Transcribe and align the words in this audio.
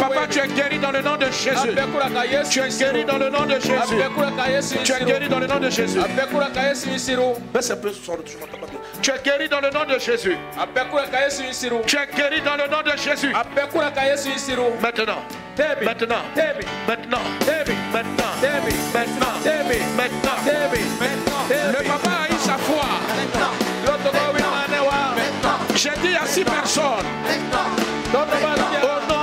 Papa, 0.00 0.26
tu 0.28 0.38
es 0.40 0.48
guéri 0.48 0.78
dans 0.78 0.90
le 0.90 1.00
nom 1.00 1.16
de 1.16 1.26
Jésus. 1.26 1.74
Tu 2.50 2.60
es 2.60 2.68
guéri 2.68 3.04
dans 3.04 3.18
le 3.18 3.30
nom 3.30 3.46
de 3.46 3.58
Jésus. 3.60 4.76
Tu 4.84 4.92
es 4.92 5.04
guéri 5.04 5.28
dans 5.28 5.38
le 5.38 5.46
nom 5.46 5.60
de 5.60 5.70
Jésus. 5.70 5.98
Baisse 7.52 7.70
un 7.70 7.76
peu 7.76 7.92
sur 7.92 8.16
le 8.16 8.24
Tu 9.02 9.10
es 9.10 9.18
guéri 9.24 9.48
dans 9.48 9.60
le 9.60 9.70
nom 9.70 9.84
de 9.84 9.98
Jésus. 9.98 10.36
Tu 11.86 11.96
es 11.96 12.06
guéri 12.16 12.40
dans 12.42 12.56
le 12.56 12.68
nom 12.68 12.82
de 12.82 12.96
Jésus. 12.96 13.32
Maintenant. 14.82 15.22
Maintenant. 15.56 16.16
Maintenant. 16.86 17.20
Maintenant. 17.92 18.24
Maintenant. 18.92 19.24
Maintenant. 19.96 20.36
Le 21.48 21.84
papa 21.86 22.10
a 22.10 22.32
eu 22.32 22.38
sa 22.38 22.56
foi. 22.58 22.84
J'ai 25.76 25.90
dit 26.02 26.16
à 26.16 26.26
six 26.26 26.44
personnes. 26.44 27.06
Au 28.14 28.16
nom 28.16 28.24
de 28.26 29.13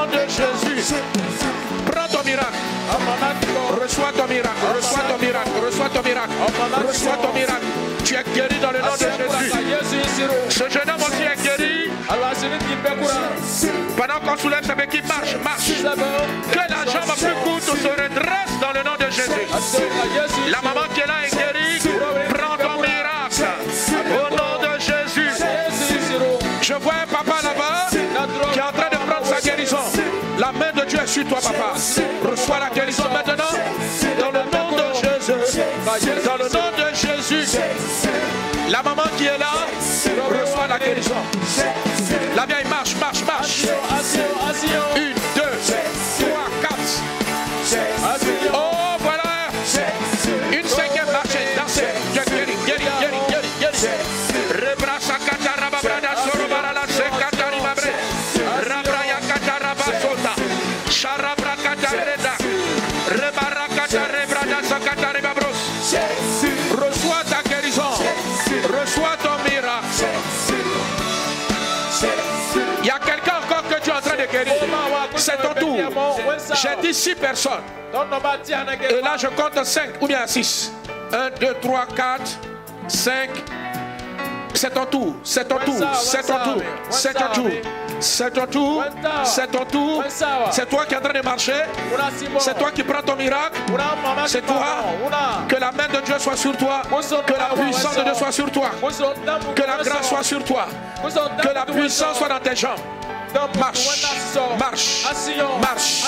Reçois 3.82 4.12
ton 4.16 4.28
miracle. 4.28 4.58
Reçois 4.76 5.04
ton 5.10 5.18
miracle. 5.18 5.50
Reçois 5.66 5.90
ton 5.90 6.04
miracle. 6.04 6.34
Reçois 6.88 7.18
ton 7.18 7.34
miracle. 7.34 7.66
Tu 8.06 8.16
es 8.16 8.24
guéri 8.34 8.60
dans 8.62 8.72
le 8.72 8.80
nom 8.80 8.94
de 8.94 9.00
Jésus. 9.00 10.02
Ce 10.50 10.70
jeune 10.70 10.90
homme 10.90 11.02
aussi 11.02 11.24
est 11.24 11.42
guéri. 11.44 11.92
Pendant 13.98 14.20
qu'on 14.20 14.38
soulève 14.38 14.66
sa 14.66 14.76
qui 14.88 15.02
marche, 15.02 15.36
marche. 15.44 15.72
Que 16.52 16.58
la 16.58 16.92
jambe 16.92 17.16
plus 17.18 17.34
courte 17.44 17.64
se 17.64 17.88
redresse 17.88 18.60
dans 18.60 18.72
le 18.74 18.84
nom 18.84 18.96
de 19.00 19.12
Jésus. 19.12 19.48
La 20.50 20.62
maman 20.62 20.88
qui 20.94 21.02
est 21.02 21.08
là 21.08 21.26
est 21.26 21.36
guérie. 21.36 21.98
Prends 22.30 22.58
ton 22.58 22.82
miracle. 22.82 23.44
Au 24.10 24.36
nom 24.36 24.60
de 24.62 24.80
Jésus. 24.80 25.30
Je 26.62 26.74
vois 26.74 26.94
sur 31.12 31.26
toi, 31.26 31.40
papa. 31.42 31.74
Reçois 32.24 32.60
la 32.60 32.70
guérison 32.70 33.04
maintenant. 33.12 33.44
Dans 34.18 34.32
le 34.32 34.40
nom 34.40 34.72
de 34.78 34.94
Jésus. 34.96 35.62
Dans 36.26 36.38
le 36.38 36.44
nom 36.44 36.72
de 36.78 36.96
Jésus. 36.96 37.58
La 38.70 38.82
maman 38.82 39.04
qui 39.18 39.26
est 39.26 39.38
là 39.38 39.68
reçoit 40.30 40.68
la 40.68 40.80
guérison. 40.80 41.16
La 42.36 42.46
vieille 42.46 42.70
marche, 42.70 42.96
marche, 42.96 43.24
marche. 43.26 43.66
C'est 75.16 75.38
ton 75.38 75.54
tour. 75.54 75.78
J'ai 76.54 76.82
dit 76.82 76.94
six 76.94 77.16
personnes. 77.16 77.62
Et 78.90 79.02
là, 79.02 79.16
je 79.18 79.28
compte 79.28 79.64
cinq 79.66 80.02
ou 80.02 80.08
bien 80.08 80.26
six. 80.26 80.72
Un, 81.14 81.30
deux, 81.40 81.54
trois, 81.62 81.86
quatre, 81.86 82.32
cinq. 82.88 83.30
C'est 84.54 84.74
ton 84.74 84.86
tour. 84.86 85.16
C'est 85.24 85.48
ton 85.48 85.58
tour. 85.58 85.76
C'est 85.94 86.24
ton 86.24 86.38
tour. 86.44 86.62
C'est 86.90 87.14
ton 87.14 87.28
tour. 87.34 87.52
C'est 88.00 88.32
ton 88.32 88.46
tour. 88.46 88.84
C'est 89.24 89.48
ton 89.52 89.66
tour. 89.66 90.04
C'est 90.52 90.70
toi 90.70 90.86
qui 90.86 90.94
es 90.94 90.98
en 90.98 91.02
train 91.02 91.14
de 91.14 91.22
marcher. 91.22 91.64
C'est 92.40 92.58
toi 92.58 92.72
qui 92.72 92.84
prends 92.84 93.02
ton 93.02 93.16
miracle. 93.16 93.60
C'est 94.28 94.46
toi. 94.46 94.66
Que 95.48 95.56
la 95.56 95.72
main 95.72 95.88
de 95.88 96.02
Dieu 96.02 96.16
soit 96.20 96.36
sur 96.36 96.56
toi. 96.58 96.82
Que 97.26 97.34
la 97.34 97.64
puissance 97.64 97.96
de 97.96 98.04
Dieu 98.04 98.14
soit 98.14 98.32
sur 98.32 98.52
toi. 98.52 98.70
Que 99.56 99.62
la 99.62 99.84
grâce 99.84 100.10
soit 100.10 100.24
sur 100.24 100.44
toi. 100.44 100.68
Que 101.42 101.54
la 101.54 101.66
puissance 101.66 102.18
soit 102.18 102.30
dans 102.30 102.40
tes 102.40 102.56
jambes. 102.56 102.80
Marche, 103.34 103.58
marche, 103.58 104.60
marche, 104.60 105.06
marche, 105.62 106.04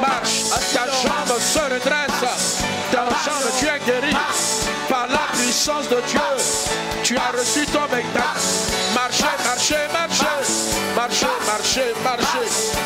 marche. 0.00 0.48
Ta 0.72 0.86
jambe 1.02 1.40
se 1.40 1.60
redresse. 1.60 2.62
Ta 2.90 3.04
jambe, 3.24 3.50
tu 3.58 3.66
es 3.66 3.78
guéri. 3.86 4.14
Par 4.88 5.08
la 5.08 5.26
puissance 5.32 5.88
de 5.88 6.00
Dieu. 6.08 6.20
Tu 7.02 7.16
as 7.16 7.30
reçu 7.32 7.64
ton 7.66 7.86
spectacle. 7.86 8.40
Marchez, 8.94 9.24
marchez, 9.44 9.88
marchez. 9.92 10.26
Marchez, 10.94 11.26
marchez, 11.46 11.94
marchez. 12.04 12.76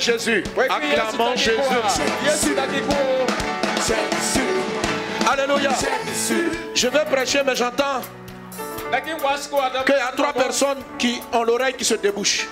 Jésus 0.00 0.44
Acclamons 0.68 1.36
Jésus. 1.36 1.58
Alléluia. 5.30 5.70
Je 6.74 6.88
vais 6.88 7.04
prêcher, 7.04 7.40
mais 7.44 7.56
j'entends 7.56 8.00
qu'il 9.86 9.94
y 9.94 9.98
a 9.98 10.12
trois 10.14 10.32
personnes 10.34 10.78
qui 10.98 11.20
ont 11.32 11.42
l'oreille 11.44 11.74
qui 11.74 11.84
se 11.84 11.94
débouche. 11.94 12.46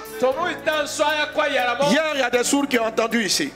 Hier, 1.90 2.04
il 2.14 2.20
y 2.20 2.22
a 2.22 2.30
des 2.30 2.44
sourds 2.44 2.66
qui 2.68 2.78
ont 2.78 2.86
entendu 2.86 3.22
ici. 3.24 3.52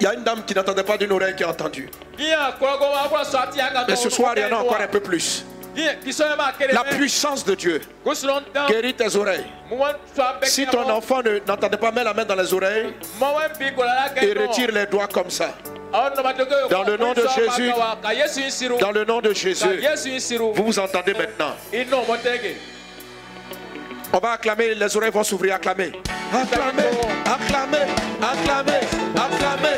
Il 0.00 0.02
y 0.02 0.06
a 0.06 0.14
une 0.14 0.24
dame 0.24 0.44
qui 0.44 0.54
n'entendait 0.54 0.82
pas 0.84 0.96
d'une 0.96 1.12
oreille 1.12 1.34
qui 1.36 1.44
a 1.44 1.50
entendu. 1.50 1.88
Mais 3.88 3.96
ce 3.96 4.10
soir, 4.10 4.32
il 4.36 4.42
y 4.42 4.44
en 4.44 4.56
a 4.56 4.60
encore 4.60 4.80
un 4.80 4.86
peu 4.88 5.00
plus. 5.00 5.44
La 6.72 6.84
puissance 6.96 7.44
de 7.44 7.54
Dieu 7.54 7.80
guérit 8.68 8.94
tes 8.94 9.16
oreilles. 9.16 9.44
Si 10.44 10.66
ton 10.66 10.88
enfant 10.90 11.22
ne- 11.22 11.38
n'entendait 11.46 11.76
pas, 11.76 11.90
mets 11.90 12.04
la 12.04 12.14
main 12.14 12.24
dans 12.24 12.34
les 12.36 12.52
oreilles 12.54 12.94
et 14.22 14.32
retire 14.34 14.70
les 14.72 14.86
doigts 14.86 15.08
comme 15.08 15.30
ça. 15.30 15.54
Dans 16.70 16.82
le 16.82 16.96
nom 16.96 17.12
de 17.12 17.22
Jésus, 17.36 17.72
Dans 18.80 18.90
le 18.92 19.04
nom 19.04 19.20
de 19.20 19.32
Jésus, 19.32 19.80
vous 20.54 20.64
vous 20.64 20.78
entendez 20.78 21.14
maintenant. 21.14 21.54
On 24.12 24.18
va 24.18 24.32
acclamer, 24.32 24.74
les 24.74 24.96
oreilles 24.96 25.10
vont 25.10 25.24
s'ouvrir. 25.24 25.54
Acclamer, 25.56 25.92
acclamer, 26.32 26.82
acclamer, 27.26 27.86
acclamer, 28.22 28.80
acclamer, 29.16 29.76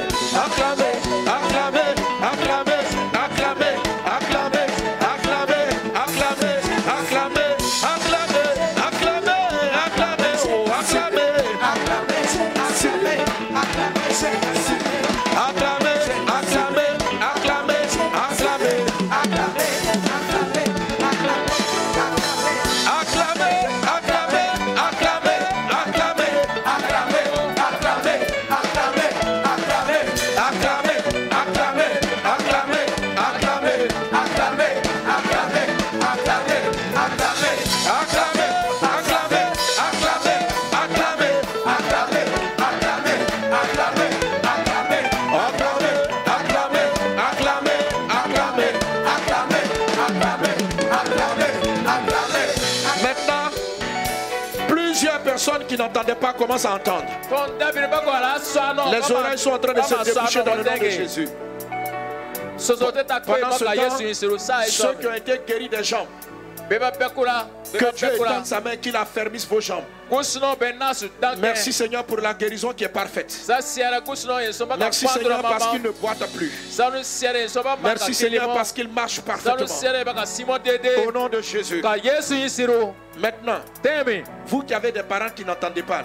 n'entendaient 55.96 56.14
pas 56.14 56.32
commencent 56.32 56.64
à 56.64 56.74
entendre. 56.74 57.04
Les 58.92 59.12
oreilles 59.12 59.38
sont 59.38 59.50
en 59.50 59.58
train 59.58 59.72
de 59.72 59.82
se 59.82 60.04
déboucher 60.04 60.42
dans 60.42 60.54
le 60.54 60.62
nom 60.64 60.76
de 60.78 60.88
Jésus. 60.88 61.28
Pendant 63.26 63.52
ce 63.52 63.64
temps, 63.64 64.66
ceux 64.68 64.94
qui 64.94 65.06
ont 65.06 65.14
été 65.14 65.40
guéris 65.46 65.68
des 65.68 65.84
jambes, 65.84 66.06
Que 67.72 67.94
Dieu 67.94 68.08
étende 68.14 68.46
sa 68.46 68.60
main, 68.60 68.76
qu'il 68.76 68.96
affermisse 68.96 69.46
vos 69.46 69.60
jambes. 69.60 69.84
Merci 71.38 71.72
Seigneur 71.72 72.04
pour 72.04 72.18
la 72.18 72.32
guérison 72.34 72.72
qui 72.72 72.84
est 72.84 72.88
parfaite. 72.88 73.32
Merci 74.78 75.06
Seigneur 75.08 75.42
parce 75.42 75.66
qu'il 75.68 75.82
ne 75.82 75.90
boite 75.90 76.26
plus. 76.34 76.52
Merci 77.82 78.14
Seigneur 78.14 78.52
parce 78.54 78.72
qu'il 78.72 78.88
marche 78.88 79.20
parfaitement. 79.20 79.66
Au 81.06 81.12
nom 81.12 81.28
de 81.28 81.40
Jésus. 81.40 81.82
Maintenant, 83.18 83.60
vous 84.46 84.62
qui 84.62 84.74
avez 84.74 84.92
des 84.92 85.02
parents 85.02 85.30
qui 85.34 85.44
n'entendez 85.44 85.82
pas, 85.82 86.04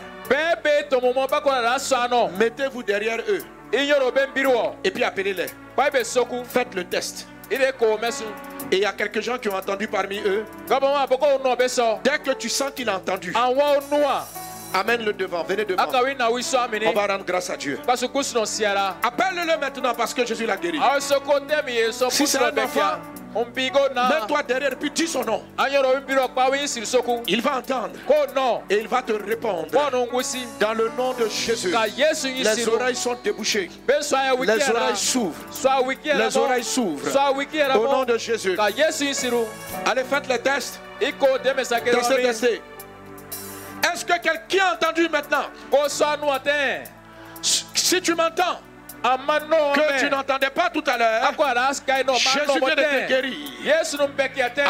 mettez-vous 2.38 2.84
derrière 2.84 3.20
eux 3.30 3.44
et 4.84 4.92
puis 4.92 5.04
appelez-les. 5.04 5.48
Faites 6.46 6.74
le 6.76 6.84
test. 6.86 7.28
Et 8.72 8.78
il 8.78 8.80
y 8.80 8.86
a 8.86 8.94
quelques 8.94 9.22
gens 9.22 9.38
qui 9.38 9.50
ont 9.50 9.56
entendu 9.56 9.88
parmi 9.88 10.20
eux. 10.26 10.46
Dès 12.04 12.20
que 12.20 12.32
tu 12.32 12.48
sens 12.50 12.72
qu'il 12.76 12.88
a 12.90 12.96
entendu, 12.96 13.34
amène-le 14.74 15.12
devant, 15.12 15.44
venez 15.44 15.66
devant. 15.66 15.84
On 16.88 16.94
va 16.94 17.08
rendre 17.08 17.26
grâce 17.26 17.50
à 17.50 17.58
Dieu. 17.58 17.78
Appelle-le 19.04 19.60
maintenant 19.60 19.94
parce 19.94 20.14
que 20.14 20.26
Jésus 20.26 20.46
l'a 20.46 20.56
guéri. 20.56 20.80
Si 22.10 22.26
c'est 22.28 22.38
un 22.38 22.52
enfant, 22.64 23.00
Mets-toi 23.34 24.44
derrière 24.44 24.76
puis 24.78 24.92
dis 24.92 25.08
son 25.08 25.24
nom. 25.24 25.44
Il 27.28 27.42
va 27.42 27.58
entendre. 27.58 27.96
Et 28.70 28.80
il 28.80 28.88
va 28.88 29.02
te 29.02 29.14
répondre. 29.14 29.68
Dans 30.60 30.74
le 30.74 30.90
nom 30.98 31.14
de 31.14 31.28
Jésus. 31.28 31.74
Les 32.44 32.68
oreilles 32.68 32.96
sont 32.96 33.18
débouchées. 33.24 33.70
Les 33.88 34.70
oreilles 34.70 34.96
s'ouvrent. 34.96 35.46
Les 36.04 36.38
oreilles 36.38 36.64
s'ouvrent. 36.64 37.08
Au 37.78 37.88
nom 37.88 38.04
de 38.04 38.18
Jésus. 38.18 38.58
Allez, 39.86 40.04
faites 40.04 40.28
le 40.30 40.38
test. 40.38 40.80
Testez, 41.00 42.22
testez. 42.22 42.62
Est-ce 43.92 44.06
que 44.06 44.14
quelqu'un 44.20 44.66
a 44.66 44.74
entendu 44.76 45.10
maintenant? 45.10 45.46
Si 47.74 48.02
tu 48.02 48.14
m'entends, 48.14 48.60
que 49.74 50.00
tu 50.00 50.10
n'entendais 50.10 50.50
pas 50.50 50.70
tout 50.70 50.84
à 50.88 50.98
l'heure. 50.98 51.24
Jésus 52.16 52.60
vient 52.60 52.76
de 52.76 52.82
te 52.82 53.08
guérir. 53.08 53.38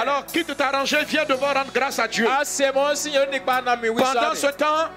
Alors 0.01 0.25
quitte 0.25 0.55
t'arranger, 0.55 0.99
viens 1.07 1.25
devoir 1.25 1.53
rendre 1.55 1.71
grâce 1.73 1.99
à 1.99 2.07
Dieu. 2.07 2.27
Pendant 4.13 4.35
ce 4.35 4.47
temps, 4.47 4.89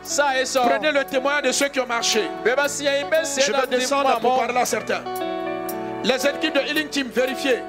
prenez 0.69 0.92
le 0.92 1.04
témoin 1.04 1.40
de 1.42 1.50
ceux 1.52 1.69
qui 1.69 1.81
ont 1.81 1.86
marché. 1.86 2.28
Je 3.40 3.52
vais 3.52 3.66
descendre 3.78 4.20
pour 4.20 4.36
parler 4.46 4.60
à 4.60 4.64
certains. 4.66 5.02
Les 6.04 6.26
équipes 6.26 6.54
de 6.54 6.60
Healing 6.60 6.88
Team, 6.88 7.08
vérifiez. 7.08 7.62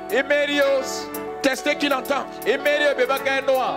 Tester 1.45 1.75
qu'il 1.75 1.93
entend. 1.93 2.25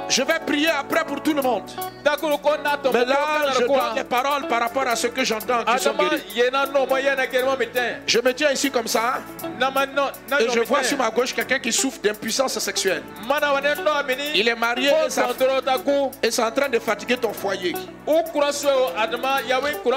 Je 0.08 0.22
vais 0.22 0.38
prier 0.46 0.70
après 0.70 1.04
pour 1.04 1.22
tout 1.22 1.34
le 1.34 1.42
monde. 1.42 1.64
Mais 2.02 3.04
là, 3.04 3.18
je 3.52 3.66
donne 3.66 3.94
les 3.94 4.04
paroles 4.04 4.48
par 4.48 4.60
rapport 4.60 4.86
à 4.86 4.96
ce 4.96 5.08
que 5.08 5.22
j'entends 5.22 5.62
qui 5.64 5.78
sont 5.82 5.92
guéris. 5.92 6.22
Je 8.06 8.20
me 8.20 8.32
tiens 8.32 8.52
ici 8.52 8.70
comme 8.70 8.88
ça. 8.88 9.18
Et 10.40 10.48
je 10.50 10.60
vois 10.60 10.82
sur 10.82 10.96
ma 10.96 11.10
gauche 11.10 11.34
quelqu'un 11.34 11.58
qui 11.58 11.70
souffre 11.70 12.00
d'impuissance 12.00 12.58
sexuelle. 12.58 13.02
Il 14.34 14.48
est 14.48 14.54
marié 14.54 14.90
et 16.22 16.30
c'est 16.30 16.42
en 16.42 16.50
train 16.50 16.70
de 16.70 16.78
fatiguer 16.78 17.18
ton 17.18 17.34
foyer. 17.34 17.74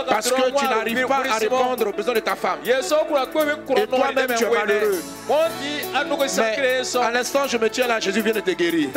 Parce 0.10 0.30
que 0.30 0.60
tu 0.60 0.66
n'arrives 0.66 1.08
pas 1.08 1.24
à 1.32 1.38
répondre 1.38 1.88
aux 1.88 1.94
besoins 1.94 2.16
de 2.16 2.20
ta 2.20 2.36
femme. 2.36 2.60
Et 2.66 3.88
toi-même, 3.88 4.36
tu 4.36 4.44
es 4.44 4.50
malheureux. 4.50 5.02
Mais 6.38 6.82
à 7.02 7.12
l'instant, 7.12 7.48
je 7.48 7.61
là, 7.88 8.00
Jésus 8.00 8.22
vient 8.22 8.34
de 8.34 8.40
te 8.40 8.52
guérir. 8.52 8.90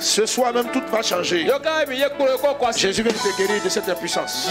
Ce 0.00 0.26
soir 0.26 0.52
même, 0.52 0.68
tout 0.68 0.82
va 0.90 1.02
changer. 1.02 1.46
Jésus 2.76 3.02
vient 3.02 3.12
de 3.12 3.18
te 3.18 3.36
guérir 3.36 3.62
de 3.62 3.68
cette 3.68 3.88
impuissance. 3.88 4.48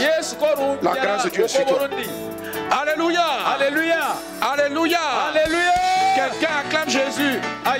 La 0.81 0.91
grâce 0.91 1.25
de 1.25 1.29
Dieu 1.29 1.44
est 1.44 1.47
sur 1.47 1.65
toi. 1.65 1.88
Alléluia. 2.69 3.25
Alléluia. 3.56 4.15
Alléluia. 4.41 5.00
Alléluia. 5.29 5.74
Quelqu'un 6.15 6.53
acclame 6.65 6.89
Jésus. 6.89 7.39
Ah 7.65 7.75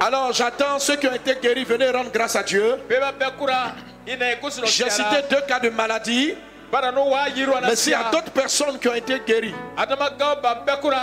Alors 0.00 0.32
j'attends 0.32 0.78
ceux 0.78 0.96
qui 0.96 1.06
ont 1.06 1.14
été 1.14 1.36
guéris, 1.40 1.64
venez 1.64 1.90
rendre 1.90 2.10
grâce 2.12 2.36
à 2.36 2.42
Dieu. 2.42 2.76
J'ai 4.64 4.90
cité 4.90 5.16
deux 5.30 5.40
cas 5.46 5.60
de 5.60 5.70
maladie. 5.70 6.34
Mais 7.66 7.76
s'il 7.76 7.92
y 7.92 7.94
a 7.94 8.10
d'autres 8.10 8.30
personnes 8.32 8.78
qui 8.78 8.88
ont 8.88 8.94
été 8.94 9.20
guéries, 9.26 9.54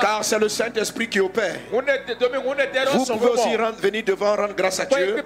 car 0.01 0.24
c'est 0.24 0.39
le 0.39 0.50
Saint-Esprit 0.50 1.07
qui 1.07 1.19
opère, 1.19 1.56
vous 1.71 3.06
pouvez 3.06 3.30
aussi 3.30 3.56
rendre, 3.56 3.77
venir 3.80 4.04
devant 4.04 4.36
rendre 4.36 4.56
grâce 4.56 4.80
à 4.80 4.86
Dieu. 4.86 5.24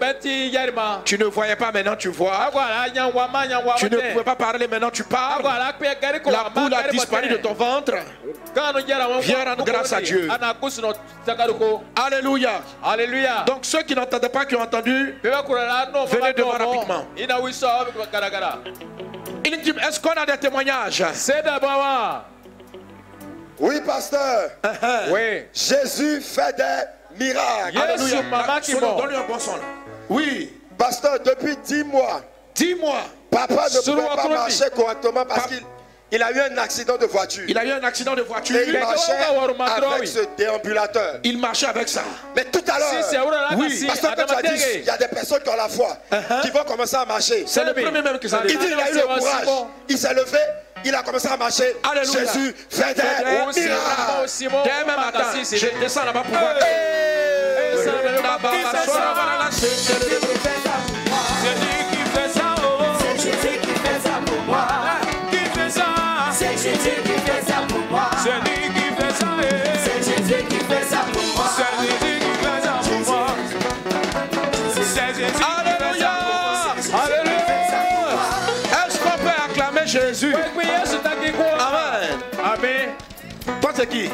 Tu 1.06 1.18
ne 1.18 1.25
voyais 1.25 1.56
pas, 1.56 1.72
maintenant 1.72 1.95
tu 1.95 2.10
vois. 2.10 2.50
Tu 3.78 3.86
ne 3.90 3.98
pouvais 4.12 4.24
pas 4.24 4.36
parler, 4.36 4.68
maintenant 4.68 4.90
tu 4.92 5.04
parles. 5.04 5.44
La 6.25 6.50
boule 6.50 6.74
a 6.74 6.89
disparu 6.89 7.28
de 7.30 7.38
ton 7.38 7.54
ventre. 7.54 7.94
Viens 9.22 9.46
rendre 9.46 9.63
grâce 9.63 9.94
à 9.94 10.01
Dieu. 10.01 10.28
Alléluia. 11.96 12.62
Alléluia. 12.84 13.44
Donc 13.48 13.60
ceux 13.63 13.84
qui 13.84 13.96
n'entendaient 13.96 14.30
pas, 14.30 14.46
qui 14.46 14.56
ont 14.56 14.62
entendu, 14.62 15.16
venez 15.24 16.34
devant 16.34 16.51
rapidement. 16.51 17.06
Est-ce 19.62 20.00
qu'on 20.00 20.12
a 20.12 20.26
des 20.26 20.38
témoignages? 20.38 21.04
Oui, 23.60 23.82
pasteur. 23.86 24.50
Oui. 25.12 25.46
Jésus 25.54 26.22
fait 26.22 26.56
des 26.56 27.24
miracles. 27.26 27.78
Alléluia. 27.78 28.22
Donne-lui 28.98 29.16
un 29.16 29.28
bon 29.28 29.40
son. 29.40 29.52
Oui. 30.10 30.54
Pasteur, 30.78 31.20
depuis 31.24 31.56
dix 31.64 31.84
mois, 31.84 32.22
Dix 32.56 32.76
mois. 32.76 33.04
papa 33.30 33.68
ne 33.74 33.80
pouvait 33.92 34.16
pas 34.16 34.28
marcher 34.28 34.66
correctement 34.76 35.24
parce 35.26 35.48
qu'il 35.48 35.62
il 36.13 36.21
a 36.21 36.31
eu 36.31 36.39
un 36.39 36.57
accident 36.60 36.95
de 36.95 37.07
voiture. 37.07 37.44
Il 37.48 37.57
a 37.57 37.65
eu 37.65 37.71
un 37.71 37.83
accident 37.83 38.13
de 38.13 38.21
voiture. 38.21 38.56
Et 38.56 38.68
il 38.68 38.74
marchait 38.80 39.12
avec 39.95 40.07
ce 40.07 40.19
déambulateur. 40.38 41.19
Il 41.24 41.39
marchait 41.39 41.65
avec 41.65 41.89
ça. 41.89 42.04
Mais 42.36 42.45
tout 42.45 42.63
à 42.71 42.77
l'heure, 42.77 43.50
Oui. 43.57 43.86
pasteur, 43.88 44.13
quand 44.15 44.25
tu 44.25 44.36
as 44.36 44.41
dit, 44.53 44.63
il 44.75 44.84
y 44.86 44.89
a 44.91 44.98
des 44.98 45.08
personnes 45.08 45.41
qui 45.41 45.50
ont 45.50 45.55
la 45.55 45.67
foi, 45.67 45.98
qui 46.43 46.51
vont 46.51 46.63
commencer 46.63 46.96
à 46.98 47.05
marcher. 47.05 47.46
C'est 47.48 47.63
le 47.65 47.74
premier 47.74 48.01
même 48.03 48.20
qui 48.20 48.29
s'en 48.29 48.41
Il 48.43 48.58
dit, 48.60 48.67
il 48.67 48.79
a 48.79 48.91
eu 48.91 48.93
le 48.93 49.01
courage. 49.01 49.48
Il 49.89 49.98
s'est 49.98 50.13
levé, 50.13 50.38
il 50.86 50.93
a 50.93 51.01
commencé 51.01 51.27
à 51.27 51.38
marcher. 51.38 51.75
Alléluia. 51.84 52.20
Jésus 52.20 52.55
fait 52.70 52.93
des 52.93 53.01
Fait 53.01 53.62
des 53.62 53.67
miracles. 53.67 54.63
Dès 54.63 54.86
même 54.86 54.96
matin, 55.00 55.25
je 55.51 55.79
descends 55.79 56.05
là-bas 56.05 56.22
pour 56.22 56.38
voir. 56.38 56.53
Toi, 82.63 83.72
c'est 83.75 83.88
qui? 83.88 84.10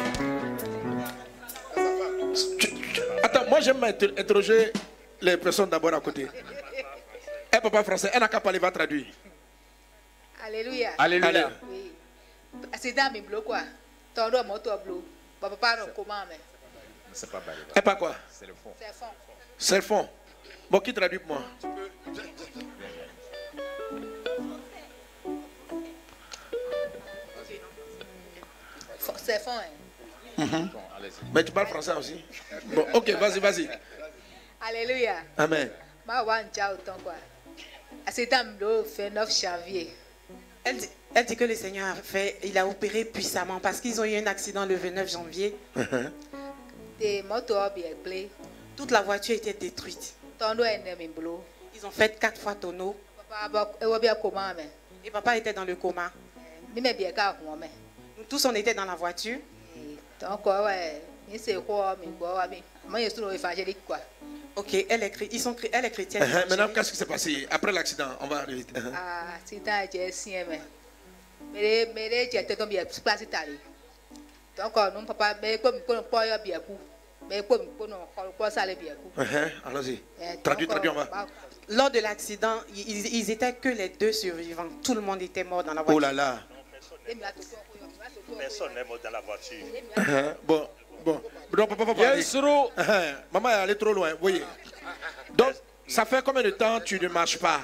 Tu- 2.58 2.74
tu- 2.92 3.02
Attends, 3.22 3.48
moi 3.48 3.60
j'aime 3.60 3.82
inter- 3.84 4.12
interroger 4.18 4.72
les 5.20 5.36
personnes 5.36 5.68
d'abord 5.70 5.94
à 5.94 6.00
côté. 6.00 6.26
Un 7.52 7.60
papa 7.60 7.84
français, 7.84 8.10
un 8.12 8.18
n'a 8.18 8.28
qu'à 8.28 8.40
parler, 8.40 8.58
va 8.58 8.70
traduire. 8.72 9.06
Alléluia. 10.44 10.90
Alléluia. 10.98 11.50
Oui. 11.68 11.92
Accident 12.72 13.10
mi 13.12 13.20
bloqué 13.20 13.46
quoi. 13.46 13.60
Tọrọ 14.14 14.42
moto 14.44 14.70
bloqué. 14.84 15.04
Papa 15.40 15.56
pas 15.56 15.76
comment 15.94 16.24
mais? 16.28 16.40
C'est 17.12 17.30
pas. 17.30 17.40
Et 17.76 17.82
pas 17.82 17.94
quoi? 17.94 18.14
C'est 18.30 18.46
le 18.46 18.54
fond. 18.54 18.72
c'est 18.78 18.92
fond. 18.92 19.06
C'est 19.58 19.76
le 19.76 19.82
fond. 19.82 20.08
Bon, 20.68 20.80
qui 20.80 20.92
traduit 20.94 21.18
pour 21.20 21.36
moi? 21.36 21.42
C'est 29.16 29.38
fond. 29.40 29.50
hein. 30.38 30.44
Bon, 30.72 30.80
allez-y. 30.96 31.12
Mais 31.34 31.44
tu 31.44 31.52
parles 31.52 31.66
français 31.68 31.92
aussi 31.92 32.24
Bon, 32.66 32.86
ok, 32.94 33.10
vas-y, 33.10 33.38
vas-y. 33.40 33.68
Alléluia. 34.60 35.16
Amen. 35.36 35.70
Le 38.58 38.82
29 38.84 39.40
janvier. 39.40 39.94
Elle 40.64 40.76
dit, 40.76 40.88
elle 41.14 41.24
dit 41.24 41.36
que 41.36 41.44
le 41.44 41.54
Seigneur 41.54 41.88
a 41.88 41.94
fait, 41.94 42.38
il 42.44 42.56
a 42.58 42.66
opéré 42.66 43.04
puissamment 43.04 43.60
parce 43.60 43.80
qu'ils 43.80 44.00
ont 44.00 44.04
eu 44.04 44.16
un 44.16 44.26
accident 44.26 44.66
le 44.66 44.76
29 44.76 45.10
janvier. 45.10 45.56
Des 46.98 47.22
motos 47.22 47.54
bien 47.74 47.90
blé. 48.04 48.30
Toute 48.76 48.90
la 48.90 49.02
voiture 49.02 49.36
était 49.36 49.54
détruite. 49.54 50.14
Ils 51.74 51.86
ont 51.86 51.90
fait 51.90 52.18
quatre 52.18 52.40
fois 52.40 52.54
tonneau 52.54 52.94
et 55.04 55.10
papa 55.10 55.36
était 55.36 55.52
dans 55.52 55.64
le 55.64 55.76
coma. 55.76 56.10
Mais. 58.30 58.38
Tous, 58.38 58.44
on 58.46 58.54
était 58.54 58.74
dans 58.74 58.84
la 58.84 58.94
voiture. 58.94 59.38
Donc 60.20 60.46
ouais, 60.46 61.02
ni 61.30 61.38
c'est 61.38 61.54
quoi 61.66 61.96
mi 62.00 62.06
bo 62.08 62.26
wa 62.26 62.46
mi. 62.46 62.62
Moi 62.88 63.00
je 63.04 63.08
suis 63.10 63.22
évangélique 63.34 63.84
quoi. 63.86 63.98
Ok, 64.56 64.74
elle 64.88 65.02
est, 65.04 65.28
ils 65.32 65.40
sont, 65.40 65.56
elle 65.72 65.84
est 65.84 65.90
chrétienne. 65.90 66.22
Uh-huh. 66.24 66.48
Maintenant, 66.48 66.68
qu'est-ce 66.68 66.90
qui 66.90 66.96
s'est 66.96 67.06
passé? 67.06 67.46
Après 67.50 67.72
l'accident, 67.72 68.08
on 68.20 68.26
va 68.26 68.38
arriver. 68.38 68.64
Uh-huh. 68.74 68.92
Ah, 68.94 69.34
accident 69.36 69.80
je 69.92 70.10
sien 70.12 70.44
mais. 70.48 70.60
Mere 71.54 71.94
mere 71.94 72.28
je 72.32 72.38
te 72.42 72.52
tombe 72.54 72.68
bien. 72.68 72.84
Donc 74.56 74.76
non 74.94 75.04
papa 75.06 75.34
me 75.40 75.56
ko 75.58 75.72
mi 75.72 75.80
ko 75.86 75.94
no 75.94 76.02
po 76.02 76.20
yo 76.22 76.36
bien 76.44 76.60
ku. 76.60 76.76
Me 77.28 77.42
ko 77.42 77.58
mi 77.58 77.68
ko 77.78 77.86
no 77.86 77.96
ko 78.14 78.22
ko 78.36 78.50
sale 78.50 78.76
bien. 78.76 78.94
Uh-huh. 79.16 79.50
Allons-y. 79.64 80.00
Traduis, 80.42 80.66
donc, 80.66 80.74
traduis, 80.76 80.90
on 80.90 80.94
va. 80.94 81.04
ba- 81.04 81.26
Lors 81.68 81.90
de 81.90 82.00
l'accident, 82.00 82.56
ils, 82.74 83.14
ils 83.14 83.30
étaient 83.30 83.54
que 83.54 83.68
les 83.68 83.88
deux 83.90 84.12
survivants. 84.12 84.68
Tout 84.82 84.94
le 84.94 85.00
monde 85.00 85.22
était 85.22 85.44
mort 85.44 85.62
dans 85.64 85.72
la 85.72 85.82
Oh 85.82 85.92
voiture. 85.92 86.00
là 86.00 86.12
là. 86.12 86.40
Personne 88.38 88.74
n'est 88.74 88.84
mort 88.84 88.98
dans 89.02 89.10
la 89.10 89.20
voiture. 89.20 89.64
Bon, 90.44 90.68
bon. 91.04 91.20
Donc, 91.52 91.68
papa, 91.68 91.86
papa. 91.86 92.16
Maman 93.32 93.48
est 93.50 93.52
allée 93.54 93.76
trop 93.76 93.92
loin. 93.92 94.12
Oui. 94.20 94.42
Donc, 95.34 95.54
ça 95.88 96.04
fait 96.04 96.22
combien 96.24 96.42
de 96.42 96.50
temps 96.50 96.80
tu 96.80 96.98
ne 97.00 97.08
marches 97.08 97.38
pas? 97.38 97.60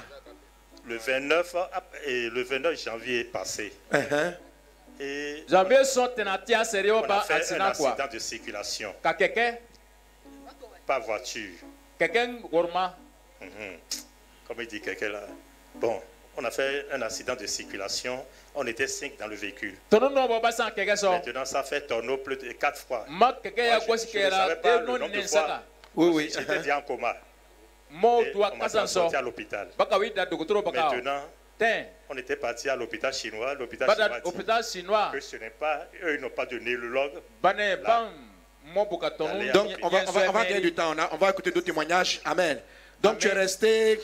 Le 0.87 0.97
29, 0.99 1.55
ap- 1.73 1.97
et 2.07 2.29
le 2.31 2.43
29 2.43 2.81
janvier 2.83 3.21
est 3.21 3.25
passé. 3.25 3.73
Uh-huh. 3.93 4.35
Et 5.01 5.45
janvier 5.49 5.83
sɔn 5.85 6.09
tɛna 6.17 6.39
tia 6.39 6.63
sɛri 6.65 6.91
on 6.91 7.01
o 7.01 7.05
a 7.05 7.07
ba 7.09 7.21
fait 7.21 7.35
un 7.35 7.37
accident 7.37 7.73
quoi 7.77 7.91
accident 7.91 8.09
de 8.15 8.19
circulation, 8.19 8.95
ka 9.03 9.13
kɛkɛ 9.13 9.59
pas 10.87 10.99
voiture. 11.01 11.51
kɛkɛ 12.01 12.41
wɔrɔma 12.51 12.95
Mhm. 13.43 13.77
Comme 14.49 14.61
il 14.63 14.67
dit 14.69 14.81
quelqu'un 14.81 15.11
là. 15.11 15.27
Bon, 15.75 16.01
on 16.37 16.45
a 16.45 16.51
fait 16.51 16.87
un 16.93 17.03
accident 17.03 17.35
de 17.35 17.47
circulation. 17.47 18.25
On 18.55 18.67
était 18.67 18.87
cinq 18.87 19.17
dans 19.19 19.27
le 19.27 19.37
véhicule. 19.37 19.75
Maintenant, 21.13 21.45
ça 21.45 21.63
fait 21.63 21.83
tonneau 21.87 22.19
plus 22.19 22.37
de 22.37 22.53
quatre 22.53 22.79
fois. 22.79 23.05
Moi, 23.77 23.81
je- 23.81 23.87
je 24.13 24.19
ne 24.19 24.25
kɛra 24.31 24.31
savais 24.49 24.57
pas 24.57 24.69
le 24.81 24.87
nombre 24.99 25.13
de 25.13 25.21
fois. 25.29 25.41
Oui, 25.95 26.09
oui. 26.13 26.33
J'étais 26.39 26.59
déjà 26.59 26.79
en 26.79 26.83
coma. 26.83 27.17
Et 28.23 28.33
on 28.53 28.57
m'a 28.57 28.65
transporté 28.81 29.17
à 29.17 29.23
l'hôpital. 29.23 29.69
Maintenant, 30.95 31.23
on 32.11 32.17
était 32.19 32.37
parti 32.37 32.69
à 32.69 32.77
l'hôpital 32.77 33.13
chinois. 33.15 33.55
L'hôpital 33.55 33.87
chinois 33.95 34.21
chinois 34.21 35.09
que 35.13 35.21
ce 35.21 35.37
n'est 35.37 35.51
pas, 35.51 35.87
eux, 36.03 36.15
ils 36.17 36.21
n'ont 36.21 36.31
pas 36.31 36.45
de 36.47 36.59
neurologue. 36.59 37.13
Donc, 39.53 39.69
on 39.83 39.89
va, 39.89 39.99
on 40.09 40.13
va, 40.13 40.21
on 40.29 40.33
va 40.33 40.45
gagner 40.45 40.61
du 40.61 40.75
temps. 40.75 40.93
On, 40.95 40.99
a- 40.99 41.09
on 41.13 41.17
va 41.17 41.31
écouter 41.31 41.51
d'autres 41.53 41.67
témoignages. 41.67 42.21
Amen. 42.25 42.61
Donc, 43.01 43.19
tu 43.19 43.29
es 43.29 43.33
resté 43.33 44.01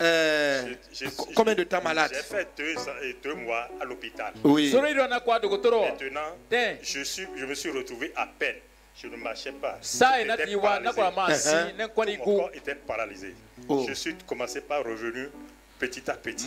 euh, 0.00 0.74
Je- 0.92 1.04
je- 1.04 1.10
co- 1.10 1.28
combien 1.34 1.54
de 1.54 1.64
temps 1.64 1.82
malade? 1.82 2.10
J'ai 2.14 2.22
fait 2.22 2.48
deux, 2.56 3.34
mois 3.34 3.68
à 3.80 3.84
l'hôpital. 3.84 4.32
Oui. 4.44 4.70
Maintenant, 5.82 6.36
je, 6.82 7.02
suis, 7.04 7.26
je 7.36 7.44
me 7.46 7.54
suis 7.54 7.70
retrouvé 7.70 8.12
à 8.16 8.26
peine. 8.26 8.56
Je 8.94 9.06
ne 9.06 9.16
marchais 9.16 9.52
pas. 9.52 9.78
si 9.80 9.96
Uh-huh. 11.48 11.76
ne 11.78 11.86
kɔni 11.86 12.18
Mon 12.18 12.24
corps 12.24 12.50
était 12.54 12.74
paralysé. 12.74 13.34
Oh. 13.68 13.84
Je 13.88 13.94
suis 13.94 14.14
commencé 14.26 14.60
par 14.60 14.84
revenu 14.84 15.28
petit 15.78 16.10
à 16.10 16.14
petit. 16.14 16.44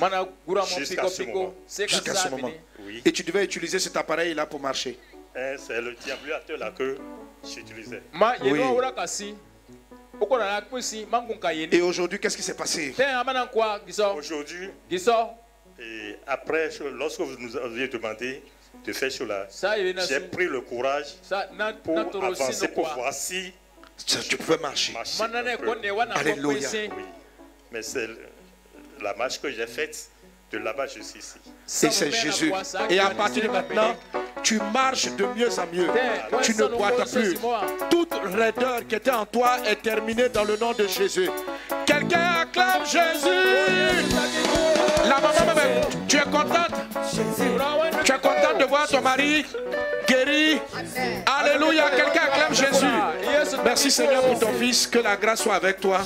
Jusqu'à 0.80 1.08
ce 1.10 1.24
moment. 1.24 1.54
Jusqu'à 1.68 2.14
ce 2.16 2.30
moment. 2.30 2.52
Oui. 2.82 3.02
Et 3.04 3.12
tu 3.12 3.24
devais 3.24 3.44
utiliser 3.46 3.80
cet 3.80 3.98
appareil-là 3.98 4.46
pour 4.46 4.60
marcher. 4.60 5.00
Hein, 5.36 5.56
C'est 5.58 5.82
le 5.82 5.96
déambulateur 6.06 6.58
là 6.60 6.72
que 6.72 6.98
j'utilisais. 7.44 8.02
ma 8.14 8.36
Oui. 8.42 8.60
Et 11.72 11.78
yeni 11.78 11.82
aujourd'hui, 11.82 12.20
qu'est-ce 12.20 12.38
qui 12.38 12.44
s'est 12.44 12.56
passé? 12.56 12.96
Aujourd'hui, 14.16 14.70
et 15.78 16.16
après, 16.26 16.70
lorsque 16.94 17.20
vous 17.20 17.38
nous 17.38 17.58
aviez 17.58 17.88
demandé 17.88 18.42
de 18.86 18.94
faire 18.94 19.12
cela, 19.12 19.48
j'ai 20.08 20.20
pris 20.22 20.46
le 20.46 20.62
courage 20.62 21.16
pour 21.84 22.00
avancer, 22.24 22.68
pour 22.70 22.88
voir 22.94 23.14
si 23.14 23.54
Tu 24.06 24.38
pouvais 24.38 24.58
marcher. 24.58 24.94
marcher. 24.94 25.24
Alléluia. 26.16 26.70
Oui. 26.74 26.90
Mais 27.72 27.82
c'est 27.82 28.10
la 29.02 29.14
marche 29.16 29.42
que 29.42 29.50
j'ai 29.52 29.68
faite 29.68 30.10
de 30.52 30.58
là-bas 30.58 30.88
jusqu'ici. 30.88 31.38
Et 31.84 31.90
c'est 31.92 32.12
Jésus. 32.12 32.52
Et 32.90 33.00
à 33.00 33.10
partir 33.12 33.44
de 33.44 33.48
maintenant, 33.50 33.96
tu 34.46 34.60
marches 34.72 35.12
de 35.18 35.26
mieux 35.36 35.50
en 35.60 35.66
mieux. 35.74 35.88
Tu 36.44 36.56
ne 36.56 36.68
boites 36.68 37.12
plus. 37.12 37.36
Toute 37.90 38.14
raideur 38.24 38.88
qui 38.88 38.96
était 38.96 39.12
en 39.12 39.26
toi 39.26 39.58
est 39.68 39.82
terminée 39.82 40.30
dans 40.30 40.44
le 40.44 40.56
nom 40.56 40.72
de 40.72 40.88
Jésus. 40.88 41.30
Quelqu'un 41.86 42.44
acclame 42.44 42.86
Jésus. 42.86 44.06
La 45.04 45.16
maman, 45.16 45.62
tu 46.08 46.18
es 46.18 46.22
contente? 46.22 46.76
Tu 48.04 48.12
es 48.12 48.20
contente 48.20 48.60
de 48.60 48.66
voir 48.66 48.88
ton 48.88 49.02
mari 49.02 49.46
guéri? 50.08 50.60
Alléluia. 51.26 51.90
Quelqu'un 51.90 52.22
acclame 52.32 52.54
Jésus. 52.54 53.58
Merci 53.66 53.90
Seigneur 53.90 54.22
pour 54.22 54.40
ton 54.40 54.54
fils. 54.54 54.86
Que 54.86 55.00
la 55.00 55.16
grâce 55.16 55.42
soit 55.42 55.56
avec 55.56 55.80
toi. 55.80 56.02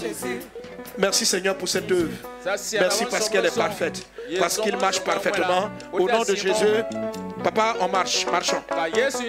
Merci 0.98 1.26
Seigneur 1.26 1.56
pour 1.56 1.68
cette 1.68 1.92
œuvre. 1.92 2.10
Merci 2.46 3.06
parce 3.06 3.28
qu'elle 3.28 3.46
est 3.46 3.56
parfaite. 3.56 4.02
Parce 4.40 4.58
qu'il 4.58 4.78
marche 4.78 5.02
parfaitement. 5.02 5.70
Au 5.92 6.10
nom 6.10 6.24
de 6.24 6.36
Jésus, 6.36 6.84
papa, 7.40 7.76
on 7.80 7.88
marche, 7.90 8.26
marchons. 8.32 8.62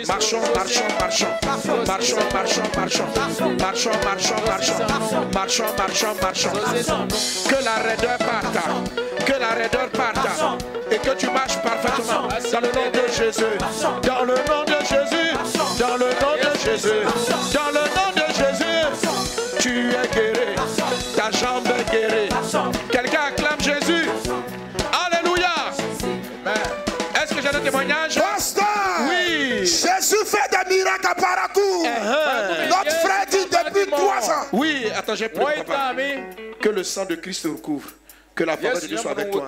Marchons, 0.07 0.41
marchons, 0.55 0.83
marchons. 0.99 1.27
Marchons, 1.87 2.17
marchons, 2.33 2.63
marchons. 2.77 3.05
Marchons, 3.59 3.91
marchons, 4.05 4.35
marchons. 4.47 4.75
Marchons, 5.33 5.65
marchons, 5.77 6.15
marchons. 6.21 6.53
Que 7.49 7.65
la 7.65 7.75
raideur 7.77 8.19
parte. 8.19 9.25
Que 9.27 9.33
la 9.39 9.49
raideur 9.51 9.91
parte. 9.91 10.29
Et 10.91 10.99
que 10.99 11.15
tu 11.15 11.31
marches 11.31 11.59
parfaitement. 11.63 12.29
Dans 12.53 12.61
le 12.61 12.73
nom 12.73 12.91
de 12.93 13.13
Jésus. 13.13 13.59
Dans 14.03 14.25
le 14.25 14.35
nom 14.35 14.65
de 14.65 14.79
Jésus. 14.85 15.31
Dans 15.79 15.97
le 15.97 16.07
nom 16.21 16.35
de 16.43 16.59
Jésus. 16.59 17.05
Dans 17.55 17.71
le 17.71 17.85
nom 17.97 18.11
de 18.17 18.27
Jésus. 18.35 18.81
Tu 19.59 19.91
es 19.91 20.09
guéri. 20.15 20.57
Ta 21.17 21.31
jambe 21.31 21.67
est 21.67 21.91
guérie. 21.91 22.30
Jésus 30.01 30.25
fait 30.25 30.51
des 30.51 30.77
miracles 30.77 31.07
à 31.07 31.15
Parakou. 31.15 31.61
Uh-huh. 31.61 32.69
Notre 32.69 32.97
frère 33.01 33.27
dit 33.31 33.45
depuis 33.45 33.91
trois 33.91 34.31
ans. 34.31 34.47
Oui, 34.53 34.91
attends, 34.97 35.15
j'ai 35.15 35.29
pris 35.29 35.45
papa. 35.59 35.95
Que 36.61 36.69
le 36.69 36.83
sang 36.85 37.05
de 37.05 37.17
Christ 37.17 37.43
te 37.43 37.49
recouvre. 37.49 37.91
Que 38.35 38.45
la 38.45 38.57
faveur 38.57 38.81
de 38.81 38.87
Dieu 38.87 38.97
soit 38.97 39.11
avec 39.11 39.31
toi. 39.31 39.47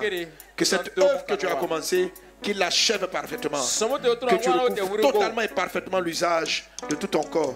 Que 0.55 0.65
cette 0.65 0.97
œuvre 0.97 1.25
que 1.25 1.33
tu 1.33 1.47
as 1.47 1.55
commencée, 1.55 2.13
qu'il 2.41 2.57
l'achève 2.59 3.07
parfaitement. 3.07 3.57
Que 3.57 4.35
tu 4.35 4.49
recouvres 4.49 5.01
totalement 5.01 5.41
et 5.41 5.47
parfaitement 5.47 5.99
l'usage 5.99 6.69
de 6.87 6.95
tout 6.95 7.07
ton 7.07 7.23
corps. 7.23 7.55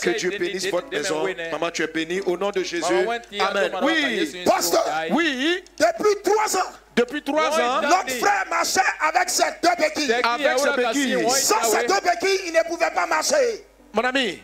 Que 0.00 0.10
Dieu 0.18 0.30
bénisse 0.38 0.70
votre 0.70 0.90
maison. 0.90 1.26
Maman, 1.50 1.70
tu 1.70 1.82
es 1.82 1.88
bénie 1.88 2.20
au 2.22 2.36
nom 2.38 2.50
de 2.50 2.62
Jésus. 2.62 3.06
Amen. 3.40 3.72
Oui. 3.82 4.42
Pasteur. 4.46 4.84
Oui. 5.10 5.62
Depuis 5.78 6.22
trois 6.22 6.56
ans, 6.56 6.70
Depuis 6.94 7.22
trois 7.22 7.50
Oui, 7.56 7.62
ans, 7.62 7.80
notre 7.82 8.10
frère 8.10 8.44
marchait 8.50 8.80
avec 9.00 9.30
ses 9.30 9.44
deux 9.62 9.68
béquilles. 9.78 10.12
avec 10.12 10.58
ce 10.58 10.76
béquille. 10.76 11.30
Sans 11.30 11.62
ces 11.62 11.86
deux 11.86 12.00
béquilles, 12.00 12.40
il 12.48 12.52
ne 12.52 12.68
pouvait 12.68 12.90
pas 12.90 13.06
marcher. 13.06 13.64
Mon 13.92 14.02
ami, 14.02 14.42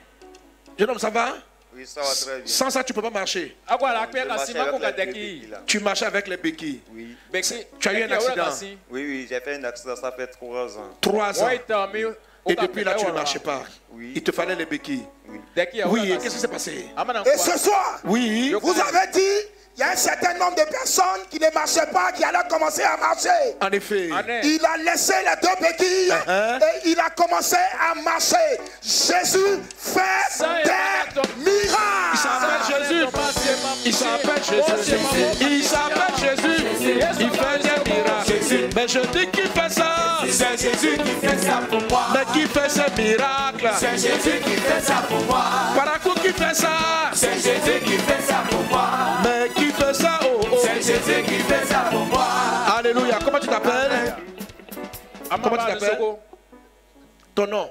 jeune 0.79 0.91
homme, 0.91 0.99
ça 0.99 1.11
va? 1.11 1.35
Oui, 1.75 1.87
ça 1.87 2.01
va 2.01 2.07
très 2.15 2.37
bien. 2.39 2.47
Sans 2.47 2.71
ça, 2.71 2.83
tu 2.83 2.93
ne 2.93 2.95
peux 2.97 3.03
pas 3.03 3.11
marcher. 3.11 3.57
Marchais 4.27 4.55
béquilles, 4.97 5.47
là. 5.51 5.63
Tu 5.67 5.79
marches 5.81 6.03
avec 6.03 6.27
les 6.27 6.37
béquilles. 6.37 6.81
Oui. 6.93 7.17
Tu 7.79 7.89
as 7.89 7.93
eu 7.93 8.03
un 8.05 8.11
accident. 8.11 8.45
Oui, 8.91 9.05
oui, 9.07 9.27
j'ai 9.29 9.41
fait 9.41 9.57
un 9.57 9.65
accident, 9.65 9.95
ça 9.97 10.11
fait 10.13 10.27
trois 10.29 10.77
ans. 10.79 10.91
Trois 11.01 11.43
ans. 11.43 11.49
Et 12.47 12.55
depuis 12.55 12.83
là, 12.83 12.95
tu 12.95 13.05
ne 13.05 13.13
marchais 13.13 13.39
pas. 13.41 13.63
Oui. 13.93 14.13
Il 14.17 14.23
te 14.23 14.33
fallait 14.33 14.55
les 14.57 14.65
béquilles. 14.65 15.05
Oui, 15.87 16.11
et 16.13 16.17
qu'est-ce 16.19 16.35
qui 16.37 16.41
s'est 16.41 16.49
passé? 16.49 16.87
Et 17.27 17.39
ce 17.39 17.59
soir, 17.59 18.01
Oui. 18.05 18.55
vous 18.61 18.81
avez 18.81 19.07
dit, 19.13 19.21
il 19.79 19.83
y 19.83 19.85
a 19.85 19.91
un 19.93 19.97
certain 19.97 20.35
nombre 20.35 20.57
de 20.57 20.65
personnes 20.73 21.23
qui 21.31 21.39
ne 21.39 21.47
marchaient 21.55 21.87
pas, 21.93 22.11
qui 22.11 22.25
allaient 22.25 22.39
commencer 22.51 22.83
à 22.83 22.97
marcher. 22.97 23.29
En 23.63 23.71
effet. 23.71 24.11
Il 24.43 24.61
a 24.67 24.77
laissé 24.91 25.13
les 25.23 25.37
deux 25.41 25.55
béquilles 25.69 26.09
Uh-huh. 26.09 26.59
et 26.59 26.89
il 26.91 26.99
a 26.99 27.11
commencé 27.11 27.57
à 27.57 27.95
marcher. 28.03 28.37
Jésus 28.83 29.39
fait 29.79 30.65
des 30.65 30.71
Il 31.45 32.19
s'appelle 32.19 32.59
miracles. 32.65 32.83
Jésus. 32.89 33.07
Il 33.85 33.95
s'appelle 33.95 34.43
Jésus. 34.49 34.97
Il 35.41 35.65
s'appelle 35.65 36.15
Jésus. 36.19 36.65
Il 36.81 37.31
fait 37.31 37.59
des 37.63 37.91
miracles. 37.91 38.69
Mais 38.75 38.89
je 38.89 38.99
dis 39.01 39.27
qu'il 39.31 39.49
fait 39.49 39.71
ça. 39.71 40.19
C'est 40.29 40.59
Jésus 40.61 40.99
qui 40.99 41.27
fait 41.27 41.39
ça 41.39 41.61
pour 41.71 41.83
moi. 41.89 42.03
Mais 42.15 42.25
qui 42.33 42.47
fait 42.47 42.69
ces 42.69 42.91
miracles? 43.03 43.71
C'est 43.79 43.93
Jésus 43.97 44.41
qui 44.45 44.57
fait 44.57 44.81
ça 44.83 45.03
pour 45.09 45.23
moi. 45.27 45.45
Parakou 45.77 46.13
qui 46.15 46.21
qui 46.21 46.33
fait 46.33 46.55
ça 46.55 46.69
C'est 47.13 47.35
Jésus 47.35 47.81
qui 47.85 47.99
fait 47.99 48.23
ça 48.27 48.43
pour 48.51 48.63
moi. 48.71 48.89
Mais 49.25 49.38
Alléluia. 52.89 53.19
Comment 53.25 53.39
tu 53.41 53.49
t'appelles? 53.49 54.15
Comment 54.75 54.87
tu 55.29 55.31
Amama 55.31 55.57
t'appelles 55.59 55.81
Lesoko. 55.91 56.19
Ton 57.35 57.47
nom? 57.47 57.71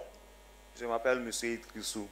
Je 0.79 0.86
m'appelle 0.86 1.19
Monsieur 1.19 1.53
Idrissou. 1.53 2.07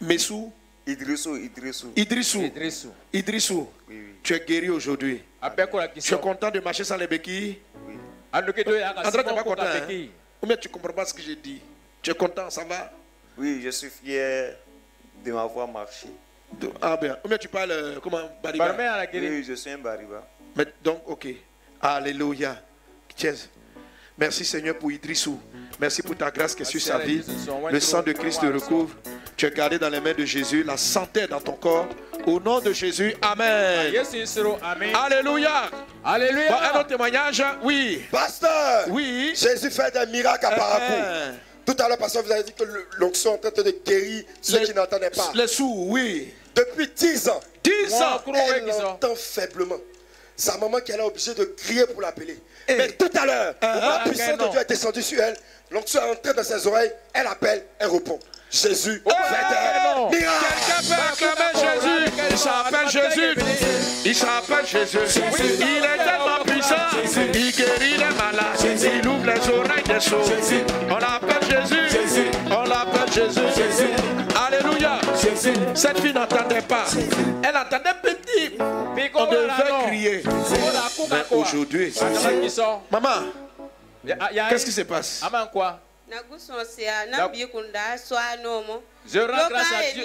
Messou? 0.00 0.52
Idrissou, 0.86 1.36
Idrissou. 1.36 1.92
Idrissou. 1.94 2.42
Idrissou. 2.42 2.92
Idrissou. 3.12 3.68
Oui, 3.88 3.96
oui. 4.06 4.14
Tu 4.22 4.34
es 4.34 4.40
guéri 4.40 4.70
aujourd'hui. 4.70 5.22
Tu 6.00 6.14
es 6.14 6.18
content 6.18 6.50
de 6.50 6.60
marcher 6.60 6.82
sans 6.84 6.96
les 6.96 7.06
béquilles? 7.06 7.58
Ya 8.32 8.40
ka 8.42 9.06
André, 9.06 9.22
pas 9.24 9.34
ko 9.34 9.50
content. 9.50 9.62
Hein? 9.62 10.08
Ou 10.42 10.46
bien 10.46 10.56
tu 10.56 10.68
comprends 10.70 10.92
pas 10.94 11.04
ce 11.04 11.12
que 11.12 11.20
j'ai 11.22 11.36
dit? 11.36 11.60
Tu 12.00 12.10
es 12.10 12.14
content, 12.14 12.48
ça 12.50 12.64
va? 12.64 12.90
Oui, 13.36 13.60
je 13.62 13.68
suis 13.70 13.90
fier 13.90 14.56
de 15.24 15.30
m'avoir 15.32 15.68
marché. 15.68 16.08
De- 16.52 16.70
Ah 16.80 16.96
bien. 16.96 17.18
Ou 17.24 17.28
bien 17.28 17.36
tu 17.38 17.48
parles, 17.48 17.70
euh, 17.70 18.00
comment 18.02 18.22
Bariba? 18.42 18.74
Oui, 19.12 19.20
oui, 19.28 19.44
je 19.44 19.52
suis 19.52 19.70
un 19.70 19.78
bariba. 19.78 20.26
Mais 20.56 20.66
donc, 20.82 21.02
ok. 21.06 21.28
Alléluia. 21.82 22.56
Tiens. 23.16 23.34
Merci 24.16 24.44
Seigneur 24.44 24.78
pour 24.78 24.92
Idrissou. 24.92 25.40
Merci 25.80 26.02
pour 26.02 26.16
ta 26.16 26.30
grâce 26.30 26.54
qui 26.54 26.62
est 26.62 26.66
sur 26.66 26.80
sa 26.80 26.98
vie. 26.98 27.22
Le 27.70 27.80
sang 27.80 28.02
de 28.02 28.12
Christ 28.12 28.40
te 28.40 28.46
recouvre. 28.46 28.94
Tu 29.36 29.46
es 29.46 29.50
gardé 29.50 29.78
dans 29.78 29.88
les 29.88 30.00
mains 30.00 30.12
de 30.12 30.24
Jésus. 30.24 30.62
La 30.62 30.76
santé 30.76 31.20
est 31.20 31.28
dans 31.28 31.40
ton 31.40 31.54
corps. 31.54 31.88
Au 32.26 32.38
nom 32.38 32.60
de 32.60 32.72
Jésus, 32.72 33.16
Amen. 33.20 33.92
Alléluia. 34.94 35.70
Bon, 35.72 35.76
un 36.04 36.12
Alléluia. 36.12 36.70
autre 36.78 36.86
témoignage. 36.86 37.42
Oui. 37.64 38.02
Pasteur, 38.12 38.84
Oui. 38.90 39.32
Jésus 39.34 39.70
fait 39.70 39.92
des 39.92 40.06
miracles 40.12 40.46
à 40.46 40.50
Parakou. 40.50 40.92
Euh, 40.92 41.32
Tout 41.66 41.76
à 41.80 41.88
l'heure, 41.88 41.98
pasteur, 41.98 42.22
vous 42.22 42.30
avez 42.30 42.44
dit 42.44 42.52
que 42.52 42.62
l'onction 42.98 43.34
est 43.42 43.46
en 43.46 43.50
train 43.50 43.62
de 43.62 43.74
guérir 43.84 44.24
ceux 44.40 44.60
Les- 44.60 44.66
qui 44.66 44.74
n'entendaient 44.74 45.10
pas. 45.10 45.30
Les 45.34 45.46
sous, 45.48 45.86
oui. 45.88 46.32
Depuis 46.54 46.88
10 46.94 47.28
ans, 47.28 47.40
10 47.64 47.92
ans. 47.94 48.20
Elle 48.34 48.70
entend 48.84 49.14
faiblement. 49.16 49.76
Sa 50.36 50.56
maman 50.58 50.80
qui 50.80 50.92
est 50.92 50.96
là 50.96 51.06
obligée 51.06 51.34
de 51.34 51.44
crier 51.44 51.86
pour 51.86 52.00
l'appeler. 52.02 52.38
Eh. 52.68 52.74
Mais 52.74 52.88
tout 52.92 53.10
à 53.14 53.26
l'heure, 53.26 53.54
Ah, 53.60 53.76
la 53.76 53.94
ah, 53.94 54.08
puissance 54.08 54.38
de. 54.38 54.48
Dieu 54.48 54.60
est 54.60 54.68
descendue 54.68 55.02
sur 55.02 55.20
elle. 55.20 55.36
L'onction 55.70 56.00
est 56.02 56.10
entrée 56.10 56.34
dans 56.34 56.44
ses 56.44 56.66
oreilles. 56.66 56.92
Elle 57.12 57.26
appelle, 57.26 57.64
elle 57.78 57.88
répond. 57.88 58.18
Jésus 58.50 59.02
des 59.02 59.10
miracles. 59.10 60.10
Quelqu'un 60.10 60.82
peut 60.86 61.02
acclamer 61.10 61.52
Jésus. 61.54 62.12
Il 62.30 62.38
s'appelle 62.38 62.88
Jésus. 62.90 63.34
Il 64.04 64.14
s'appelle 64.14 64.66
Jésus. 64.66 64.98
Il 65.60 65.84
est 65.84 66.04
tellement 66.04 66.44
puissant. 66.44 66.74
Il 67.34 67.52
guérit 67.52 67.92
les 67.92 68.14
malades. 68.14 68.60
Il 68.62 69.08
ouvre 69.08 69.24
les 69.24 69.50
oreilles 69.50 69.82
des 69.84 70.00
sourds. 70.00 70.20
On 70.90 70.98
l'appelle 70.98 71.48
Jésus. 71.48 72.30
On 72.50 72.64
l'appelle 72.64 73.12
Jésus. 73.12 73.86
Alléluia. 74.46 75.00
Cette 75.74 76.00
fille 76.00 76.12
n'entendait 76.12 76.60
pas. 76.60 76.84
Elle 77.42 77.56
entendait. 77.56 77.92
On 79.14 79.26
devait 79.26 79.86
crier. 79.86 80.22
Mais 81.10 81.36
aujourd'hui, 81.36 81.94
maman, 82.90 83.08
qu'est-ce 84.48 84.64
qui 84.64 84.72
se 84.72 84.82
passe? 84.82 85.22
Je 89.06 89.18
rends 89.18 89.48
grâce 89.48 89.72
à 89.72 89.92
Dieu. 89.94 90.04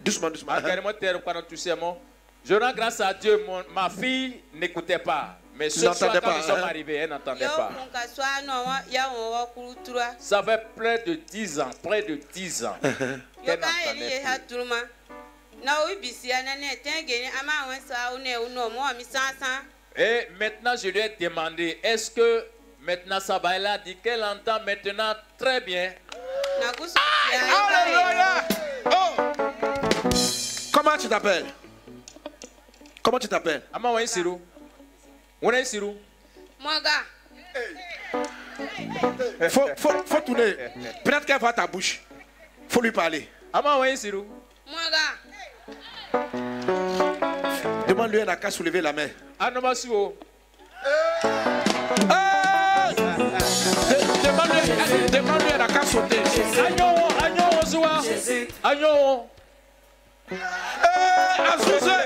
Doucement, 0.00 0.30
doucement. 0.30 0.52
Malgré 0.52 0.94
terre 0.94 1.22
pendant 1.22 1.42
tout 1.42 1.56
ces 1.56 1.74
mots, 1.74 1.98
je 2.44 2.54
rends 2.54 2.72
grâce 2.72 3.00
à 3.00 3.12
Dieu. 3.12 3.44
Mon, 3.46 3.62
ma 3.74 3.90
fille 3.90 4.40
n'écoutait 4.54 4.98
pas. 4.98 5.38
Mais 5.54 5.70
ce 5.70 5.80
soir, 5.80 5.96
quand 5.98 6.20
pas, 6.20 6.36
nous 6.36 6.42
sommes 6.44 6.60
hein? 6.60 6.68
arrivés, 6.68 6.94
elle 6.94 7.10
n'entendait 7.10 7.46
pas. 7.46 7.70
Ça 10.18 10.42
fait 10.42 10.62
près 10.76 11.02
de 11.04 11.14
10 11.14 11.60
ans, 11.60 11.70
près 11.82 12.02
de 12.02 12.14
10 12.32 12.64
ans. 12.64 12.76
n'entendait 13.44 14.22
na 15.64 15.74
Et 19.96 20.28
maintenant, 20.38 20.76
je 20.76 20.88
lui 20.88 21.00
ai 21.00 21.16
demandé, 21.20 21.78
est-ce 21.82 22.10
que 22.10 22.46
maintenant 22.80 23.20
ça 23.20 23.38
va? 23.38 23.56
Elle 23.56 23.66
a 23.66 23.78
dit 23.78 23.96
qu'elle 23.96 24.22
entend 24.22 24.60
maintenant 24.64 25.14
très 25.36 25.60
bien. 25.60 25.92
Alléluia. 27.80 28.44
Oh. 28.86 29.22
Comment 30.72 30.96
tu 30.96 31.08
t'appelles? 31.08 31.46
Comment 33.02 33.18
tu 33.18 33.28
t'appelles? 33.28 33.62
Ama 33.72 33.90
wa 33.90 34.02
isiru. 34.02 34.38
Wona 35.42 35.60
isiru. 35.60 35.94
mɔga 36.60 37.04
faut, 39.48 39.68
faut, 39.76 40.02
faut 40.04 40.20
tourner. 40.20 40.54
Peut-être 41.04 41.24
qu'elle 41.26 41.38
voit 41.38 41.52
ta 41.52 41.66
bouche. 41.66 42.02
faut 42.68 42.80
lui 42.80 42.92
parler. 42.92 43.28
Ama 43.52 43.78
wa 43.78 43.88
isiru. 43.88 44.24
mɔga 44.66 45.27
Demande-lui, 47.88 48.18
elle 48.20 48.26
n'a 48.26 48.36
qu'à 48.36 48.50
soulever 48.50 48.80
la 48.80 48.92
main. 48.92 49.08
Anoma 49.38 49.74
suo. 49.74 50.16
Hey! 50.84 52.94
De- 52.94 55.10
Demande-lui, 55.12 55.48
elle- 55.52 55.58
n'a 55.58 55.66
qu'à 55.66 55.82
sauter. 55.84 56.20
Anyo 57.24 57.66
suwa. 57.66 58.00
Anyo. 58.62 59.26
Hey, 60.30 60.38
Azuze! 61.54 61.98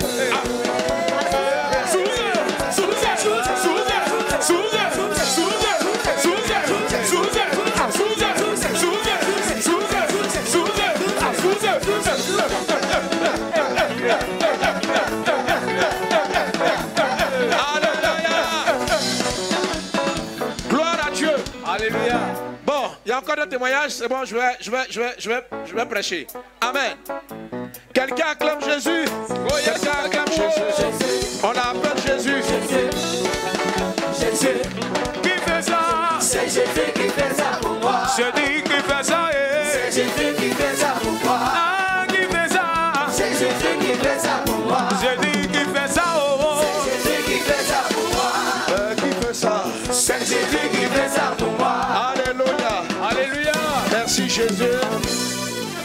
Encore 23.33 23.45
des 23.45 23.51
témoignages. 23.51 23.90
C'est 23.90 24.09
bon, 24.09 24.25
je 24.25 24.35
vais, 24.35 24.57
je 24.61 24.71
vais, 24.71 24.85
je 24.88 25.01
vais, 25.01 25.14
je 25.18 25.29
vais, 25.29 25.45
je 25.66 25.75
vais 25.75 25.87
prêcher. 25.87 26.27
Amen. 26.61 26.97
Quelqu'un 27.92 28.27
acclame 28.33 28.61
Jésus. 28.62 29.05
Quelqu'un 29.64 30.05
acclame 30.05 30.29
Jésus. 30.29 31.38
On 31.42 31.53
l'appelle 31.53 32.03
Jésus. 32.07 32.42
Qui 35.23 35.29
fait 35.29 35.62
ça? 35.62 35.81
C'est 36.21 36.45
Jésus 36.45 36.92
qui 36.95 37.09
fait 37.09 37.35
ça 37.35 37.59
pour 37.61 37.73
moi. 37.73 38.03
Je 38.16 38.25
dis 38.40 38.62
qu'il 38.62 38.83
fait 38.83 39.05
ça. 39.05 39.42
Jésus. 54.33 54.64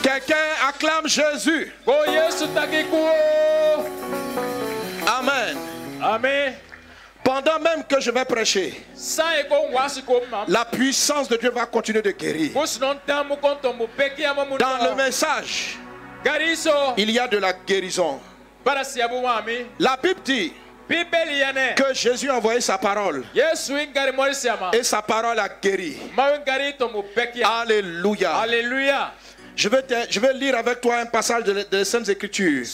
Quelqu'un 0.02 0.36
acclame 0.70 1.08
Jésus. 1.08 1.74
Takikuo. 2.56 3.10
Amen. 5.06 5.58
Amen. 6.02 6.54
Pendant 7.24 7.60
même 7.60 7.84
que 7.84 8.00
je 8.00 8.10
vais 8.10 8.24
prêcher, 8.24 8.86
mam. 10.32 10.46
la 10.48 10.64
puissance 10.64 11.28
de 11.28 11.36
Dieu 11.36 11.52
va 11.52 11.66
continuer 11.66 12.02
de 12.02 12.12
guérir. 12.12 12.54
Dans 12.54 12.64
le 14.90 14.96
message, 14.96 15.78
il 16.96 17.12
y 17.12 17.20
a 17.20 17.28
de 17.28 17.38
la 17.38 17.52
guérison. 17.52 18.22
La 19.78 19.98
Bible 19.98 20.22
dit. 20.24 20.54
Que 21.76 21.94
Jésus 21.94 22.30
a 22.30 22.36
envoyé 22.38 22.62
sa 22.62 22.78
parole 22.78 23.24
et 24.74 24.84
sa 24.84 25.02
parole 25.02 25.38
a 25.40 25.50
guéri. 25.62 25.98
Alléluia. 27.62 28.36
Alléluia. 28.38 29.12
Je 29.56 29.70
vais, 29.70 29.82
te- 29.82 30.06
je 30.10 30.20
vais 30.20 30.34
lire 30.34 30.56
avec 30.58 30.82
toi 30.82 30.98
un 31.00 31.06
passage 31.08 31.44
de- 31.44 31.64
des 31.70 31.84
Saintes 31.84 32.08
Écritures 32.10 32.66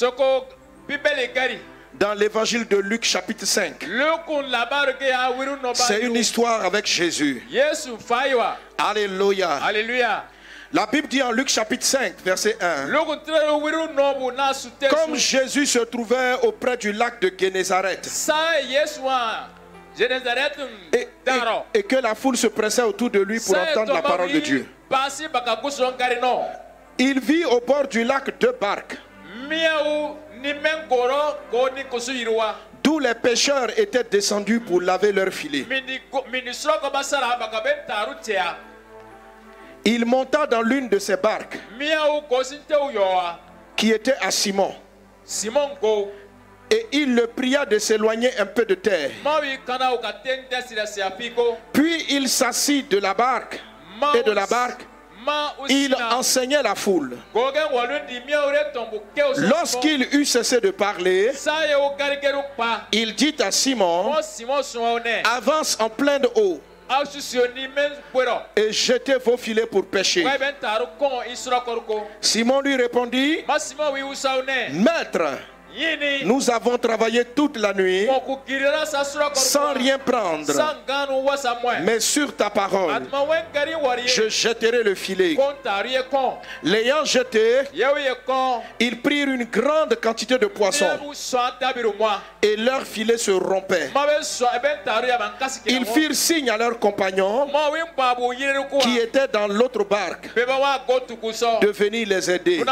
dans 1.96 2.14
l'évangile 2.14 2.68
de 2.68 2.78
Luc 2.78 3.04
chapitre 3.06 3.46
5. 3.46 3.84
Lukun 3.88 4.42
labaru 4.50 4.94
ke 5.00 5.06
ya 5.06 5.32
wiru 5.32 5.56
no 5.62 5.70
ba. 5.70 5.76
C'est 5.76 6.02
une 6.02 6.16
histoire 6.16 6.66
avec 6.66 6.86
Jésus. 6.88 7.46
Alléluia. 8.78 9.60
Alléluia. 9.64 10.26
La 10.74 10.88
Bible 10.88 11.08
dit 11.08 11.22
en 11.22 11.32
Luc 11.32 11.50
chapitre 11.50 11.86
5, 11.86 12.14
verset 12.26 12.58
1. 12.60 12.88
Lukun 12.88 13.18
tere 13.24 13.52
wiru 13.62 13.94
no 13.94 14.16
bu 14.18 14.32
na 14.36 14.52
sute. 14.54 14.88
Comme 14.90 15.16
Jésus 15.16 15.68
se 15.68 15.78
trouvait 15.86 16.34
auprès 16.42 16.78
du 16.78 16.92
lac 16.92 17.22
de. 17.22 17.30
Genezaret 17.30 18.00
et, 20.92 21.08
et- 21.76 21.84
que 21.84 21.96
la 21.98 22.16
foule 22.16 22.36
se 22.38 22.48
pressait 22.48 22.82
autour 22.82 23.12
de 23.12 23.20
lui 23.20 23.40
pour 23.40 23.56
entendre 23.56 23.94
la 23.94 24.02
parole 24.02 24.32
de 24.32 24.40
Dieu, 24.40 24.66
il 26.98 27.20
vit 27.20 27.46
au 27.46 27.60
bord 27.60 27.88
du 27.88 28.04
lac 28.04 28.40
deux 28.40 28.56
barques, 28.60 28.98
d'où 32.84 32.98
les 33.00 33.14
pêcheurs 33.14 33.78
étaient 33.78 34.04
descendus 34.04 34.60
pour 34.60 34.82
laver 34.82 35.12
leurs 35.12 35.32
filets. 35.34 35.68
Il 39.86 40.06
monta 40.06 40.48
dans 40.48 40.62
l'une 40.62 40.88
de 40.88 41.00
ces 41.00 41.18
barques 41.18 41.60
qui 43.76 43.92
était 43.92 44.16
à 44.22 44.32
Simon. 44.32 44.74
simon 45.26 45.70
Et 46.72 46.88
il 46.92 47.16
le 47.16 47.28
pria 47.28 47.66
de 47.66 47.78
s'éloigner 47.78 48.30
un 48.40 48.46
peu 48.46 48.66
de 48.66 48.76
terre. 48.76 49.12
Puis 51.74 52.06
il 52.10 52.30
s'assit 52.30 52.90
de 52.90 52.98
la 52.98 53.14
barque 53.14 53.62
et 54.16 54.24
de 54.24 54.32
la 54.32 54.46
barque, 54.48 54.86
il 55.70 55.96
enseignait 56.12 56.64
la 56.64 56.76
foule. 56.76 57.18
Lorsqu'il 59.38 60.08
eut 60.14 60.26
cessé 60.26 60.60
de 60.62 60.72
parler, 60.72 61.32
il 62.92 63.16
dit 63.16 63.36
à 63.40 63.52
Simon, 63.52 64.14
avance 65.26 65.78
en 65.80 65.90
plein 65.90 66.20
de 66.20 66.30
eau 66.36 66.62
gbɛrɛ 68.14 68.42
et 68.56 68.72
jetez 68.72 69.18
vos 69.18 69.38
filets 69.38 69.66
pour 69.66 69.86
pêcher. 69.86 70.24
wa 70.24 70.38
bɛ 70.38 70.52
n 70.52 70.56
taaru 70.62 70.86
kɔn 71.00 71.28
i 71.28 71.34
sɔrɔ 71.34 71.64
kɔrɔ 71.66 71.86
ko 71.86 72.08
Simon 72.22 72.62
lui 72.62 72.76
répondit, 72.76 73.46
Maître, 74.74 75.40
nous 76.24 76.50
avons 76.50 76.78
travaillé 76.78 77.26
toute 77.26 77.58
la 77.58 77.74
nuit 77.74 78.08
sans 79.34 79.74
rien 79.74 79.98
prendre, 79.98 80.52
mais 81.84 82.00
sur 82.00 82.36
ta 82.36 82.50
parole, 82.50 83.02
je 84.06 84.30
jetterai 84.30 84.84
le 84.84 84.96
filet. 84.96 85.38
L'ayant 86.64 87.06
jeté, 87.06 87.62
ils 88.80 89.02
prirent 89.02 89.30
une 89.30 89.46
grande 89.46 89.96
quantité 90.02 90.38
de 90.38 90.48
poissons. 90.48 90.86
Et 92.42 92.56
leur 92.58 92.84
filet 92.84 93.18
se 93.18 93.32
rompait. 93.32 93.90
Ils 95.66 95.86
firent 95.86 96.16
signe 96.16 96.50
à 96.50 96.58
leurs 96.58 96.78
compagnons 96.80 97.48
qui 98.82 98.98
étaient 98.98 99.28
dans 99.28 99.48
l'autre 99.48 99.84
barque 99.86 100.30
de 100.36 101.68
venir 101.72 102.08
les 102.08 102.32
aider. 102.32 102.64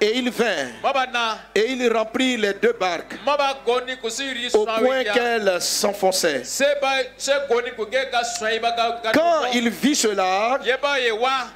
Et 0.00 0.18
ils 0.18 0.30
vinrent. 0.30 0.68
Et 1.54 1.70
ils 1.70 1.88
remplirent 2.04 2.38
les 2.40 2.54
deux 2.54 2.72
barques 2.72 3.16
au 4.54 4.64
point 4.66 5.04
qu'elles 5.14 5.60
s'enfonçaient. 5.60 6.42
Quand 9.12 9.46
il 9.54 9.68
vit 9.70 9.94
cela, 9.94 10.58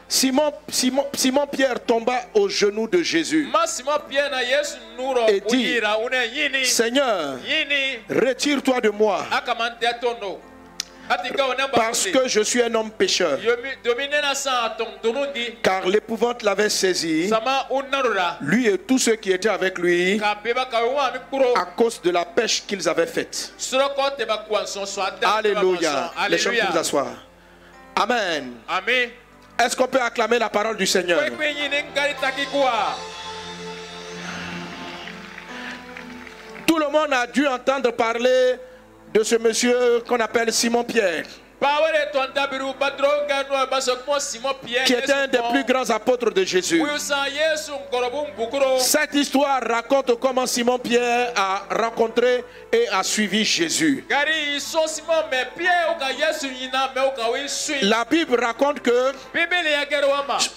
Simon, 0.09 0.53
Simon, 0.71 1.07
Simon 1.15 1.47
Pierre 1.47 1.81
tomba 1.81 2.21
aux 2.35 2.49
genoux 2.49 2.89
de 2.89 3.03
Jésus 3.03 3.49
Et 5.29 5.41
dit, 5.41 5.81
Seigneur, 6.65 7.37
retire-toi 8.09 8.81
de 8.81 8.91
moi, 8.91 9.25
parce 11.73 12.07
que 12.07 12.29
je 12.29 12.41
suis 12.41 12.63
un 12.63 12.75
homme 12.75 12.91
pécheur. 12.91 13.39
Car 15.63 15.87
l'épouvante 15.87 16.43
l'avait 16.43 16.69
saisi, 16.69 17.31
lui 18.41 18.67
et 18.67 18.79
tous 18.79 18.99
ceux 18.99 19.17
qui 19.17 19.33
étaient 19.33 19.49
avec 19.49 19.79
lui, 19.79 20.21
à 20.23 21.65
cause 21.77 22.01
de 22.03 22.11
la 22.11 22.25
pêche 22.25 22.65
qu'ils 22.67 22.89
avaient 22.89 23.07
faite. 23.07 23.53
Alléluia. 25.23 26.13
Les 26.29 26.39
gens 26.39 26.51
vous 26.71 26.79
asseoir. 26.79 27.07
Amen. 27.97 28.55
Amen. 28.69 29.11
Est-ce 29.59 29.75
qu'on 29.77 29.89
peut 29.89 30.01
acclamer 30.01 30.39
la 30.39 30.49
parole 30.49 30.77
du 30.77 30.87
Seigneur? 30.87 31.21
Tout 36.67 36.79
le 36.79 36.89
monde 36.91 37.13
a 37.13 37.27
dû 37.27 37.47
entendre 37.47 37.91
parler 37.91 38.55
de 39.13 39.23
ce 39.23 39.37
monsieur 39.37 40.01
qu'on 40.07 40.21
appelle 40.21 40.53
Simon 40.53 40.85
Pierre, 40.85 41.25
qui 44.87 44.93
était 44.93 45.13
un 45.13 45.27
des 45.27 45.41
plus 45.51 45.65
grands 45.65 45.91
apôtres 45.91 46.31
de 46.31 46.45
Jésus. 46.45 46.81
Cette 48.79 49.15
histoire 49.15 49.61
raconte 49.67 50.21
comment 50.21 50.47
Simon 50.47 50.79
Pierre 50.79 51.33
a 51.35 51.63
rencontré 51.71 52.45
et 52.73 52.87
a 52.93 53.03
suivi 53.03 53.45
Jésus. 53.45 54.05
La 57.83 58.05
Bible 58.05 58.41
raconte 58.45 58.81
que. 58.81 59.13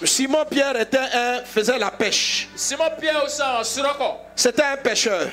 Simon 0.04 0.44
Pierre 0.48 0.76
était 0.80 0.98
un, 0.98 1.42
faisait 1.44 1.78
la 1.78 1.90
pêche. 1.90 2.48
C'était 4.34 4.62
un 4.62 4.76
pêcheur, 4.76 5.28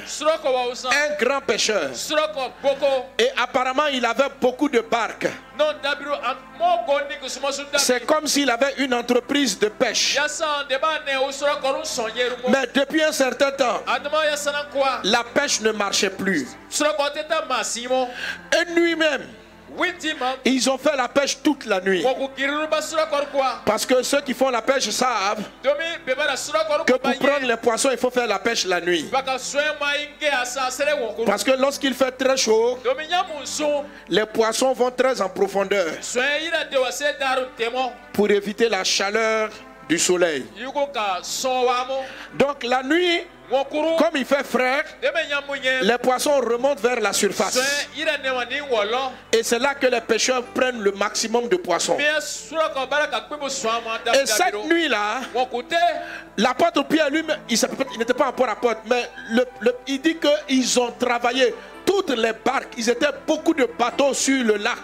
un 0.91 1.23
grand 1.23 1.41
pêcheur. 1.41 1.89
Et 3.17 3.29
apparemment, 3.41 3.87
il 3.87 4.05
avait 4.05 4.29
beaucoup 4.41 4.67
de 4.69 4.81
barques. 4.81 5.27
C'est 7.77 8.05
comme 8.05 8.27
s'il 8.27 8.49
avait 8.49 8.73
une 8.77 8.93
entreprise 8.93 9.57
de 9.57 9.67
pêche. 9.69 10.17
Mais 12.49 12.67
depuis 12.73 13.03
un 13.03 13.11
certain 13.11 13.51
temps, 13.51 13.81
la 15.03 15.23
pêche 15.23 15.61
ne 15.61 15.71
marchait 15.71 16.09
plus. 16.09 16.47
Et 18.51 18.71
nuit 18.73 18.95
même, 18.95 19.27
Ils 20.45 20.69
ont 20.69 20.77
fait 20.77 20.95
la 20.95 21.07
pêche 21.07 21.37
toute 21.41 21.65
la 21.65 21.79
nuit. 21.81 22.05
Parce 23.65 23.85
que 23.85 24.03
ceux 24.03 24.21
qui 24.21 24.33
font 24.33 24.49
la 24.49 24.61
pêche 24.61 24.89
savent 24.89 25.43
que 25.63 26.93
pour 26.93 27.17
prendre 27.17 27.45
les 27.45 27.57
poissons, 27.57 27.89
il 27.91 27.97
faut 27.97 28.09
faire 28.09 28.27
la 28.27 28.39
pêche 28.39 28.65
la 28.65 28.81
nuit. 28.81 29.09
Parce 31.25 31.43
que 31.43 31.51
lorsqu'il 31.51 31.93
fait 31.93 32.11
très 32.11 32.37
chaud, 32.37 32.79
les 34.09 34.25
poissons 34.25 34.73
vont 34.73 34.91
très 34.91 35.21
en 35.21 35.29
profondeur 35.29 35.93
pour 38.13 38.29
éviter 38.29 38.69
la 38.69 38.83
chaleur 38.83 39.49
du 39.87 39.97
soleil. 39.97 40.45
Donc 42.37 42.63
la 42.63 42.83
nuit, 42.83 43.21
comme 43.97 44.15
il 44.15 44.25
fait 44.25 44.43
ɲɛ 44.43 44.83
les 45.83 45.97
poissons 45.97 46.35
remontent 46.39 46.81
vers 46.81 46.99
la 46.99 47.11
surface. 47.13 47.57
Et 49.33 49.43
c'est 49.43 49.59
là 49.59 49.73
que 49.75 49.87
les 49.87 50.01
pêcheurs 50.01 50.43
prennent 50.53 50.81
le 50.81 50.91
maximum 50.91 51.47
de 51.47 51.55
poissons. 51.57 51.97
Et 54.13 54.25
cette 54.25 54.53
nuit-là, 54.65 55.21
l'apôtre 56.37 56.83
Pierre 56.87 57.09
lui-même, 57.09 57.39
il 57.49 57.57
il 57.93 57.99
n'était 57.99 58.13
pas 58.13 58.27
encore 58.27 58.49
apôtre, 58.49 58.81
mais 58.85 59.09
le- 59.31 59.45
le- 59.61 59.75
il 59.87 60.01
dit 60.01 60.17
qu'ils 60.17 60.79
ont 60.79 60.91
travaillé 60.91 61.53
toutes 61.85 62.11
les 62.11 62.33
barques. 62.33 62.73
Ils 62.77 62.89
étaient 62.89 63.07
beaucoup 63.25 63.53
de 63.53 63.65
bateaux 63.77 64.13
sur 64.13 64.43
le 64.43 64.57
lac. 64.57 64.77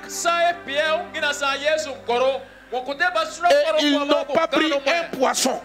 Et 3.52 3.86
ils 3.86 3.94
n'ont 4.00 4.26
pas 4.34 4.48
pris 4.48 4.70
un 4.74 5.16
poisson. 5.18 5.62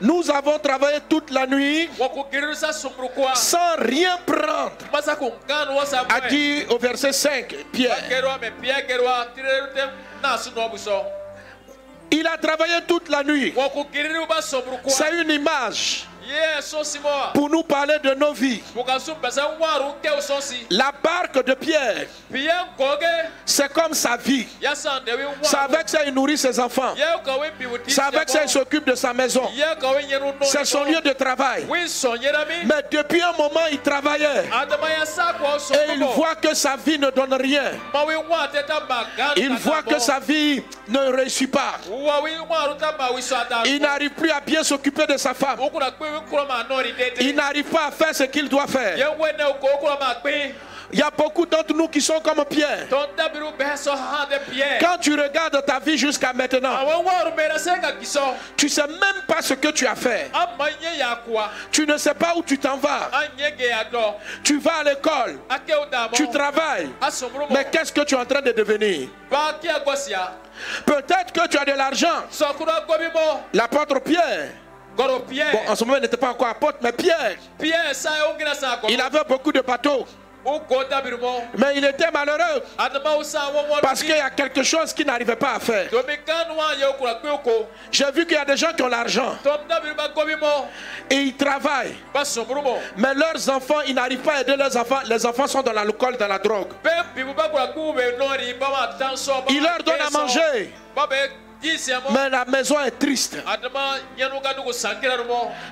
Nous 0.00 0.30
avons 0.30 0.58
travaillé 0.58 0.98
toute 1.08 1.30
la 1.30 1.46
nuit 1.46 1.88
sans 3.34 3.76
rien 3.78 4.18
prendre. 4.26 4.72
A 6.08 6.20
dit 6.28 6.64
au 6.68 6.78
verset 6.78 7.12
5, 7.12 7.54
Pierre. 7.72 7.96
Il 12.10 12.26
a 12.26 12.36
travaillé 12.36 12.82
toute 12.86 13.08
la 13.08 13.22
nuit. 13.24 13.54
C'est 14.86 15.22
une 15.22 15.30
image. 15.30 16.06
Pour 17.34 17.48
nous 17.48 17.62
parler 17.62 17.98
de 18.02 18.14
nos 18.14 18.32
vies. 18.32 18.62
La 20.70 20.92
barque 21.02 21.44
de 21.44 21.54
Pierre, 21.54 22.06
c'est 23.44 23.72
comme 23.72 23.94
sa 23.94 24.16
vie. 24.16 24.46
C'est 25.42 25.56
avec 25.56 25.88
ça 25.88 26.04
il 26.06 26.14
nourrit 26.14 26.38
ses 26.38 26.58
enfants. 26.60 26.94
C'est 27.88 28.02
avec 28.02 28.28
ça 28.28 28.42
il 28.42 28.48
s'occupe 28.48 28.86
de 28.86 28.94
sa 28.94 29.12
maison. 29.12 29.48
C'est 30.42 30.64
son 30.64 30.84
lieu 30.84 31.00
de 31.00 31.12
travail. 31.12 31.66
Mais 31.68 32.84
depuis 32.90 33.22
un 33.22 33.32
moment, 33.32 33.66
il 33.70 33.80
travaillait. 33.80 34.44
Et 35.72 35.92
il 35.94 36.04
voit 36.04 36.34
que 36.34 36.54
sa 36.54 36.76
vie 36.76 36.98
ne 36.98 37.10
donne 37.10 37.34
rien. 37.34 37.72
Il 39.36 39.54
voit 39.56 39.82
que 39.82 39.98
sa 39.98 40.18
vie 40.18 40.62
ne 40.88 40.98
réussit 41.12 41.50
pas. 41.50 41.74
Il 43.64 43.80
n'arrive 43.80 44.10
plus 44.10 44.30
à 44.30 44.40
bien 44.40 44.62
s'occuper 44.62 45.06
de 45.06 45.16
sa 45.16 45.34
femme. 45.34 45.58
Il 47.20 47.34
n'arrive 47.34 47.64
pas 47.64 47.86
à 47.86 47.90
faire 47.90 48.14
ce 48.14 48.24
qu'il 48.24 48.48
doit 48.48 48.66
faire. 48.66 48.96
ne. 48.96 50.52
Il 50.94 50.98
y 50.98 51.02
a 51.02 51.10
beaucoup 51.10 51.46
d'entre 51.46 51.72
nous 51.74 51.88
qui 51.88 52.02
sont 52.02 52.20
comme 52.20 52.44
Pierre. 52.44 52.86
Quand 52.90 54.98
tu 55.00 55.14
regardes 55.18 55.64
ta 55.64 55.78
vie 55.78 55.96
jusqu'à 55.96 56.34
maintenant, 56.34 56.76
tu 58.56 58.68
sais 58.68 58.86
même 58.86 59.22
pas 59.26 59.40
ce 59.40 59.54
que 59.54 59.68
tu 59.68 59.86
as 59.86 59.94
fait. 59.94 60.30
Tu 61.70 61.86
ne 61.86 61.96
sais 61.96 62.12
pas 62.12 62.34
où 62.36 62.42
tu 62.42 62.58
t'en 62.58 62.76
vas. 62.76 63.10
Tu 64.44 64.58
vas 64.58 64.80
à 64.80 64.84
l'école, 64.84 65.38
tu 66.12 66.28
travailles. 66.28 66.90
Mais 67.50 67.64
qu'est-ce 67.70 67.92
que 67.92 68.02
tu 68.02 68.14
es 68.14 68.18
en 68.18 68.26
train 68.26 68.42
de 68.42 68.52
devenir? 68.52 69.08
Peut-être 70.84 71.32
que 71.32 71.48
tu 71.48 71.56
as 71.56 71.64
de 71.64 71.72
l'argent. 71.72 72.24
L'apôtre 73.54 73.98
Pierre, 74.00 74.50
bon, 74.96 75.60
en 75.68 75.74
ce 75.76 75.84
moment, 75.84 75.96
il 75.96 76.02
n'était 76.02 76.16
pas 76.16 76.30
encore 76.30 76.48
apôtre, 76.48 76.78
mais 76.82 76.92
Pierre, 76.92 77.36
il 78.88 79.00
avait 79.00 79.24
beaucoup 79.28 79.52
de 79.52 79.60
bateaux. 79.60 80.06
Mais 81.56 81.76
il 81.76 81.84
était 81.84 82.10
malheureux 82.10 82.62
parce 83.80 84.00
qu'il 84.02 84.16
y 84.16 84.18
a 84.18 84.28
quelque 84.30 84.64
chose 84.64 84.92
qu'il 84.92 85.06
n'arrivait 85.06 85.36
pas 85.36 85.54
à 85.54 85.60
faire. 85.60 85.88
J'ai 87.92 88.10
vu 88.10 88.26
qu'il 88.26 88.34
y 88.34 88.40
a 88.40 88.44
des 88.44 88.56
gens 88.56 88.72
qui 88.72 88.82
ont 88.82 88.88
l'argent 88.88 89.36
et 91.10 91.14
ils 91.14 91.36
travaillent. 91.36 91.94
Mais 92.96 93.14
leurs 93.14 93.48
enfants, 93.50 93.82
ils 93.86 93.94
n'arrivent 93.94 94.18
pas 94.18 94.38
à 94.38 94.40
aider 94.40 94.56
leurs 94.56 94.76
enfants. 94.76 94.98
Les 95.06 95.24
enfants 95.24 95.46
sont 95.46 95.62
dans 95.62 95.72
l'alcool, 95.72 96.16
dans 96.16 96.26
la 96.26 96.38
drogue. 96.40 96.72
Il 99.48 99.62
leur 99.62 99.82
donne 99.84 100.00
à 100.00 100.10
manger. 100.10 100.74
Mais 102.10 102.28
la 102.30 102.44
maison 102.44 102.80
est 102.80 102.90
triste. 102.98 103.36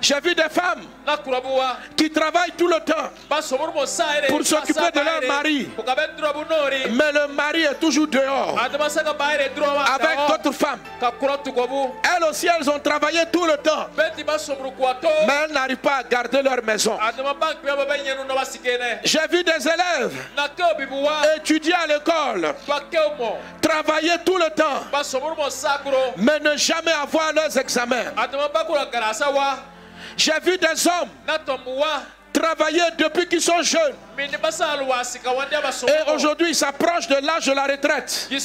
J'ai 0.00 0.20
vu 0.20 0.35
des 0.35 0.48
femmes 0.50 0.85
qui 1.96 2.11
travaillent 2.11 2.53
tout 2.57 2.68
le 2.68 2.79
temps 2.81 3.11
pour 4.29 4.44
s'occuper 4.44 4.90
de 4.92 5.00
leur 5.00 5.22
mari. 5.29 5.68
Mais 6.90 7.12
le 7.12 7.26
mari 7.29 7.62
est 7.62 7.74
toujours 7.74 8.07
dehors. 8.07 8.59
Avec 8.61 10.18
d'autres 10.29 10.53
femmes. 10.53 10.81
Elles 11.03 12.24
aussi, 12.29 12.46
elles 12.46 12.70
ont 12.70 12.79
travaillé 12.79 13.20
tout 13.33 13.46
le 13.46 13.57
temps. 13.57 13.87
Mais 13.96 15.35
elles 15.44 15.53
n'arrivent 15.53 15.76
pas 15.79 15.96
à 15.96 16.03
garder 16.05 16.42
leur 16.42 16.62
maison. 16.62 16.98
J'ai 19.05 19.26
vu 19.31 19.42
des 19.44 19.68
élèves 19.68 20.26
étudier 21.37 21.74
à 21.74 21.87
l'école, 21.87 22.55
travailler 23.61 24.12
tout 24.24 24.37
le 24.37 24.50
temps 24.50 24.85
mais 26.16 26.40
ne 26.40 26.57
jamais 26.57 26.93
avoir 26.93 27.33
leurs 27.33 27.57
examens. 27.59 28.12
J'ai 30.16 30.33
vu 30.43 30.59
des 30.59 30.87
hommes 30.87 31.09
travailler 32.33 32.83
depuis 32.99 33.27
qu'ils 33.27 33.40
sont 33.40 33.62
jeunes. 33.62 33.95
Et 35.88 36.11
aujourd'hui, 36.12 36.48
ils 36.50 36.54
s'approchent 36.54 37.09
de 37.09 37.16
l'âge 37.26 37.46
de 37.46 37.52
la 37.52 37.64
retraite. 37.64 38.28
Et 38.30 38.37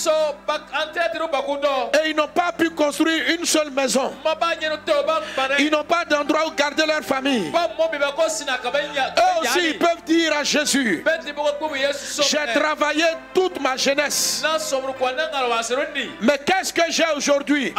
ils 2.09 2.15
n'ont 2.15 2.27
pas 2.27 2.51
pu 2.57 2.69
construire 2.69 3.23
une 3.38 3.45
seule 3.45 3.71
maison. 3.71 4.13
Ils 5.59 5.71
n'ont 5.71 5.83
pas 5.83 6.05
d'endroit 6.05 6.47
où 6.47 6.51
garder 6.51 6.85
leur 6.85 7.01
famille. 7.01 7.51
Eux 7.51 9.41
aussi, 9.41 9.69
ils 9.69 9.77
peuvent 9.77 10.03
dire 10.05 10.33
à 10.35 10.43
Jésus, 10.43 11.03
j'ai 12.29 12.53
travaillé 12.53 13.05
toute 13.33 13.59
ma 13.59 13.75
jeunesse. 13.77 14.43
Mais 16.21 16.38
qu'est-ce 16.45 16.73
que 16.73 16.83
j'ai 16.89 17.05
aujourd'hui? 17.15 17.73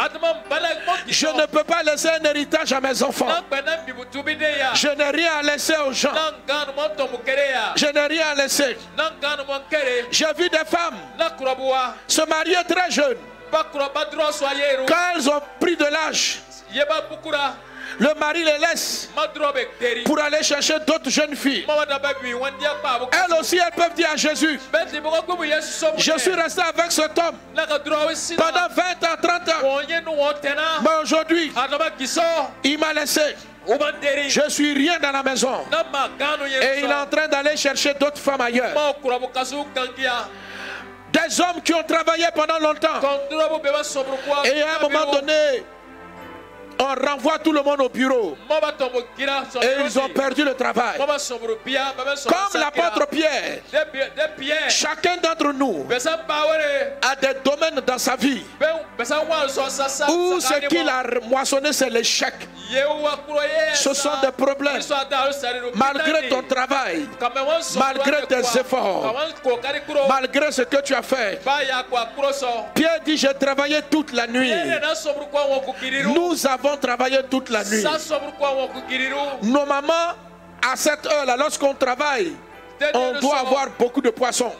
Je 1.07 1.27
ne 1.27 1.45
peux 1.45 1.63
pas 1.63 1.83
laisser 1.83 2.09
un 2.09 2.23
héritage 2.23 2.73
à 2.73 2.81
mes 2.81 3.01
enfants. 3.03 3.27
Je 4.73 4.87
n'ai 4.89 5.09
rien 5.09 5.31
à 5.39 5.43
laisser 5.43 5.75
aux 5.87 5.93
gens. 5.93 6.13
Je 7.75 7.86
n'ai 7.93 8.07
rien 8.07 8.35
laissé. 8.35 8.77
J'ai 10.11 10.33
vu 10.37 10.49
des 10.49 10.65
femmes 10.65 10.97
se 12.07 12.21
marier 12.27 12.57
très 12.67 12.91
jeunes. 12.91 13.17
Quand 13.51 14.95
elles 15.15 15.29
ont 15.29 15.41
pris 15.59 15.75
de 15.77 15.85
l'âge, 15.85 16.39
le 17.99 18.13
mari 18.19 18.43
les 18.43 18.57
laisse 18.57 19.09
pour 20.05 20.19
aller 20.19 20.43
chercher 20.43 20.77
d'autres 20.85 21.09
jeunes 21.09 21.35
filles. 21.35 21.65
Elles 23.11 23.33
aussi, 23.39 23.57
elles 23.57 23.71
peuvent 23.73 23.93
dire 23.93 24.09
à 24.11 24.15
Jésus, 24.17 24.59
je 25.97 26.17
suis 26.19 26.33
resté 26.33 26.61
avec 26.61 26.91
cet 26.91 27.17
homme 27.17 27.37
pendant 28.35 28.67
20 28.69 28.83
ans, 29.03 29.17
30 29.21 29.49
ans. 29.49 29.81
Mais 30.83 31.01
aujourd'hui, 31.01 31.51
il 32.63 32.77
m'a 32.77 32.93
laissé. 32.93 33.35
Je 34.27 34.49
suis 34.49 34.73
rien 34.73 34.99
dans 34.99 35.11
la 35.11 35.23
maison. 35.23 35.65
Et 36.61 36.79
il 36.79 36.85
est 36.85 36.93
en 36.93 37.05
train 37.05 37.27
d'aller 37.27 37.57
chercher 37.57 37.93
d'autres 37.93 38.19
femmes 38.19 38.41
ailleurs. 38.41 38.73
Des 41.11 41.41
hommes 41.41 41.61
qui 41.63 41.73
ont 41.73 41.83
travaillé 41.83 42.25
pendant 42.35 42.59
longtemps. 42.59 42.99
Et 44.45 44.61
à 44.61 44.77
un 44.77 44.89
moment 44.89 45.11
donné, 45.11 45.63
on 46.79 47.05
renvoie 47.07 47.39
tout 47.39 47.51
le 47.51 47.61
monde 47.61 47.81
au 47.81 47.89
bureau. 47.89 48.37
Et 49.61 49.67
ils 49.85 49.99
ont 49.99 50.09
perdu 50.09 50.43
le 50.43 50.53
travail. 50.53 50.97
Comme 50.97 52.61
l'apôtre 52.61 53.07
Pierre, 53.07 53.59
chacun 54.69 55.17
d'entre 55.17 55.51
nous 55.53 55.85
a 57.01 57.15
des 57.15 57.33
domaines 57.43 57.81
dans 57.85 57.97
sa 57.97 58.15
vie 58.15 58.43
où 60.09 60.39
ce 60.39 60.67
qu'il 60.67 60.89
a 60.89 61.03
moissonné, 61.27 61.73
c'est 61.73 61.89
l'échec. 61.89 62.33
Ce 63.73 63.93
sont 63.93 64.19
des 64.21 64.31
problèmes. 64.31 64.81
Malgré 65.73 66.27
ton 66.29 66.41
travail, 66.43 67.07
malgré 67.77 68.27
tes 68.27 68.59
efforts, 68.59 69.15
malgré 70.09 70.51
ce 70.51 70.63
que 70.63 70.81
tu 70.81 70.93
as 70.93 71.01
fait. 71.01 71.39
Pierre 72.73 72.99
dit, 73.05 73.17
j'ai 73.17 73.33
travaillé 73.33 73.81
toute 73.89 74.11
la 74.13 74.27
nuit. 74.27 74.51
Nous 76.13 76.47
avons 76.47 76.66
travaillé 76.75 77.19
toute 77.29 77.49
la 77.49 77.63
nuit. 77.63 77.83
Normalement, 79.43 80.13
à 80.61 80.75
cette 80.75 81.05
heure-là, 81.05 81.37
lorsqu'on 81.37 81.73
travaille, 81.73 82.33
on 82.93 83.19
doit 83.19 83.39
avoir 83.39 83.69
beaucoup 83.79 84.01
de 84.01 84.11
poissons. 84.11 84.51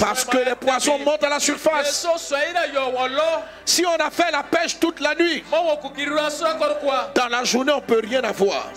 Parce 0.00 0.24
que 0.24 0.38
les 0.38 0.54
poissons 0.54 0.98
montent 0.98 1.24
à 1.24 1.28
la 1.28 1.40
surface. 1.40 2.06
Si 3.64 3.84
on 3.84 3.96
a 4.02 4.10
fait 4.10 4.30
la 4.30 4.42
pêche 4.42 4.78
toute 4.80 5.00
la 5.00 5.14
nuit, 5.14 5.44
dans 7.14 7.28
la 7.28 7.44
journée, 7.44 7.72
on 7.72 7.76
ne 7.76 7.82
peut 7.82 8.00
rien 8.02 8.22
avoir. 8.24 8.70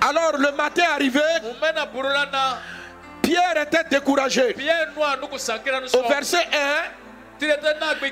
Alors 0.00 0.36
le 0.36 0.50
matin 0.52 0.84
arrivé, 0.94 1.20
Pierre 3.22 3.62
était 3.62 3.84
découragé. 3.88 4.56
Au 5.94 6.08
verset 6.08 6.48
1, 6.52 7.03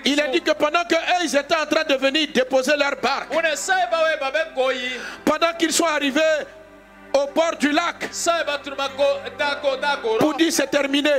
il 0.04 0.20
a 0.20 0.28
dit 0.28 0.40
que 0.42 0.52
pendant 0.52 0.84
que 0.84 0.94
ils 1.24 1.36
étaient 1.36 1.56
en 1.56 1.66
train 1.66 1.84
de 1.84 1.94
venir 1.94 2.28
déposer 2.34 2.76
leur 2.76 2.96
barque, 2.96 3.28
pendant 5.24 5.52
qu'ils 5.58 5.72
sont 5.72 5.86
arrivés 5.86 6.20
au 7.14 7.26
bord 7.34 7.56
du 7.58 7.70
lac 7.70 8.08
pour 10.18 10.34
dire 10.34 10.52
c'est 10.52 10.66
terminé. 10.70 11.10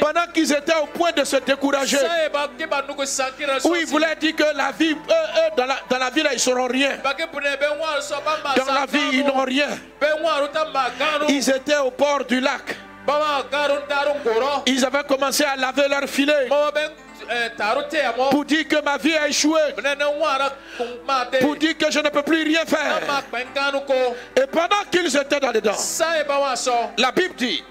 Pendant 0.00 0.26
qu'ils 0.32 0.52
étaient 0.52 0.76
au 0.76 0.86
point 0.86 1.12
de 1.12 1.24
se 1.24 1.36
décourager, 1.36 1.98
où 3.64 3.74
ils 3.76 3.86
voulaient 3.86 4.16
dire 4.16 4.36
que 4.36 4.56
la 4.56 4.70
vie, 4.72 4.96
dans, 5.56 5.66
la, 5.66 5.76
dans 5.88 5.98
la 5.98 6.10
vie 6.10 6.22
là, 6.22 6.30
ils 6.32 6.40
seront 6.40 6.66
rien. 6.66 6.98
Dans 7.02 8.72
la 8.72 8.86
vie, 8.86 8.98
ils 9.12 9.24
n'ont 9.24 9.44
rien. 9.44 9.68
Ils 11.28 11.50
étaient 11.50 11.78
au 11.78 11.90
bord 11.90 12.24
du 12.24 12.40
lac. 12.40 12.76
Ils 14.66 14.84
avaient 14.84 15.04
commencé 15.04 15.44
à 15.44 15.56
laver 15.56 15.88
leur 15.88 16.08
filet 16.08 16.48
pour 18.30 18.44
dire 18.44 18.66
que 18.68 18.82
ma 18.82 18.96
vie 18.96 19.14
a 19.14 19.28
échoué, 19.28 19.60
pour 21.40 21.56
dire 21.56 21.76
que 21.76 21.90
je 21.90 21.98
ne 22.00 22.08
peux 22.08 22.22
plus 22.22 22.42
rien 22.42 22.64
faire. 22.64 23.00
Et 24.36 24.46
pendant 24.46 24.76
qu'ils 24.90 25.16
étaient 25.16 25.40
dans 25.40 25.50
les 25.50 25.60
dents, 25.60 25.76
la 26.96 27.12
Bible 27.12 27.34
dit 27.36 27.62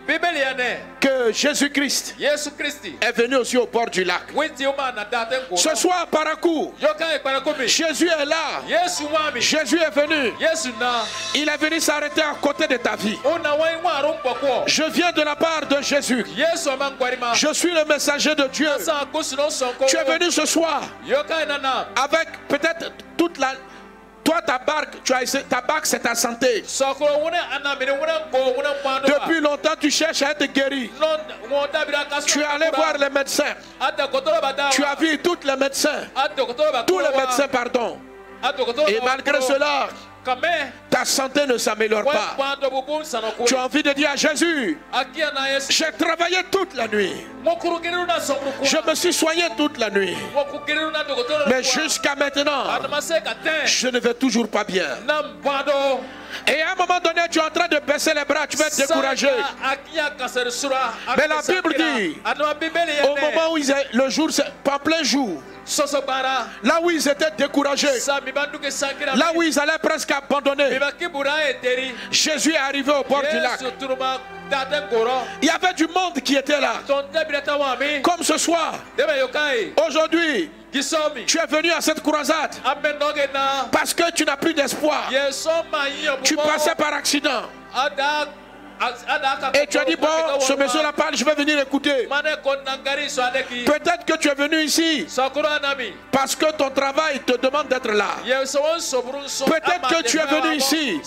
que 1.00 1.32
Jésus-Christ 1.32 2.16
est 3.02 3.12
venu 3.12 3.36
aussi 3.38 3.58
au 3.58 3.66
bord 3.68 3.90
du 3.90 4.04
lac. 4.04 4.24
Ce 5.56 5.76
soir, 5.76 6.08
par 6.08 6.28
un 6.28 6.36
coup, 6.36 6.74
Jésus 7.66 8.10
est 8.10 8.26
là. 8.26 8.62
Jésus 9.40 9.80
est 9.80 9.90
venu. 9.90 10.34
Il 11.34 11.50
est 11.50 11.58
venu 11.58 11.80
s'arrêter 11.80 12.22
à 12.22 12.34
côté 12.42 12.68
de 12.68 12.78
ta 12.78 12.96
vie. 12.96 13.18
Je 14.66 14.84
viens 14.92 15.12
de 15.12 15.22
la 15.22 15.36
part 15.36 15.66
de 15.68 15.82
Jésus. 15.82 16.26
Je 17.34 17.54
suis 17.54 17.74
le 17.74 17.86
messager 17.86 18.36
de 18.36 18.48
Dieu. 18.48 18.70
Tu 19.88 19.98
es 19.98 20.04
venu 20.04 20.32
ce 20.32 20.46
soir 20.46 20.82
avec 21.96 22.48
peut-être 22.48 22.92
toute 23.18 23.38
la 23.38 23.54
toi, 24.28 24.42
ta 24.42 24.58
barque, 24.58 25.02
tu 25.06 25.14
as, 25.14 25.42
ta 25.50 25.62
barque, 25.62 25.86
c'est 25.86 26.00
ta 26.02 26.14
santé. 26.14 26.66
Depuis 29.06 29.40
longtemps, 29.40 29.76
tu 29.80 29.90
cherches 29.90 30.22
à 30.22 30.32
être 30.32 30.52
guéri. 30.52 30.92
Tu 32.26 32.42
es 32.42 32.44
allé 32.44 32.66
voir 32.76 32.98
les 32.98 33.10
médecins. 33.10 33.56
Tu 34.72 34.84
as 34.84 34.96
vu 34.96 35.18
tous 35.20 35.38
les 35.46 35.56
médecins. 35.56 36.02
Tous 36.86 37.00
les 37.00 37.18
médecins, 37.18 37.48
pardon. 37.48 38.02
Et 38.90 39.00
malgré 39.02 39.42
cela, 39.42 39.88
ta 40.90 41.06
santé 41.06 41.46
ne 41.46 41.58
s'améliore 41.58 42.04
pas. 42.04 42.36
Tu 43.46 43.56
as 43.56 43.66
envie 43.66 43.84
de 43.84 43.92
dire 43.94 44.10
à 44.12 44.16
Jésus, 44.16 44.80
j'ai 45.70 45.92
travaillé 45.98 46.38
toute 46.52 46.74
la 46.76 46.88
nuit. 46.88 47.14
Je 48.64 48.90
me 48.90 48.96
suis 48.96 49.14
soigné 49.14 49.44
toute 49.56 49.78
la 49.78 49.90
nuit. 49.90 50.16
Mais 51.48 51.64
jusqu'à 51.64 52.16
maintenant, 52.16 52.64
je 53.66 53.88
ne 53.88 54.00
vais 54.00 54.14
toujours 54.14 54.48
pas 54.48 54.64
bien. 54.64 54.86
Et 56.46 56.62
à 56.62 56.72
un 56.74 56.76
moment 56.76 57.00
donné, 57.04 57.22
tu 57.32 57.40
es 57.40 57.42
en 57.42 57.50
train 57.50 57.68
de 57.68 57.80
baisser 57.80 58.14
les 58.14 58.26
bras, 58.26 58.46
tu 58.48 58.58
vas 58.58 58.68
être 58.68 58.78
découragé. 58.78 59.30
Mais 61.18 61.28
la 61.28 61.42
Bible 61.42 61.74
dit, 61.76 62.18
au 63.04 63.16
moment 63.16 63.52
où 63.52 63.58
le 63.58 64.10
jour, 64.10 64.30
en 64.70 64.80
plein 64.80 65.04
jour, 65.04 65.42
Là 66.64 66.80
où 66.82 66.90
ils 66.90 67.08
étaient 67.08 67.32
découragés. 67.38 68.00
Là 69.16 69.32
où 69.36 69.44
ils 69.44 69.60
allaient 69.60 69.78
presque 69.82 70.12
abandonner. 70.12 70.80
Jésus 72.12 72.54
est 72.54 72.58
arrivé 72.58 72.92
au 72.92 73.04
bord 73.04 73.24
du 73.30 73.40
lac. 73.40 73.60
Il 75.42 75.48
y 75.48 75.50
avait 75.50 75.74
du 75.74 75.88
monde 75.88 76.22
qui 76.24 76.36
était 76.36 76.60
là. 76.60 76.76
Comme 78.04 78.24
ce 78.24 78.38
soir. 78.38 78.76
Aujourd'hui. 79.88 80.50
Tu 81.26 81.40
es 81.40 81.46
venu 81.48 81.72
à 81.72 81.82
cette 81.82 82.02
croisade 82.02 82.56
parce 83.72 83.94
que 83.94 84.12
tu 84.12 84.26
n'as 84.26 84.38
plus 84.38 84.54
d'espoir. 84.54 85.10
Tu 86.24 86.36
passais 86.36 86.76
par 86.76 86.94
accident. 86.94 87.44
Et 89.54 89.68
tu 89.68 89.78
as 89.78 89.86
dit, 89.86 89.96
bon, 89.96 90.40
ce 90.40 90.54
monsieur-là 90.54 90.94
parle, 90.94 91.16
je 91.16 91.26
vais 91.26 91.36
venir 91.36 91.60
écouter. 91.60 92.08
Peut-être 93.66 94.06
que 94.06 94.18
tu 94.18 94.30
es 94.30 94.36
venu 94.36 94.62
ici 94.62 95.08
parce 96.12 96.36
que 96.36 96.52
ton 96.52 96.70
travail 96.70 97.20
te 97.22 97.38
demande 97.38 97.68
d'être 97.68 97.92
là. 97.92 98.16
Peut-être 99.46 99.88
que 99.90 100.04
tu 100.04 100.18
es 100.20 100.26
venu 100.26 100.56
ici 100.56 101.02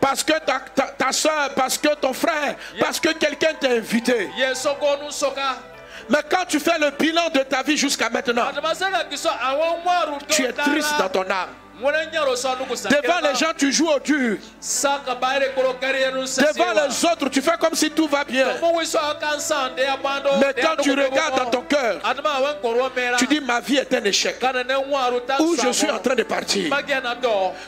parce 0.00 0.24
que 0.24 0.32
ta, 0.40 0.60
ta, 0.98 1.12
soeur, 1.12 1.50
parce 1.54 1.78
que 1.78 1.94
ton 1.94 2.12
frère, 2.12 2.56
parce 2.80 2.98
que 3.00 3.10
quelqu'un 3.10 3.54
t'a 3.54 3.70
invité. 3.70 4.30
Mais 6.10 6.18
quand 6.28 6.44
tu 6.46 6.60
fais 6.60 6.78
le 6.78 6.90
bilan 6.90 7.30
de 7.32 7.40
ta 7.40 7.62
vie 7.62 7.76
jusqu'à 7.76 8.10
maintenant, 8.10 8.48
tu 10.28 10.44
es 10.44 10.52
triste 10.52 10.98
dans 10.98 11.08
ton 11.08 11.30
âme. 11.30 11.63
Devant 11.80 13.20
les 13.20 13.34
gens, 13.34 13.52
tu 13.56 13.72
joues 13.72 13.88
au 13.88 13.98
dur. 13.98 14.38
Devant 16.38 16.72
les 16.86 17.04
autres, 17.04 17.28
tu 17.30 17.42
fais 17.42 17.56
comme 17.58 17.74
si 17.74 17.90
tout 17.90 18.06
va 18.06 18.24
bien. 18.24 18.46
Mais 20.40 20.54
quand 20.62 20.82
tu 20.82 20.92
regardes 20.92 21.36
dans 21.36 21.50
ton 21.50 21.62
cœur, 21.62 22.00
tu 23.18 23.26
dis 23.26 23.40
ma 23.40 23.60
vie 23.60 23.76
est 23.76 23.92
un 23.92 24.04
échec. 24.04 24.36
Où 25.40 25.56
je 25.56 25.72
suis 25.72 25.90
en 25.90 25.98
train 25.98 26.14
de 26.14 26.22
partir. 26.22 26.70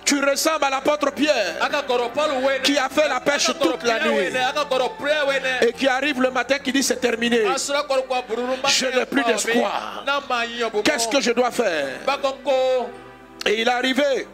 Tu 0.04 0.24
ressembles 0.24 0.64
à 0.64 0.70
l'apôtre 0.70 1.10
Pierre 1.12 1.56
qui 2.62 2.78
a 2.78 2.88
fait 2.88 3.08
la 3.08 3.20
pêche 3.20 3.50
toute 3.60 3.82
la 3.82 3.98
nuit 4.00 4.32
et 5.62 5.72
qui 5.72 5.88
arrive 5.88 6.20
le 6.22 6.30
matin 6.30 6.58
qui 6.58 6.72
dit 6.72 6.82
c'est 6.82 7.00
terminé. 7.00 7.42
Je 8.68 8.86
n'ai 8.86 9.06
plus 9.06 9.24
d'espoir. 9.24 10.04
Qu'est-ce 10.84 11.08
que 11.08 11.20
je 11.20 11.32
dois 11.32 11.50
faire? 11.50 11.86
Et 13.46 13.60
il 13.60 13.68
est 13.68 13.70
arrivé. 13.70 14.26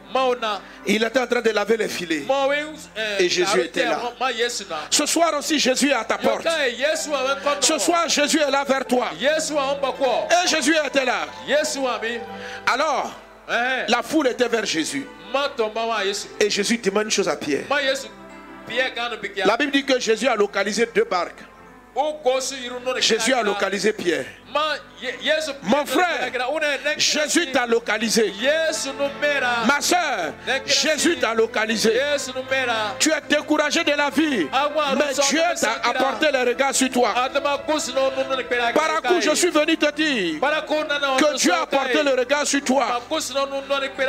Il 0.86 1.02
était 1.04 1.20
en 1.20 1.26
train 1.26 1.40
de 1.40 1.50
laver 1.50 1.76
les 1.76 1.88
filets. 1.88 2.24
Et 3.18 3.28
Jésus 3.28 3.60
était 3.60 3.84
là. 3.84 4.00
Ce 4.90 5.06
soir 5.06 5.32
aussi, 5.38 5.58
Jésus 5.58 5.90
est 5.90 5.94
à 5.94 6.04
ta 6.04 6.18
porte. 6.18 6.46
Ce 7.60 7.78
soir, 7.78 8.08
Jésus 8.08 8.40
est 8.40 8.50
là 8.50 8.64
vers 8.64 8.84
toi. 8.84 9.10
Et 9.20 10.48
Jésus 10.48 10.74
était 10.86 11.04
là. 11.04 11.26
Alors, 12.66 13.12
la 13.88 14.02
foule 14.02 14.28
était 14.28 14.48
vers 14.48 14.64
Jésus. 14.64 15.06
Et 16.40 16.50
Jésus 16.50 16.78
demande 16.78 17.04
une 17.04 17.10
chose 17.10 17.28
à 17.28 17.36
Pierre. 17.36 17.64
La 19.44 19.56
Bible 19.56 19.72
dit 19.72 19.84
que 19.84 19.98
Jésus 19.98 20.28
a 20.28 20.36
localisé 20.36 20.88
deux 20.94 21.04
barques. 21.04 21.42
Jésus 23.00 23.34
a 23.34 23.42
localisé 23.42 23.92
Pierre. 23.92 24.24
Mon 25.62 25.84
frère, 25.84 26.30
Jésus 26.96 27.50
t'a 27.50 27.66
localisé. 27.66 28.32
Ma 29.66 29.80
soeur, 29.80 30.32
Jésus 30.66 31.16
t'a 31.18 31.34
localisé. 31.34 32.00
Tu 32.98 33.10
es 33.10 33.20
découragé 33.28 33.82
de 33.82 33.92
la 33.92 34.10
vie, 34.10 34.46
mais 34.96 35.14
Dieu 35.28 35.42
t'a 35.60 35.88
apporté 35.90 36.26
le 36.32 36.48
regard 36.48 36.74
sur 36.74 36.88
toi. 36.90 37.14
Par 38.74 39.02
coup, 39.02 39.20
je 39.20 39.34
suis 39.34 39.50
venu 39.50 39.76
te 39.76 39.90
dire 39.92 40.40
que 40.40 41.36
Dieu 41.36 41.52
a 41.52 41.62
apporté 41.62 42.02
le 42.02 42.12
regard 42.12 42.46
sur 42.46 42.62
toi. 42.62 43.00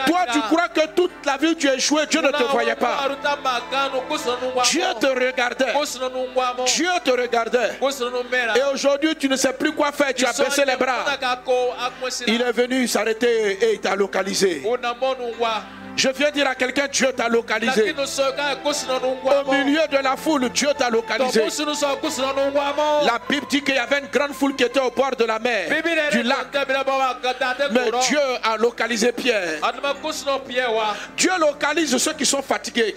Toi, 0.06 0.20
tu 0.32 0.42
crois 0.42 0.68
que 0.68 0.88
toute 0.96 1.26
la 1.26 1.38
vie 1.38 1.56
tu 1.56 1.68
es 1.68 1.76
échoué, 1.76 2.06
Dieu 2.08 2.22
ne 2.22 2.30
te 2.32 2.44
voyait 2.44 2.76
pas. 2.76 3.08
Dieu 4.66 4.84
te 5.00 5.08
regardait. 5.08 5.74
Dieu 6.66 6.90
te 7.04 7.12
regardait. 7.12 7.80
Et 8.56 8.64
aujourd'hui, 8.74 9.16
tu 9.16 9.28
ne 9.28 9.36
sais 9.36 9.54
plus 9.54 9.72
quoi 9.72 9.92
faire. 9.92 10.14
Tu 10.14 10.26
as 10.26 10.33
baissé 10.38 10.66
les 10.66 10.76
bras. 10.76 11.06
Il 12.28 12.42
est 12.42 12.52
venu 12.52 12.88
s'arrêter 12.88 13.74
et 13.74 13.78
t'a 13.80 13.96
localisé. 13.96 14.62
Je 15.96 16.10
viens 16.10 16.32
dire 16.32 16.48
à 16.48 16.56
quelqu'un, 16.56 16.88
Dieu 16.88 17.12
t'a 17.16 17.30
localisé. 17.30 17.94
Au 17.94 19.52
milieu 19.52 19.88
de 19.92 19.98
la 20.04 20.16
foule, 20.18 20.50
Dieu 20.50 20.70
t'a 20.78 20.90
localisé. 20.90 21.44
La 23.04 23.20
Bible 23.30 23.46
dit 23.50 23.62
qu'il 23.62 23.76
y 23.76 23.78
avait 23.78 24.00
une 24.00 24.08
grande 24.08 24.34
foule 24.34 24.56
qui 24.56 24.64
était 24.64 24.80
au 24.80 24.92
bord 24.92 25.16
de 25.18 25.26
la 25.26 25.40
mer, 25.40 25.70
du 26.12 26.24
lac. 26.24 26.48
Mais 27.72 27.92
Dieu 28.08 28.20
a 28.44 28.58
localisé 28.58 29.12
Pierre. 29.12 29.60
Dieu 31.18 31.32
localise 31.40 31.98
ceux 31.98 32.14
qui 32.14 32.26
sont 32.26 32.42
fatigués. 32.42 32.96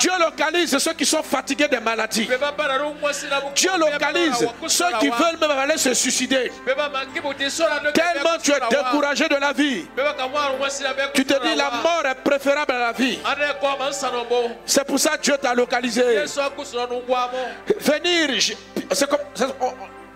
Dieu 0.00 0.12
localise 0.20 0.78
ceux 0.78 0.92
qui 0.92 1.06
sont 1.06 1.22
fatigués 1.22 1.68
des 1.68 1.80
maladies. 1.80 2.28
Dieu 3.54 3.70
localise 3.78 4.48
ceux 4.66 4.84
qui 5.00 5.08
veulent 5.08 5.38
même 5.40 5.50
aller 5.58 5.78
se 5.78 5.94
suicider. 5.94 6.52
Tellement 7.94 8.38
tu 8.42 8.52
es 8.52 8.60
découragé 8.70 9.28
de 9.28 9.36
la 9.36 9.52
vie. 9.52 9.86
Tu 11.14 11.24
te 11.24 11.37
dit 11.40 11.54
la 11.54 11.70
mort 11.70 12.02
est 12.04 12.14
préférable 12.22 12.72
à 12.72 12.78
la 12.78 12.92
vie. 12.92 13.18
C'est 14.64 14.84
pour 14.84 14.98
ça 14.98 15.16
que 15.16 15.22
Dieu 15.22 15.36
t'a 15.40 15.54
localisé. 15.54 16.02
Venir, 17.80 18.42
c'est 18.92 19.08
comme, 19.08 19.18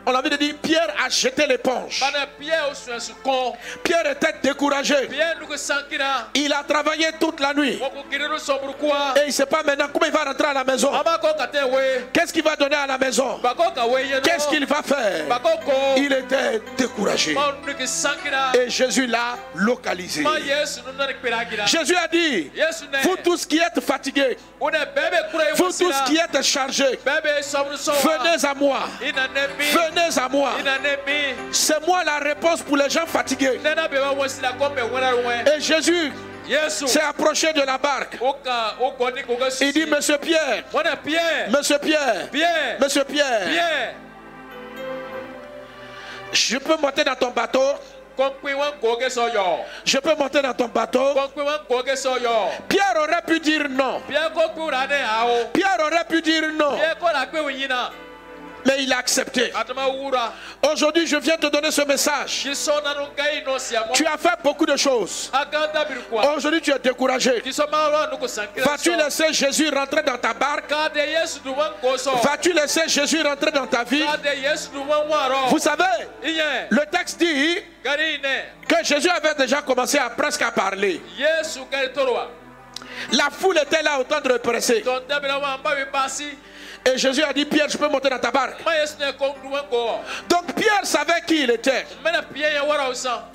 on 0.06 0.14
a 0.14 0.18
envie 0.18 0.30
de 0.30 0.36
dire 0.36 0.54
Pierre 0.60 0.94
a 1.04 1.08
jeté 1.08 1.46
l'éponge. 1.46 2.02
Pierre 3.82 4.10
était 4.10 4.34
découragé. 4.42 5.08
Il 6.34 6.52
a 6.52 6.62
travaillé 6.64 7.06
toute 7.20 7.40
la 7.40 7.54
nuit. 7.54 7.80
Et 7.80 9.20
il 9.22 9.26
ne 9.26 9.32
sait 9.32 9.46
pas 9.46 9.62
maintenant 9.62 9.86
comment 9.92 10.06
il 10.06 10.12
va 10.12 10.24
rentrer 10.24 10.48
à 10.48 10.54
la 10.54 10.64
maison. 10.64 10.90
Qu'est-ce 12.12 12.32
qu'il 12.32 12.42
va 12.42 12.56
donner 12.56 12.76
à 12.76 12.86
la 12.86 12.98
maison? 12.98 13.40
Qu'est-ce 14.22 14.48
qu'il 14.48 14.66
va 14.66 14.82
faire? 14.82 15.24
Il 15.96 16.12
était 16.12 16.60
découragé. 16.76 17.36
Et 18.54 18.70
Jésus 18.70 19.06
l'a 19.06 19.36
localisé. 19.54 20.24
Jésus 21.66 21.96
a 21.96 22.08
dit 22.08 22.50
Vous 23.02 23.16
tous 23.22 23.46
qui 23.46 23.58
êtes 23.58 23.80
fatigués, 23.80 24.36
vous 24.60 25.72
tous 25.78 25.94
qui 26.06 26.16
êtes 26.16 26.42
chargés, 26.42 26.98
venez 27.04 28.44
à 28.44 28.54
moi. 28.54 28.80
Venez 29.00 29.91
venez 29.94 30.18
à 30.18 30.28
moi. 30.28 30.50
C'est 31.50 31.86
moi 31.86 32.04
la 32.04 32.18
réponse 32.18 32.62
pour 32.62 32.76
les 32.76 32.88
gens 32.90 33.06
fatigués. 33.06 33.60
Et 35.56 35.60
Jésus 35.60 36.12
s'est 36.86 37.02
approché 37.02 37.52
de 37.52 37.62
la 37.62 37.78
barque. 37.78 38.18
Il 39.60 39.72
dit, 39.72 39.86
Monsieur 39.86 40.18
Pierre, 40.18 40.64
Monsieur 41.50 41.78
Pierre, 41.78 42.28
Monsieur 42.80 43.04
Pierre, 43.04 43.94
je 46.32 46.56
peux 46.58 46.76
monter 46.78 47.04
dans 47.04 47.14
ton 47.14 47.30
bateau? 47.30 47.60
Je 49.84 49.98
peux 49.98 50.14
monter 50.14 50.42
dans 50.42 50.52
ton 50.52 50.68
bateau? 50.68 51.14
Pierre 52.68 52.94
aurait 52.96 53.22
pu 53.26 53.40
dire 53.40 53.68
non. 53.70 54.02
Pierre 55.52 55.78
aurait 55.80 56.04
pu 56.08 56.20
dire 56.20 56.42
non. 56.58 56.76
Mais 58.64 58.82
il 58.82 58.92
a 58.92 58.98
accepté. 58.98 59.52
Aujourd'hui, 60.70 61.06
je 61.06 61.16
viens 61.16 61.36
te 61.36 61.46
donner 61.46 61.70
ce 61.70 61.82
message. 61.82 62.48
Tu 63.94 64.06
as 64.06 64.16
fait 64.18 64.38
beaucoup 64.42 64.66
de 64.66 64.76
choses. 64.76 65.30
Aujourd'hui, 66.36 66.60
tu 66.60 66.70
es 66.70 66.78
découragé. 66.78 67.42
Vas-tu 68.56 68.96
laisser 68.96 69.32
Jésus 69.32 69.68
rentrer 69.70 70.02
dans 70.02 70.18
ta 70.18 70.32
barque? 70.34 70.70
Vas-tu 72.22 72.52
laisser 72.52 72.88
Jésus 72.88 73.22
rentrer 73.22 73.50
dans 73.50 73.66
ta 73.66 73.84
vie? 73.84 74.04
Vous 75.48 75.58
savez, 75.58 75.84
le 76.70 76.84
texte 76.90 77.18
dit 77.18 77.58
que 78.68 78.84
Jésus 78.84 79.08
avait 79.08 79.34
déjà 79.34 79.62
commencé 79.62 79.98
à 79.98 80.10
presque 80.10 80.42
à 80.42 80.50
parler. 80.50 81.00
La 83.12 83.30
foule 83.30 83.58
était 83.58 83.82
là 83.82 83.98
autant 83.98 84.20
de 84.20 84.36
presser. 84.38 84.84
Et 86.84 86.98
Jésus 86.98 87.22
a 87.22 87.32
dit, 87.32 87.44
Pierre, 87.44 87.68
je 87.68 87.78
peux 87.78 87.88
monter 87.88 88.10
dans 88.10 88.18
ta 88.18 88.30
barque. 88.30 88.58
Donc 90.28 90.52
Pierre 90.54 90.84
savait 90.84 91.22
qui 91.26 91.42
il 91.44 91.50
était. 91.50 91.86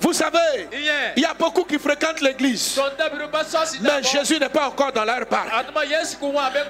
Vous 0.00 0.12
savez, 0.12 0.68
il 1.16 1.22
y 1.22 1.24
a 1.24 1.34
beaucoup 1.34 1.64
qui 1.64 1.78
fréquentent 1.78 2.20
l'église. 2.20 2.80
Mais 3.80 4.02
Jésus 4.02 4.38
n'est 4.38 4.48
pas 4.48 4.66
encore 4.66 4.92
dans 4.92 5.04
leur 5.04 5.24
barque. 5.26 5.66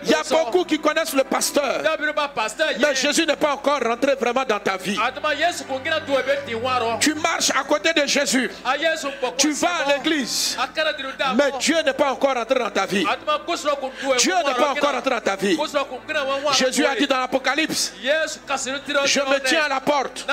Il 0.03 0.11
y 0.11 0.15
a 0.15 0.23
beaucoup 0.23 0.65
qui 0.65 0.79
connaissent 0.79 1.15
le 1.15 1.25
pasteur. 1.25 1.83
Mais 2.81 2.95
Jésus 2.95 3.27
n'est 3.27 3.37
pas 3.37 3.55
encore 3.55 3.81
rentré 3.83 4.15
vraiment 4.15 4.45
dans 4.45 4.61
ta 4.61 4.77
vie. 4.77 4.99
Tu 7.01 7.15
marches 7.15 7.51
à 7.51 7.65
côté 7.65 7.93
de 7.93 8.07
Jésus. 8.07 8.51
Tu 9.37 9.53
vas 9.53 9.69
à 9.87 9.93
l'église. 9.93 10.57
Mais 11.35 11.51
Dieu 11.59 11.81
n'est 11.83 11.93
pas 11.93 12.13
encore 12.13 12.35
rentré 12.35 12.59
dans 12.59 12.71
ta 12.71 12.87
vie. 12.87 13.05
Dieu 14.19 14.35
n'est 14.47 14.55
pas 14.55 14.71
encore 14.71 14.93
rentré 14.93 15.11
dans 15.11 15.21
ta 15.21 15.37
vie. 15.37 15.59
Jésus 16.53 16.68
a 16.85 16.95
dit 16.97 17.07
dans 17.07 17.19
l'Apocalypse, 17.21 17.93
je 18.03 19.21
me 19.21 19.39
tiens 19.41 19.65
à 19.65 19.69
la 19.69 19.81
porte 19.81 20.27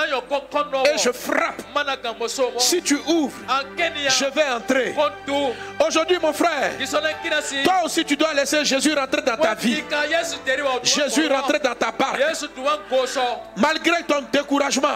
et 0.86 0.98
je 0.98 1.12
frappe. 1.12 1.62
Si 2.58 2.82
tu 2.82 2.98
ouvres, 3.08 3.38
je 4.10 4.26
vais 4.34 4.50
entrer. 4.50 4.96
Aujourd'hui, 5.86 6.18
mon 6.22 6.34
frère, 6.34 6.72
toi 7.64 7.82
aussi 7.84 8.04
tu 8.06 8.16
dois 8.16 8.34
laisser 8.34 8.64
Jésus 8.66 8.94
rentrer 8.94 9.22
dans 9.22 9.38
ta 9.38 9.54
vie. 9.56 9.84
Jésus 10.84 11.28
rentrer 11.28 11.60
dans 11.60 11.76
ta 11.76 11.92
barque. 11.92 12.22
Malgré 13.58 14.04
ton 14.04 14.22
découragement, 14.32 14.96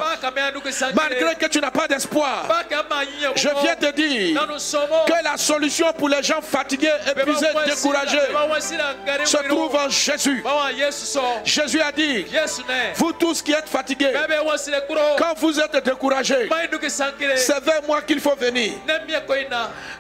malgré 0.96 1.36
que 1.36 1.46
tu 1.48 1.60
n'as 1.60 1.72
pas 1.72 1.88
d'espoir, 1.88 2.48
je 3.36 3.50
viens 3.62 3.76
te 3.76 3.92
dire 3.92 4.40
que 5.08 5.24
la 5.24 5.38
solution 5.38 5.92
pour 5.94 6.10
les 6.10 6.24
gens 6.24 6.42
fatigués, 6.42 6.92
épuisés, 7.12 7.48
découragés 7.66 8.18
se 9.26 9.38
trouve 9.48 9.76
en 9.76 9.90
Jésus. 9.90 10.44
Jésus 11.44 11.82
a 11.82 11.92
dit, 11.92 12.26
vous 12.96 13.12
tous 13.14 13.42
qui 13.42 13.52
êtes 13.52 13.70
fatigués, 13.70 14.14
quand 15.18 15.38
vous 15.38 15.60
êtes 15.60 15.84
découragés, 15.84 16.50
c'est 17.36 17.64
vers 17.64 17.84
moi 17.88 18.02
qu'il 18.02 18.20
faut 18.20 18.36
venir. 18.36 18.74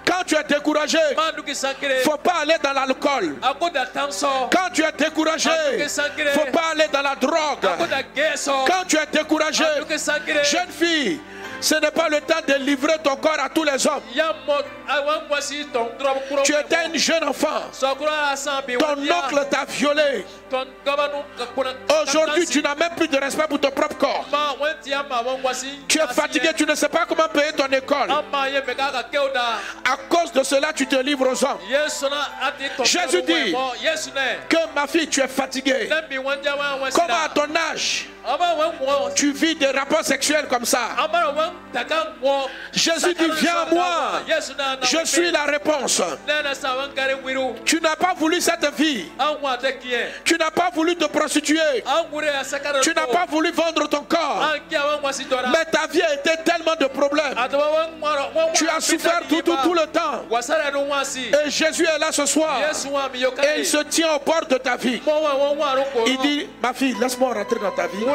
Quand 0.05 0.23
tu 0.25 0.35
es 0.35 0.43
découragé, 0.43 0.97
il 1.47 1.89
ne 1.89 1.99
faut 2.03 2.17
pas 2.17 2.41
aller 2.41 2.55
dans 2.63 2.73
l'alcool. 2.73 3.35
Quand 3.41 4.69
tu 4.73 4.83
es 4.83 4.91
découragé, 4.97 5.49
il 5.77 5.83
ne 6.25 6.29
faut 6.29 6.51
pas 6.51 6.71
aller 6.73 6.87
dans 6.91 7.01
la 7.01 7.15
drogue. 7.15 7.69
Quand 8.45 8.85
tu 8.87 8.97
es 8.97 9.05
découragé, 9.11 9.63
jeune 10.43 10.71
fille, 10.71 11.19
ce 11.61 11.75
n'est 11.75 11.91
pas 11.91 12.09
le 12.09 12.21
temps 12.21 12.41
de 12.47 12.53
livrer 12.55 12.97
ton 13.03 13.15
corps 13.15 13.37
à 13.39 13.49
tous 13.49 13.63
les 13.63 13.85
hommes. 13.87 14.01
Tu 16.43 16.53
étais 16.53 16.85
une 16.87 16.97
jeune 16.97 17.23
enfant. 17.23 17.47
Ton 17.71 18.97
oncle 18.97 19.47
t'a 19.49 19.65
violé. 19.65 20.25
Aujourd'hui, 22.01 22.45
tu 22.47 22.61
n'as 22.61 22.75
même 22.75 22.95
plus 22.95 23.07
de 23.07 23.17
respect 23.17 23.47
pour 23.47 23.59
ton 23.59 23.69
propre 23.71 23.97
corps. 23.97 24.25
Tu 25.87 25.99
es 25.99 26.07
fatigué, 26.07 26.49
tu 26.55 26.65
ne 26.65 26.75
sais 26.75 26.89
pas 26.89 27.05
comment 27.07 27.27
payer 27.27 27.51
ton 27.53 27.67
école. 27.67 28.09
À 29.85 29.97
cause 30.09 30.31
de 30.31 30.43
cela, 30.43 30.73
tu 30.73 30.87
te 30.87 30.95
livres 30.95 31.27
aux 31.31 31.43
hommes. 31.45 31.59
Jésus 32.83 33.21
dit 33.21 33.53
que 34.49 34.57
ma 34.75 34.87
fille, 34.87 35.07
tu 35.07 35.21
es 35.21 35.27
fatiguée. 35.27 35.89
Comment 36.93 37.23
à 37.25 37.29
ton 37.29 37.47
âge 37.71 38.07
tu 39.15 39.31
vis 39.31 39.55
des 39.55 39.67
rapports 39.71 40.03
sexuels 40.03 40.47
comme 40.47 40.65
ça? 40.65 40.79
Jésus 42.73 43.13
dit, 43.13 43.29
viens 43.41 43.57
à 43.57 43.65
moi. 43.73 44.21
Je 44.81 45.05
suis 45.05 45.31
la 45.31 45.43
réponse. 45.45 46.01
Tu 47.65 47.79
n'as 47.81 47.95
pas 47.95 48.13
voulu 48.17 48.41
cette 48.41 48.73
vie. 48.75 49.11
Tu 50.25 50.37
n'as 50.37 50.51
pas 50.51 50.69
voulu 50.73 50.95
te 50.95 51.05
prostituer. 51.05 51.83
Tu 52.81 52.93
n'as 52.93 53.07
pas 53.07 53.25
voulu 53.29 53.51
vendre 53.51 53.87
ton 53.87 54.03
corps. 54.03 54.45
Mais 55.51 55.65
ta 55.65 55.87
vie 55.87 56.01
a 56.01 56.13
été 56.13 56.31
tellement 56.43 56.75
de 56.79 56.85
problèmes. 56.85 57.35
Tu 58.53 58.67
as 58.69 58.79
souffert 58.81 59.21
tout, 59.27 59.41
tout, 59.41 59.57
tout 59.63 59.73
le 59.73 59.85
temps. 59.87 60.25
Et 61.45 61.49
Jésus 61.49 61.85
est 61.85 61.99
là 61.99 62.11
ce 62.11 62.25
soir. 62.25 62.59
Et 63.43 63.59
il 63.59 63.65
se 63.65 63.77
tient 63.83 64.15
au 64.15 64.19
bord 64.19 64.45
de 64.49 64.57
ta 64.57 64.75
vie. 64.75 65.01
Il 66.05 66.17
dit, 66.19 66.47
ma 66.61 66.73
fille, 66.73 66.95
laisse-moi 66.99 67.33
rentrer 67.33 67.59
dans 67.59 67.71
ta 67.71 67.87
vie. 67.87 68.05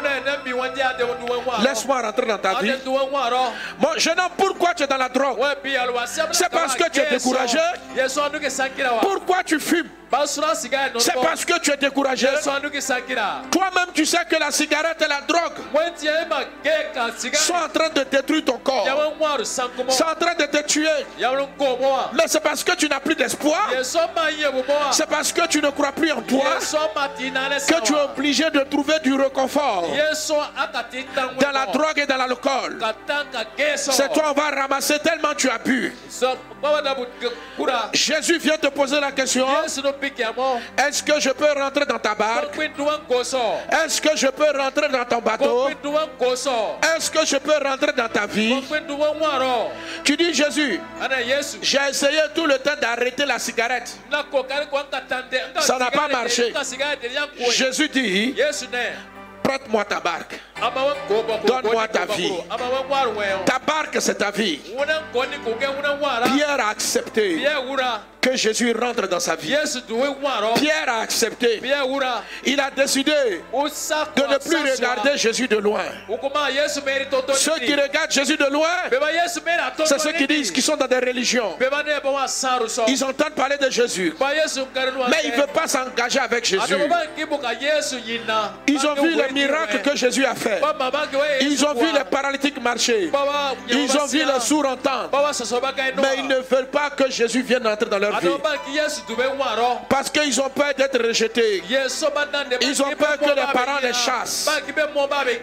Laisse-moi 1.63 2.01
rentrer 2.03 2.27
dans 2.27 2.39
ta 2.39 2.55
vie. 2.61 2.73
Mon 3.79 3.97
jeune 3.99 4.19
homme, 4.21 4.33
pourquoi 4.37 4.75
tu 4.75 4.83
es 4.83 4.87
dans 4.87 4.97
la 4.97 5.09
drogue. 5.09 5.39
C'est 6.33 6.49
parce 6.51 6.75
que 6.75 6.91
tu 6.91 7.01
es 7.01 7.11
découragé. 7.11 7.59
Pourquoi 9.01 9.43
tu 9.45 9.59
fumes? 9.61 9.89
C'est 10.99 11.15
parce 11.15 11.45
que 11.45 11.59
tu 11.61 11.71
es 11.73 11.77
découragé. 11.77 12.29
Toi-même, 13.51 13.93
tu 13.93 14.05
sais 14.07 14.25
que 14.29 14.37
la 14.37 14.51
cigarette 14.51 15.03
et 15.03 15.09
la 15.09 15.21
drogue 15.23 15.53
sont 17.37 17.55
en 17.55 17.69
train 17.69 17.89
de 17.91 18.03
détruire 18.05 18.45
ton 18.45 18.59
corps. 18.59 18.87
Sont 19.89 20.05
en 20.05 20.15
train 20.15 20.35
de 20.35 20.45
te 20.47 20.63
tuer. 20.67 20.89
Mais 22.13 22.25
c'est 22.27 22.41
parce 22.43 22.63
que 22.65 22.73
tu 22.77 22.89
n'as 22.89 23.01
plus 23.01 23.15
d'espoir. 23.15 23.69
C'est 24.93 25.07
parce 25.09 25.33
que 25.33 25.47
tu 25.49 25.61
ne 25.61 25.71
crois 25.71 25.93
plus 25.93 26.13
en 26.13 26.23
toi 26.23 26.45
que 27.67 27.81
tu 27.83 27.93
es 27.95 28.01
obligé 28.01 28.51
de 28.51 28.61
trouver 28.61 28.99
du 29.01 29.15
réconfort 29.15 29.85
dans 31.41 31.51
la 31.53 31.67
drogue 31.67 31.99
et 31.99 32.07
dans 32.07 32.17
l'alcool. 32.17 32.79
C'est 33.77 34.13
toi, 34.13 34.25
on 34.31 34.33
va 34.33 34.51
ramasser 34.63 34.99
tellement 34.99 35.35
tu 35.37 35.49
as 35.51 35.59
bu. 35.59 35.95
Jésus 37.93 38.39
vient 38.39 38.57
te 38.57 38.69
poser 38.69 39.01
la 39.01 39.13
question. 39.13 39.47
Est-ce 40.79 41.03
que 41.03 41.21
je 41.21 41.31
peux 41.31 41.53
rentrer 41.53 41.85
dans 41.87 41.99
ta 41.99 42.15
barque? 42.15 42.57
Est-ce 43.85 44.01
que 44.01 44.17
je 44.17 44.27
peux 44.29 44.51
rentrer 44.59 44.89
dans 44.89 45.05
ton 45.05 45.21
bateau? 45.21 45.69
Est-ce 46.97 47.11
que 47.11 47.25
je 47.27 47.37
peux 47.37 47.59
rentrer 47.67 47.93
dans 47.93 48.09
ta 48.09 48.27
vie? 48.27 48.63
Tu 50.05 50.17
dis 50.17 50.35
Jésus, 50.35 50.81
j'ai 51.63 51.79
essayé 51.91 52.21
tout 52.35 52.47
le 52.47 52.59
temps 52.59 52.77
d'arrêter 52.81 53.25
la 53.27 53.39
cigarette. 53.39 53.97
Ça 55.61 55.79
n'a 55.79 55.91
pas 55.91 56.09
marché. 56.09 56.53
Jésus 57.51 57.89
dit, 57.89 58.35
prête-moi 59.43 59.85
ta 59.85 60.01
barque. 60.01 60.41
Donne-moi 61.47 61.89
ta 61.89 62.07
vie. 62.07 62.33
Ta 63.45 63.59
barque, 63.59 63.97
c'est 64.01 64.15
ta 64.15 64.31
vie. 64.31 64.61
Pierre 66.35 66.61
a 66.61 66.71
accepté 66.71 67.45
que 68.21 68.37
Jésus 68.37 68.73
rentre 68.73 69.07
dans 69.07 69.21
sa 69.21 69.37
vie. 69.37 69.55
Pierre 70.57 70.89
a 70.89 71.01
accepté. 71.01 71.61
Il 72.47 72.59
a 72.61 72.71
décidé 72.71 73.13
de 73.53 74.23
ne 74.23 74.39
plus 74.39 74.73
regarder 74.73 75.19
Jésus 75.19 75.47
de 75.47 75.57
loin. 75.57 75.85
Ceux 77.35 77.59
qui 77.59 77.75
regardent 77.75 78.11
Jésus 78.11 78.37
de 78.39 78.47
loin, 78.47 78.69
c'est 79.85 79.99
ceux 80.01 80.13
qui 80.13 80.27
disent 80.27 80.51
qu'ils 80.51 80.63
sont 80.63 80.77
dans 80.77 80.87
des 80.87 80.99
religions. 81.01 81.55
Ils 82.89 83.05
entendent 83.05 83.35
parler 83.35 83.59
de 83.59 83.69
Jésus. 83.69 84.15
Mais 84.19 85.21
ils 85.25 85.31
ne 85.31 85.37
veulent 85.37 85.47
pas 85.49 85.69
s'engager 85.69 86.21
avec 86.21 86.45
Jésus. 86.47 86.75
Ils 88.67 88.87
ont 88.87 88.95
vu 88.95 89.15
les 89.15 89.33
miracles 89.33 89.83
que 89.83 89.95
Jésus 89.97 90.25
a 90.25 90.35
fait. 90.35 90.44
Ils 91.41 91.65
ont 91.65 91.75
vu 91.75 91.87
les 91.93 92.05
paralytiques 92.05 92.61
marcher. 92.61 93.11
Ils 93.71 93.97
ont 93.97 94.07
vu 94.07 94.19
les 94.25 94.41
sourds 94.41 94.67
entendre. 94.67 95.11
Mais 95.97 96.17
ils 96.19 96.27
ne 96.29 96.37
veulent 96.41 96.67
pas 96.71 96.91
que 96.91 97.11
Jésus 97.11 97.43
vienne 97.43 97.67
entrer 97.67 97.89
dans 97.89 97.99
leur 97.99 98.19
vie. 98.21 98.29
Parce 99.89 100.11
qu'ils 100.11 100.41
ont 100.41 100.51
peur 100.51 100.73
d'être 100.77 100.99
rejetés. 101.07 101.63
Ils 102.61 102.83
ont 102.83 102.91
peur 102.97 103.19
que 103.19 103.31
les 103.31 103.53
parents 103.53 103.79
les 103.83 103.93
chassent. 103.93 104.49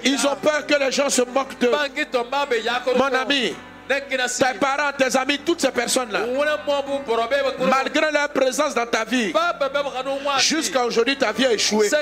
Ils 0.04 0.28
ont 0.28 0.36
peur 0.36 0.66
que 0.66 0.76
les 0.76 0.92
gens 0.92 1.10
se 1.10 1.22
moquent 1.22 1.58
d'eux. 1.60 1.72
Mon 2.96 3.14
ami, 3.14 3.56
tes 3.88 4.60
parents, 4.60 4.92
tes 4.98 5.18
amis, 5.18 5.40
toutes 5.40 5.62
ces 5.62 5.72
personnes-là, 5.72 6.22
malgré 7.60 8.12
leur 8.12 8.30
présence 8.30 8.74
dans 8.74 8.86
ta 8.86 9.04
vie, 9.04 9.34
jusqu'à 10.40 10.86
aujourd'hui, 10.86 11.18
ta 11.18 11.32
vie 11.32 11.46
a 11.46 11.54
échoué. 11.54 11.88
Est-ce 11.88 11.96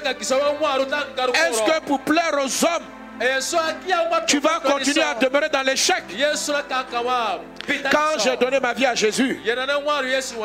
que 1.63 1.79
pour 1.85 1.99
plaire 2.01 2.31
aux 2.33 2.65
hommes, 2.65 2.85
tu 4.27 4.39
vas 4.39 4.59
continuer 4.63 5.01
à 5.03 5.13
demeurer 5.15 5.49
dans 5.49 5.61
l'échec? 5.61 6.03
Quand 7.91 8.17
j'ai 8.19 8.37
donné 8.37 8.59
ma 8.59 8.73
vie 8.73 8.85
à 8.85 8.95
Jésus, 8.95 9.41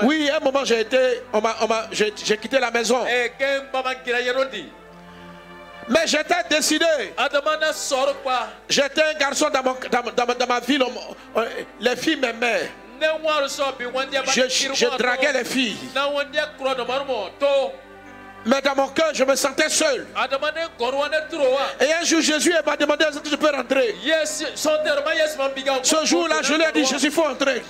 oui, 0.03 0.28
à 0.30 0.37
un 0.37 0.41
moment 0.41 0.64
j'ai 0.64 0.80
été, 0.80 1.22
j'ai 1.93 2.37
quitté 2.37 2.59
la 2.59 2.70
maison. 2.70 3.05
Mais 5.89 6.07
j'étais 6.07 6.43
décidé. 6.49 6.85
J'étais 8.68 9.03
un 9.03 9.14
garçon 9.14 9.51
dans, 9.51 9.62
mon, 9.62 9.76
dans, 9.91 10.24
dans, 10.26 10.35
dans 10.35 10.47
ma 10.47 10.61
ville. 10.61 10.85
Les 11.80 11.97
filles 11.97 12.16
m'aimaient. 12.16 12.70
Je, 14.32 14.43
je 14.74 14.87
draguais 14.99 15.32
les 15.32 15.45
filles. 15.45 15.76
Mais 18.47 18.61
dans 18.61 18.75
mon 18.75 18.89
cœur, 18.89 19.11
je 19.13 19.25
me 19.25 19.35
sentais 19.37 19.69
seul. 19.69 20.07
Et 21.81 21.93
un 21.93 22.05
jour, 22.05 22.21
Jésus 22.21 22.53
m'a 22.65 22.77
demandé 22.77 23.05
si 23.13 23.31
je 23.31 23.37
peux 23.37 23.51
rentrer? 23.51 23.95
Ce 25.83 26.05
jour-là, 26.07 26.37
je 26.43 26.55
lui 26.55 26.63
ai 26.63 26.73
dit, 26.73 26.85
Jésus, 26.85 27.07
il 27.07 27.13
faut 27.13 27.25
entrer. 27.27 27.63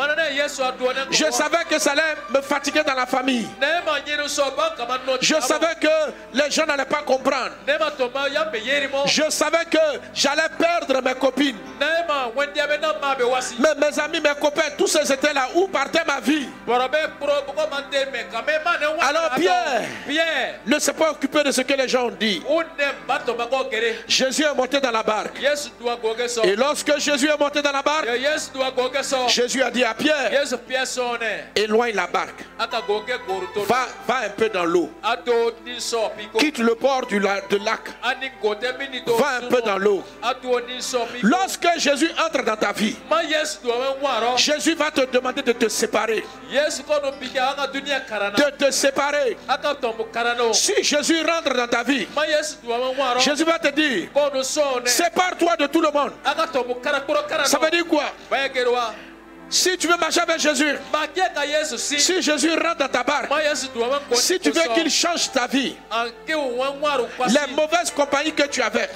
Je 1.10 1.30
savais 1.30 1.64
que 1.68 1.78
ça 1.78 1.92
allait 1.92 2.16
me 2.30 2.40
fatiguer 2.40 2.82
dans 2.82 2.94
la 2.94 3.06
famille. 3.06 3.46
Je 5.20 5.40
savais 5.40 5.74
que 5.80 6.12
les 6.32 6.50
gens 6.50 6.66
n'allaient 6.66 6.84
pas 6.84 7.02
comprendre. 7.02 7.52
Je 9.06 9.30
savais 9.30 9.64
que 9.70 9.78
j'allais 10.12 10.48
perdre 10.58 11.00
mes 11.02 11.14
copines. 11.14 11.58
Mais 13.58 13.74
mes 13.76 13.98
amis, 14.00 14.20
mes 14.20 14.34
copains, 14.40 14.70
tous 14.76 14.86
ces 14.86 15.12
étaient 15.12 15.32
là. 15.32 15.48
Où 15.54 15.68
partait 15.68 16.04
ma 16.06 16.20
vie? 16.20 16.48
Alors 19.00 19.30
Pierre, 19.36 19.82
Pierre 20.06 20.54
ne 20.66 20.78
s'est 20.78 20.92
pas 20.92 21.10
occupé 21.10 21.42
de 21.44 21.50
ce 21.50 21.60
que 21.62 21.74
les 21.74 21.88
gens 21.88 22.06
ont 22.06 22.10
dit. 22.10 22.42
Jésus 24.08 24.42
est 24.44 24.54
monté 24.54 24.80
dans 24.80 24.90
la 24.90 25.02
barque. 25.02 25.38
Et 26.44 26.56
lorsque 26.56 26.98
Jésus 26.98 27.28
est 27.28 27.38
monté 27.38 27.60
dans 27.62 27.72
la 27.72 27.82
barque, 27.82 28.06
Jésus 29.28 29.62
a 29.62 29.70
dit 29.70 29.84
à 29.84 29.94
Pierre, 29.94 30.30
éloigne 31.54 31.94
la 31.94 32.06
barque. 32.06 32.44
Va, 33.66 33.86
va 34.06 34.16
un 34.26 34.30
peu 34.30 34.48
dans 34.48 34.64
l'eau. 34.64 34.90
Quitte 36.38 36.58
le 36.58 36.74
bord 36.74 37.06
du 37.06 37.18
lac. 37.18 37.44
Va 39.18 39.36
un 39.38 39.48
peu 39.48 39.60
dans 39.62 39.78
l'eau. 39.78 40.02
Lorsque 41.22 41.68
Jésus 41.78 42.10
entre 42.24 42.42
dans 42.44 42.56
ta 42.56 42.72
vie, 42.72 42.96
Jésus 44.36 44.74
va 44.74 44.90
te 44.90 45.02
demander 45.10 45.42
de 45.42 45.52
te 45.52 45.68
séparer. 45.68 46.24
De 48.36 48.50
te 48.56 48.70
séparer. 48.70 49.36
Si 50.54 50.82
Jésus 50.82 51.20
rentre 51.26 51.54
dans 51.54 51.66
ta 51.68 51.82
vie, 51.82 52.06
Jésus 53.20 53.44
va 53.44 53.58
te 53.58 53.68
dire, 53.68 54.08
sépare-toi 54.84 55.56
de 55.56 55.66
tout 55.66 55.80
le 55.80 55.90
monde. 55.90 56.12
Ça 57.44 57.58
veut 57.58 57.70
dire 57.70 57.86
quoi? 57.86 58.04
Si 59.50 59.76
tu 59.78 59.86
veux 59.86 59.96
marcher 59.96 60.20
avec 60.20 60.40
Jésus, 60.40 60.76
si. 61.98 62.22
Jésus 62.22 62.50
rentre 62.54 62.78
dans 62.78 62.88
ta 62.88 63.02
barque, 63.02 63.30
si 64.14 64.40
tu 64.40 64.50
veux 64.50 64.62
qu'il 64.74 64.90
change 64.90 65.30
ta 65.30 65.46
vie, 65.46 65.76
les 67.28 67.54
mauvaises 67.54 67.90
compagnies 67.94 68.32
que 68.32 68.44
tu 68.48 68.62
avais, 68.62 68.88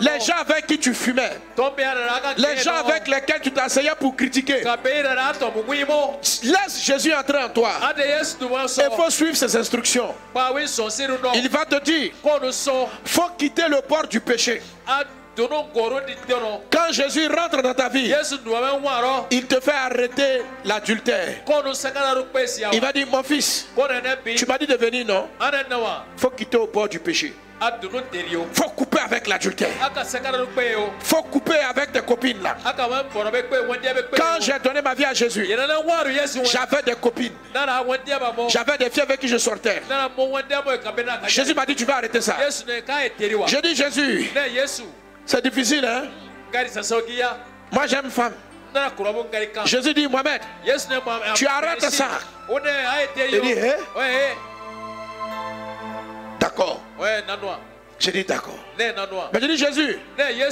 les 0.00 0.20
gens 0.20 0.36
avec 0.40 0.66
qui 0.66 0.78
tu 0.78 0.92
fumais, 0.92 1.38
les 2.36 2.56
gens 2.56 2.74
avec 2.74 3.06
lesquels 3.06 3.40
tu 3.40 3.52
t'asseyais 3.52 3.94
pour 3.98 4.16
critiquer, 4.16 4.62
laisse 6.42 6.82
Jésus 6.82 7.14
entrer 7.14 7.38
en 7.44 7.48
toi. 7.48 7.70
Il 7.96 8.96
faut 8.96 9.10
suivre 9.10 9.36
ses 9.36 9.56
instructions. 9.56 10.14
Il 11.34 11.48
va 11.48 11.64
te 11.64 11.80
dire, 11.82 12.10
faut 13.04 13.30
quitter 13.38 13.68
le 13.68 13.80
port 13.82 14.06
du 14.08 14.20
péché. 14.20 14.62
Quand 16.70 16.92
Jésus 16.92 17.28
rentre 17.28 17.62
dans 17.62 17.74
ta 17.74 17.88
vie, 17.88 18.12
il 19.30 19.46
te 19.46 19.60
fait 19.60 19.70
arrêter 19.72 20.42
l'adultère. 20.64 21.34
Il 22.72 22.80
va 22.80 22.92
dire, 22.92 23.06
mon 23.10 23.22
fils, 23.22 23.68
tu 24.36 24.46
m'as 24.46 24.58
dit 24.58 24.66
de 24.66 24.74
venir, 24.76 25.06
non? 25.06 25.28
faut 26.16 26.30
quitter 26.30 26.56
au 26.56 26.66
bord 26.66 26.88
du 26.88 26.98
péché. 26.98 27.34
faut 28.52 28.68
couper 28.70 28.98
avec 29.00 29.26
l'adultère. 29.26 29.68
faut 31.00 31.22
couper 31.24 31.58
avec 31.58 31.90
tes 31.92 32.00
copines 32.02 32.40
là. 32.40 32.56
Quand 34.16 34.40
j'ai 34.40 34.58
donné 34.60 34.80
ma 34.80 34.94
vie 34.94 35.04
à 35.04 35.12
Jésus, 35.12 35.44
j'avais 36.44 36.82
des 36.84 36.94
copines. 36.94 37.32
J'avais 38.48 38.78
des 38.78 38.90
filles 38.90 39.02
avec 39.02 39.18
qui 39.20 39.26
je 39.28 39.38
sortais. 39.38 39.82
Jésus 41.26 41.54
m'a 41.54 41.66
dit, 41.66 41.74
tu 41.74 41.84
vas 41.84 41.96
arrêter 41.96 42.20
ça. 42.20 42.36
J'ai 43.46 43.60
dit, 43.62 43.74
Jésus, 43.74 44.30
c'est 45.28 45.44
difficile, 45.44 45.84
hein? 45.84 46.04
Moi, 47.70 47.86
j'aime 47.86 48.10
femme. 48.10 48.32
Jésus 49.66 49.92
dit, 49.92 50.08
Mohamed, 50.08 50.40
tu 51.34 51.46
arrêtes 51.46 51.82
ça. 51.90 52.08
Il 52.50 53.40
dit, 53.40 53.52
hein? 53.52 53.74
D'accord. 56.40 56.80
J'ai 57.98 58.12
dit, 58.12 58.24
d'accord. 58.24 58.58
Mais 58.78 59.40
j'ai 59.40 59.48
dit, 59.48 59.58
Jésus, 59.58 59.98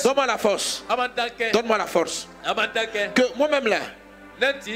donne-moi 0.05 0.27
la 0.27 0.37
force. 0.37 0.85
Donne-moi 1.53 1.79
la 1.79 1.87
force. 1.87 2.29
Que 3.15 3.23
moi-même 3.37 3.67
là, 3.69 3.79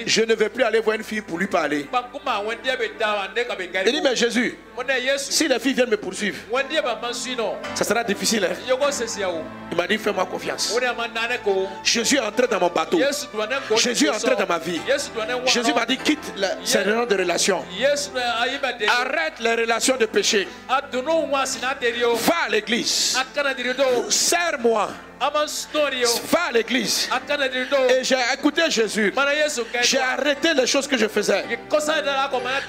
je 0.06 0.22
ne 0.22 0.34
vais 0.34 0.48
plus 0.48 0.62
aller 0.64 0.80
voir 0.80 0.96
une 0.96 1.04
fille 1.04 1.20
pour 1.20 1.38
lui 1.38 1.46
parler. 1.46 1.86
Il 3.86 3.92
dit, 3.92 4.00
mais 4.02 4.16
Jésus, 4.16 4.56
si 5.18 5.48
les 5.48 5.58
filles 5.58 5.74
viennent 5.74 5.90
me 5.90 5.96
poursuivre, 5.96 6.38
ça 7.74 7.84
sera 7.84 8.02
difficile. 8.04 8.44
hein. 8.44 8.54
Il 9.70 9.76
m'a 9.76 9.86
dit, 9.86 9.98
fais-moi 9.98 10.24
confiance. 10.26 10.72
Jésus 11.84 12.16
est 12.16 12.20
entré 12.20 12.46
dans 12.46 12.58
mon 12.60 12.68
bateau. 12.70 12.98
Jésus 13.76 14.06
est 14.06 14.10
entré 14.10 14.34
dans 14.36 14.46
ma 14.46 14.58
vie. 14.58 14.80
Jésus 15.46 15.72
m'a 15.74 15.86
dit, 15.86 15.98
quitte 15.98 16.32
ces 16.64 16.84
genres 16.84 17.06
de 17.06 17.16
relations. 17.16 17.64
Arrête 18.88 19.40
les 19.40 19.54
relations 19.54 19.96
de 19.96 20.06
péché. 20.06 20.48
Va 22.14 22.34
à 22.46 22.48
l'église. 22.48 23.16
Serre-moi. 24.10 24.88
Va 26.30 26.40
à 26.48 26.52
l'église. 26.52 27.08
Et 27.90 28.04
j'ai 28.04 28.16
écouté 28.34 28.70
Jésus. 28.70 29.12
J'ai 29.82 29.98
arrêté 29.98 30.54
les 30.54 30.66
choses 30.66 30.86
que 30.88 30.96
je 30.96 31.06
faisais. 31.08 31.44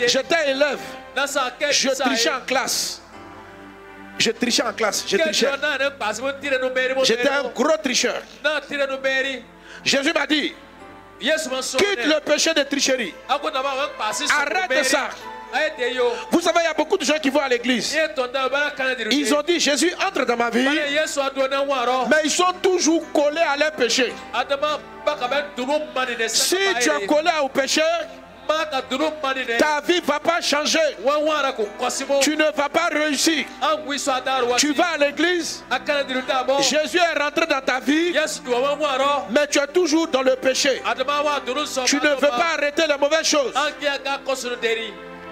J'étais 0.08 0.52
élève. 0.52 0.80
Je 1.72 1.90
trichais 2.04 2.30
en 2.30 2.42
classe. 2.42 3.02
Je 4.20 4.32
trichais 4.32 4.64
en 4.64 4.74
classe. 4.74 5.04
Je 5.08 5.18
trichais. 5.18 5.48
J'étais 7.04 7.30
un 7.30 7.44
gros 7.50 7.78
tricheur. 7.78 8.22
Jésus 9.84 10.14
m'a 10.14 10.28
dit, 10.28 10.54
quitte 11.78 12.06
le 12.06 12.20
péché 12.20 12.54
de 12.54 12.64
tricherie. 12.64 13.14
Arrête 14.30 14.68
ça. 14.84 15.10
Vous 16.32 16.42
savez, 16.42 16.60
il 16.62 16.66
y 16.66 16.68
a 16.68 16.74
beaucoup 16.74 16.98
de 16.98 17.06
gens 17.06 17.20
qui 17.22 17.30
vont 17.30 17.42
à 17.42 17.50
l'église. 17.50 17.98
Ils 19.12 19.34
ont 19.34 19.42
dit, 19.42 19.60
Jésus 19.60 19.94
entre 20.08 20.26
dans 20.26 20.38
ma 20.38 20.50
vie, 20.50 20.68
mais 22.10 22.22
ils 22.24 22.32
sont 22.32 22.54
toujours 22.62 23.04
collés 23.12 23.42
à 23.42 23.58
leur 23.58 23.72
péché. 23.72 24.14
Si 26.30 26.56
tu 26.80 26.90
es 26.90 27.06
collé 27.08 27.32
au 27.44 27.50
péché, 27.50 27.82
ta 29.60 29.80
vie 29.82 30.02
ne 30.02 30.06
va 30.06 30.20
pas 30.20 30.42
changer. 30.42 30.80
Tu 32.22 32.36
ne 32.36 32.52
vas 32.52 32.70
pas 32.70 32.88
réussir. 32.92 33.46
Tu 34.58 34.74
vas 34.74 34.88
à 34.94 34.98
l'église, 34.98 35.64
Jésus 36.62 36.98
est 36.98 37.20
rentré 37.20 37.46
dans 37.46 37.62
ta 37.62 37.80
vie, 37.80 38.14
mais 39.30 39.48
tu 39.48 39.60
es 39.60 39.68
toujours 39.68 40.08
dans 40.08 40.22
le 40.22 40.36
péché. 40.36 40.82
Tu 41.86 41.96
ne 41.98 42.10
veux 42.10 42.30
pas 42.30 42.54
arrêter 42.58 42.84
les 42.88 42.98
mauvaises 42.98 43.28
choses. 43.28 43.54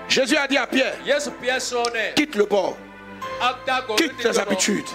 Jésus 0.09 0.35
a 0.37 0.47
dit 0.47 0.57
à 0.57 0.65
Pierre, 0.67 0.95
quitte 2.15 2.35
le 2.35 2.45
bord, 2.45 2.75
quitte 3.95 4.17
tes 4.17 4.39
habitudes, 4.39 4.85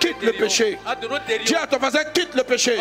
quitte 0.00 0.22
le 0.22 0.32
péché. 0.38 0.78
Dis 1.44 1.54
à 1.54 1.66
ton 1.66 1.78
voisin, 1.78 2.04
quitte 2.14 2.34
le 2.34 2.42
péché. 2.44 2.78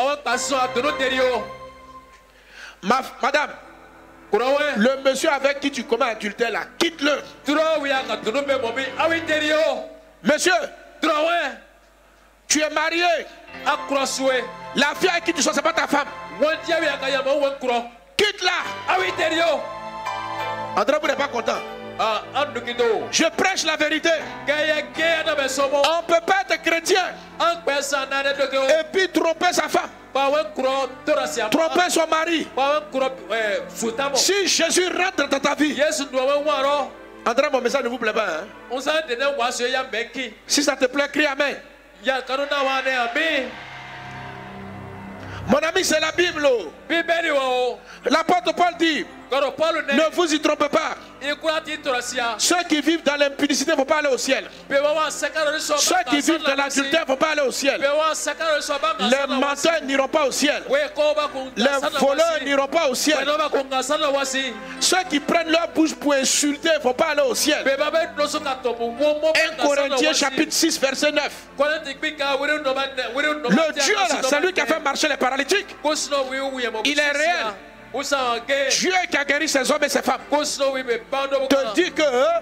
Ma- 2.83 3.01
madame, 3.21 3.49
le 4.77 5.03
monsieur 5.03 5.29
avec 5.31 5.59
qui 5.59 5.71
tu 5.71 5.83
commets 5.83 6.05
adultère 6.11 6.51
là, 6.51 6.61
quitte-le. 6.79 7.21
Monsieur, 10.23 10.53
tu 12.47 12.61
es 12.61 12.69
marié. 12.69 13.05
La 14.75 14.93
fille 14.99 15.09
avec 15.09 15.25
qui 15.25 15.33
tu 15.33 15.41
sors, 15.41 15.53
c'est 15.53 15.61
pas 15.61 15.73
ta 15.73 15.87
femme. 15.87 16.07
Quitte-la. 18.17 18.51
André, 20.77 20.97
vous 21.01 21.07
n'êtes 21.07 21.17
pas 21.17 21.27
content. 21.27 21.57
Je 23.11 23.23
prêche 23.35 23.63
la 23.65 23.75
vérité. 23.75 24.09
On 25.83 26.01
ne 26.03 26.05
peut 26.07 26.21
pas 26.25 26.43
être 26.47 26.61
chrétien 26.61 27.03
et 28.69 28.83
puis 28.93 29.09
tromper 29.09 29.51
sa 29.51 29.67
femme, 29.67 29.89
tromper 31.49 31.89
son 31.89 32.05
mari. 32.07 32.47
Si 34.15 34.47
Jésus 34.47 34.87
rentre 34.89 35.27
dans 35.27 35.39
ta 35.39 35.55
vie, 35.55 35.73
André, 37.25 37.49
mon 37.51 37.61
message 37.61 37.83
ne 37.83 37.89
vous 37.89 37.97
plaît 37.97 38.13
pas. 38.13 38.27
hein? 38.27 38.47
Si 40.45 40.61
ça 40.63 40.75
te 40.75 40.85
plaît, 40.85 41.09
crie 41.11 41.25
Amen. 41.25 41.55
Mon 45.47 45.59
ami, 45.59 45.83
c'est 45.83 45.99
la 45.99 46.11
Bible. 46.11 46.45
oh. 46.45 47.79
L'apôtre 48.05 48.53
Paul 48.53 48.73
dit, 48.79 49.05
ne 49.31 50.15
vous 50.15 50.33
y 50.33 50.39
trompez 50.39 50.69
pas. 50.69 50.95
Ceux 52.37 52.63
qui 52.69 52.81
vivent 52.81 53.03
dans 53.03 53.15
l'impudicité 53.15 53.71
ne 53.71 53.77
vont 53.77 53.85
pas 53.85 53.97
aller 53.99 54.09
au 54.09 54.17
ciel. 54.17 54.45
Ceux 55.77 55.95
qui 56.09 56.19
vivent 56.21 56.43
dans 56.43 56.55
l'adultère 56.55 57.01
ne 57.01 57.07
vont 57.07 57.17
pas 57.17 57.31
aller 57.31 57.41
au 57.41 57.51
ciel. 57.51 57.81
Les 58.99 59.27
menteurs 59.35 59.81
n'iront 59.83 60.07
pas 60.07 60.25
au 60.25 60.31
ciel. 60.31 60.63
Les 61.55 61.65
voleurs 61.99 62.39
n'iront 62.43 62.67
pas 62.67 62.87
au 62.89 62.95
ciel. 62.95 63.17
Ceux 64.79 65.03
qui 65.09 65.19
prennent 65.19 65.51
leur 65.51 65.67
bouche 65.69 65.95
pour 65.95 66.13
insulter 66.13 66.69
ne 66.77 66.83
vont 66.83 66.93
pas 66.93 67.07
aller 67.11 67.21
au 67.21 67.35
ciel. 67.35 67.63
1 67.67 69.61
Corinthiens 69.61 70.13
chapitre 70.13 70.53
6 70.53 70.79
verset 70.79 71.11
9. 71.11 71.31
Le 71.59 71.63
Dieu 73.73 73.95
c'est 74.23 74.39
lui 74.39 74.53
qui 74.53 74.61
a 74.61 74.65
fait 74.65 74.79
marcher 74.79 75.07
les 75.07 75.17
paralytiques. 75.17 75.75
Il 76.85 76.99
est 76.99 77.11
réel. 77.11 77.45
Dieu 77.93 78.91
qui 79.09 79.17
a 79.17 79.25
guéri 79.25 79.47
ses 79.47 79.71
hommes 79.71 79.83
et 79.83 79.89
ses 79.89 80.01
femmes. 80.01 80.21
Te 80.29 81.73
dit 81.73 81.91
que 81.91 82.01
hein, 82.01 82.41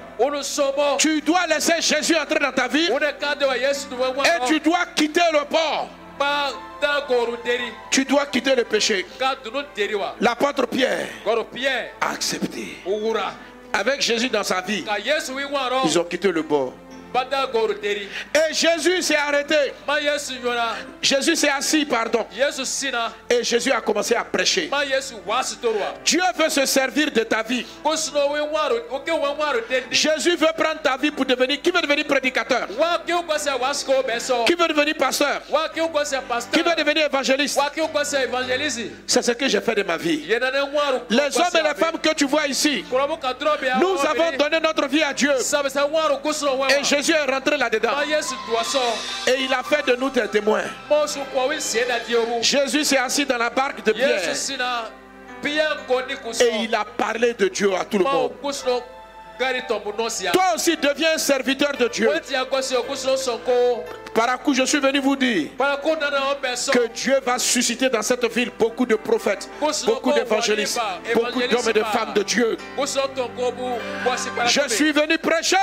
tu 0.98 1.22
dois 1.22 1.48
laisser 1.48 1.82
Jésus 1.82 2.16
entrer 2.16 2.40
dans 2.40 2.52
ta 2.52 2.68
vie 2.68 2.90
et 2.90 4.46
tu 4.48 4.60
dois 4.60 4.86
quitter 4.96 5.22
le 5.32 5.46
port. 5.46 5.90
Tu 7.92 8.06
dois 8.06 8.26
quitter 8.28 8.56
le 8.56 8.64
péché. 8.64 9.06
L'apôtre 10.22 10.66
Pierre 10.68 11.08
a 12.02 12.12
accepté. 12.12 12.78
avec 13.74 14.02
Jésus 14.02 14.30
dans 14.30 14.44
sa 14.44 14.62
vie, 14.62 14.86
ils 15.84 16.00
ont 16.00 16.04
quitté 16.06 16.32
le 16.32 16.42
bord. 16.42 16.74
Et 18.34 18.54
Jésus 18.54 19.02
s'est 19.02 19.16
arrêté. 19.16 19.74
Jésus 21.02 21.36
s'est 21.36 21.50
assis, 21.50 21.86
pardon. 21.86 22.26
Et 23.30 23.44
Jésus 23.44 23.72
a 23.72 23.82
commencé 23.82 24.16
à 24.16 24.24
prêcher. 24.24 24.70
Dieu 26.04 26.22
veut 26.38 26.50
se 26.50 26.66
servir 26.66 27.12
de 27.12 27.22
ta 27.22 27.44
vie. 27.44 27.66
Jésus 29.92 30.36
veut 30.36 30.54
prendre 30.58 30.82
ta 30.82 30.98
vie 30.98 31.12
pour 31.12 31.26
devenir. 31.26 31.62
Qui 31.62 31.72
veut 31.72 31.82
devenir 31.82 32.06
prédicateur? 32.06 32.68
Qui 34.46 34.56
veut 34.56 34.68
devenir 34.68 34.96
pasteur? 34.96 35.42
Qui 36.52 36.62
veut 36.62 36.76
devenir 36.76 37.06
évangéliste? 37.06 37.60
C'est 39.08 39.22
ce 39.22 39.32
que 39.32 39.48
j'ai 39.48 39.62
fait 39.62 39.76
de 39.76 39.84
ma 39.84 39.98
vie. 39.98 40.26
Les 40.28 40.40
hommes 40.40 41.60
et 41.60 41.64
les 41.64 41.76
femmes 41.76 42.00
que 42.02 42.14
tu 42.14 42.26
vois 42.26 42.48
ici, 42.48 42.84
nous 42.92 44.06
avons 44.06 44.38
donné 44.38 44.60
notre 44.60 44.88
vie 44.88 45.04
à 45.04 45.14
Dieu. 45.14 45.32
Et 45.32 46.84
wa 46.84 47.05
Jésus 47.06 47.20
est 47.20 47.32
rentré 47.32 47.58
là-dedans. 47.58 47.90
Et 49.28 49.44
il 49.44 49.54
a 49.54 49.62
fait 49.64 49.86
de 49.86 49.96
nous 49.96 50.10
des 50.10 50.28
témoins. 50.28 50.64
Jésus 52.42 52.84
s'est 52.84 52.98
assis 52.98 53.26
dans 53.26 53.38
la 53.38 53.50
barque 53.50 53.84
de 53.84 53.92
Pierre. 53.92 54.22
Et 56.42 56.64
il 56.64 56.74
a 56.74 56.84
parlé 56.86 57.34
de 57.34 57.48
Dieu 57.48 57.74
à 57.76 57.86
tout 57.86 58.00
le 58.00 58.04
monde. 58.06 58.32
Toi 59.38 60.44
aussi 60.56 60.78
deviens 60.78 61.18
serviteur 61.18 61.72
de 61.78 61.88
Dieu. 61.88 62.10
Par 64.14 64.42
coup, 64.42 64.54
je 64.54 64.64
suis 64.64 64.80
venu 64.80 65.00
vous 65.00 65.16
dire 65.16 65.50
que 66.72 66.88
Dieu 66.94 67.20
va 67.26 67.38
susciter 67.38 67.90
dans 67.90 68.02
cette 68.02 68.26
ville 68.34 68.52
beaucoup 68.58 68.86
de 68.86 68.96
prophètes, 68.96 69.50
beaucoup 69.86 70.14
d'évangélistes, 70.14 70.80
beaucoup 71.14 71.42
d'hommes 71.42 71.70
et 71.70 71.74
de 71.74 71.84
femmes 71.84 72.14
de 72.14 72.24
Dieu. 72.24 72.58
Je 74.46 74.70
suis 74.70 74.92
venu 74.92 75.18
prêcher 75.18 75.58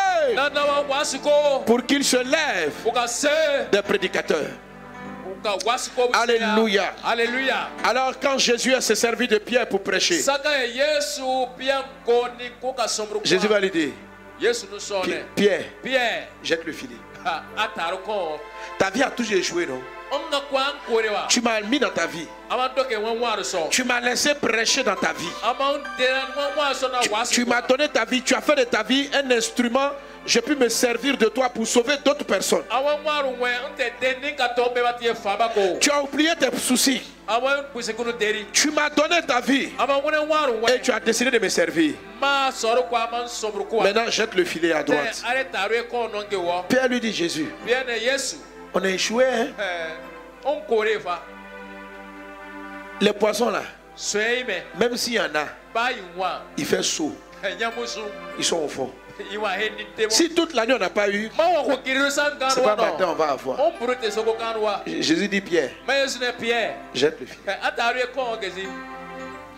pour 1.65 1.87
qu'il 1.87 2.05
se 2.05 2.17
lève 2.17 2.73
o 2.85 2.93
ka 2.93 3.07
se 3.07 3.29
des 3.71 3.83
prédicateurs. 3.83 4.51
Alléluia. 6.15 6.95
alléluia. 7.05 7.69
Alors 7.85 8.15
quand 8.21 8.39
Jésus 8.39 8.75
s'est 8.81 8.95
servi 8.95 9.27
de 9.29 9.39
Pierre 9.39 9.69
pour 9.69 9.83
prêcher, 9.83 10.21
Jésus 13.25 13.47
va 13.49 13.61
lui 13.61 13.71
dire, 13.71 13.91
Pierre, 15.03 15.25
pierre. 15.37 15.65
jette 16.43 16.65
le 16.65 16.73
filet. 16.73 16.97
Ta 18.79 18.91
vie 18.91 19.03
a 19.03 19.11
toujours 19.11 19.37
échoué, 19.37 19.67
non? 19.67 19.81
Tu 21.29 21.41
m'as 21.41 21.61
mis 21.63 21.79
dans 21.79 21.91
ta 21.91 22.07
vie. 22.07 22.27
Tu 23.71 23.85
m'as 23.85 24.01
laissé 24.01 24.35
prêcher 24.35 24.83
dans 24.83 24.97
ta 24.97 25.13
vie. 25.13 25.29
Tu, 27.31 27.45
m'as 27.45 27.63
donné 27.63 27.89
ta 27.89 28.05
vie. 28.05 28.23
Tu 28.23 28.35
as 28.35 28.41
fait 28.41 28.57
de 28.57 28.65
ta 28.65 28.83
vie 28.83 29.09
un 29.15 29.31
instrument. 29.31 29.91
J'ai 30.25 30.41
pu 30.41 30.55
me 30.55 30.69
servir 30.69 31.17
de 31.17 31.27
toi 31.27 31.49
pour 31.49 31.67
sauver 31.67 31.97
d'autres 32.05 32.25
personnes. 32.25 32.63
ko 35.55 35.79
Tu 35.81 35.91
as 35.91 36.03
oublié 36.03 36.31
tes 36.39 36.57
soucis. 36.59 37.03
deri 38.19 38.47
Tu 38.53 38.71
m'as 38.71 38.91
donné 38.91 39.21
ta 39.27 39.41
vie. 39.41 39.71
ŋɔnɛ 39.79 40.27
ŋɔri 40.29 40.75
Et 40.75 40.81
tu 40.81 40.93
as 40.93 41.01
décidé 41.01 41.31
de 41.31 41.39
me 41.39 41.49
servir. 41.49 41.95
Maintenant, 42.21 44.11
jette 44.11 44.35
le 44.35 44.45
filet 44.45 44.73
à 44.73 44.83
droite. 44.85 45.25
Pierre 46.69 46.89
lui 46.89 47.01
dit 47.01 47.13
Jésus, 47.13 47.53
on 48.75 48.83
a 48.85 48.89
échoué. 48.89 49.25
Hein? 49.25 49.49
fa 51.03 51.23
Les 53.01 53.13
poissons 53.13 53.51
là, 53.51 53.63
même 54.79 54.97
s'il 54.97 55.15
y 55.15 55.21
en 55.21 55.25
a, 55.35 55.47
il 56.57 56.65
fait 56.65 56.83
chaud. 56.83 57.15
ɲamusu 57.43 58.01
Ils 58.39 58.45
sont 58.45 58.59
au 58.59 58.69
fond. 58.69 58.91
Si 60.09 60.31
toute 60.31 60.55
l'année 60.55 60.75
on 60.75 60.79
n'a 60.79 60.91
pas 60.91 61.09
eu, 61.09 61.31
c'est 62.49 62.63
pas 62.63 62.77
maintenant 62.77 63.13
on 63.13 63.15
va 63.15 63.31
avoir. 63.33 63.59
Jésus 64.87 65.29
dit 65.29 65.41
Pierre, 65.41 65.71
pierre 66.39 66.75
jette 66.95 67.21
le 67.21 67.27
filet. 67.27 67.59
ye 67.97 68.07
kɔn 68.15 68.39
kɛse 68.41 68.67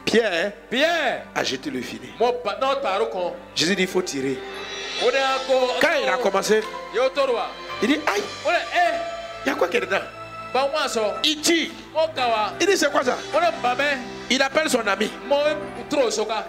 Pierre 0.04 0.52
pierre 0.70 1.22
a 1.34 1.44
jeté 1.44 1.70
le 1.70 1.80
filet. 1.80 2.08
Jésus 3.54 3.76
dit 3.76 3.82
il 3.82 3.88
faut 3.88 4.02
tirer. 4.02 4.38
Quand 5.80 5.88
il 6.02 6.08
a 6.08 6.16
commencé, 6.18 6.60
il 7.83 7.89
dit 7.89 8.01
aïe, 8.07 8.22
il 9.45 9.49
y 9.49 9.53
a 9.53 9.55
quoi 9.55 9.68
qui 9.68 9.77
est 9.77 9.81
dedans 9.81 10.01
Il 10.55 10.61
wa 10.61 12.53
Il 12.61 12.66
dit 12.66 12.77
c'est 12.77 12.91
quoi 12.91 13.03
ça 13.05 13.18
Il 14.31 14.41
appelle 14.43 14.70
son 14.70 14.87
ami. 14.87 15.11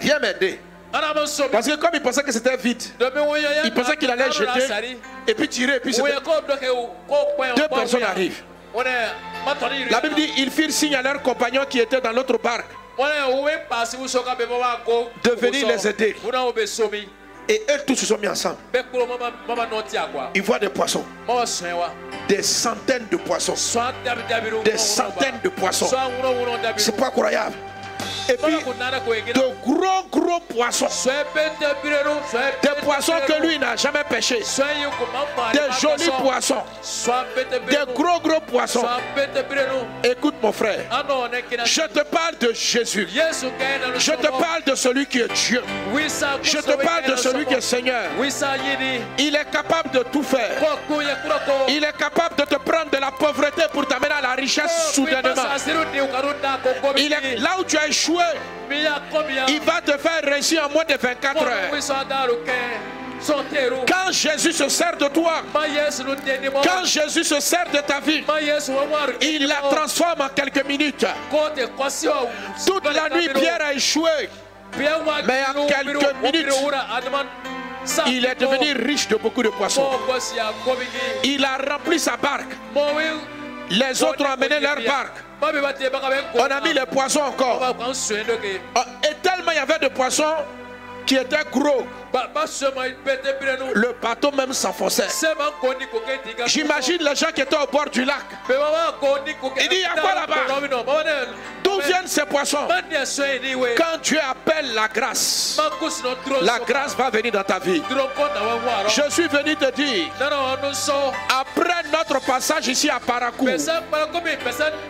Viens 0.01 0.19
m'aider. 0.19 0.59
Parce 1.51 1.67
que 1.67 1.75
comme 1.75 1.89
il 1.93 2.01
pensait 2.01 2.23
que 2.23 2.31
c'était 2.31 2.55
vide, 2.55 2.81
il 3.65 3.73
pensait 3.73 3.97
qu'il 3.97 4.09
allait 4.09 4.31
jeter 4.31 4.95
et 5.27 5.33
puis 5.33 5.47
tirer 5.49 5.75
et 5.77 5.79
puis 5.79 5.93
deux 5.93 7.67
personnes 7.67 8.03
arrivent. 8.03 8.43
La 9.89 10.01
Bible 10.01 10.15
dit 10.15 10.31
ils 10.37 10.51
firent 10.51 10.71
signe 10.71 10.95
à 10.95 11.01
leurs 11.01 11.21
compagnons 11.21 11.65
qui 11.69 11.79
étaient 11.79 12.01
dans 12.01 12.11
l'autre 12.11 12.37
barque. 12.37 12.69
De 15.23 15.31
venir 15.31 15.67
les 15.67 15.87
aider. 15.87 16.15
Et 17.47 17.61
eux 17.69 17.81
tous 17.85 17.95
se 17.95 18.05
sont 18.05 18.17
mis 18.17 18.27
ensemble. 18.27 18.57
Ils 20.33 20.41
voient 20.41 20.59
des 20.59 20.69
poissons, 20.69 21.05
des 22.27 22.41
centaines 22.41 23.07
de 23.11 23.17
poissons, 23.17 23.55
des 24.63 24.77
centaines 24.77 25.39
de 25.43 25.49
poissons. 25.49 25.87
C'est 26.77 26.97
pas 26.97 27.11
croyable. 27.11 27.55
Et 28.27 28.37
puis 28.37 28.55
de 29.33 29.41
gros 29.63 30.03
gros 30.11 30.39
poissons, 30.39 30.87
des 32.63 32.81
poissons 32.81 33.13
que 33.27 33.41
lui 33.45 33.59
n'a 33.59 33.75
jamais 33.75 33.99
ma 34.09 35.51
des 35.51 35.59
jolis 35.79 36.09
poissons, 36.19 36.63
des 37.69 37.93
gros 37.93 38.19
gros 38.19 38.39
poissons. 38.41 38.85
Écoute 40.03 40.35
mon 40.41 40.51
frère, 40.51 40.79
kina 41.49 41.65
je 41.65 41.81
te 41.81 42.03
parle 42.03 42.37
de 42.39 42.53
Jésus. 42.53 43.07
Je 43.97 44.11
te 44.11 44.27
parle 44.27 44.63
de 44.65 44.75
celui 44.75 45.05
qui 45.05 45.19
est 45.19 45.31
Dieu. 45.33 45.61
Je 46.41 46.57
te 46.57 46.83
parle 46.83 47.05
de 47.07 47.15
celui 47.15 47.45
qui 47.45 47.53
est 47.53 47.61
Seigneur. 47.61 48.09
Il 49.19 49.35
est 49.35 49.51
capable 49.51 49.91
de 49.91 50.03
tout 50.11 50.23
faire. 50.23 50.51
Il 51.67 51.83
est 51.83 51.97
capable 51.97 52.35
de 52.37 52.43
te 52.43 52.55
prendre 52.55 52.89
de 52.91 52.97
la 52.97 53.11
pauvreté 53.11 53.63
pour 53.71 53.87
t'amener 53.87 54.13
à 54.13 54.21
la 54.21 54.33
richesse 54.33 54.93
soudainement. 54.93 55.43
Il 56.97 57.13
est 57.13 57.37
là 57.37 57.51
où 57.59 57.63
tu 57.63 57.77
as 57.77 57.87
échoué. 57.87 58.14
Il 59.47 59.59
va 59.61 59.81
te 59.81 59.97
faire 59.97 60.21
réussir 60.23 60.65
en 60.65 60.69
moins 60.69 60.83
de 60.85 60.95
24 60.97 61.41
heures. 61.43 61.71
Quand 63.87 64.11
Jésus 64.11 64.51
se 64.53 64.69
sert 64.69 64.97
de 64.97 65.07
toi, 65.07 65.41
quand 65.53 66.85
Jésus 66.85 67.23
se 67.23 67.39
sert 67.39 67.65
de 67.73 67.79
ta 67.79 67.99
vie, 67.99 68.23
il 69.21 69.47
la 69.47 69.55
transforme 69.69 70.21
en 70.21 70.29
quelques 70.29 70.65
minutes. 70.65 71.05
Toute 72.65 72.93
la 72.93 73.09
nuit, 73.15 73.29
Pierre 73.33 73.61
a 73.65 73.73
échoué. 73.73 74.29
Mais 74.77 74.89
en 74.89 75.65
quelques 75.65 76.13
minutes, 76.21 76.53
Il 78.07 78.25
est 78.25 78.35
devenu 78.35 78.73
riche 78.73 79.07
de 79.07 79.15
beaucoup 79.15 79.43
de 79.43 79.49
poissons. 79.49 79.87
Il 81.23 81.45
a 81.45 81.57
rempli 81.57 81.99
sa 81.99 82.17
barque. 82.17 82.51
Les 83.69 84.03
autres 84.03 84.23
ont 84.25 84.31
amené 84.31 84.59
leur 84.59 84.75
barque. 84.85 85.17
On 86.33 86.43
a 86.43 86.61
mis 86.61 86.73
les 86.73 86.85
poissons 86.85 87.21
encore. 87.21 87.61
Et 89.03 89.15
tellement 89.21 89.51
il 89.51 89.55
y 89.55 89.59
avait 89.59 89.79
de 89.79 89.87
poissons 89.89 90.23
qui 91.05 91.15
étaient 91.15 91.45
gros, 91.51 91.85
le 93.73 93.93
bateau 94.01 94.31
même 94.31 94.53
s'enfonçait. 94.53 95.07
J'imagine 96.45 97.01
les 97.01 97.15
gens 97.15 97.31
qui 97.33 97.41
étaient 97.41 97.55
au 97.55 97.67
bord 97.67 97.89
du 97.89 98.05
lac. 98.05 98.25
Il 99.57 99.69
dit, 99.69 99.75
il 99.75 99.81
y 99.81 99.85
a 99.85 99.99
quoi 99.99 100.13
là-bas? 100.13 100.35
D'où 101.63 101.79
viennent 101.81 102.07
ces 102.07 102.25
poissons? 102.25 102.67
Quand 103.77 103.97
Dieu 104.01 104.19
appelle 104.29 104.73
la 104.73 104.87
grâce, 104.87 105.59
la 106.41 106.59
grâce 106.59 106.95
va 106.95 107.09
venir 107.09 107.31
dans 107.31 107.43
ta 107.43 107.59
vie. 107.59 107.81
Je 108.87 109.09
suis 109.11 109.27
venu 109.27 109.55
te 109.55 109.71
dire, 109.71 110.05
après 111.29 111.83
notre 111.91 112.23
passage 112.25 112.67
ici 112.67 112.89
à 112.89 112.99
Parakou, 112.99 113.47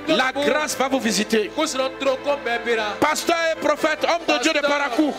la 0.08 0.32
grâce 0.32 0.76
va 0.78 0.88
vous 0.88 1.00
visiter. 1.00 1.52
Pasteur 3.00 3.38
et 3.52 3.60
prophète, 3.60 4.04
homme 4.04 4.36
de 4.36 4.42
Dieu 4.44 4.54
de 4.54 4.60
Parakou, 4.60 5.14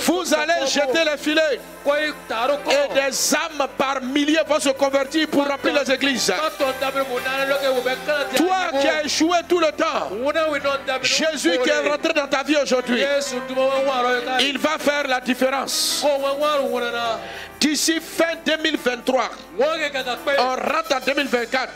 vous 0.00 0.34
allez 0.34 0.66
jeter 0.68 1.04
les 1.04 1.16
filets 1.16 1.60
et 1.86 2.94
des 2.94 3.34
âmes 3.34 3.66
par 3.76 4.02
milliers 4.02 4.40
vont 4.46 4.60
se 4.60 4.68
convertir 4.70 5.26
pour 5.28 5.46
remplir 5.46 5.74
les 5.82 5.92
églises. 5.92 6.32
Toi 8.36 8.56
qui 8.80 8.88
as 8.88 9.04
échoué 9.04 9.38
tout 9.48 9.58
le 9.58 9.72
temps, 9.72 10.10
Jésus 11.02 11.58
qui 11.62 11.70
est 11.70 11.88
rentré 11.88 12.12
dans 12.12 12.26
ta 12.26 12.42
vie 12.42 12.56
aujourd'hui, 12.62 13.02
il 14.40 14.58
va 14.58 14.78
faire 14.78 15.06
la 15.08 15.20
différence. 15.20 16.04
D'ici 17.60 17.98
fin 18.00 18.34
2023, 18.46 19.30
on 20.38 20.42
rentre 20.44 20.94
en 20.94 21.00
2024. 21.04 21.72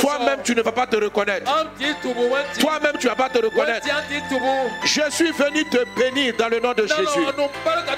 Toi-même, 0.00 0.40
tu 0.42 0.54
ne 0.56 0.62
vas 0.62 0.72
pas 0.72 0.86
te 0.86 0.96
reconnaître. 0.96 1.52
Toi-même, 2.58 2.92
tu 2.98 3.06
ne 3.06 3.10
vas 3.10 3.16
pas 3.16 3.28
te 3.28 3.38
reconnaître. 3.38 3.86
Je 4.84 5.10
suis 5.10 5.30
venu 5.30 5.64
te 5.66 5.84
bénir 5.96 6.34
dans 6.36 6.48
le 6.48 6.58
nom 6.58 6.72
de 6.72 6.86
Jésus. 6.86 7.26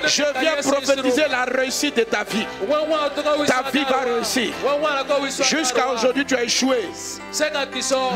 Je 0.06 0.24
viens 0.40 0.56
prophétiser 0.56 1.24
la 1.30 1.44
réussite 1.44 1.96
de 1.96 2.02
ta 2.02 2.24
vie. 2.24 2.46
Ta 3.46 3.70
vie 3.70 3.84
va 3.84 4.00
réussir. 4.00 4.52
Jusqu'à 5.42 5.88
aujourd'hui, 5.88 6.26
tu 6.26 6.36
as 6.36 6.44
échoué. 6.44 6.86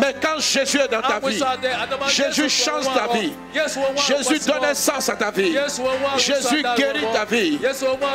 Mais 0.00 0.14
quand 0.20 0.38
Jésus 0.40 0.78
est 0.78 0.88
dans 0.88 1.00
ta 1.02 1.20
vie, 1.20 1.42
Jésus 2.08 2.50
change 2.50 2.84
ta 2.92 3.12
vie. 3.14 3.32
Jésus 4.06 4.40
donne 4.46 4.74
sens 4.74 5.08
à 5.08 5.16
ta 5.16 5.30
vie. 5.30 5.56
Jésus 6.18 6.62
guérit 6.76 7.06
ta 7.14 7.24
vie. 7.24 7.58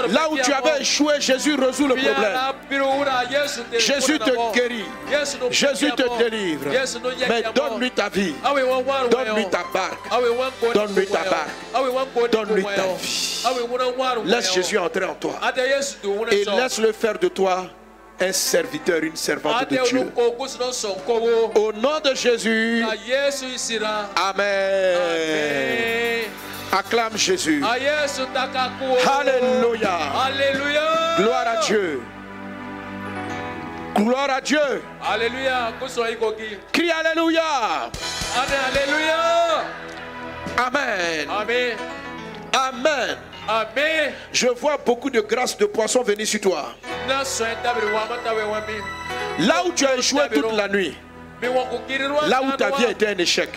Là 0.09 0.29
où 0.29 0.37
tu 0.43 0.53
avais 0.53 0.81
échoué, 0.81 1.19
Jésus 1.19 1.55
résout 1.55 1.87
le 1.87 1.95
problème. 1.95 2.37
Jésus 3.77 4.19
te 4.19 4.53
guérit. 4.53 4.85
Jésus 5.49 5.91
te 5.91 6.17
délivre. 6.17 6.69
Mais 7.29 7.43
donne-lui 7.53 7.91
ta 7.91 8.09
vie. 8.09 8.35
Donne-lui 9.09 9.49
ta 9.49 9.63
barque. 9.73 10.09
Donne-lui 10.73 11.07
ta 11.07 11.23
barque. 11.23 12.31
Donne-lui 12.31 12.63
ta 12.63 12.87
vie. 12.99 13.43
Laisse 14.25 14.53
Jésus 14.53 14.77
entrer 14.77 15.05
en 15.05 15.15
toi. 15.15 15.39
Et 16.31 16.45
laisse-le 16.45 16.91
faire 16.91 17.17
de 17.17 17.27
toi 17.27 17.65
un 18.19 18.31
serviteur, 18.31 19.03
une 19.03 19.15
servante 19.15 19.69
de 19.69 19.77
Dieu. 19.83 20.11
Au 21.55 21.73
nom 21.73 21.99
de 22.03 22.13
Jésus. 22.15 22.85
Amen. 24.15 24.97
Acclame 26.73 27.17
Jésus. 27.17 27.63
Alléluia. 29.13 29.97
Gloire 31.17 31.47
à 31.47 31.57
Dieu. 31.63 32.01
Gloire 33.95 34.29
à 34.31 34.41
Dieu. 34.41 34.83
Alléluia. 35.07 35.71
Crie 36.71 36.91
Alléluia. 36.91 37.43
Alléluia. 38.35 39.65
Amen. 40.57 41.29
Amen. 41.29 41.77
Amen. 42.53 43.17
Amen. 43.47 44.13
Je 44.31 44.47
vois 44.47 44.77
beaucoup 44.77 45.11
de 45.11 45.21
grâces 45.21 45.55
de 45.57 45.65
poissons 45.65 46.01
venir 46.01 46.25
sur 46.25 46.41
toi. 46.41 46.73
Là 47.07 47.21
où 49.65 49.71
tu 49.73 49.85
as 49.85 49.97
échoué 49.97 50.23
toute 50.33 50.53
la 50.53 50.67
nuit. 50.67 50.97
Là 52.29 52.41
où 52.43 52.51
ta 52.57 52.69
vie 52.77 52.85
a 52.85 52.91
été 52.91 53.07
un 53.07 53.17
échec. 53.17 53.49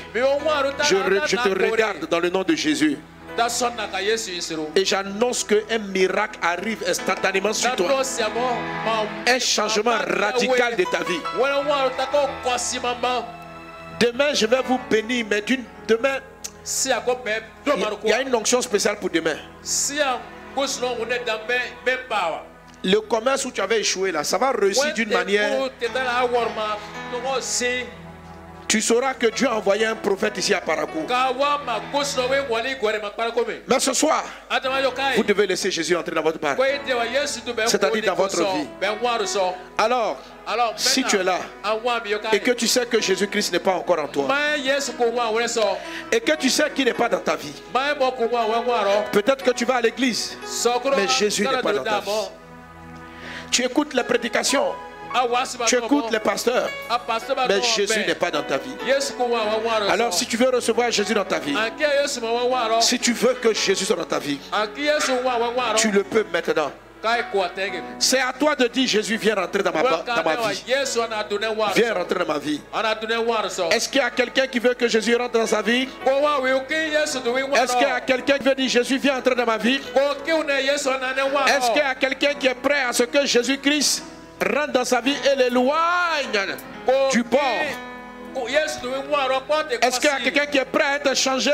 Je, 0.84 0.96
je 1.26 1.36
te 1.36 1.48
regarde 1.72 2.08
dans 2.08 2.18
le 2.20 2.30
nom 2.30 2.42
de 2.42 2.54
Jésus. 2.54 2.98
Et 4.74 4.84
j'annonce 4.84 5.44
qu'un 5.44 5.78
miracle 5.78 6.38
arrive 6.42 6.82
instantanément 6.88 7.52
sur 7.52 7.70
toi. 7.76 7.88
Un 9.26 9.38
changement 9.38 9.96
radical 10.20 10.74
de 10.76 10.84
ta 10.84 10.98
vie. 11.04 11.20
Demain, 14.00 14.32
je 14.34 14.46
vais 14.46 14.62
vous 14.66 14.80
bénir, 14.90 15.26
mais 15.30 15.42
d'une 15.42 15.64
demain, 15.86 16.18
il 18.04 18.10
y 18.10 18.12
a 18.12 18.22
une 18.22 18.34
onction 18.34 18.60
spéciale 18.62 18.96
pour 18.98 19.10
demain. 19.10 19.36
Le 22.84 23.00
commerce 23.00 23.44
où 23.44 23.50
tu 23.50 23.60
avais 23.60 23.80
échoué 23.80 24.12
là, 24.12 24.22
ça 24.24 24.38
va 24.38 24.52
réussir 24.52 24.92
d'une 24.94 25.10
manière. 25.10 25.70
Tu 28.68 28.80
sauras 28.80 29.14
que 29.14 29.28
Dieu 29.28 29.46
a 29.46 29.54
envoyé 29.54 29.86
un 29.86 29.94
prophète 29.94 30.38
ici 30.38 30.52
à 30.52 30.60
Parakou. 30.60 31.06
Mais 33.68 33.78
ce 33.78 33.92
soir, 33.92 34.24
vous 35.16 35.22
devez 35.22 35.46
laisser 35.46 35.70
Jésus 35.70 35.94
entrer 35.94 36.14
dans 36.16 36.22
votre 36.22 36.40
barque. 36.40 36.60
C'est-à-dire 37.66 38.04
dans 38.04 38.14
votre 38.14 38.42
vie. 38.42 38.66
Alors, 39.78 40.18
si 40.76 41.04
tu 41.04 41.16
es 41.16 41.22
là 41.24 41.38
et 42.32 42.40
que 42.40 42.50
tu 42.52 42.66
sais 42.66 42.86
que 42.86 43.00
Jésus-Christ 43.00 43.52
n'est 43.52 43.60
pas 43.60 43.74
encore 43.74 44.00
en 44.00 44.08
toi 44.08 44.28
et 46.12 46.20
que 46.20 46.36
tu 46.36 46.50
sais 46.50 46.70
qu'il 46.74 46.86
n'est 46.86 46.92
pas 46.92 47.08
dans 47.08 47.20
ta 47.20 47.36
vie, 47.36 47.54
peut-être 49.12 49.44
que 49.44 49.50
tu 49.52 49.64
vas 49.64 49.76
à 49.76 49.80
l'église, 49.80 50.36
mais 50.96 51.06
Jésus 51.08 51.46
n'est 51.46 51.62
pas 51.62 51.72
dans 51.72 51.84
ta 51.84 52.00
vie. 52.00 52.10
Tu 53.56 53.64
écoutes 53.64 53.94
les 53.94 54.02
prédications. 54.02 54.74
Tu 55.66 55.76
écoutes 55.78 56.10
les 56.10 56.20
pasteurs, 56.20 56.68
mais 57.48 57.62
Jésus 57.62 58.00
n'est 58.06 58.14
pas 58.14 58.30
dans 58.30 58.42
ta 58.42 58.58
vie. 58.58 58.76
Alors 59.88 60.12
si 60.12 60.26
tu 60.26 60.36
veux 60.36 60.50
recevoir 60.50 60.90
Jésus 60.90 61.14
dans 61.14 61.24
ta 61.24 61.38
vie, 61.38 61.56
si 62.82 62.98
tu 62.98 63.14
veux 63.14 63.32
que 63.32 63.54
Jésus 63.54 63.86
soit 63.86 63.96
dans 63.96 64.04
ta 64.04 64.18
vie, 64.18 64.38
tu 65.76 65.90
le 65.90 66.02
peux 66.02 66.26
maintenant. 66.30 66.70
C'est 67.98 68.20
à 68.20 68.32
toi 68.32 68.54
de 68.56 68.66
dire 68.68 68.86
Jésus 68.88 69.16
viens 69.16 69.34
rentrer 69.34 69.62
dans 69.62 69.72
ma, 69.72 69.82
dans 69.82 70.22
ma 70.24 70.36
vie. 70.48 70.64
Viens 71.74 71.94
rentrer 71.94 72.18
dans 72.18 72.32
ma 72.32 72.38
vie. 72.38 72.60
Est-ce 73.70 73.88
qu'il 73.88 74.00
y 74.00 74.04
a 74.04 74.10
quelqu'un 74.10 74.46
qui 74.46 74.58
veut 74.58 74.74
que 74.74 74.88
Jésus 74.88 75.14
rentre 75.16 75.32
dans 75.38 75.46
sa 75.46 75.62
vie? 75.62 75.88
Est-ce 77.54 77.72
qu'il 77.76 77.88
y 77.88 77.90
a 77.90 78.00
quelqu'un 78.00 78.38
qui 78.38 78.44
veut 78.44 78.54
dire 78.54 78.68
Jésus 78.68 78.98
viens 78.98 79.18
entrer 79.18 79.34
dans 79.34 79.46
ma 79.46 79.56
vie? 79.58 79.80
Est-ce 81.46 81.70
qu'il 81.70 81.82
y 81.82 81.84
a 81.84 81.94
quelqu'un 81.94 82.34
qui 82.34 82.46
est 82.46 82.54
prêt 82.54 82.82
à 82.88 82.92
ce 82.92 83.02
que 83.04 83.24
Jésus-Christ 83.26 84.02
rentre 84.54 84.72
dans 84.72 84.84
sa 84.84 85.00
vie 85.00 85.16
et 85.32 85.36
l'éloigne 85.36 86.46
du 87.10 87.24
port? 87.24 87.40
Est-ce 89.82 90.00
qu'il 90.00 90.10
y 90.10 90.12
a 90.12 90.18
quelqu'un 90.20 90.46
qui 90.46 90.58
est 90.58 90.64
prêt 90.64 90.84
à 90.84 90.96
être 90.96 91.14
changé? 91.16 91.50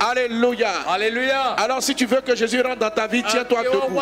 Alléluia. 0.00 0.70
Alléluia. 0.88 1.54
Alors 1.56 1.82
si 1.82 1.94
tu 1.94 2.06
veux 2.06 2.20
que 2.20 2.34
Jésus 2.34 2.60
rentre 2.60 2.78
dans 2.78 2.90
ta 2.90 3.06
vie, 3.06 3.22
tiens-toi 3.22 3.62
debout. 3.82 3.94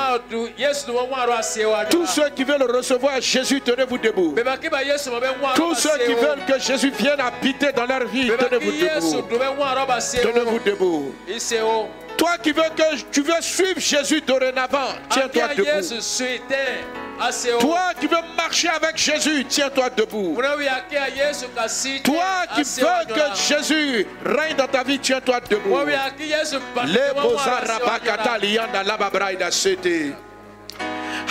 Tous 1.91 2.07
ceux 2.07 2.29
qui 2.31 2.45
veulent 2.45 2.63
recevoir 2.63 3.21
Jésus, 3.21 3.61
tenez-vous 3.61 3.99
debout. 3.99 4.35
Tous 5.55 5.75
ceux 5.75 5.99
qui 6.07 6.15
veulent 6.15 6.45
que 6.47 6.59
Jésus 6.59 6.91
vienne 6.91 7.21
habiter 7.21 7.73
dans 7.73 7.87
leur 7.87 8.07
vie, 8.07 8.29
tenez-vous 8.49 8.71
debout. 9.21 9.29
Tenez-vous 10.23 10.59
debout. 10.65 11.15
Toi 12.17 12.39
qui 12.43 12.53
veux 12.53 12.63
que 12.77 13.03
tu 13.11 13.23
veux 13.23 13.41
suivre 13.41 13.81
Jésus 13.81 14.21
dorénavant, 14.21 14.95
tiens-toi 15.11 15.43
debout. 15.57 15.83
Toi 17.61 17.93
qui 18.01 18.07
veux 18.07 18.17
marcher 18.37 18.69
avec 18.69 18.97
Jésus, 18.97 19.45
tiens-toi 19.49 19.91
debout. 19.91 20.35
Toi 22.03 22.47
qui 22.55 22.63
veux 22.81 23.15
que 23.15 23.37
Jésus 23.37 24.07
règne 24.25 24.57
dans 24.57 24.67
ta 24.67 24.83
vie, 24.83 24.99
tiens-toi 24.99 25.41
debout. 25.49 25.77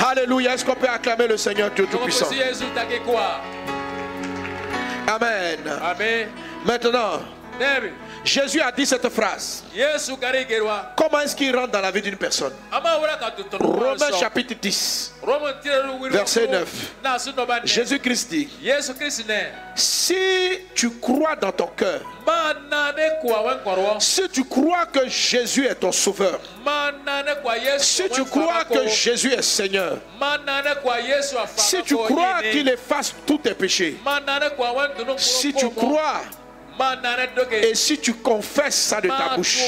Alléluia. 0.10 0.54
Est-ce 0.54 0.66
qu'on 0.66 0.76
peut 0.76 0.88
acclamer 0.90 1.28
le 1.28 1.38
Seigneur 1.38 1.70
Tout-Puissant? 1.74 2.28
Amen. 5.08 5.60
Amen. 5.82 6.28
Maintenant, 6.66 7.20
Jésus 8.24 8.62
a 8.62 8.72
dit 8.72 8.86
cette 8.86 9.10
phrase. 9.10 9.64
Comment 10.96 11.20
est-ce 11.22 11.36
qu'il 11.36 11.56
rentre 11.56 11.72
dans 11.72 11.82
la 11.82 11.92
vie 11.92 12.02
d'une 12.02 12.16
personne? 12.18 12.54
Romains 13.60 14.20
chapitre 14.20 14.54
10, 14.62 15.14
verset 16.12 16.48
9. 16.48 16.68
Jésus-Christ 17.64 18.30
dit, 18.30 18.50
si 19.76 20.16
tu 20.76 20.92
crois 20.92 21.36
dans 21.36 21.52
ton 21.52 21.68
cœur, 21.68 22.02
si 24.00 24.30
tu 24.30 24.44
crois 24.46 24.86
que 24.86 25.08
Jésus 25.10 25.66
est 25.66 25.76
ton 25.76 25.92
sauveur, 25.92 26.40
si 27.80 28.10
tu 28.10 28.24
crois 28.26 28.64
que 28.66 28.88
Jésus 28.88 29.34
est 29.34 29.42
Seigneur, 29.42 29.98
si 31.58 31.82
tu 31.84 31.96
crois 31.96 32.42
qu'il 32.52 32.70
efface 32.70 33.16
tous 33.26 33.40
tes 33.40 33.54
péchés, 33.56 33.98
si 35.18 35.54
tu 35.54 35.70
crois 35.72 36.22
et 37.62 37.76
si 37.76 37.98
tu 38.00 38.14
confesses 38.14 38.76
ça 38.76 39.02
de 39.02 39.08
ta 39.10 39.36
bouche, 39.36 39.60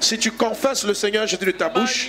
si 0.00 0.18
tu 0.18 0.30
confesses 0.32 0.84
le 0.84 0.94
Seigneur 0.94 1.26
Jésus 1.26 1.44
de 1.44 1.50
ta 1.52 1.68
bouche, 1.68 2.08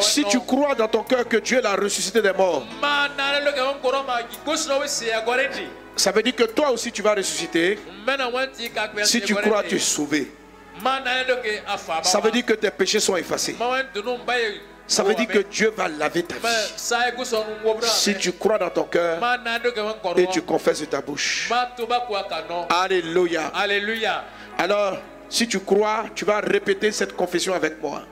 si 0.00 0.24
tu 0.24 0.40
crois 0.40 0.74
dans 0.74 0.88
ton 0.88 1.02
cœur 1.02 1.26
que 1.28 1.36
Dieu 1.38 1.60
l'a 1.60 1.74
ressuscité 1.76 2.20
des 2.20 2.32
morts, 2.32 2.66
ça 5.96 6.12
veut 6.12 6.22
dire 6.22 6.34
que 6.34 6.44
toi 6.44 6.70
aussi 6.70 6.92
tu 6.92 7.02
vas 7.02 7.14
ressusciter. 7.14 7.78
Si 9.04 9.20
tu 9.20 9.34
crois, 9.34 9.62
tu 9.64 9.76
es 9.76 9.78
sauvé. 9.78 10.32
Ça 12.02 12.20
veut 12.20 12.30
dire 12.30 12.44
que 12.46 12.52
tes 12.54 12.70
péchés 12.70 13.00
sont 13.00 13.16
effacés. 13.16 13.56
Ça 14.88 15.02
veut 15.02 15.14
dire 15.14 15.28
que 15.28 15.40
Dieu 15.40 15.70
va 15.76 15.86
laver 15.86 16.22
ta 16.22 16.36
vie. 16.36 16.48
Si 17.82 18.16
tu 18.16 18.32
crois 18.32 18.56
dans 18.56 18.70
ton 18.70 18.84
cœur 18.84 19.20
et 20.16 20.26
tu 20.28 20.40
confesses 20.42 20.80
de 20.80 20.86
ta 20.86 21.02
bouche. 21.02 21.52
Alléluia. 22.70 23.48
Alléluia. 23.54 24.24
Alors, 24.56 24.96
si 25.28 25.46
tu 25.46 25.60
crois, 25.60 26.06
tu 26.14 26.24
vas 26.24 26.40
répéter 26.40 26.90
cette 26.90 27.14
confession 27.14 27.52
avec 27.52 27.80
moi. 27.82 28.02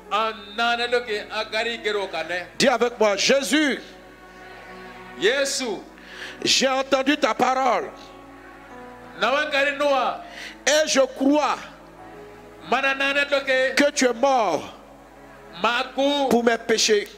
Dis 2.58 2.68
avec 2.68 3.00
moi, 3.00 3.16
Jésus, 3.16 3.80
j'ai 6.44 6.68
entendu 6.68 7.16
ta 7.16 7.32
parole. 7.32 7.90
Et 10.66 10.88
je 10.88 11.00
crois 11.00 11.56
que 13.76 13.90
tu 13.92 14.04
es 14.04 14.12
mort 14.12 14.75
pour 16.30 16.44
mes 16.44 16.58
péchés. 16.58 17.08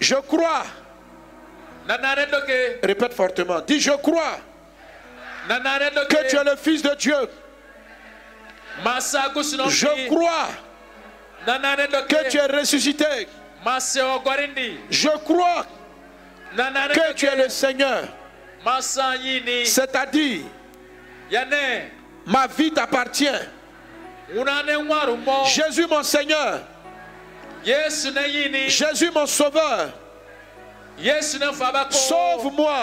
Je 0.00 0.14
crois. 0.16 0.64
Répète 2.82 3.14
fortement. 3.14 3.60
Dis, 3.60 3.80
je 3.80 3.92
crois 3.92 4.38
que 5.48 6.28
tu 6.28 6.36
es 6.36 6.44
le 6.44 6.56
Fils 6.56 6.82
de 6.82 6.94
Dieu. 6.96 7.28
Je 9.68 10.08
crois 10.08 10.48
que 12.08 12.28
tu 12.28 12.36
es 12.36 12.46
ressuscité. 12.46 13.28
Je 14.90 15.08
crois 15.24 15.66
que 16.56 17.12
tu 17.14 17.26
es 17.26 17.36
le 17.36 17.48
Seigneur. 17.48 18.04
C'est-à-dire, 19.64 20.42
ma 22.26 22.46
vie 22.48 22.72
t'appartient. 22.72 23.28
Jésus 25.46 25.86
mon 25.86 26.02
Seigneur. 26.02 26.60
Jésus 28.68 29.10
mon 29.10 29.26
Sauveur. 29.26 29.90
Sauve-moi. 31.90 32.74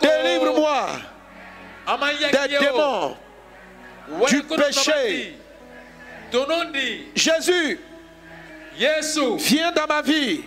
Délivre-moi 0.00 0.86
des 2.32 2.58
démons, 2.58 3.16
du 4.28 4.42
péché. 4.42 5.36
Jésus, 7.14 7.80
viens 9.38 9.72
dans 9.72 9.86
ma 9.88 10.02
vie. 10.02 10.44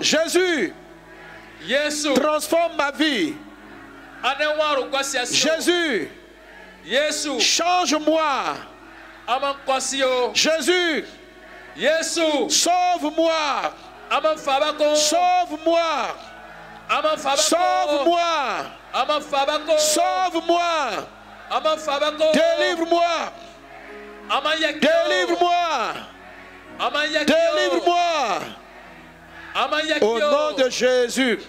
Jésus, 0.00 0.72
transforme 2.14 2.76
ma 2.76 2.90
vie. 2.90 3.34
Jésus, 5.30 6.10
Change-moi. 7.38 8.56
Jésus. 10.34 11.04
Sauve-moi. 12.48 13.72
Sauve-moi. 14.96 16.16
Sauve-moi. 17.36 18.64
Sauve-moi. 19.78 20.90
Délivre-moi. 22.32 23.32
Délivre-moi. 24.80 25.94
Délivre-moi. 27.26 28.40
Au 30.00 30.18
nom 30.18 30.52
de 30.56 30.70
Jésus. 30.70 31.40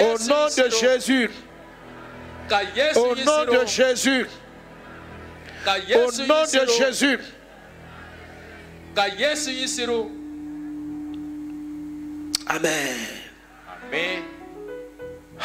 Au 0.00 0.18
nom 0.18 0.46
de 0.46 0.68
Jésus. 0.70 1.30
Au 2.96 3.14
nom 3.16 3.44
de 3.44 3.66
Jésus. 3.66 4.26
Au 5.66 6.12
nom 6.26 6.42
de 6.44 6.66
Jésus. 6.78 7.18
Amen. 12.48 12.96
Amen. 13.88 14.22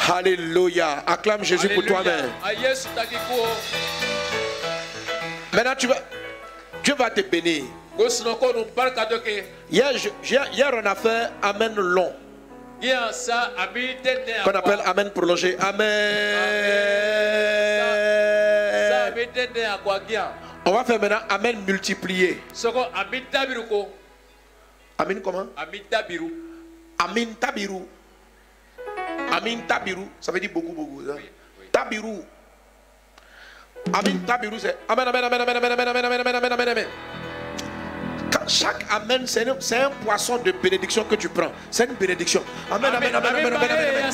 Alléluia. 0.08 1.02
Acclame 1.06 1.44
Jésus 1.44 1.68
pour 1.68 1.84
toi-même. 1.84 2.30
Maintenant, 5.52 5.74
tu 5.76 5.86
vas, 5.86 5.98
Dieu 6.82 6.94
va 6.94 7.10
te 7.10 7.20
bénir. 7.20 7.64
Hier, 9.70 9.92
hier, 10.52 10.70
on 10.72 10.86
a 10.86 10.94
fait 10.94 11.28
Amen 11.42 11.74
long 11.74 12.12
qu'on 14.44 14.50
appelle 14.58 14.80
Amen 14.84 15.10
prolongé. 15.10 15.56
Amen. 15.58 15.86
On 20.64 20.72
va 20.72 20.84
faire 20.84 21.00
maintenant 21.00 21.20
Amen 21.28 21.62
multiplié. 21.66 22.40
Amen 24.98 25.20
comment 25.22 25.46
a 25.56 25.66
bi 25.66 25.82
dabiru 25.90 26.30
Amin 26.98 27.34
tabiru. 27.34 27.82
Amin 29.32 29.66
tabiru, 29.66 30.06
ça 30.20 30.30
veut 30.30 30.40
dire 30.40 30.50
beaucoup, 30.52 30.72
beaucoup. 30.72 31.02
hein. 31.10 31.16
Tabiru. 31.72 32.22
Amin 33.92 34.18
tabiru, 34.26 34.58
c'est 34.60 34.76
Amen, 34.88 35.08
Amen, 35.08 35.24
Amen, 35.24 35.40
Amen, 35.40 35.56
Amen, 35.56 35.72
Amen, 35.72 35.88
Amen, 35.88 36.04
Amen, 36.04 36.20
Amen, 36.20 36.36
Amen, 36.36 36.52
Amen, 36.52 36.68
Amen. 36.68 36.86
Quand 38.32 38.48
chaque 38.48 38.86
Amen, 38.90 39.22
c'est 39.26 39.46
un, 39.46 39.90
poisson 40.04 40.38
de 40.38 40.52
bénédiction 40.52 41.04
que 41.04 41.14
tu 41.14 41.28
prends. 41.28 41.52
C'est 41.70 41.84
une 41.84 41.94
bénédiction. 41.94 42.42
Amen, 42.70 42.92
Amen, 42.94 43.14
Amen, 43.14 43.32
Amen, 43.36 43.54
Amen, 43.54 44.12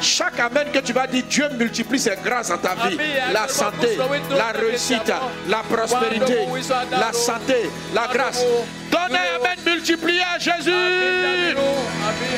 Chaque 0.00 0.38
Amen 0.38 0.68
que 0.72 0.78
tu 0.78 0.92
vas 0.92 1.06
dire, 1.06 1.24
Dieu 1.28 1.48
multiplie 1.58 1.98
ses 1.98 2.16
grâces 2.24 2.48
dans 2.48 2.58
ta 2.58 2.74
vie. 2.74 2.98
La 3.32 3.48
santé, 3.48 3.98
la 4.30 4.58
réussite, 4.58 5.12
la 5.48 5.58
prospérité, 5.58 6.46
la 6.92 7.12
santé, 7.12 7.70
la 7.94 8.06
grâce. 8.12 8.44
Donne 8.90 9.16
un 9.16 9.36
Amen 9.40 9.58
multiplié 9.64 10.22
à 10.22 10.38
Jésus. 10.38 10.70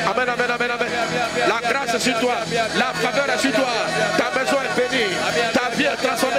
Amen, 0.05 0.29
amen, 0.29 0.51
amen, 0.51 0.71
amen. 0.71 0.87
La 1.47 1.69
grâce 1.69 1.93
est 1.95 1.99
sur 1.99 2.19
toi. 2.19 2.35
La 2.77 2.93
faveur 2.93 3.29
est 3.33 3.39
sur 3.39 3.51
toi. 3.51 3.67
Ta 4.17 4.39
maison 4.39 4.57
est 4.57 4.89
bénie. 4.89 5.11
Ta 5.53 5.75
vie 5.75 5.85
est 5.85 5.95
transformée. 5.95 6.30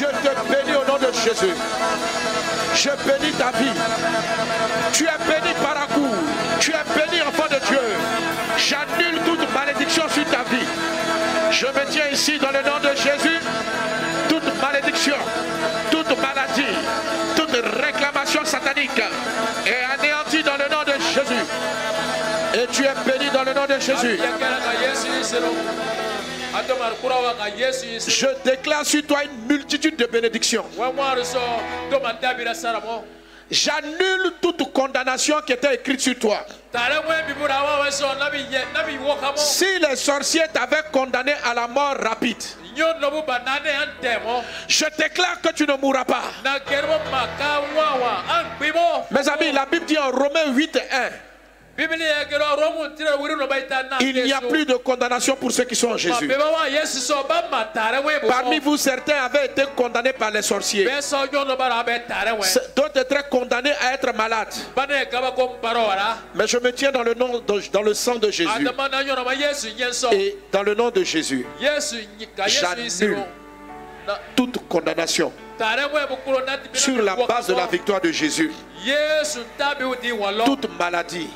Je 0.00 0.06
te 0.06 0.48
bénis 0.48 0.76
au 0.76 0.90
nom 0.90 0.96
de 0.96 1.12
Jésus. 1.12 1.54
Je 2.74 2.88
bénis 2.88 3.32
ta 3.32 3.50
vie. 3.58 3.76
Tu 4.94 5.04
es 5.04 5.18
béni 5.28 5.52
par 5.62 5.76
un 5.76 5.86
coup. 5.92 6.14
Tu 6.58 6.70
es 6.70 6.84
béni, 6.96 7.20
enfant 7.20 7.44
de 7.50 7.58
Dieu. 7.66 7.80
J'annule 8.56 9.20
toute 9.26 9.52
malédiction 9.52 10.04
sur 10.08 10.24
ta 10.24 10.42
vie. 10.44 10.64
Je 11.50 11.66
me 11.66 11.90
tiens 11.90 12.06
ici 12.10 12.38
dans 12.38 12.48
le 12.48 12.62
nom 12.62 12.78
de 12.78 12.96
Jésus. 12.96 13.40
Toute 14.30 14.62
malédiction, 14.62 15.16
toute 15.90 16.18
maladie, 16.18 16.72
toute 17.36 17.52
réclamation 17.84 18.42
satanique 18.44 19.02
est 19.66 20.00
anéantie 20.00 20.42
dans 20.42 20.56
le 20.56 20.70
nom 20.70 20.82
de 20.86 20.94
Jésus. 21.12 21.44
Et 22.54 22.66
tu 22.72 22.84
es 22.84 22.94
béni 23.04 23.30
dans 23.32 23.42
le 23.42 23.52
nom 23.52 23.66
de 23.66 23.78
Jésus. 23.78 24.18
Je 28.08 28.26
déclare 28.44 28.84
sur 28.84 29.06
toi 29.06 29.24
une 29.24 29.46
multitude 29.46 29.96
de 29.96 30.06
bénédictions. 30.06 30.64
J'annule 33.50 34.34
toute 34.40 34.72
condamnation 34.72 35.40
qui 35.44 35.52
était 35.52 35.74
écrite 35.74 36.00
sur 36.00 36.16
toi. 36.18 36.46
Si 39.34 39.78
les 39.80 39.96
sorciers 39.96 40.46
t'avaient 40.52 40.84
condamné 40.92 41.34
à 41.44 41.52
la 41.54 41.66
mort 41.66 41.96
rapide, 41.98 42.36
je 44.68 44.84
déclare 44.96 45.40
que 45.42 45.52
tu 45.52 45.66
ne 45.66 45.74
mourras 45.76 46.04
pas. 46.04 46.22
Mes 49.10 49.28
amis, 49.28 49.52
la 49.52 49.66
Bible 49.66 49.86
dit 49.86 49.98
en 49.98 50.10
Romains 50.10 50.52
8 50.52 50.76
et 50.76 50.94
1. 50.94 51.10
Il 54.00 54.24
n'y 54.24 54.32
a 54.32 54.40
plus 54.40 54.66
de 54.66 54.74
condamnation 54.74 55.36
pour 55.36 55.50
ceux 55.50 55.64
qui 55.64 55.74
sont 55.74 55.88
en 55.92 55.96
Jésus. 55.96 56.30
Parmi 58.28 58.58
vous, 58.58 58.76
certains 58.76 59.24
avaient 59.24 59.46
été 59.46 59.62
condamnés 59.76 60.12
par 60.12 60.30
les 60.30 60.42
sorciers. 60.42 60.84
D'autres 62.76 63.00
étaient 63.00 63.22
condamnés 63.30 63.72
à 63.80 63.94
être 63.94 64.14
malades. 64.14 64.52
Mais 66.34 66.46
je 66.46 66.58
me 66.58 66.72
tiens 66.72 66.92
dans 66.92 67.02
le, 67.02 67.14
nom, 67.14 67.40
dans 67.72 67.82
le 67.82 67.94
sang 67.94 68.16
de 68.16 68.30
Jésus. 68.30 68.50
Et 70.12 70.36
dans 70.52 70.62
le 70.62 70.74
nom 70.74 70.90
de 70.90 71.02
Jésus, 71.04 71.46
j'annule 72.46 73.24
toute 74.36 74.58
condamnation 74.68 75.32
sur 76.72 77.02
la 77.02 77.16
base 77.16 77.48
de 77.48 77.54
la 77.54 77.66
victoire 77.66 78.00
de 78.00 78.10
Jésus. 78.10 78.50
Toute 80.46 80.78
maladie, 80.78 81.28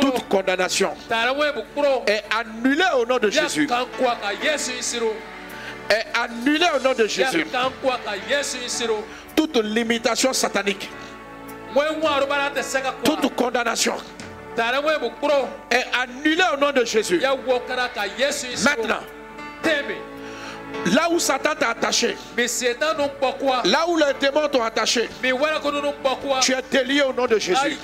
toute 0.00 0.28
condamnation 0.28 0.90
est 2.06 2.22
annulée 2.38 2.84
au 3.00 3.06
nom 3.06 3.18
de 3.18 3.30
Jésus. 3.30 3.66
Est 5.90 6.04
annulée 6.18 6.66
au 6.76 6.80
nom 6.80 6.92
de 6.92 7.06
Jésus. 7.06 7.46
Toute 9.34 9.56
limitation 9.56 10.32
satanique, 10.34 10.90
toute 13.04 13.34
condamnation 13.34 13.94
est 15.70 15.86
annulée 15.98 16.44
au 16.52 16.56
nom 16.58 16.72
de 16.72 16.84
Jésus. 16.84 17.22
Maintenant, 18.64 19.00
là 20.86 21.08
où 21.10 21.18
Satan 21.18 21.54
t'a 21.58 21.70
attaché, 21.70 22.16
là 23.64 23.88
où 23.88 23.96
les 23.96 24.14
démons 24.20 24.48
t'ont 24.48 24.62
attaché, 24.62 25.08
tu 26.40 26.52
es 26.52 26.62
délié 26.70 27.02
au 27.02 27.12
nom 27.12 27.26
de 27.26 27.38
Jésus. 27.38 27.78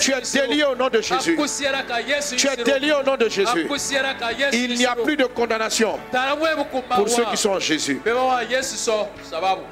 Tu 0.00 0.12
es 0.12 0.20
délié 0.46 0.64
au 0.64 0.74
nom 0.74 0.88
de 0.88 1.00
Jésus. 1.00 1.36
Tu 2.36 2.48
es 2.48 2.56
délié 2.56 2.92
au 2.92 3.02
nom 3.02 3.16
de 3.16 3.28
Jésus. 3.28 3.68
Il 4.52 4.74
n'y 4.74 4.86
a 4.86 4.96
plus 4.96 5.16
de 5.16 5.24
condamnation 5.24 5.98
pour 6.94 7.08
ceux 7.08 7.24
qui 7.26 7.36
sont 7.36 7.50
en 7.50 7.60
Jésus. 7.60 8.00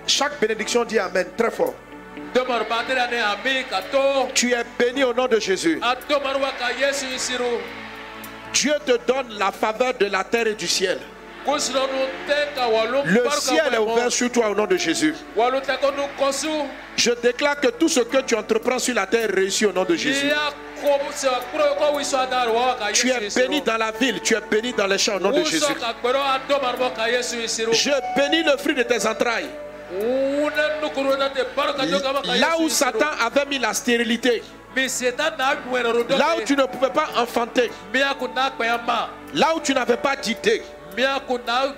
Chaque 0.06 0.40
bénédiction 0.40 0.84
dit 0.84 0.98
Amen 0.98 1.26
très 1.36 1.50
fort. 1.50 1.74
Tu 4.34 4.52
es 4.52 4.64
béni 4.78 5.04
au 5.04 5.12
nom 5.14 5.26
de 5.26 5.38
Jésus. 5.38 5.80
Dieu 8.52 8.74
te 8.84 8.98
donne 9.06 9.38
la 9.38 9.50
faveur 9.50 9.94
de 9.94 10.06
la 10.06 10.24
terre 10.24 10.46
et 10.46 10.54
du 10.54 10.66
ciel. 10.68 10.98
Le 13.04 13.30
ciel 13.40 13.74
est 13.74 13.78
ouvert 13.78 14.12
sur 14.12 14.30
toi 14.30 14.48
au 14.50 14.54
nom 14.54 14.66
de 14.66 14.76
Jésus. 14.76 15.14
Je 16.96 17.10
déclare 17.22 17.58
que 17.60 17.68
tout 17.68 17.88
ce 17.88 18.00
que 18.00 18.18
tu 18.18 18.34
entreprends 18.34 18.78
sur 18.78 18.94
la 18.94 19.06
terre 19.06 19.28
réussit 19.34 19.66
au 19.68 19.72
nom 19.72 19.84
de 19.84 19.96
Jésus. 19.96 20.30
Tu 22.92 23.10
es 23.10 23.28
béni 23.34 23.60
dans 23.62 23.76
la 23.76 23.92
ville, 23.92 24.20
tu 24.20 24.34
es 24.34 24.40
béni 24.50 24.72
dans 24.72 24.86
les 24.86 24.98
champs 24.98 25.16
au 25.16 25.20
nom 25.20 25.30
de 25.30 25.44
Jésus. 25.44 25.64
Je 27.72 27.90
bénis 28.16 28.42
le 28.42 28.56
fruit 28.56 28.74
de 28.74 28.82
tes 28.82 29.06
entrailles. 29.06 29.48
Là 32.40 32.48
où 32.58 32.68
Satan 32.68 33.10
avait 33.24 33.44
mis 33.46 33.58
la 33.58 33.74
stérilité, 33.74 34.42
là 34.74 36.36
où 36.36 36.40
tu 36.44 36.56
ne 36.56 36.64
pouvais 36.64 36.90
pas 36.90 37.08
enfanter, 37.18 37.70
là 39.34 39.54
où 39.54 39.60
tu 39.60 39.74
n'avais 39.74 39.96
pas 39.98 40.16
d'idée, 40.16 40.62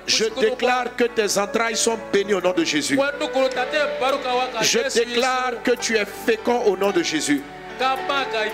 je 0.07 0.25
déclare 0.41 0.97
que 0.97 1.05
tes 1.05 1.39
entrailles 1.39 1.77
sont 1.77 1.99
bénies 2.13 2.35
au 2.35 2.41
nom 2.41 2.53
de 2.53 2.65
Jésus. 2.65 2.99
Je 4.63 4.95
déclare 4.95 5.63
que 5.63 5.73
tu 5.73 5.97
es 5.97 6.05
fécond 6.05 6.63
au 6.65 6.77
nom 6.77 6.91
de 6.91 7.03
Jésus. 7.03 7.43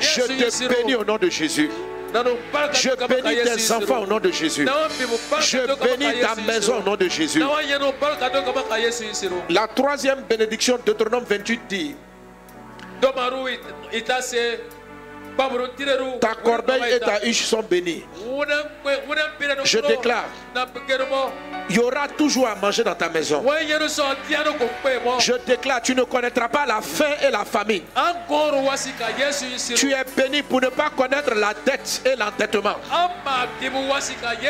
Je 0.01 0.23
te 0.23 0.69
bénis 0.69 0.95
au 0.95 1.05
nom 1.05 1.17
de 1.19 1.29
Jésus. 1.29 1.71
Je 2.13 3.07
bénis 3.07 3.43
tes 3.43 3.73
enfants 3.73 4.03
au 4.03 4.07
nom 4.07 4.19
de 4.19 4.31
Jésus. 4.31 4.67
Je 5.41 5.59
bénis 5.85 6.21
ta 6.21 6.35
maison 6.43 6.79
au 6.79 6.83
nom 6.83 6.97
de 6.97 7.09
Jésus. 7.09 7.43
La 9.49 9.69
troisième 9.69 10.23
bénédiction 10.29 10.77
de 10.77 10.83
Deutéronome 10.83 11.25
28 11.29 11.61
dit 11.69 11.95
ta 16.21 16.35
corbeille 16.35 16.95
et 16.95 17.01
ta 17.01 17.25
huche 17.25 17.45
sont 17.45 17.63
bénies. 17.63 18.05
Je 19.65 19.79
déclare, 19.79 20.25
il 21.69 21.77
y 21.77 21.79
aura 21.79 22.09
toujours 22.09 22.49
à 22.49 22.55
manger 22.57 22.83
dans 22.83 22.95
ta 22.95 23.09
maison. 23.09 23.45
Je 25.19 25.33
déclare, 25.47 25.83
tu 25.83 25.95
ne 25.95 26.03
connaîtras 26.03 26.49
pas 26.49 26.67
la 26.67 26.81
faim 26.81 27.15
et 27.23 27.31
la 27.31 27.45
famine. 27.45 27.83
Tu 29.75 29.93
es 29.93 30.05
béni 30.17 30.43
pour 30.43 30.61
ne 30.61 30.69
pas 30.69 30.91
connaître 30.91 31.35
la 31.35 31.55
dette 31.65 32.03
et 32.05 32.17
l'entêtement. 32.17 32.77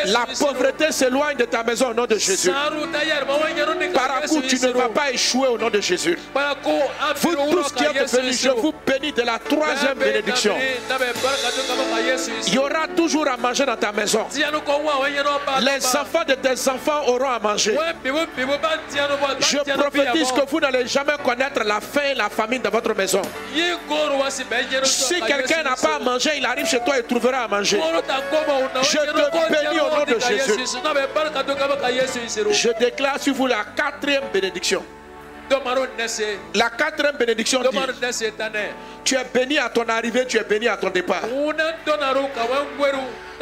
La 0.06 0.26
pauvreté 0.38 0.92
s'éloigne 0.92 1.36
de 1.36 1.44
ta 1.44 1.62
maison 1.62 1.90
au 1.90 1.94
nom 1.94 2.06
de 2.06 2.16
Jésus. 2.16 2.50
Par 3.94 4.22
coup, 4.22 4.42
tu 4.42 4.56
ne 4.60 4.72
vas 4.72 4.88
pas 4.88 5.10
échouer 5.10 5.48
au 5.48 5.58
nom 5.58 5.70
de 5.70 5.80
Jésus. 5.80 6.18
Vous 7.20 7.36
tous 7.50 7.72
qui 7.72 7.84
êtes 7.84 8.10
venus, 8.10 8.40
je 8.42 8.50
vous 8.50 8.72
bénis 8.86 9.12
de 9.12 9.22
la 9.22 9.38
troisième 9.38 9.98
bénédiction. 9.98 10.56
Il 12.46 12.54
y 12.54 12.58
aura 12.58 12.88
toujours 12.96 13.28
à 13.28 13.36
manger 13.36 13.64
dans 13.66 13.76
ta 13.76 13.92
maison. 13.92 14.26
Les 15.60 15.86
enfants 15.96 16.24
de 16.26 16.34
tes 16.34 16.68
enfants 16.68 17.06
auront 17.06 17.30
à 17.30 17.38
manger. 17.38 17.76
Je 19.40 19.72
prophétise 19.78 20.32
que 20.32 20.48
vous 20.48 20.60
n'allez 20.60 20.86
jamais 20.86 21.12
connaître 21.24 21.62
la 21.64 21.80
faim 21.80 22.00
et 22.12 22.14
la 22.14 22.28
famine 22.28 22.62
dans 22.62 22.70
votre 22.70 22.94
maison. 22.94 23.22
Si 24.84 25.20
quelqu'un 25.20 25.62
n'a 25.62 25.76
pas 25.76 25.96
à 25.96 25.98
manger, 25.98 26.30
il 26.36 26.46
arrive 26.46 26.66
chez 26.66 26.80
toi 26.80 26.98
et 26.98 27.02
trouvera 27.02 27.44
à 27.44 27.48
manger. 27.48 27.80
Je 28.82 28.98
te 28.98 29.52
bénis 29.52 29.80
au 29.80 29.96
nom 29.96 30.04
de 30.04 30.18
Jésus. 30.18 30.60
Je 32.50 32.68
déclare 32.78 33.20
sur 33.20 33.34
vous 33.34 33.46
la 33.46 33.64
quatrième 33.76 34.24
bénédiction. 34.32 34.84
La 36.54 36.70
quatrième 36.70 37.16
bénédiction 37.16 37.62
dit 37.62 37.78
Tu 39.04 39.14
es 39.16 39.24
béni 39.32 39.58
à 39.58 39.68
ton 39.68 39.88
arrivée, 39.88 40.26
tu 40.26 40.38
es 40.38 40.44
béni 40.44 40.68
à 40.68 40.76
ton 40.76 40.90
départ. 40.90 41.22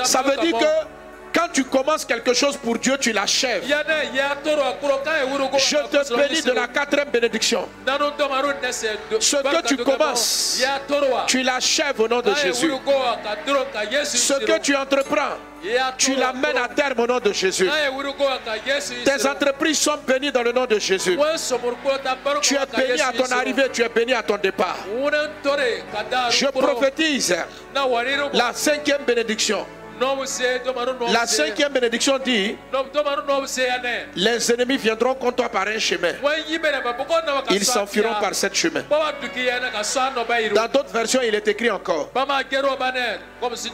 Ça 0.05 0.23
veut 0.23 0.37
dire 0.37 0.59
que 0.59 0.98
quand 1.39 1.49
tu 1.53 1.65
commences 1.65 2.05
quelque 2.05 2.35
chose 2.35 2.57
pour 2.57 2.79
Dieu, 2.79 2.97
tu 2.99 3.13
l'achèves. 3.13 3.63
Je 3.65 3.73
te 6.03 6.17
bénis 6.17 6.43
de 6.43 6.51
la 6.53 6.67
quatrième 6.67 7.11
bénédiction. 7.11 7.69
Ce 9.21 9.37
que 9.37 9.67
tu 9.67 9.77
commences, 9.77 10.61
tu 11.29 11.43
l'achèves 11.43 12.01
au 12.01 12.09
nom 12.09 12.21
de 12.21 12.35
Jésus. 12.35 12.73
Ce 14.05 14.45
que 14.45 14.59
tu 14.59 14.75
entreprends, 14.75 15.39
tu 15.97 16.15
l'amènes 16.17 16.57
à 16.57 16.69
terme 16.69 17.01
au 17.01 17.07
nom 17.07 17.21
de 17.21 17.33
Jésus. 17.33 17.71
Tes 19.05 19.27
entreprises 19.27 19.79
sont 19.79 19.99
bénies 20.07 20.33
dans 20.33 20.43
le 20.43 20.53
nom 20.53 20.67
de 20.67 20.79
Jésus. 20.79 21.17
Tu 22.43 22.55
es 22.55 22.67
béni 22.77 23.01
à 23.01 23.13
ton 23.13 23.31
arrivée, 23.33 23.69
tu 23.73 23.83
es 23.83 23.89
béni 23.89 24.13
à 24.13 24.23
ton 24.23 24.39
départ. 24.39 24.79
Je 26.31 26.47
prophétise 26.47 27.37
la 28.33 28.53
cinquième 28.53 29.05
bénédiction. 29.05 29.65
La 31.13 31.27
cinquième 31.27 31.73
bénédiction 31.73 32.19
dit 32.19 32.57
Les 34.15 34.53
ennemis 34.53 34.77
viendront 34.77 35.15
contre 35.15 35.37
toi 35.37 35.49
par 35.49 35.67
un 35.67 35.79
chemin. 35.79 36.13
Ils 37.51 37.65
s'enfuiront 37.65 38.15
par 38.21 38.35
sept 38.35 38.55
chemin. 38.55 38.83
Dans 40.55 40.69
d'autres 40.69 40.93
versions, 40.93 41.21
il 41.23 41.35
est 41.35 41.49
écrit 41.49 41.71
encore 41.71 42.11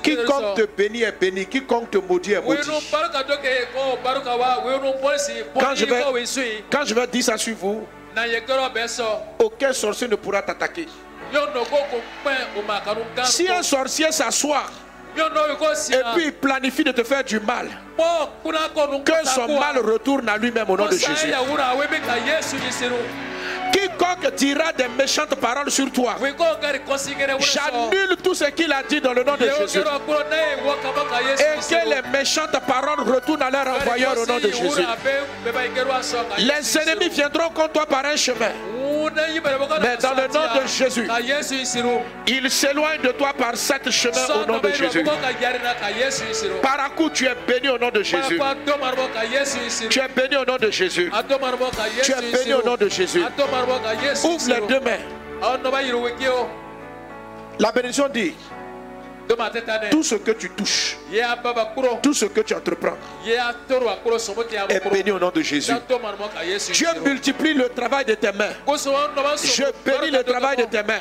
Quiconque 0.02 0.54
te 0.56 0.62
bénit 0.76 1.02
est 1.02 1.12
béni, 1.20 1.46
quiconque 1.46 1.90
te 1.90 1.98
maudit 1.98 2.32
est 2.32 2.40
maudit. 2.40 2.70
Quand 5.58 5.74
je, 5.74 5.84
vais, 5.84 6.04
quand 6.70 6.84
je 6.84 6.94
vais 6.94 7.06
dire 7.06 7.24
ça 7.24 7.36
sur 7.36 7.54
vous, 7.56 7.86
aucun 9.38 9.72
sorcier 9.72 10.08
ne 10.08 10.16
pourra 10.16 10.42
t'attaquer. 10.42 10.86
Si 13.24 13.48
un 13.48 13.62
sorcier 13.62 14.12
s'assoit, 14.12 14.64
et 15.92 16.02
puis 16.14 16.24
il 16.26 16.32
planifie 16.32 16.84
de 16.84 16.92
te 16.92 17.02
faire 17.04 17.22
du 17.24 17.38
mal. 17.40 17.68
Que 19.04 19.12
son 19.28 19.46
mal 19.60 19.78
retourne 19.78 20.28
à 20.28 20.36
lui-même 20.36 20.68
au 20.68 20.76
nom 20.76 20.86
de 20.86 20.90
Jésus. 21.08 21.28
Quiconque 23.84 24.34
dira 24.34 24.72
des 24.72 24.88
méchantes 24.88 25.34
paroles 25.36 25.70
sur 25.70 25.90
toi, 25.92 26.16
j'annule 27.38 28.16
tout 28.22 28.34
ce 28.34 28.44
qu'il 28.46 28.72
a 28.72 28.82
dit 28.82 29.00
dans 29.00 29.12
le 29.12 29.24
nom 29.24 29.36
de 29.36 29.48
Jésus. 29.60 29.78
Et 29.78 31.74
que 31.74 31.88
les 31.88 32.02
méchantes 32.18 32.58
paroles 32.66 33.00
retournent 33.00 33.42
à 33.42 33.50
leur 33.50 33.68
envoyeur 33.68 34.14
au 34.18 34.26
nom 34.26 34.38
de 34.38 34.50
Jésus. 34.50 34.82
Les 36.38 36.78
ennemis 36.78 37.08
viendront 37.08 37.50
contre 37.50 37.72
toi 37.72 37.86
par 37.86 38.04
un 38.06 38.16
chemin. 38.16 38.50
Mais 39.80 39.96
dans 39.98 40.14
le 40.14 40.26
nom 40.28 40.62
de 40.62 40.66
Jésus, 40.66 41.08
ils 42.26 42.50
s'éloignent 42.50 43.02
de 43.02 43.12
toi 43.12 43.32
par 43.36 43.56
sept 43.56 43.90
chemins 43.90 44.12
au 44.42 44.46
nom 44.46 44.58
de 44.60 44.70
Jésus. 44.72 45.04
Par 46.62 46.80
un 46.80 46.88
coup, 46.90 47.10
tu 47.10 47.26
es 47.26 47.34
béni 47.46 47.68
au 47.68 47.78
nom 47.78 47.90
de 47.90 48.02
Jésus. 48.02 48.40
Tu 49.90 50.00
es 50.00 50.08
béni 50.08 50.36
au 50.36 50.44
nom 50.44 50.56
de 50.56 50.70
Jésus. 50.70 51.10
Tu 52.02 52.12
es 52.12 52.32
béni 52.32 52.54
au 52.54 52.62
nom 52.64 52.76
de 52.76 52.88
Jésus. 52.88 53.22
Ouvre 54.24 54.48
les 54.48 54.66
deux 54.66 54.80
mains. 54.80 54.98
La 57.58 57.72
bénédiction 57.72 58.08
dit 58.08 58.34
tout 59.90 60.02
ce 60.02 60.14
que 60.16 60.30
tu 60.32 60.50
touches, 60.50 60.96
tout 62.02 62.14
ce 62.14 62.24
que 62.26 62.40
tu 62.40 62.54
entreprends 62.54 62.96
est 64.68 64.90
béni 64.90 65.10
au 65.10 65.18
nom 65.18 65.30
de 65.30 65.42
Jésus. 65.42 65.72
Dieu 66.72 66.88
multiplie 67.04 67.54
le 67.54 67.68
travail 67.68 68.04
de 68.04 68.14
tes 68.14 68.32
mains. 68.32 68.52
Je 68.66 69.64
bénis 69.84 70.10
le 70.10 70.22
travail 70.22 70.56
de 70.56 70.64
tes 70.64 70.82
mains. 70.82 71.00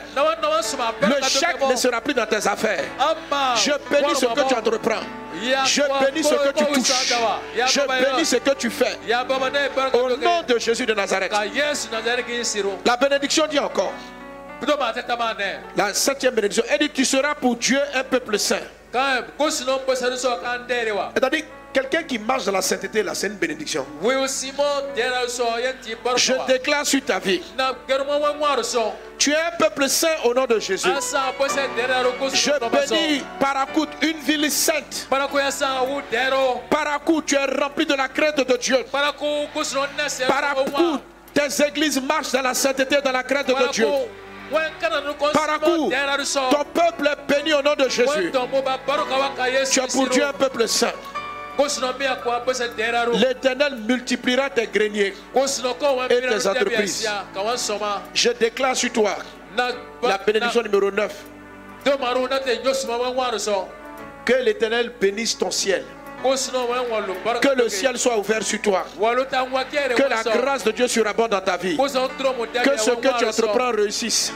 Le 1.01 1.27
chèque 1.27 1.69
ne 1.69 1.75
sera 1.75 2.01
plus 2.01 2.13
dans 2.13 2.25
tes 2.25 2.47
affaires. 2.47 2.83
Je 3.55 3.71
bénis 3.89 4.15
ce 4.15 4.25
que 4.25 4.47
tu 4.47 4.55
entreprends. 4.55 5.01
Je 5.65 5.81
bénis 6.05 6.23
ce 6.23 6.35
que 6.35 6.53
tu 6.57 6.65
touches. 6.65 7.15
Je 7.67 7.81
bénis 7.81 8.25
ce 8.25 8.35
que 8.37 8.53
tu 8.55 8.69
fais. 8.69 8.97
Au 9.93 10.09
nom 10.17 10.41
de 10.47 10.59
Jésus 10.59 10.85
de 10.85 10.93
Nazareth. 10.93 11.33
La 12.85 12.97
bénédiction 12.97 13.47
dit 13.47 13.59
encore. 13.59 13.93
La 15.75 15.93
septième 15.93 16.33
bénédiction, 16.35 16.63
elle 16.69 16.79
dit 16.79 16.89
Tu 16.89 17.05
seras 17.05 17.35
pour 17.35 17.55
Dieu 17.55 17.79
un 17.95 18.03
peuple 18.03 18.37
saint. 18.39 18.59
C'est-à-dire, 21.15 21.45
quelqu'un 21.73 22.03
qui 22.03 22.19
marche 22.19 22.45
dans 22.45 22.51
la 22.51 22.61
sainteté, 22.61 23.01
là, 23.01 23.15
c'est 23.15 23.25
une 23.27 23.33
bénédiction. 23.37 23.85
Je 26.15 26.33
déclare 26.47 26.85
sur 26.85 27.03
ta 27.03 27.17
vie. 27.17 27.41
Tu 29.17 29.31
es 29.31 29.35
un 29.35 29.51
peuple 29.57 29.89
saint 29.89 30.15
au 30.25 30.33
nom 30.35 30.45
de 30.45 30.59
Jésus. 30.59 30.87
Je 32.35 32.51
bénis 32.69 33.23
Paracout, 33.39 33.89
une 34.03 34.17
ville 34.19 34.51
sainte. 34.51 35.07
Paracout, 36.69 37.21
tu 37.25 37.35
es 37.35 37.45
rempli 37.45 37.85
de 37.87 37.95
la 37.95 38.07
crainte 38.07 38.47
de 38.47 38.57
Dieu. 38.57 38.77
Paracout, 40.27 41.01
tes 41.33 41.63
églises 41.65 41.99
marchent 41.99 42.31
dans 42.31 42.43
la 42.43 42.53
sainteté, 42.53 42.97
dans 43.03 43.11
la 43.11 43.23
crainte 43.23 43.47
de 43.47 43.71
Dieu. 43.71 43.87
Parakou, 45.33 45.91
ton 46.51 46.63
peuple 46.73 47.07
est 47.07 47.33
béni 47.33 47.53
au 47.53 47.61
nom 47.61 47.75
de 47.75 47.87
Jésus. 47.89 48.31
Tu 49.71 49.79
as 49.79 49.87
pour 49.87 50.07
Dieu 50.09 50.23
un 50.25 50.33
peuple 50.33 50.67
saint. 50.67 50.91
L'éternel 53.13 53.75
multipliera 53.87 54.49
tes 54.49 54.67
greniers 54.67 55.13
et 56.09 56.21
tes 56.21 56.47
entreprises. 56.47 57.09
Je 58.13 58.29
déclare 58.31 58.75
sur 58.75 58.91
toi 58.91 59.15
la 60.01 60.17
bénédiction 60.17 60.61
numéro 60.63 60.91
9. 60.91 61.13
Que 64.25 64.33
l'éternel 64.43 64.91
bénisse 64.99 65.37
ton 65.37 65.51
ciel. 65.51 65.83
Que 67.41 67.55
le 67.55 67.69
ciel 67.69 67.97
soit 67.97 68.17
ouvert 68.17 68.43
sur 68.43 68.61
toi. 68.61 68.85
Que 69.95 70.09
la 70.09 70.23
grâce 70.23 70.63
de 70.63 70.71
Dieu 70.71 70.87
surabonde 70.87 71.31
dans 71.31 71.41
ta 71.41 71.57
vie. 71.57 71.77
Que 71.77 72.77
ce 72.77 72.91
que 72.91 73.17
tu 73.17 73.25
entreprends 73.25 73.71
réussisse. 73.71 74.33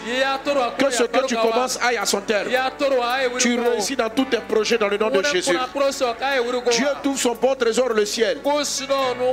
Que 0.78 0.90
ce 0.92 1.04
que 1.04 1.26
tu 1.26 1.36
commences 1.36 1.80
aille 1.82 1.98
à 1.98 2.06
son 2.06 2.22
terme. 2.22 2.50
Tu 3.40 3.60
réussis 3.60 3.96
dans 3.96 4.10
tous 4.10 4.26
tes 4.26 4.40
projets 4.40 4.78
dans 4.78 4.88
le 4.88 4.98
nom 4.98 5.10
de 5.10 5.24
Jésus. 5.24 5.58
Dieu 6.72 6.88
trouve 7.04 7.18
son 7.18 7.36
bon 7.36 7.56
trésor 7.56 7.90
le 7.90 8.06
ciel. 8.06 8.40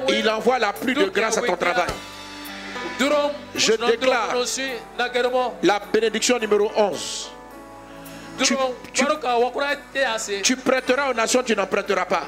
Il 0.09 0.29
envoie 0.31 0.59
la 0.59 0.73
pluie 0.73 0.95
de 0.95 1.05
grâce 1.07 1.39
à 1.39 1.43
ton 1.43 1.57
travail. 1.57 1.87
Je 3.57 3.73
déclare 3.73 4.35
la 5.63 5.81
bénédiction 5.93 6.39
numéro 6.39 6.71
11. 6.77 7.31
Tu, 8.43 8.57
tu, 10.43 10.57
prêteras 10.57 11.11
aux 11.11 11.15
nations, 11.15 11.43
tu 11.43 11.55
n'en 11.55 11.67
prêteras 11.67 12.05
pas. 12.05 12.23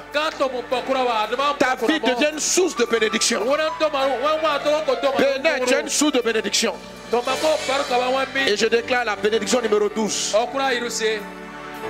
Ta 1.58 1.74
vie 1.86 2.00
devient 2.00 2.32
une 2.32 2.40
source 2.40 2.76
de 2.76 2.84
bénédiction. 2.84 3.40
Bénin, 5.18 5.64
tu 5.66 5.74
es 5.74 5.80
une 5.80 5.88
source 5.88 6.12
de 6.12 6.20
bénédiction. 6.20 6.74
Et 8.46 8.56
je 8.56 8.66
déclare 8.66 9.04
la 9.04 9.16
bénédiction 9.16 9.60
numéro 9.60 9.88
12. 9.88 10.36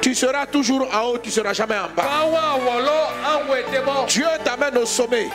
Tu 0.01 0.15
seras 0.15 0.47
toujours 0.47 0.89
en 0.95 1.07
haut, 1.09 1.19
tu 1.19 1.29
ne 1.31 1.35
seras 1.35 1.53
jamais 1.53 1.77
en 1.79 1.89
bas. 1.97 2.05
Dieu 4.07 4.27
t'amène 4.45 4.79
au 4.79 4.87
sommet. 4.87 5.29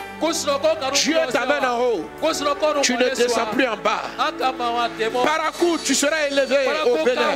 Dieu 0.94 1.16
t'amène 1.30 1.64
en 1.64 1.78
haut. 1.78 2.04
Tu 2.82 2.96
ne 2.96 3.08
descends 3.14 3.46
plus 3.52 3.66
en 3.66 3.76
bas. 3.76 4.02
Parakou, 5.24 5.78
tu 5.84 5.94
seras 5.94 6.26
élevé 6.30 6.56
au 6.86 7.04
Bénin. 7.04 7.32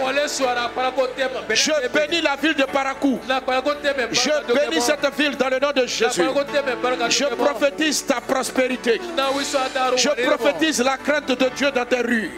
Je 1.50 1.88
bénis 1.88 2.22
la 2.22 2.36
ville 2.36 2.54
de 2.54 2.64
Parakou. 2.64 3.20
Je 3.26 4.52
bénis 4.54 4.80
cette 4.80 5.14
ville 5.18 5.36
dans 5.36 5.48
le 5.48 5.58
nom 5.58 5.72
de 5.74 5.86
Jésus. 5.86 6.22
Je 7.08 7.34
prophétise 7.34 8.06
ta 8.06 8.20
prospérité. 8.20 9.00
Je 9.96 10.26
prophétise 10.26 10.82
la 10.82 10.96
crainte 10.96 11.28
de 11.28 11.48
Dieu 11.54 11.70
dans 11.70 11.84
tes 11.84 12.00
rues. 12.00 12.32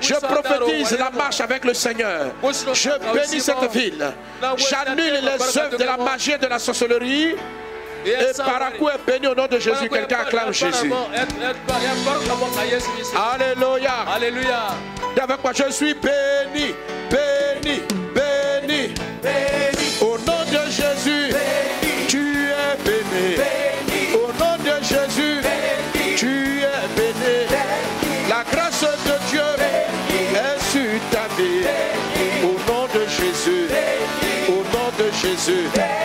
Je 0.00 0.14
prophétise 0.14 0.96
la 0.98 1.10
marche 1.10 1.40
avec 1.40 1.64
le 1.64 1.74
Seigneur. 1.74 2.26
Je 2.72 2.90
bénis 3.12 3.40
cette 3.40 3.70
ville. 3.72 4.12
J'annule 4.56 5.20
les 5.22 5.58
œuvres 5.58 5.76
de 5.78 5.84
la 5.84 5.96
magie 5.96 6.32
et 6.32 6.38
de 6.38 6.46
la 6.46 6.58
sorcellerie. 6.58 7.34
Et 8.04 8.36
Parakou 8.36 8.88
est 8.88 8.98
béni 9.06 9.28
au 9.28 9.34
nom 9.34 9.46
de 9.46 9.58
Jésus. 9.58 9.88
Quelqu'un 9.88 10.20
acclame 10.20 10.52
Jésus. 10.52 10.92
Alléluia. 13.14 13.92
Alléluia. 14.14 14.66
Avec 15.20 15.42
moi, 15.42 15.52
je 15.54 15.70
suis 15.70 15.94
béni, 15.94 16.74
béni, 17.10 17.82
béni, 18.14 18.94
béni. 19.22 19.74
Au 20.00 20.18
nom 20.18 20.42
de 20.50 20.70
Jésus, 20.70 21.34
tu 22.08 22.48
es 22.48 22.76
béni. 22.84 23.36
Au 24.14 24.32
nom 24.32 24.56
de 24.58 24.82
Jésus, 24.82 25.41
de 35.46 36.01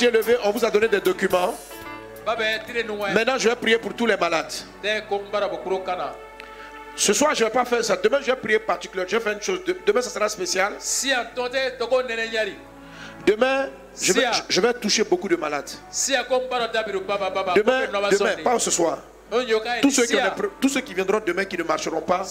levé, 0.00 0.36
on 0.44 0.50
vous 0.50 0.64
a 0.64 0.70
donné 0.70 0.88
des 0.88 1.00
documents. 1.00 1.54
Maintenant, 3.14 3.38
je 3.38 3.48
vais 3.48 3.56
prier 3.56 3.78
pour 3.78 3.94
tous 3.94 4.06
les 4.06 4.16
malades. 4.16 4.52
Ce 6.94 7.12
soir, 7.12 7.34
je 7.34 7.42
ne 7.42 7.48
vais 7.48 7.52
pas 7.52 7.64
faire 7.64 7.84
ça. 7.84 7.96
Demain, 7.96 8.18
je 8.20 8.26
vais 8.26 8.36
prier 8.36 8.58
particulièrement. 8.58 9.08
Je 9.10 9.16
vais 9.16 9.22
faire 9.22 9.32
une 9.32 9.42
chose. 9.42 9.64
De- 9.64 9.76
Demain, 9.86 10.02
ça 10.02 10.10
sera 10.10 10.28
spécial. 10.28 10.74
Demain, 13.26 13.68
je 14.00 14.12
vais, 14.12 14.20
je 14.48 14.60
vais 14.60 14.74
toucher 14.74 15.04
beaucoup 15.04 15.28
de 15.28 15.36
malades. 15.36 15.70
Demain, 17.54 17.80
demain 18.18 18.30
pas 18.42 18.58
ce 18.58 18.70
soir. 18.70 18.98
Tous 19.80 19.90
ceux, 19.90 20.02
qui 20.06 20.14
ont 20.16 20.18
des 20.24 20.42
pro- 20.42 20.52
tous 20.60 20.68
ceux 20.68 20.80
qui 20.80 20.94
viendront 20.94 21.20
demain 21.26 21.44
qui 21.44 21.56
ne 21.56 21.62
marcheront 21.62 22.00
pas, 22.02 22.22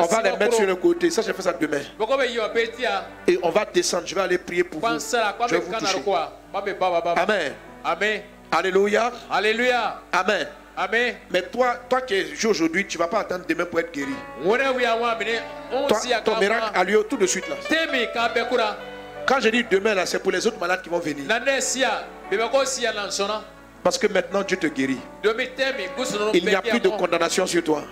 on 0.00 0.06
va 0.06 0.22
les 0.22 0.30
mettre 0.38 0.54
sur 0.56 0.66
le 0.66 0.76
côté. 0.76 1.10
Ça, 1.10 1.22
je 1.22 1.32
fais 1.32 1.42
ça 1.42 1.52
demain. 1.52 1.80
Et 3.26 3.38
on 3.42 3.50
va 3.50 3.64
descendre. 3.64 4.04
Je 4.06 4.14
vais 4.14 4.20
aller 4.20 4.38
prier 4.38 4.62
pour 4.64 4.80
vous. 4.80 4.86
Je 5.48 5.54
vais 5.54 5.60
vous 5.60 5.72
toucher. 5.80 5.98
Amen. 7.18 7.52
Amen. 7.84 8.22
Alléluia. 8.52 9.10
Alléluia. 9.30 10.00
Amen. 10.12 10.46
Amen. 10.76 11.14
Mais 11.30 11.42
toi, 11.42 11.76
toi 11.88 12.00
qui 12.00 12.14
es 12.14 12.34
joué 12.34 12.50
aujourd'hui, 12.50 12.86
tu 12.86 12.96
ne 12.98 13.02
vas 13.02 13.08
pas 13.08 13.20
attendre 13.20 13.44
demain 13.48 13.64
pour 13.64 13.78
être 13.80 13.92
guéri. 13.92 14.14
Toi, 15.88 15.98
ton 16.24 16.32
miracle 16.40 16.70
a 16.80 16.84
lieu 16.84 17.06
tout 17.08 17.16
de 17.16 17.26
suite 17.26 17.48
là. 17.48 17.56
Quand 19.26 19.40
je 19.40 19.48
dis 19.48 19.64
demain 19.70 19.94
là, 19.94 20.04
c'est 20.06 20.18
pour 20.18 20.32
les 20.32 20.46
autres 20.46 20.58
malades 20.58 20.82
qui 20.82 20.88
vont 20.88 20.98
venir. 20.98 21.24
Parce 23.84 23.98
que 23.98 24.06
maintenant 24.06 24.42
Dieu 24.42 24.56
te 24.56 24.66
guérit. 24.66 24.98
Il 26.32 26.44
n'y 26.46 26.54
a 26.54 26.62
plus 26.62 26.80
de 26.80 26.88
condamnation 26.88 27.46
sur 27.46 27.62
toi. 27.62 27.84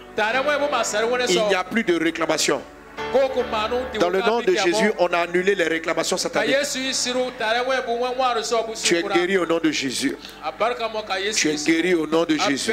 Il 1.28 1.43
n'y 1.49 1.55
a 1.55 1.64
plus 1.64 1.84
de 1.84 2.03
réclamation. 2.03 2.62
Dans 4.01 4.09
le 4.09 4.20
nom 4.20 4.40
de 4.40 4.55
Jésus, 4.55 4.90
on 4.99 5.07
a 5.09 5.18
annulé 5.18 5.55
les 5.55 5.64
réclamations 5.68 6.16
sataniques. 6.16 6.57
Tu 8.82 8.97
es 8.97 9.03
guéri 9.03 9.36
au 9.38 9.47
nom 9.47 9.59
de 9.62 9.70
Jésus. 9.70 10.16
Tu 11.34 11.49
es 11.51 11.57
guéri 11.57 11.95
au 11.95 12.07
nom 12.07 12.24
de 12.24 12.36
Jésus. 12.38 12.72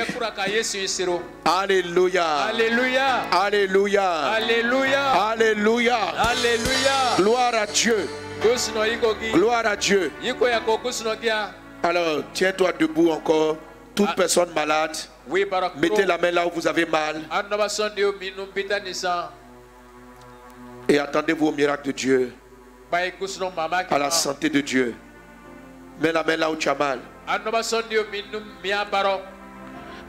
Alléluia. 1.45 2.25
Alléluia. 2.47 3.21
Alléluia. 3.31 4.11
Alléluia. 4.33 5.07
Alléluia. 5.29 5.97
Alléluia. 6.17 7.15
Gloire 7.17 7.55
à 7.55 7.65
Dieu. 7.65 8.09
Gloire 9.33 9.65
à 9.65 9.75
Dieu. 9.75 10.11
Alors, 11.83 12.23
tiens-toi 12.33 12.71
debout 12.73 13.09
encore. 13.09 13.57
Toute 13.95 14.15
personne 14.15 14.49
malade, 14.55 14.95
mettez 15.75 16.05
la 16.05 16.17
main 16.17 16.31
là 16.31 16.47
où 16.47 16.51
vous 16.53 16.65
avez 16.65 16.85
mal 16.85 17.21
et 20.89 20.97
attendez-vous 20.97 21.47
au 21.47 21.51
miracle 21.51 21.87
de 21.87 21.91
Dieu, 21.91 22.33
à 22.91 23.97
la 23.99 24.09
santé 24.09 24.49
de 24.49 24.61
Dieu. 24.61 24.95
Mets 26.01 26.11
la 26.11 26.23
main 26.23 26.37
là 26.37 26.49
où 26.49 26.55
tu 26.55 26.67
as 26.67 26.73
mal. 26.75 26.99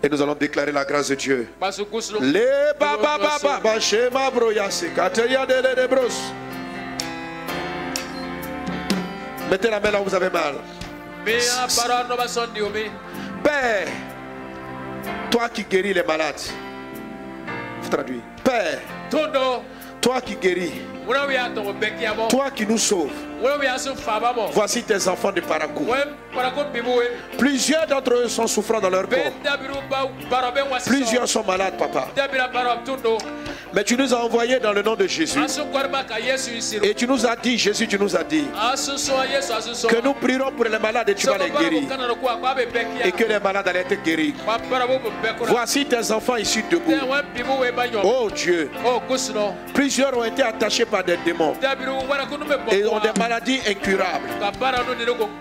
Et 0.03 0.09
nous 0.09 0.23
allons 0.23 0.35
déclarer 0.35 0.73
la 0.73 0.85
grâce 0.85 1.09
de 1.09 1.14
Dieu. 1.16 1.49
Baba 1.61 3.18
baba 3.43 3.81
shema 3.81 4.31
kateya 4.97 5.45
de 5.45 5.87
bros. 5.87 6.33
Mettez 9.51 9.68
la 9.68 9.81
main 9.81 9.91
là 9.91 10.01
où 10.01 10.05
vous 10.05 10.14
avez 10.14 10.31
mal. 10.31 10.55
Père, 13.43 13.87
toi 15.31 15.49
qui 15.49 15.64
guéris 15.64 15.95
les 15.95 16.03
malades. 16.03 16.41
Faut 17.83 17.91
traduire. 17.91 18.23
Père, 18.45 18.81
toi 20.01 20.21
qui 20.21 20.37
guéris, 20.37 20.83
toi 22.28 22.51
qui 22.51 22.66
nous 22.66 22.78
sauves. 22.78 23.11
Voici 24.53 24.82
tes 24.82 25.09
enfants 25.09 25.32
de 25.32 25.40
Parakou. 25.40 25.86
Plusieurs 27.38 27.86
d'entre 27.86 28.12
eux 28.14 28.28
sont 28.28 28.46
souffrants 28.46 28.80
dans 28.80 28.91
leur 28.91 29.08
corps. 29.08 29.33
Plusieurs 30.87 31.29
sont 31.29 31.45
malades, 31.45 31.76
papa. 31.79 32.08
Mais 33.72 33.84
tu 33.84 33.96
nous 33.96 34.12
as 34.12 34.18
envoyés 34.25 34.58
dans 34.58 34.72
le 34.72 34.83
nom 34.83 34.95
de 34.96 35.07
Jésus. 35.07 35.38
Et 36.83 36.95
tu 36.95 37.07
nous 37.07 37.25
as 37.26 37.37
dit, 37.37 37.57
Jésus, 37.57 37.87
tu 37.87 37.99
nous 37.99 38.16
as 38.16 38.25
dit 38.25 38.45
que 39.88 40.03
nous 40.03 40.14
prierons 40.14 40.50
pour 40.53 40.64
les 40.64 40.79
malades 40.79 41.08
et 41.08 41.14
tu 41.14 41.26
vas 41.26 41.38
les 41.38 41.50
guérir. 41.50 41.83
Et 43.04 43.12
que 43.12 43.25
les 43.25 43.38
malades 43.38 43.68
allaient 43.68 43.87
être 43.88 44.03
guéris. 44.03 44.34
Voici 45.46 45.87
tes 45.87 46.11
enfants 46.12 46.37
issus 46.37 46.64
de 46.70 46.76
où 46.76 46.83
Oh 48.03 48.29
Dieu. 48.34 48.70
Plusieurs 49.72 50.18
ont 50.18 50.25
été 50.25 50.42
attachés 50.42 50.84
par 50.91 51.04
des 51.04 51.17
démons 51.18 51.54
et 52.71 52.84
ont 52.87 52.99
des 52.99 53.18
maladies 53.18 53.61
incurables. 53.67 54.29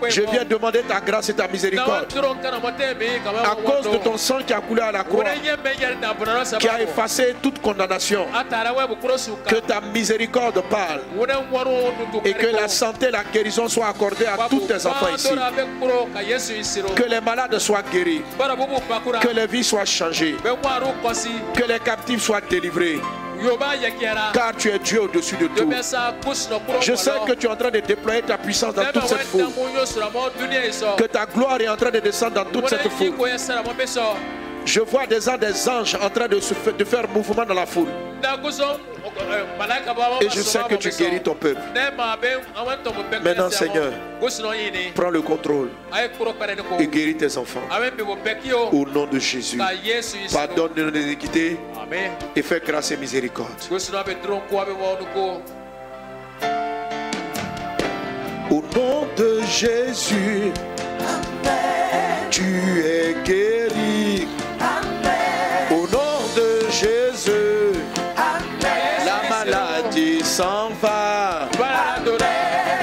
Je 0.08 0.22
viens 0.22 0.44
demander 0.44 0.82
ta 0.82 1.00
grâce 1.00 1.28
et 1.28 1.34
ta 1.34 1.48
miséricorde. 1.48 2.06
À 3.44 3.54
cause 3.54 3.90
de 3.90 3.96
ton 3.98 4.16
sang 4.16 4.38
qui 4.46 4.52
a 4.52 4.60
coulé 4.60 4.82
à 4.82 4.92
la 4.92 5.04
croix, 5.04 5.24
qui 6.58 6.68
a 6.68 6.82
effacé 6.82 7.34
toute 7.42 7.60
condamnation. 7.60 8.26
Que 9.46 9.56
ta 9.56 9.80
miséricorde 9.80 10.62
parle. 10.70 11.00
Et 12.24 12.32
que 12.32 12.46
la 12.46 12.68
santé, 12.68 13.10
la 13.10 13.24
guérison 13.24 13.68
soit 13.68 13.88
accordée 13.88 14.26
à 14.26 14.48
tous 14.48 14.60
tes 14.60 14.86
enfants 14.86 15.14
ici. 15.14 15.28
Que 16.94 17.04
les 17.08 17.20
malades 17.20 17.58
soient 17.58 17.82
guéris. 17.82 18.22
Que 19.20 19.28
les 19.28 19.46
vies 19.46 19.64
soient 19.64 19.84
changées. 19.84 20.36
Que 21.54 21.64
les 21.64 21.78
captifs 21.80 22.22
soient 22.22 22.40
délivrés. 22.40 23.00
Car 24.32 24.56
tu 24.56 24.70
es 24.70 24.78
Dieu 24.78 25.02
au-dessus 25.02 25.36
de 25.36 25.46
tout. 25.48 25.70
Je 26.80 26.94
sais 26.94 27.10
que 27.26 27.32
tu 27.32 27.46
es 27.46 27.50
en 27.50 27.56
train 27.56 27.70
de 27.70 27.80
déployer 27.80 28.22
ta 28.22 28.38
puissance 28.38 28.74
dans 28.74 28.84
toute 28.92 29.06
cette 29.06 29.22
foule. 29.22 29.46
Que 30.96 31.04
ta 31.04 31.26
gloire 31.26 31.60
est 31.60 31.68
en 31.68 31.76
train 31.76 31.90
de 31.90 32.00
descendre 32.00 32.34
dans 32.34 32.44
toute 32.44 32.68
cette 32.68 32.88
foule. 32.88 33.12
Je 34.64 34.80
vois 34.80 35.06
déjà 35.06 35.38
des 35.38 35.68
anges 35.68 35.96
en 36.00 36.10
train 36.10 36.28
de, 36.28 36.38
se 36.38 36.52
faire, 36.52 36.76
de 36.76 36.84
faire 36.84 37.08
mouvement 37.08 37.44
dans 37.46 37.54
la 37.54 37.66
foule. 37.66 37.88
Et 40.20 40.28
je 40.30 40.40
sais 40.40 40.60
que 40.68 40.74
tu 40.76 40.90
guéris 40.90 41.22
ton 41.22 41.34
peuple. 41.34 41.60
Maintenant, 43.22 43.50
Seigneur, 43.50 43.92
prends 44.94 45.10
le 45.10 45.22
contrôle 45.22 45.70
et 46.78 46.86
guéris 46.86 47.16
tes 47.16 47.36
enfants. 47.36 47.62
Au 48.72 48.86
nom 48.86 49.06
de 49.06 49.18
Jésus, 49.18 49.58
pardonne 50.32 50.72
nos 50.76 50.98
iniquités 50.98 51.56
et 52.36 52.42
fais 52.42 52.60
grâce 52.64 52.90
et 52.90 52.96
miséricorde. 52.96 53.50
Au 58.50 58.62
nom 58.76 59.06
de 59.16 59.40
Jésus, 59.46 60.52
tu 62.30 62.82
es 62.84 63.14
guéri. 63.24 63.79
S'en 70.40 70.70
va. 70.80 71.48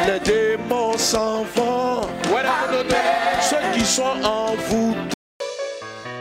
Les 0.06 0.20
démons 0.20 0.98
s'en 0.98 1.44
vont. 1.56 2.02
Ceux 3.42 3.58
qui 3.74 3.84
sont 3.84 4.24
en 4.24 4.54
vous. 4.68 4.96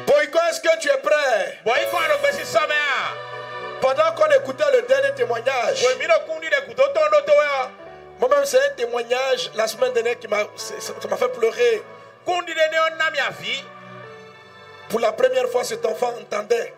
Boyko, 0.06 0.38
est-ce 0.50 0.60
que 0.60 0.78
tu 0.80 0.88
es 0.88 0.98
prêt? 0.98 1.58
Pendant 3.82 4.12
qu'on 4.16 4.30
écoutait 4.30 4.64
le 4.72 4.82
dernier 4.88 5.14
témoignage, 5.14 5.84
moi-même, 8.18 8.44
c'est 8.46 8.58
un 8.58 8.74
témoignage 8.74 9.50
la 9.54 9.66
semaine 9.66 9.92
dernière 9.92 10.18
qui 10.18 10.28
m'a 10.28 10.38
fait 10.38 11.28
pleurer. 11.28 11.82
Pour 14.88 15.00
la 15.00 15.12
première 15.12 15.48
fois, 15.50 15.64
cet 15.64 15.84
enfant 15.84 16.14
entendait. 16.18 16.72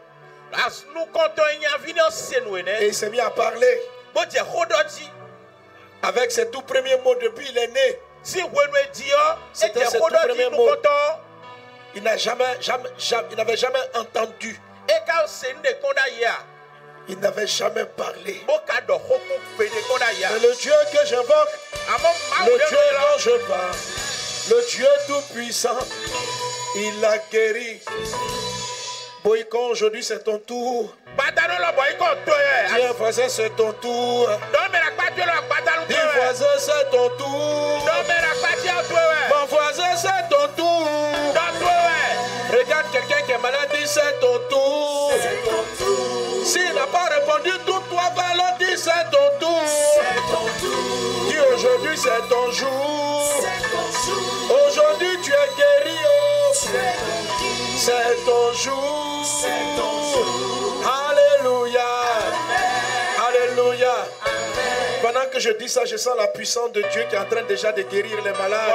Et 2.80 2.86
il 2.88 2.94
s'est 2.94 3.10
mis 3.10 3.20
à 3.20 3.30
parler. 3.30 3.82
Avec 6.02 6.30
ses 6.30 6.50
tout 6.50 6.62
premiers 6.62 6.96
mots 6.98 7.14
depuis 7.16 7.48
il 7.50 7.58
est 7.58 7.68
né. 7.68 7.98
C'était 9.52 9.84
ses 9.86 9.98
tout 9.98 10.04
premiers 10.28 10.50
mots. 10.50 10.70
Il 11.94 12.02
n'a 12.02 12.16
jamais, 12.16 12.44
jamais, 12.60 12.90
jamais, 12.98 13.28
il 13.30 13.36
n'avait 13.36 13.56
jamais 13.56 13.78
entendu. 13.94 14.60
Il 17.08 17.18
n'avait 17.20 17.46
jamais 17.46 17.84
parlé. 17.86 18.42
Mais 19.58 19.68
le 20.40 20.54
Dieu 20.56 20.72
que 20.92 21.06
j'invoque, 21.06 21.48
le 22.46 22.68
Dieu 22.68 22.78
dont 22.92 23.18
je 23.18 23.30
parle, 23.48 23.76
le 24.50 24.66
Dieu 24.70 24.88
tout-puissant, 25.06 25.78
il 26.76 27.04
a 27.04 27.18
guéri. 27.30 27.80
Aujourd'hui 29.30 30.02
c'est 30.02 30.24
ton 30.24 30.38
tour. 30.38 30.94
Dis 32.66 32.74
voisin, 32.96 33.22
c'est 33.28 33.54
ton 33.56 33.72
tour. 33.72 34.28
Dis 35.88 35.94
voisin, 36.14 36.46
c'est 36.58 36.90
ton 36.90 37.08
tour. 37.18 37.84
Mon 39.30 39.46
voisin, 39.46 39.96
c'est 39.96 40.28
ton 40.30 40.48
tour. 40.56 40.88
Regarde 42.50 42.86
quelqu'un 42.90 43.22
qui 43.26 43.32
est 43.32 43.38
malade, 43.38 43.68
dis 43.74 43.86
c'est 43.86 44.18
ton 44.20 44.38
tour. 44.48 45.12
S'il 46.44 46.72
n'a 46.74 46.86
pas 46.86 47.08
répondu, 47.14 47.50
tout 47.66 47.80
toi 47.90 48.04
va 48.16 48.32
le 48.34 48.58
dire 48.64 48.78
c'est 48.78 49.10
ton 49.10 49.28
tour. 49.38 49.62
Dis 51.28 51.38
aujourd'hui 51.54 51.96
c'est 51.98 52.28
ton 52.30 52.50
jour. 52.50 53.44
Aujourd'hui 54.66 55.18
tu 55.22 55.30
es 55.32 55.48
guéri. 55.58 55.98
oh. 56.06 57.27
C'est 57.88 58.26
ton 58.26 58.52
jour. 58.52 59.24
Alléluia. 61.08 61.88
Alléluia. 63.26 63.94
Pendant 65.00 65.26
que 65.32 65.40
je 65.40 65.50
dis 65.52 65.70
ça, 65.70 65.86
je 65.86 65.96
sens 65.96 66.14
la 66.18 66.26
puissance 66.26 66.70
de 66.72 66.82
Dieu 66.92 67.04
qui 67.08 67.14
est 67.14 67.18
en 67.18 67.24
train 67.24 67.42
déjà 67.48 67.72
de 67.72 67.80
guérir 67.82 68.18
les 68.22 68.32
malades. 68.32 68.68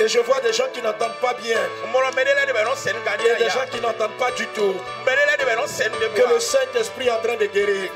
Et 0.00 0.08
je 0.08 0.18
vois 0.20 0.40
des 0.40 0.52
gens 0.52 0.66
qui 0.72 0.82
n'entendent 0.82 1.18
pas 1.20 1.34
bien. 1.34 1.58
Il 3.20 3.26
y 3.26 3.30
a 3.30 3.34
des 3.36 3.48
gens 3.50 3.66
qui 3.70 3.80
n'entendent 3.80 4.18
pas 4.18 4.30
du 4.32 4.46
tout. 4.48 4.74
Que 6.14 6.34
le 6.34 6.40
Saint-Esprit 6.40 7.06
est 7.06 7.10
en 7.10 7.20
train 7.20 7.36
de 7.36 7.46
guérir. 7.46 7.90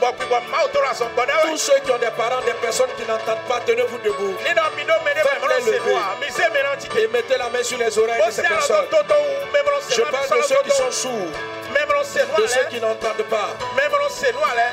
Tous 1.43 1.57
ceux 1.57 1.79
qui 1.85 1.91
ont 1.91 1.99
des 1.99 2.11
parents, 2.17 2.41
des 2.45 2.53
personnes 2.55 2.91
qui 2.97 3.05
n'entendent 3.05 3.45
pas, 3.49 3.61
tenez-vous 3.67 3.99
debout. 3.99 4.35
Faites-les 4.39 5.73
lever. 5.73 5.97
Et 7.03 7.09
mettez 7.09 7.37
la 7.37 7.49
main 7.49 7.63
sur 7.63 7.79
les 7.79 7.99
oreilles 7.99 8.23
de 8.27 8.31
ces 8.33 8.43
personnes. 8.43 8.87
Je 9.91 10.03
parle 10.03 10.29
de 10.41 10.43
ceux 10.47 10.55
qui 10.65 10.71
sont 10.71 10.91
sourds. 10.93 11.33
De 12.37 12.47
ceux 12.47 12.65
qui 12.71 12.81
n'entendent 12.81 13.27
pas. 13.31 13.51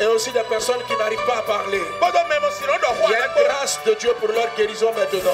Et 0.01 0.05
aussi 0.07 0.31
des 0.31 0.43
personnes 0.43 0.81
qui 0.87 0.95
n'arrivent 0.95 1.25
pas 1.25 1.37
à 1.39 1.41
parler. 1.41 1.81
Il 1.81 3.11
y 3.11 3.15
a 3.15 3.17
une 3.25 3.47
grâce 3.47 3.79
de 3.85 3.93
Dieu 3.93 4.13
pour 4.19 4.29
leur 4.29 4.47
guérison 4.55 4.91
maintenant. 4.93 5.33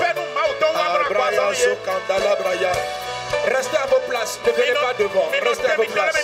Restez 3.46 3.78
à 3.78 3.86
vos 3.88 4.00
places, 4.10 4.40
ne 4.46 4.52
venez 4.52 4.74
pas 4.74 4.94
devant. 5.00 5.30
Restez 5.32 5.68
à 5.68 5.76
vos 5.76 5.84
places. 5.84 6.16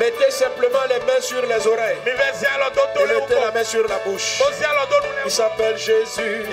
Mettez 0.00 0.30
simplement 0.30 0.84
les 0.88 0.98
mains 1.00 1.20
sur 1.20 1.42
les 1.42 1.66
oreilles. 1.66 1.98
Et 2.06 2.10
mettez 2.10 3.34
la 3.40 3.50
main 3.52 3.64
sur 3.64 3.86
la 3.88 3.98
bouche. 3.98 4.42
Il 5.24 5.30
s'appelle 5.30 5.76
Jésus. 5.78 6.46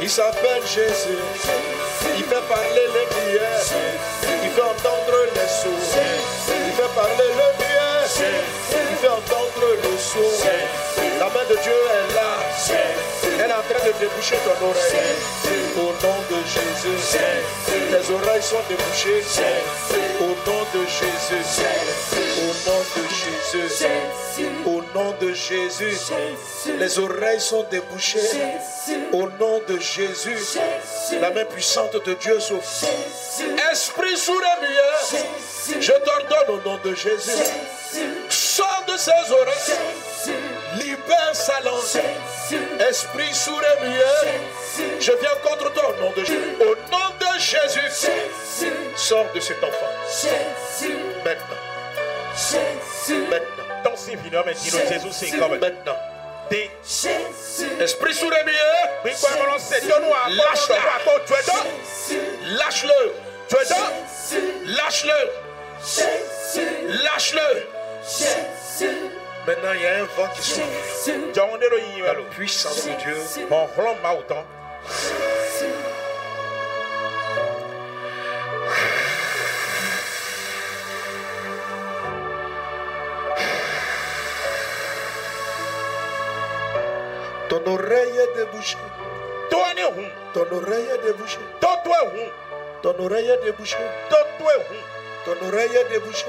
Il 0.00 0.10
s'appelle 0.10 0.62
Jésus. 0.66 1.18
Il 2.16 2.24
fait 2.24 2.40
parler 2.48 2.86
les 2.94 3.06
prières. 3.06 3.62
Il 4.42 4.50
fait 4.50 4.60
entendre 4.60 5.16
les 5.34 5.41
de 11.52 11.62
Dieu 11.62 11.72
est 11.72 12.14
là. 12.14 12.32
Elle 13.38 13.50
est 13.50 13.52
en 13.52 13.62
train 13.62 13.86
de 13.86 13.92
déboucher 13.98 14.36
ton 14.44 14.66
oreille. 14.66 15.16
Au 15.76 15.92
nom 16.04 16.18
de 16.30 16.38
Jésus. 16.46 17.18
Tes 17.66 18.12
oreilles 18.12 18.42
sont 18.42 18.62
débouchées. 18.68 19.22
Au 20.20 20.50
nom 20.50 20.62
de 20.74 20.80
Jésus. 20.86 22.21
Au 22.64 22.70
nom 22.70 22.78
de 22.96 23.08
Jésus. 23.52 23.86
Au 24.64 24.82
nom 24.94 25.14
de 25.20 25.32
Jésus. 25.32 25.98
Les 26.78 26.98
oreilles 26.98 27.40
sont 27.40 27.64
débouchées. 27.64 28.20
Au 29.12 29.28
nom 29.40 29.60
de 29.66 29.78
Jésus. 29.80 30.58
La 31.20 31.30
main 31.30 31.44
puissante 31.44 31.96
de 32.04 32.14
Dieu 32.14 32.38
souffle. 32.38 32.86
Esprit 33.72 34.14
les 34.14 34.68
muets. 34.68 35.80
Je 35.80 35.92
t'ordonne 35.92 36.60
au 36.60 36.68
nom 36.68 36.78
de 36.84 36.94
Jésus. 36.94 37.30
Sors 38.28 38.84
de 38.86 38.96
ses 38.96 39.32
oreilles. 39.32 40.36
Libère 40.76 41.34
sa 41.34 41.60
langue. 41.60 41.82
Esprit 42.88 43.34
sous 43.34 43.58
les 43.58 43.88
muets. 43.88 44.40
Je 45.00 45.12
viens 45.12 45.36
contre 45.42 45.72
toi 45.72 45.90
au 45.90 46.00
nom 46.00 46.12
de 46.12 46.24
Jésus. 46.24 46.56
Au 46.60 46.74
nom 46.92 47.08
de 47.18 47.40
Jésus. 47.40 48.10
Sors 48.94 49.26
de 49.34 49.40
cet 49.40 49.62
enfant. 49.64 50.86
Maintenant. 51.24 51.71
Jésus. 52.34 53.26
Maintenant. 53.28 53.64
Dans 53.84 53.96
ces 53.96 54.14
vidéos, 54.16 54.44
maintenant, 54.44 54.62
Jésus, 54.62 55.08
c'est 55.12 55.30
comme 55.38 55.58
maintenant. 55.58 55.96
Esprit 57.80 58.14
sous-réveillé, 58.14 58.58
lâche-le, 60.28 60.74
lâche-le, 62.58 63.12
tu 63.48 63.56
es 63.56 63.64
dans, 63.68 63.90
lâche-le, 64.66 65.12
lâche-le. 67.02 67.48
Maintenant, 69.46 69.72
il 69.74 69.80
y 69.80 69.86
a 69.86 69.88
un 69.96 70.04
vent 70.04 70.28
qui 70.34 70.42
souffle. 70.42 70.66
La 72.04 72.14
puissance 72.30 72.84
de 72.84 72.92
Dieu. 73.02 73.16
Mon 73.50 73.66
Ton 87.64 87.74
oreille 87.74 88.18
est 88.18 88.36
débouchée. 88.36 88.76
Ton 89.50 89.60
oreille 90.50 90.88
est 90.88 91.02
débouchée. 91.04 91.38
Ton 92.82 92.94
oreille 92.98 93.28
est 93.28 93.44
débouchée. 93.44 93.76
Ton 95.24 95.36
oreille 95.46 95.76
est 95.76 95.88
débouchée. 95.90 96.26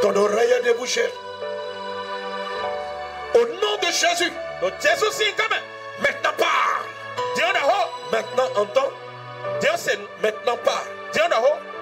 Ton 0.00 0.16
oreille 0.16 0.52
est 0.52 0.62
débouchée. 0.62 1.12
Au 3.34 3.46
nom 3.46 3.76
de 3.80 3.86
Jésus, 3.86 4.32
maintenant 6.00 6.32
parle. 6.38 6.86
Maintenant 8.10 8.48
entends. 8.56 8.90
Maintenant 10.22 10.58
parle. 10.64 10.86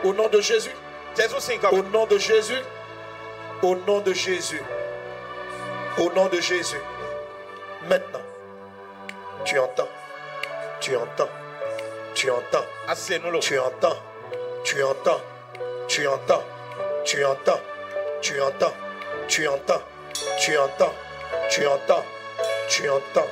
Au 0.05 0.13
nom 0.13 0.29
de 0.29 0.41
Jésus. 0.41 0.75
Au 1.73 1.83
nom 1.83 2.07
de 2.07 2.19
Jésus. 2.19 2.63
Au 3.63 3.75
nom 3.77 4.01
de 4.01 4.13
Jésus. 4.13 4.63
Au 5.99 6.11
nom 6.13 6.27
de 6.29 6.41
Jésus. 6.41 6.81
Maintenant. 7.89 8.21
Tu 9.45 9.59
entends. 9.59 9.89
Tu 10.81 10.97
entends. 10.97 11.29
Tu 12.15 12.31
entends. 12.31 12.65
Tu 12.95 13.19
entends. 13.19 13.97
Tu 14.65 14.85
entends. 14.85 15.21
Tu 15.89 16.07
entends. 16.07 16.43
Tu 17.05 17.25
entends. 17.25 17.61
Tu 18.23 18.45
entends. 18.45 18.71
Tu 19.29 19.49
entends. 19.49 19.83
Tu 20.29 20.57
entends. 20.57 20.93
Tu 21.49 21.67
entends. 21.67 22.05
Tu 22.69 22.89
entends. 22.89 23.27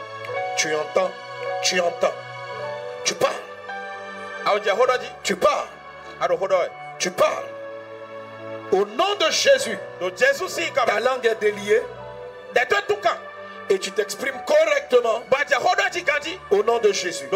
Tu 0.57 0.75
entends. 0.75 1.11
Tu 1.63 1.81
entends. 1.81 2.15
Tu 3.05 3.15
parles. 3.15 3.35
Tu 5.23 5.37
parles. 5.37 5.67
Tu 6.99 7.11
parles. 7.11 7.45
Au 8.73 8.85
nom 8.85 9.15
de 9.21 9.31
Jésus, 9.31 9.79
ta 10.87 11.01
langue 11.01 11.27
est 11.27 11.41
déliée 11.41 11.83
et 13.71 13.79
tu 13.79 13.91
t'exprimes 13.93 14.41
correctement 14.47 15.23
ba 15.31 15.39
jɛ 15.49 15.57
hɔdɔ 15.57 15.91
dzi 15.93 16.03
kan 16.05 16.21
dzi 16.21 16.39
au 16.51 16.63
nom 16.63 16.79
de 16.79 16.93
Jésus. 16.93 17.27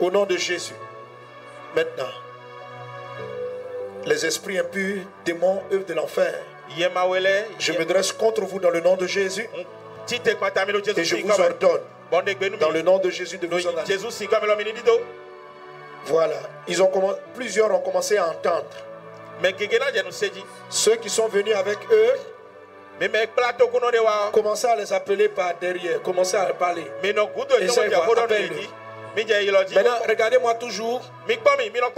Au 0.00 0.10
nom 0.10 0.24
de 0.26 0.36
Jésus. 0.36 0.74
Maintenant, 1.74 2.12
les 4.06 4.26
esprits 4.26 4.58
impurs, 4.58 5.02
démons, 5.24 5.62
œuvres 5.72 5.86
de 5.86 5.94
l'enfer, 5.94 6.34
je 7.58 7.72
me 7.72 7.84
dresse 7.84 8.12
contre 8.12 8.42
vous 8.42 8.58
dans 8.60 8.70
le 8.70 8.80
nom 8.80 8.96
de 8.96 9.06
Jésus 9.06 9.48
et 10.96 11.04
je 11.04 11.16
vous 11.16 11.30
ordonne 11.40 11.80
dans 12.58 12.70
le 12.70 12.82
nom 12.82 12.98
de 12.98 13.10
Jésus 13.10 13.38
de 13.38 13.46
vous 13.46 13.66
en 13.66 13.70
aller. 13.78 13.86
Voilà. 16.06 16.34
Ils 16.66 16.82
ont 16.82 16.88
commen- 16.90 17.16
Plusieurs 17.34 17.70
ont 17.72 17.80
commencé 17.80 18.16
à 18.18 18.28
entendre. 18.28 18.66
Ceux 20.70 20.96
qui 20.96 21.08
sont 21.08 21.28
venus 21.28 21.54
avec 21.54 21.78
eux, 21.90 22.12
Commencez 24.32 24.66
à 24.66 24.76
les 24.76 24.92
appeler 24.92 25.28
par 25.28 25.54
derrière. 25.60 26.00
Commencez 26.02 26.36
à 26.36 26.46
parler. 26.52 26.86
Maintenant, 29.74 29.98
regardez-moi 30.08 30.54
toujours. 30.54 31.00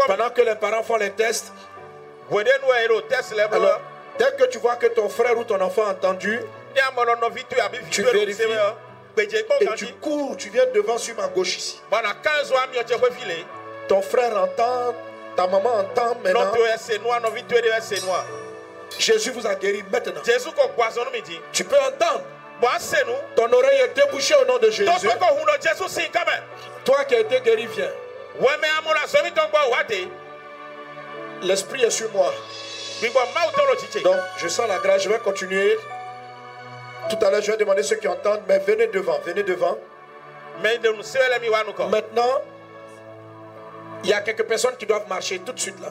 Pendant 0.06 0.30
que 0.30 0.42
les 0.42 0.54
parents 0.54 0.82
font 0.82 0.96
les 0.96 1.10
tests. 1.10 1.52
Alors, 3.56 3.80
dès 4.18 4.32
que 4.38 4.44
tu 4.44 4.58
vois 4.58 4.76
que 4.76 4.86
ton 4.86 5.08
frère 5.08 5.36
ou 5.38 5.44
ton 5.44 5.60
enfant 5.60 5.84
a 5.86 5.90
entendu, 5.90 6.40
tu 7.90 8.02
vérifies. 8.12 8.42
Et 9.60 9.66
tu 9.76 9.86
cours, 10.00 10.36
tu 10.36 10.48
viens 10.50 10.66
devant 10.74 10.98
sur 10.98 11.14
ma 11.16 11.28
gauche 11.28 11.56
ici. 11.58 11.80
Ton 13.88 14.00
frère 14.02 14.36
entend, 14.36 14.94
ta 15.36 15.46
maman 15.46 15.74
entend 15.74 16.16
maintenant. 16.24 16.52
Jésus 18.98 19.30
vous 19.30 19.46
a 19.46 19.54
guéri 19.54 19.82
maintenant. 19.90 20.20
Tu 21.52 21.64
peux 21.64 21.76
entendre. 21.78 22.22
Ton 23.36 23.52
oreille 23.52 23.80
est 23.80 23.94
débouchée 23.94 24.34
au 24.36 24.44
nom 24.46 24.58
de 24.58 24.70
Jésus. 24.70 24.84
Toi 26.84 27.04
qui 27.04 27.14
as 27.16 27.20
été 27.20 27.40
guéri, 27.40 27.66
viens. 27.66 27.90
L'esprit 31.42 31.82
est 31.82 31.90
sur 31.90 32.10
moi. 32.12 32.32
Donc, 34.02 34.16
je 34.38 34.48
sens 34.48 34.68
la 34.68 34.78
grâce. 34.78 35.02
Je 35.02 35.08
vais 35.08 35.18
continuer. 35.18 35.76
Tout 37.10 37.18
à 37.26 37.30
l'heure, 37.30 37.42
je 37.42 37.50
vais 37.50 37.56
demander 37.58 37.82
ceux 37.82 37.96
qui 37.96 38.08
entendent, 38.08 38.42
mais 38.48 38.58
venez 38.60 38.86
devant, 38.86 39.18
venez 39.26 39.42
devant. 39.42 39.76
Maintenant, 41.90 42.40
il 44.04 44.10
y 44.10 44.12
a 44.14 44.20
quelques 44.20 44.44
personnes 44.44 44.76
qui 44.76 44.86
doivent 44.86 45.08
marcher 45.08 45.40
tout 45.40 45.52
de 45.52 45.60
suite 45.60 45.78
là 45.80 45.88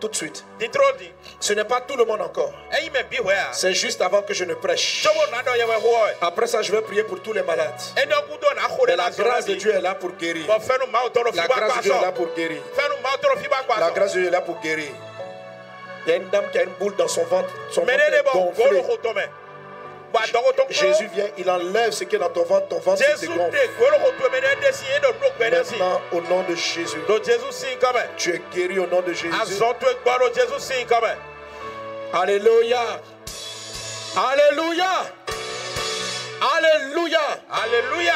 tout 0.00 0.08
de 0.08 0.16
suite. 0.16 0.44
Ce 1.38 1.52
n'est 1.52 1.64
pas 1.64 1.80
tout 1.82 1.96
le 1.96 2.04
monde 2.04 2.22
encore. 2.22 2.52
C'est 3.52 3.74
juste 3.74 4.00
avant 4.00 4.22
que 4.22 4.34
je 4.34 4.44
ne 4.44 4.54
prêche. 4.54 5.06
Après 6.20 6.46
ça, 6.46 6.62
je 6.62 6.72
vais 6.72 6.80
prier 6.80 7.04
pour 7.04 7.20
tous 7.22 7.32
les 7.32 7.42
malades. 7.42 7.80
Et 7.96 8.96
la 8.96 9.10
grâce 9.10 9.46
de 9.46 9.54
Dieu 9.54 9.74
est 9.74 9.80
là 9.80 9.94
pour 9.94 10.12
guérir. 10.12 10.46
La 10.48 11.46
grâce 11.46 11.76
de 11.76 11.82
Dieu 11.82 11.92
est 11.92 12.02
là 12.02 12.12
pour 12.12 12.34
guérir. 12.34 12.62
La 13.78 13.90
grâce 13.90 14.12
de 14.14 14.18
Dieu 14.20 14.28
est 14.28 14.30
là 14.30 14.40
pour 14.40 14.60
guérir. 14.60 14.90
Il 16.06 16.08
y 16.08 16.12
a 16.12 16.16
une 16.16 16.30
dame 16.30 16.46
qui 16.50 16.58
a 16.58 16.62
une 16.62 16.72
boule 16.80 16.96
dans 16.96 17.08
son 17.08 17.24
ventre. 17.24 17.50
Son 17.70 17.84
ventre 17.84 18.00
est. 19.14 19.30
Jésus 20.70 21.06
vient, 21.14 21.28
il 21.38 21.48
enlève 21.50 21.92
ce 21.92 22.04
qui 22.04 22.16
est 22.16 22.18
dans 22.18 22.28
ton 22.30 22.44
ventre, 22.44 22.68
ton 22.68 22.78
ventre 22.78 23.02
se 23.02 23.20
dégonfle. 23.20 23.56
Maintenant, 25.38 26.00
au 26.12 26.20
nom 26.22 26.42
de 26.48 26.54
Jésus, 26.54 26.98
tu 28.16 28.30
es 28.34 28.42
guéri 28.52 28.78
au 28.78 28.86
nom 28.86 29.00
de 29.02 29.12
Jésus. 29.12 29.30
Alléluia. 32.12 33.00
Alléluia. 34.16 34.90
Alléluia. 36.56 37.20
Alléluia. 37.50 38.14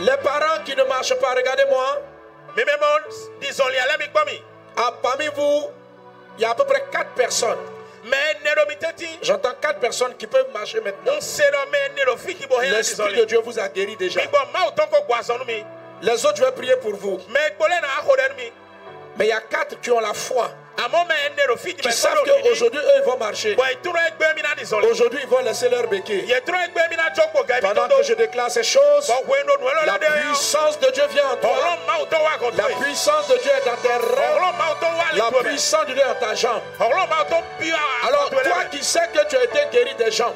Les 0.00 0.16
parents 0.22 0.62
qui 0.64 0.76
ne 0.76 0.84
marchent 0.84 1.18
pas, 1.18 1.34
regardez-moi. 1.34 1.84
Hein. 1.96 2.00
Disons-les, 3.40 3.78
ah, 4.76 4.92
parmi 5.02 5.26
vous, 5.34 5.70
il 6.36 6.42
y 6.42 6.44
a 6.44 6.50
à 6.50 6.54
peu 6.54 6.64
près 6.64 6.84
4 6.92 7.10
personnes. 7.14 7.58
J'entends 9.22 9.54
quatre 9.60 9.80
personnes 9.80 10.14
qui 10.16 10.26
peuvent 10.26 10.50
marcher 10.52 10.80
maintenant. 10.80 11.12
L'Esprit 12.70 13.14
de 13.16 13.24
Dieu 13.24 13.38
vous 13.44 13.58
a 13.58 13.68
guéri 13.68 13.96
déjà. 13.96 14.20
Les 16.02 16.24
autres, 16.26 16.36
je 16.36 16.44
vais 16.44 16.52
prier 16.52 16.76
pour 16.76 16.94
vous. 16.94 17.18
Mais 19.16 19.26
il 19.26 19.28
y 19.28 19.32
a 19.32 19.40
quatre 19.40 19.80
qui 19.80 19.90
ont 19.90 20.00
la 20.00 20.14
foi 20.14 20.50
qui 21.82 21.92
savent 21.92 22.22
qu'aujourd'hui, 22.42 22.80
eux, 22.80 22.92
ils 22.98 23.02
vont 23.04 23.16
marcher. 23.18 23.56
Aujourd'hui, 24.90 25.20
ils 25.22 25.28
vont 25.28 25.40
laisser 25.40 25.68
leur 25.68 25.86
béquille. 25.88 26.32
Pendant 27.60 27.88
que 27.88 28.02
je 28.04 28.14
déclare 28.14 28.50
ces 28.50 28.62
choses, 28.62 29.12
la 29.84 29.98
puissance 29.98 30.78
de 30.78 30.90
Dieu 30.90 31.04
vient 31.10 31.30
en 31.32 31.36
toi. 31.36 31.50
La 32.56 32.64
puissance 32.84 33.28
de 33.28 33.36
Dieu 33.38 33.50
est 33.50 33.64
dans 33.66 33.76
tes 33.76 33.88
rêves. 33.88 34.38
La 35.14 35.30
puissance 35.42 35.86
de 35.86 35.94
Dieu 35.94 36.02
est 36.02 36.08
dans 36.08 36.26
ta 36.28 36.34
jambe. 36.34 36.62
Alors, 36.80 38.30
toi 38.30 38.64
qui 38.70 38.84
sais 38.84 39.08
que 39.12 39.26
tu 39.28 39.36
as 39.36 39.44
été 39.44 39.60
guéri 39.72 39.94
des 39.96 40.10
jambes, 40.12 40.34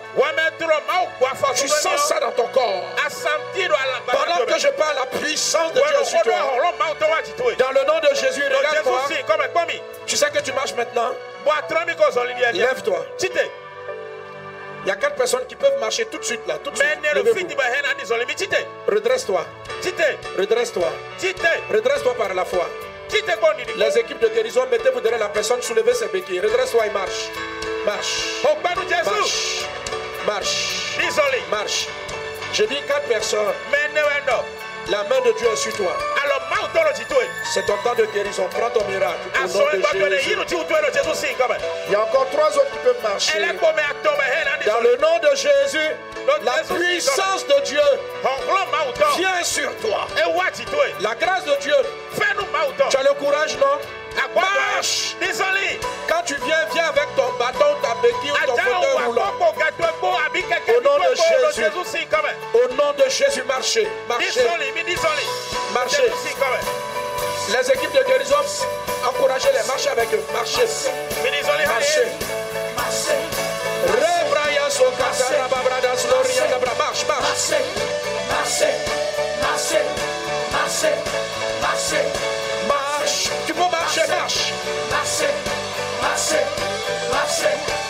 tu 1.54 1.68
sens 1.68 2.00
ça 2.08 2.18
dans 2.20 2.32
ton 2.32 2.48
corps. 2.48 2.84
Pendant 4.10 4.44
que 4.46 4.58
je 4.58 4.68
parle, 4.68 4.96
la 4.96 5.18
puissance 5.18 5.72
de 5.72 5.80
Dieu 5.80 6.00
est 6.00 6.04
sur 6.04 6.22
toi. 6.22 6.34
Dans 7.58 7.70
le 7.70 7.86
nom 7.86 8.00
de 8.00 8.14
Jésus, 8.16 8.42
regarde-toi. 8.44 9.02
Tu 10.06 10.16
sais 10.16 10.30
que 10.32 10.40
tu 10.42 10.52
marches 10.52 10.74
maintenant. 10.74 11.10
Lève-toi. 12.58 13.06
Il 14.84 14.88
y 14.88 14.90
a 14.90 14.96
quatre 14.96 15.14
personnes 15.14 15.46
qui 15.46 15.54
peuvent 15.54 15.78
marcher 15.78 16.06
tout 16.06 16.18
de 16.18 16.24
suite 16.24 16.40
là. 16.46 16.58
Tout 16.58 16.70
de 16.70 16.76
suite. 16.76 16.88
Redresse-toi. 18.88 19.46
Redresse-toi. 20.38 20.88
Redresse-toi 21.70 22.14
par 22.14 22.34
la 22.34 22.44
foi. 22.44 22.68
Les 23.76 23.98
équipes 23.98 24.20
de 24.20 24.28
guérison, 24.28 24.66
mettez-vous 24.70 25.00
derrière 25.00 25.20
la 25.20 25.28
personne, 25.28 25.60
soulevez 25.62 25.94
ses 25.94 26.06
béquilles. 26.08 26.40
Redresse-toi 26.40 26.86
et 26.86 26.90
marche. 26.90 27.28
Marche. 27.84 28.42
Marche. 29.04 29.66
Marche. 30.26 30.96
Marche. 31.50 31.88
Je 32.52 32.64
dis 32.64 32.80
quatre 32.88 33.06
personnes. 33.06 33.52
La 34.88 35.04
main 35.04 35.20
de 35.24 35.32
Dieu 35.38 35.48
est 35.52 35.56
sur 35.56 35.72
toi. 35.74 35.96
C'est 37.52 37.64
ton 37.66 37.76
temps 37.78 37.94
de 37.94 38.04
guérison. 38.06 38.48
Prends 38.50 38.70
ton 38.70 38.84
miracle. 38.88 39.18
Il 41.86 41.92
y 41.92 41.94
a 41.94 42.02
encore 42.02 42.26
trois 42.30 42.48
autres 42.56 42.70
qui 42.72 42.78
peuvent 42.78 43.02
marcher. 43.02 43.32
Dans 44.66 44.80
le 44.80 44.96
nom 44.98 45.18
de 45.22 45.36
Jésus, 45.36 45.90
la 46.44 46.62
puissance 46.74 47.46
de 47.46 47.60
Dieu 47.64 47.80
vient 49.16 49.42
sur 49.44 49.76
toi. 49.78 50.06
La 51.00 51.14
grâce 51.14 51.44
de 51.44 51.56
Dieu. 51.60 51.74
Tu 52.90 52.96
as 52.96 53.02
le 53.02 53.14
courage, 53.14 53.56
non? 53.58 53.78
Marche. 54.34 55.16
Désolé. 55.20 55.80
Quand 56.08 56.22
tu 56.26 56.34
viens, 56.44 56.64
viens 56.72 56.88
avec 56.88 57.08
ton 57.16 57.30
bâton, 57.38 57.74
ta 57.82 57.94
béquille 58.02 58.30
ou 58.32 58.46
ton 58.46 58.56
fauteuil 58.56 59.04
roulant. 59.06 59.32
Au 60.68 60.80
nom 60.82 60.98
de 60.98 61.14
Jésus. 61.14 61.62
Au 62.54 62.74
nom 62.74 62.92
de 62.92 63.08
Jésus, 63.10 63.42
marchez. 63.44 63.88
Marchez. 64.08 66.02
Les 67.48 67.70
équipes 67.70 67.92
de 67.92 68.04
guérison, 68.04 68.36
encouragez-les. 69.08 69.66
Marchez 69.66 69.90
avec 69.90 70.12
eux. 70.14 70.24
Marchez. 70.32 70.66
Marchez. 71.66 72.08
Marche, 76.78 77.04
marche. 77.06 77.28
Marchez. 78.28 78.74
Marchez. 79.42 79.82
Marchez. 80.52 80.94
Marchez. 81.60 82.41
sick, 86.32 87.10
life's 87.10 87.36
sick. 87.36 87.81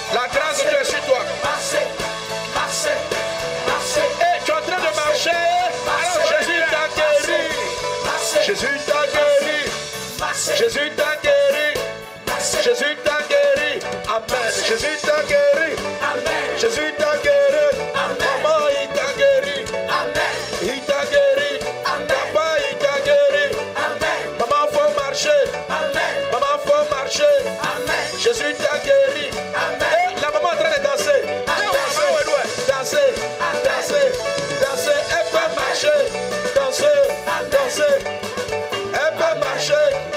shake. 39.63 40.12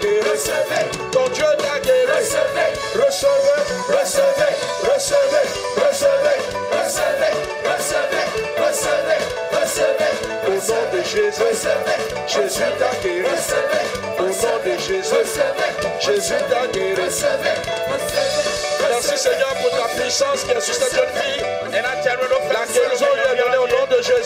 Ton 0.00 0.08
Dieu 0.08 0.20
t'a 0.38 0.58
guéri. 0.60 1.10
Ton 1.12 1.26
Dieu 1.28 1.44
t'a 1.58 1.78
guéri. 1.80 2.06
Recevez, 2.94 3.52
recevez, 3.88 4.54
recevez, 4.82 5.46
recevez, 5.76 6.38
recevez. 9.52 10.14
Au 10.46 10.50
nom 10.50 10.82
de 10.92 11.00
Jésus, 11.04 11.42
Jésus 12.26 12.70
t'a 12.78 12.90
guéri. 13.02 13.26
Au 14.18 14.22
nom 14.22 14.56
de 14.64 14.72
Jésus, 14.78 15.24
Jésus 16.00 16.40
t'a 16.50 16.66
guéri. 16.68 17.02
Merci 18.90 19.16
Seigneur 19.16 19.54
pour 19.60 19.70
ta 19.70 19.86
puissance 20.00 20.42
qui 20.44 20.50
est 20.50 20.60
sur 20.60 20.74
cette 20.74 20.94
jeune 20.94 21.12
fille. 21.14 21.44
Guérison 21.70 22.47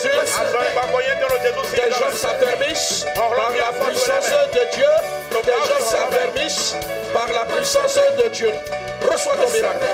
Des 0.03 1.91
gens 1.91 2.11
s'affermissent 2.13 3.05
par 3.15 3.31
la 3.31 3.71
puissance 3.85 4.29
de 4.53 4.75
Dieu. 4.75 4.91
Des 5.43 5.51
gens 5.51 5.85
s'affermissent 5.85 6.75
par 7.13 7.27
la 7.27 7.45
puissance 7.45 7.99
de 8.17 8.29
Dieu. 8.29 8.51
Reçois 9.09 9.35
ton 9.35 9.49
miracle. 9.49 9.85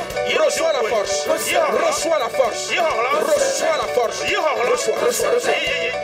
Reçois 0.44 0.74
la 0.74 0.90
force. 0.90 1.28
Reçois 1.28 2.20
la 2.20 2.30
force. 2.30 2.70
Reçois 2.70 3.78
la 3.78 3.88
force. 3.94 4.22
Reçois, 4.22 4.96
reçois, 5.06 5.30
reçois. 5.30 5.54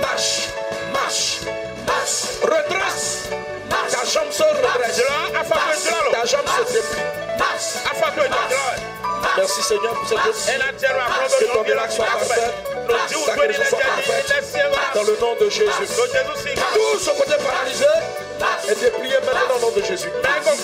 marche, 0.00 0.48
marche, 0.92 1.40
marche. 1.86 2.20
Redresse. 2.42 3.43
Jambe 4.14 4.30
se 4.30 4.44
redresse. 4.44 5.02
Ta 6.12 6.24
jambe 6.24 6.46
se 6.46 6.72
déplie. 6.72 7.02
Merci 9.36 9.62
Seigneur 9.62 9.94
pour 9.94 10.08
cette. 10.08 10.18
Que 11.40 11.52
ton 11.52 11.62
miracle 11.64 11.92
soit 11.92 12.04
parfait. 12.04 12.54
Ta 13.26 13.34
guérison 13.34 13.62
soit 13.68 13.80
parfaite. 13.80 14.54
Dans 14.94 15.02
le 15.02 15.16
nom 15.20 15.34
de 15.34 15.50
Jésus. 15.50 15.66
Tout 16.74 16.98
ce 17.00 17.10
côté 17.10 17.34
paralysé 17.42 17.86
est 18.68 18.80
déplié 18.80 19.14
maintenant 19.26 19.56
au 19.56 19.60
nom 19.62 19.72
de 19.72 19.82
Jésus. 19.82 20.10
Barala 20.22 20.54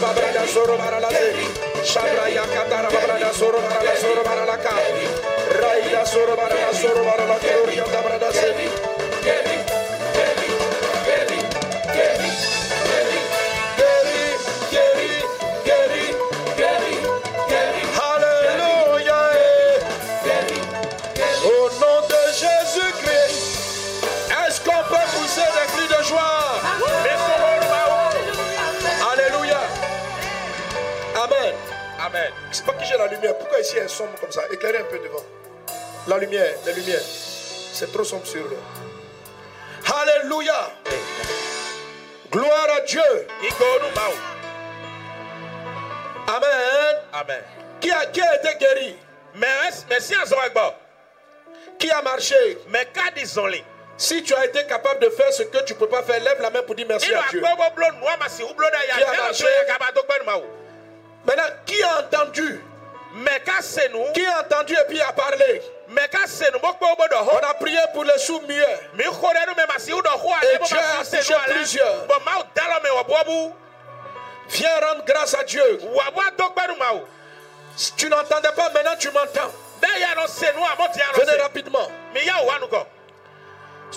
barala 0.00 0.30
se. 8.32 8.69
Amen. 32.10 32.32
C'est 32.50 32.66
pas 32.66 32.72
que 32.72 32.84
j'ai 32.84 32.96
la 32.96 33.06
lumière. 33.06 33.38
Pourquoi 33.38 33.60
ici 33.60 33.76
elle 33.78 33.88
sombre 33.88 34.18
comme 34.20 34.32
ça? 34.32 34.42
Éclairez 34.52 34.78
un 34.78 34.84
peu 34.84 34.98
devant. 34.98 35.24
La 36.08 36.18
lumière, 36.18 36.54
les 36.66 36.72
lumières. 36.72 37.00
C'est 37.00 37.92
trop 37.92 38.04
sombre 38.04 38.26
sur 38.26 38.40
eux. 38.44 38.58
Alléluia. 40.02 40.70
Gloire 42.32 42.68
à 42.76 42.80
Dieu. 42.80 43.26
Amen. 46.26 46.96
Amen. 47.12 47.42
Qui 47.80 47.90
a, 47.90 48.06
qui 48.06 48.20
a 48.20 48.36
été 48.36 48.56
guéri? 48.58 48.96
Mais 49.34 49.46
si 50.00 50.14
Qui 51.78 51.90
a 51.90 52.02
marché? 52.02 52.58
Mais 52.68 52.86
quand 52.94 53.12
disons 53.16 53.46
Si 53.96 54.22
tu 54.22 54.34
as 54.34 54.46
été 54.46 54.64
capable 54.66 55.00
de 55.00 55.10
faire 55.10 55.32
ce 55.32 55.42
que 55.44 55.62
tu 55.64 55.74
ne 55.74 55.78
peux 55.78 55.88
pas 55.88 56.02
faire, 56.02 56.20
lève 56.22 56.40
la 56.40 56.50
main 56.50 56.62
pour 56.62 56.74
dire 56.74 56.86
merci 56.88 57.12
à 57.14 57.22
Dieu. 57.30 57.40
Qui 57.40 59.02
a 59.02 59.12
marché? 59.22 59.44
Maintenant, 61.24 61.50
qui 61.66 61.82
a 61.82 61.98
entendu? 62.00 62.64
Qui 64.14 64.24
a 64.24 64.40
entendu 64.40 64.74
et 64.74 64.84
puis 64.88 65.00
a 65.00 65.12
parlé? 65.12 65.62
On 65.88 67.50
a 67.50 67.54
prié 67.54 67.80
pour 67.92 68.04
les 68.04 68.18
sous-mieux. 68.18 68.64
Et 68.94 70.58
Dieu 70.64 70.78
a 70.78 71.04
touché 71.04 71.34
plusieurs. 71.48 72.06
Viens 74.48 74.80
rendre 74.80 75.04
grâce 75.04 75.34
à 75.34 75.44
Dieu. 75.44 75.80
Tu 77.96 78.08
n'entendais 78.08 78.52
pas, 78.52 78.70
maintenant 78.70 78.96
tu 78.98 79.10
m'entends. 79.10 79.50
Venez 81.14 81.36
rapidement. 81.42 81.90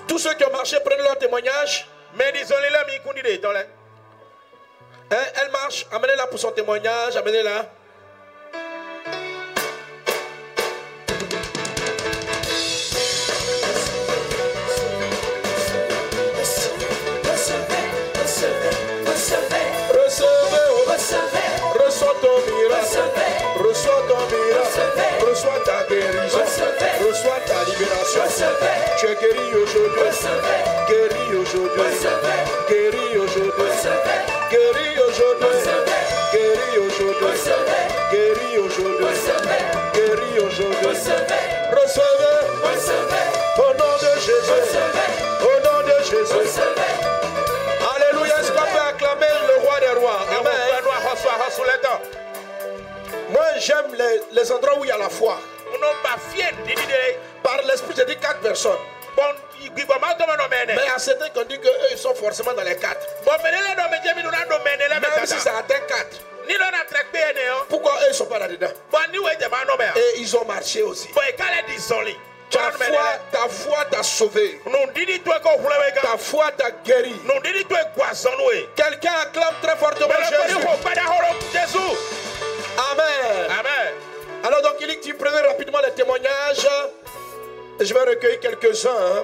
Tous 0.07 0.19
ceux 0.19 0.33
qui 0.33 0.45
ont 0.45 0.51
marché, 0.51 0.79
prennent 0.79 1.01
leur 1.03 1.17
témoignage 1.17 1.87
elle 5.09 5.51
marche. 5.51 5.85
Amenez-la 5.91 6.27
pour 6.27 6.39
son 6.39 6.51
témoignage. 6.51 7.15
Amenez-la. 7.15 7.69
Libération. 28.43 28.97
Tu 28.99 29.05
es 29.07 29.15
guéri 29.15 29.55
aujourd'hui, 29.55 30.01
guéri 30.89 31.35
aujourd'hui, 31.35 31.81
guéri 32.69 33.17
aujourd'hui, 33.17 33.71
guéri 34.51 34.99
aujourd'hui, 34.99 35.53
Guéris 36.33 36.77
aujourd'hui. 36.79 37.39
Guéris 38.11 38.57
aujourd'hui. 38.59 39.05
Guéris 39.93 40.39
aujourd'hui. 40.39 40.87
Recevez. 41.71 42.37
Au 43.57 43.73
nom 43.73 43.93
de 44.01 44.11
Jésus. 44.19 44.77
Au 45.41 45.57
nom 45.65 45.79
de 45.87 45.97
Jésus. 46.03 46.59
Alléluia. 47.95 48.39
Est-ce 48.39 48.51
qu'on 48.51 48.61
peut 48.61 48.85
acclamer 48.89 49.33
le 49.47 49.61
roi 49.61 49.79
des 49.79 49.99
rois? 49.99 50.21
Amen. 50.39 50.53
Moi, 53.29 53.45
j'aime 53.59 53.93
les, 53.97 54.21
les 54.41 54.51
endroits 54.51 54.77
où 54.79 54.85
il 54.85 54.89
y 54.89 54.91
a 54.91 54.97
la 54.97 55.09
foi. 55.09 55.37
Par 57.53 57.61
l'esprit, 57.67 57.93
j'ai 57.95 58.05
dit 58.05 58.17
quatre 58.17 58.39
personnes. 58.39 58.77
Mais 60.67 60.89
à 60.95 60.97
certains 60.97 61.29
qui 61.29 61.37
ont 61.37 61.43
dit 61.43 61.59
qu'eux, 61.59 61.69
ils 61.91 61.97
sont 61.99 62.15
forcément 62.15 62.53
dans 62.53 62.63
les 62.63 62.75
quatre. 62.77 63.05
Même 63.25 65.25
si 65.25 65.39
ça 65.39 65.57
atteint 65.59 65.79
quatre. 65.87 66.17
Pourquoi 67.69 67.93
eux, 67.93 68.05
ils 68.07 68.09
ne 68.09 68.13
sont 68.13 68.25
pas 68.25 68.39
là-dedans? 68.39 68.69
Et 69.95 70.19
ils 70.19 70.35
ont 70.35 70.45
marché 70.45 70.81
aussi. 70.81 71.07
Ta 72.49 72.71
foi, 72.71 73.01
ta 73.31 73.47
foi 73.49 73.85
t'a 73.89 74.03
sauvé. 74.03 74.59
Ta 76.01 76.17
foi 76.17 76.51
t'a 76.57 76.71
guéri. 76.83 77.15
Quelqu'un 78.75 79.13
acclame 79.21 79.55
très 79.61 79.75
fortement 79.77 80.07
Jésus. 80.29 80.43
Amen. 82.91 83.51
Amen. 83.59 83.93
Alors 84.43 84.61
donc 84.61 84.75
il 84.81 84.87
dit 84.87 84.97
que 84.97 85.03
tu 85.03 85.13
prenais 85.15 85.41
rapidement 85.41 85.79
les 85.83 85.91
témoignages. 85.93 86.67
Je 87.79 87.93
vais 87.93 87.99
recueillir 88.01 88.39
quelques-uns. 88.39 88.89
hein. 88.91 89.23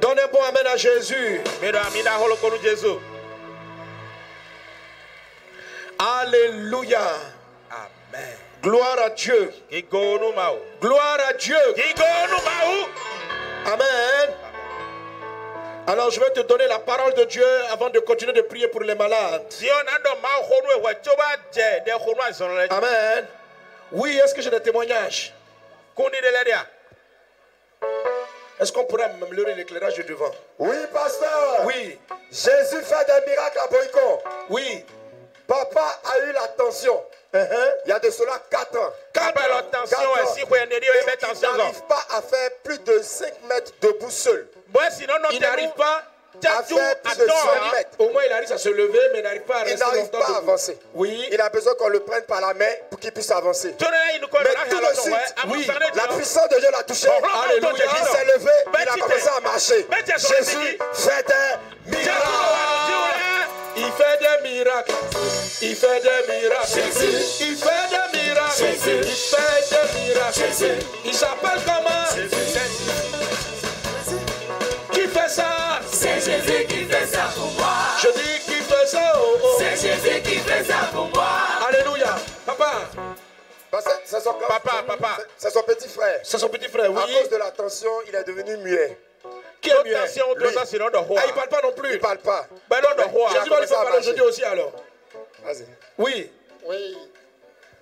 Donne 0.00 0.18
un 0.18 0.26
bon 0.28 0.42
amen 0.42 0.66
à 0.66 0.76
Jésus. 0.76 1.40
Alléluia. 5.98 7.00
Amen. 7.70 8.36
Gloire 8.62 8.98
à 9.04 9.10
Dieu. 9.10 9.52
Gloire 10.80 11.18
à 11.28 11.32
Dieu. 11.34 11.56
Amen. 13.66 14.34
Alors 15.88 16.10
je 16.10 16.18
vais 16.20 16.30
te 16.30 16.40
donner 16.40 16.66
la 16.66 16.80
parole 16.80 17.14
de 17.14 17.24
Dieu 17.24 17.46
avant 17.70 17.90
de 17.90 18.00
continuer 18.00 18.32
de 18.32 18.42
prier 18.42 18.66
pour 18.68 18.80
les 18.82 18.94
malades. 18.94 19.42
Amen. 22.70 23.24
Oui, 23.92 24.18
est-ce 24.22 24.34
que 24.34 24.42
j'ai 24.42 24.50
des 24.50 24.60
témoignages? 24.60 25.32
Est-ce 28.58 28.72
qu'on 28.72 28.84
pourrait 28.84 29.04
améliorer 29.04 29.54
l'éclairage 29.54 29.96
de 29.96 30.02
devant? 30.02 30.30
Oui, 30.58 30.76
pasteur. 30.92 31.62
Oui. 31.64 31.98
Jésus 32.30 32.82
fait 32.82 33.04
des 33.06 33.30
miracles 33.30 33.58
à 33.58 33.66
Boycon. 33.68 34.22
Oui. 34.48 34.84
Papa 35.46 36.00
a 36.04 36.18
eu 36.20 36.32
la 36.32 36.48
tension. 36.48 37.04
Il 37.34 37.88
y 37.88 37.92
a 37.92 37.98
de 37.98 38.10
cela 38.10 38.42
4 38.50 38.78
ans. 38.78 38.92
Quatre 39.12 39.28
ans. 39.28 39.62
Quatre 39.70 40.08
ans. 40.08 40.14
Et 40.36 40.40
il 40.40 40.46
Il 41.34 41.56
n'arrive 41.56 41.82
pas 41.82 42.06
à 42.10 42.22
faire 42.22 42.50
plus 42.64 42.78
de 42.82 43.00
5 43.00 43.42
mètres 43.48 43.72
debout 43.80 44.10
seul. 44.10 44.48
Il 45.32 45.40
n'arrive 45.40 45.72
pas 45.72 46.02
à 46.44 46.62
faire 46.62 47.00
plus 47.02 47.16
de 47.18 47.26
5 47.26 47.72
mètres. 47.72 47.90
Au 47.98 48.08
moins 48.10 48.22
il 48.26 48.32
arrive 48.32 48.52
à 48.52 48.58
se 48.58 48.68
lever, 48.68 49.00
mais 49.12 49.18
il 49.18 49.22
n'arrive 49.22 49.42
pas 49.42 49.56
à 49.56 49.62
Il 49.64 49.70
rester 49.70 49.78
n'arrive 49.84 50.00
longtemps 50.02 50.18
pas 50.18 50.32
à 50.34 50.36
avancer. 50.38 50.78
Oui. 50.94 51.28
Il 51.30 51.40
a 51.40 51.48
besoin 51.48 51.74
qu'on 51.74 51.88
le 51.88 52.00
prenne 52.00 52.22
par 52.24 52.40
la 52.40 52.54
main 52.54 52.72
pour 52.90 52.98
qu'il 53.00 53.12
puisse 53.12 53.30
avancer. 53.30 53.74
Mais 53.80 53.86
tout 54.68 54.76
de 54.80 55.00
suite, 55.00 55.16
Oui. 55.48 55.66
la 55.94 56.08
puissance 56.08 56.48
de 56.48 56.58
Dieu 56.60 56.68
l'a 56.72 56.82
touché. 56.82 57.08
Alléluia. 57.08 57.70
Il 57.74 58.06
s'est 58.06 58.24
levé, 58.34 58.50
il 58.82 58.88
a 58.88 58.92
commencé 58.92 59.28
à 59.36 59.40
marcher. 59.40 59.86
Jésus 60.16 60.78
fait 60.92 61.26
des 61.26 61.96
miracles. 61.96 62.20
Il 63.78 63.92
fait 63.92 64.18
des 64.18 64.48
miracles. 64.48 64.92
Il 65.62 65.76
fait 65.76 66.00
des 66.00 66.32
miracles. 66.32 66.66
Il 66.70 67.56
fait 67.56 67.80
des 67.90 68.18
miracles. 68.18 68.62
Il 68.62 68.78
fait 68.78 69.00
des 69.70 69.84
miracles. 70.00 70.76
Il 71.04 71.14
s'appelle 71.14 71.60
comment? 71.66 72.04
Qui 74.92 75.00
fait 75.08 75.28
ça? 75.28 75.55
C'est 76.06 76.20
Jésus 76.20 76.66
qui 76.66 76.84
fait 76.84 77.06
ça 77.06 77.28
pour 77.34 77.50
moi. 77.52 77.74
Je 78.00 78.08
dis 78.12 78.38
qui 78.44 78.52
fait 78.62 78.86
ça. 78.86 79.12
oh, 79.16 79.36
oh. 79.42 79.56
C'est 79.58 79.76
Jésus 79.76 80.22
qui 80.22 80.36
fait 80.38 80.62
ça 80.64 80.88
pour 80.92 81.06
moi. 81.08 81.26
Alléluia. 81.68 82.16
Papa, 82.46 82.72
C'est 84.04 84.20
son, 84.20 84.32
Papa, 84.34 84.82
papa. 84.86 85.16
c'est 85.36 85.50
son 85.50 85.62
petit 85.64 85.88
frère. 85.88 86.20
c'est 86.22 86.38
son 86.38 86.48
petit 86.48 86.68
frère, 86.68 86.86
À 86.86 86.88
oui. 87.06 87.12
cause 87.20 87.28
de 87.28 87.36
la 87.36 87.50
tension, 87.50 87.90
il 88.08 88.14
est 88.14 88.24
devenu 88.24 88.56
muet. 88.58 88.96
Qui 89.60 89.70
est 89.70 89.84
mieux 89.84 89.96
Attention, 89.96 90.26
Lui. 90.36 90.52
ça, 90.54 90.64
c'est 90.64 90.78
non 90.78 90.88
de 90.90 90.96
roi. 90.96 91.20
Ah, 91.22 91.26
il 91.26 91.34
parle 91.34 91.48
pas 91.48 91.60
non 91.62 91.72
plus. 91.72 91.94
Il 91.94 91.98
parle 91.98 92.18
pas. 92.18 92.46
Ben 92.70 92.80
non, 92.80 93.02
de 93.04 93.08
roi. 93.10 93.30
Jésus 93.34 93.50
va 93.50 93.60
lui 93.60 93.66
faire 93.66 93.80
à 93.80 93.84
parler 93.84 93.98
aujourd'hui 93.98 94.22
aussi 94.22 94.44
alors. 94.44 94.72
Vas-y. 95.44 95.66
Oui, 95.98 96.30
Oui. 96.66 96.96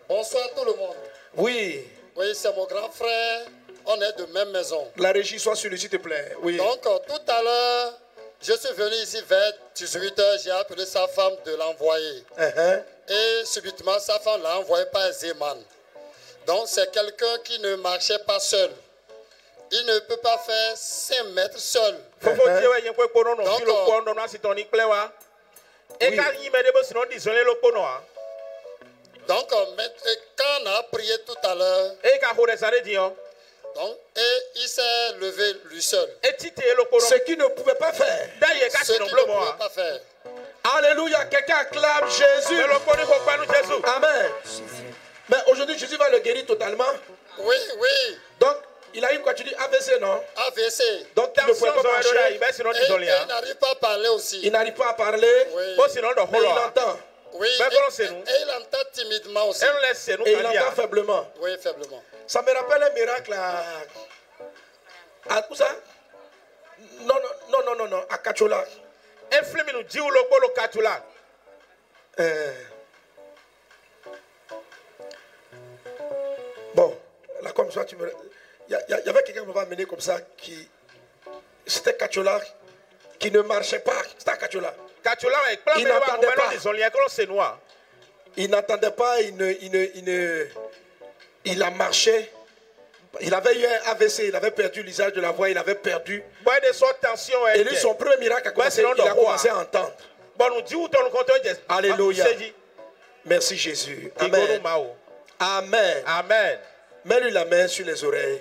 Bonsoir 0.08 0.44
tout 0.56 0.64
le 0.64 0.72
monde. 0.74 0.96
oui. 1.36 1.86
Oui, 2.16 2.26
c'est 2.34 2.54
mon 2.54 2.64
grand 2.66 2.90
frère. 2.90 3.40
On 3.86 4.00
est 4.00 4.12
de 4.18 4.26
même 4.32 4.50
maison. 4.52 4.86
La 4.96 5.10
régie 5.10 5.38
soit 5.40 5.56
sur 5.56 5.68
lui, 5.68 5.78
s'il 5.78 5.90
te 5.90 5.96
plaît. 5.96 6.32
Oui. 6.42 6.56
Donc, 6.56 6.80
tout 6.80 7.22
à 7.32 7.42
l'heure, 7.42 7.92
je 8.46 8.52
suis 8.52 8.74
venu 8.74 8.94
ici 8.96 9.22
vers 9.26 9.52
18h. 9.74 10.42
J'ai 10.44 10.50
appelé 10.50 10.84
sa 10.84 11.06
femme 11.08 11.34
de 11.46 11.54
l'envoyer. 11.56 12.24
Uh-huh. 12.38 12.82
Et 13.08 13.44
subitement, 13.44 13.98
sa 13.98 14.18
femme 14.20 14.42
l'a 14.42 14.58
envoyé 14.58 14.84
par 14.86 15.10
Zeman. 15.12 15.58
Donc, 16.46 16.64
c'est 16.66 16.90
quelqu'un 16.92 17.38
qui 17.42 17.58
ne 17.60 17.76
marchait 17.76 18.18
pas 18.20 18.38
seul. 18.38 18.70
Il 19.72 19.86
ne 19.86 19.98
peut 20.00 20.18
pas 20.18 20.38
faire 20.38 20.76
5 20.76 21.24
mètres 21.34 21.58
seul. 21.58 21.98
Wa. 27.76 28.02
Donc, 29.26 29.52
euh, 29.52 29.64
quand 30.36 30.44
on 30.62 30.66
a 30.66 30.82
prié 30.84 31.14
tout 31.26 31.34
à 31.42 31.54
l'heure, 31.54 31.92
donc, 33.74 33.96
et 34.16 34.42
il 34.56 34.68
s'est 34.68 35.12
levé 35.20 35.54
lui 35.66 35.82
seul. 35.82 36.08
Ce 36.22 37.14
qu'il 37.24 37.38
ne 37.38 37.46
pouvait 37.48 37.74
pas 37.74 37.92
faire. 37.92 38.28
Ce 38.84 38.92
qu'il 38.92 39.02
ne 39.02 39.08
pouvait 39.10 39.58
pas 39.58 39.68
faire. 39.70 40.00
Alléluia. 40.76 41.24
Quelqu'un 41.26 41.56
acclame 41.56 42.08
Jésus. 42.10 42.62
Amen. 43.84 44.30
Mais 45.28 45.36
aujourd'hui, 45.48 45.78
Jésus 45.78 45.96
va 45.96 46.08
le 46.10 46.18
guérir 46.20 46.46
totalement. 46.46 46.84
Oui, 47.38 47.56
oui. 47.78 48.18
Donc, 48.40 48.56
il 48.94 49.04
a 49.04 49.12
eu 49.14 49.20
quoi 49.20 49.34
tu 49.34 49.42
dis 49.42 49.54
AVC, 49.54 50.00
non? 50.00 50.22
AVC. 50.36 51.06
Donc, 51.16 51.30
il 51.36 51.46
ne 51.48 51.52
pouvait 51.54 51.72
pas 51.72 51.82
marcher. 51.82 52.08
Et, 52.30 52.34
et 52.34 53.20
il 53.22 53.26
n'arrive 53.26 53.56
pas 53.56 53.70
à 53.70 53.74
parler 53.74 54.08
aussi. 54.08 54.40
Il 54.42 54.52
n'arrive 54.52 54.74
pas 54.74 54.90
à 54.90 54.94
parler, 54.94 55.46
Oui. 55.52 55.62
Mais 55.76 56.38
il 56.38 56.44
wa. 56.44 56.66
entend. 56.66 56.98
Oui, 57.36 57.48
et, 57.48 58.04
nous 58.04 58.18
et 58.18 58.42
il 58.42 58.50
entend 58.50 58.78
timidement 58.92 59.48
aussi. 59.48 59.64
Et 59.64 60.32
il 60.32 60.46
entend 60.46 60.72
faiblement. 60.76 61.26
Oui, 61.40 61.50
faiblement. 61.60 62.02
Ça 62.26 62.42
me 62.42 62.52
rappelle 62.52 62.82
un 62.82 62.90
miracle 62.90 63.32
à. 63.32 63.62
À 65.28 65.46
où 65.50 65.54
ça? 65.54 65.68
Non, 67.00 67.14
non, 67.50 67.58
non, 67.64 67.76
non, 67.76 67.88
non, 67.88 68.04
à 68.10 68.18
Kachola. 68.18 68.64
Dziwu 69.88 70.10
lo 70.10 70.24
kpɔ 70.24 70.40
lo 70.40 70.48
katu 70.50 70.80
la. 70.80 71.04
Euh, 72.20 72.52
Bon, 76.74 76.96
là, 77.42 77.52
comme 77.52 77.70
ça, 77.70 77.84
tu 77.84 77.96
me. 77.96 78.12
Il 78.68 78.78
y, 78.88 78.92
avait 78.92 79.22
quelqu'un 79.22 79.42
qui 79.42 79.46
m'avait 79.46 79.60
amené 79.60 79.84
comme 79.84 80.00
ça 80.00 80.20
qui. 80.36 80.68
C'était 81.66 81.96
Kachola 81.96 82.40
qui 83.18 83.30
ne 83.30 83.40
marchait 83.42 83.80
pas. 83.80 84.02
C'était 84.18 84.36
Kachola. 84.36 84.74
Katu 85.02 85.26
la 85.28 85.40
wa 85.40 85.52
ekpla 85.52 85.74
Il 85.76 85.84
bɛ 85.86 86.00
pas. 87.36 87.60
Il 88.36 88.50
n'entendait 88.50 88.90
pas, 88.90 89.20
il 89.20 89.36
ne, 89.36 89.52
il 89.60 89.70
ne, 89.70 89.84
il 89.94 90.04
ne- 90.04 90.46
il 91.44 91.62
a 91.62 91.70
marché. 91.70 92.30
Il 93.20 93.32
avait 93.32 93.56
eu 93.56 93.64
un 93.64 93.90
AVC, 93.92 94.24
il 94.28 94.34
avait 94.34 94.50
perdu 94.50 94.82
l'usage 94.82 95.12
de 95.12 95.20
la 95.20 95.30
voix, 95.30 95.48
il 95.48 95.56
avait 95.56 95.76
perdu. 95.76 96.22
Tension 97.00 97.46
Et 97.54 97.62
lui, 97.62 97.76
son 97.76 97.94
premier 97.94 98.16
miracle 98.16 98.48
a 98.48 98.50
commencé, 98.50 98.82
il 98.82 99.00
a 99.00 99.14
commencé 99.14 99.48
à 99.48 99.58
entendre. 99.58 99.92
Jɛ. 100.36 101.60
Alléluia. 101.68 102.24
Merci 103.24 103.56
Jésus. 103.56 104.12
Amen. 104.18 104.60
Amen. 105.38 106.02
Amen. 106.06 106.58
Mets-lui 107.04 107.30
la 107.30 107.44
main 107.44 107.68
sur 107.68 107.86
les 107.86 108.02
oreilles. 108.02 108.40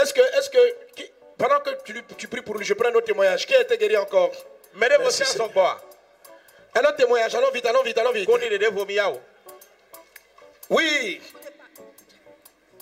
Est-ce 0.00 0.14
que, 0.14 0.20
est-ce 0.20 0.50
que, 0.50 0.58
pendant 1.36 1.60
que 1.60 1.70
tu, 2.16 2.28
pries 2.28 2.42
pour 2.42 2.56
lui, 2.56 2.64
je 2.64 2.74
prends 2.74 2.88
un 2.88 2.94
autre 2.94 3.06
témoignage. 3.06 3.46
Qui 3.46 3.54
a 3.54 3.60
été 3.60 3.76
guéri 3.76 3.96
encore? 3.96 4.30
Merci. 4.74 5.24
Un 6.74 6.80
autre 6.80 6.96
témoignage, 6.96 7.34
allons 7.34 7.50
vite, 7.50 7.66
allons 7.66 7.82
vite, 7.82 7.98
allons 7.98 8.12
vite. 8.12 8.28
Oui, 10.70 11.20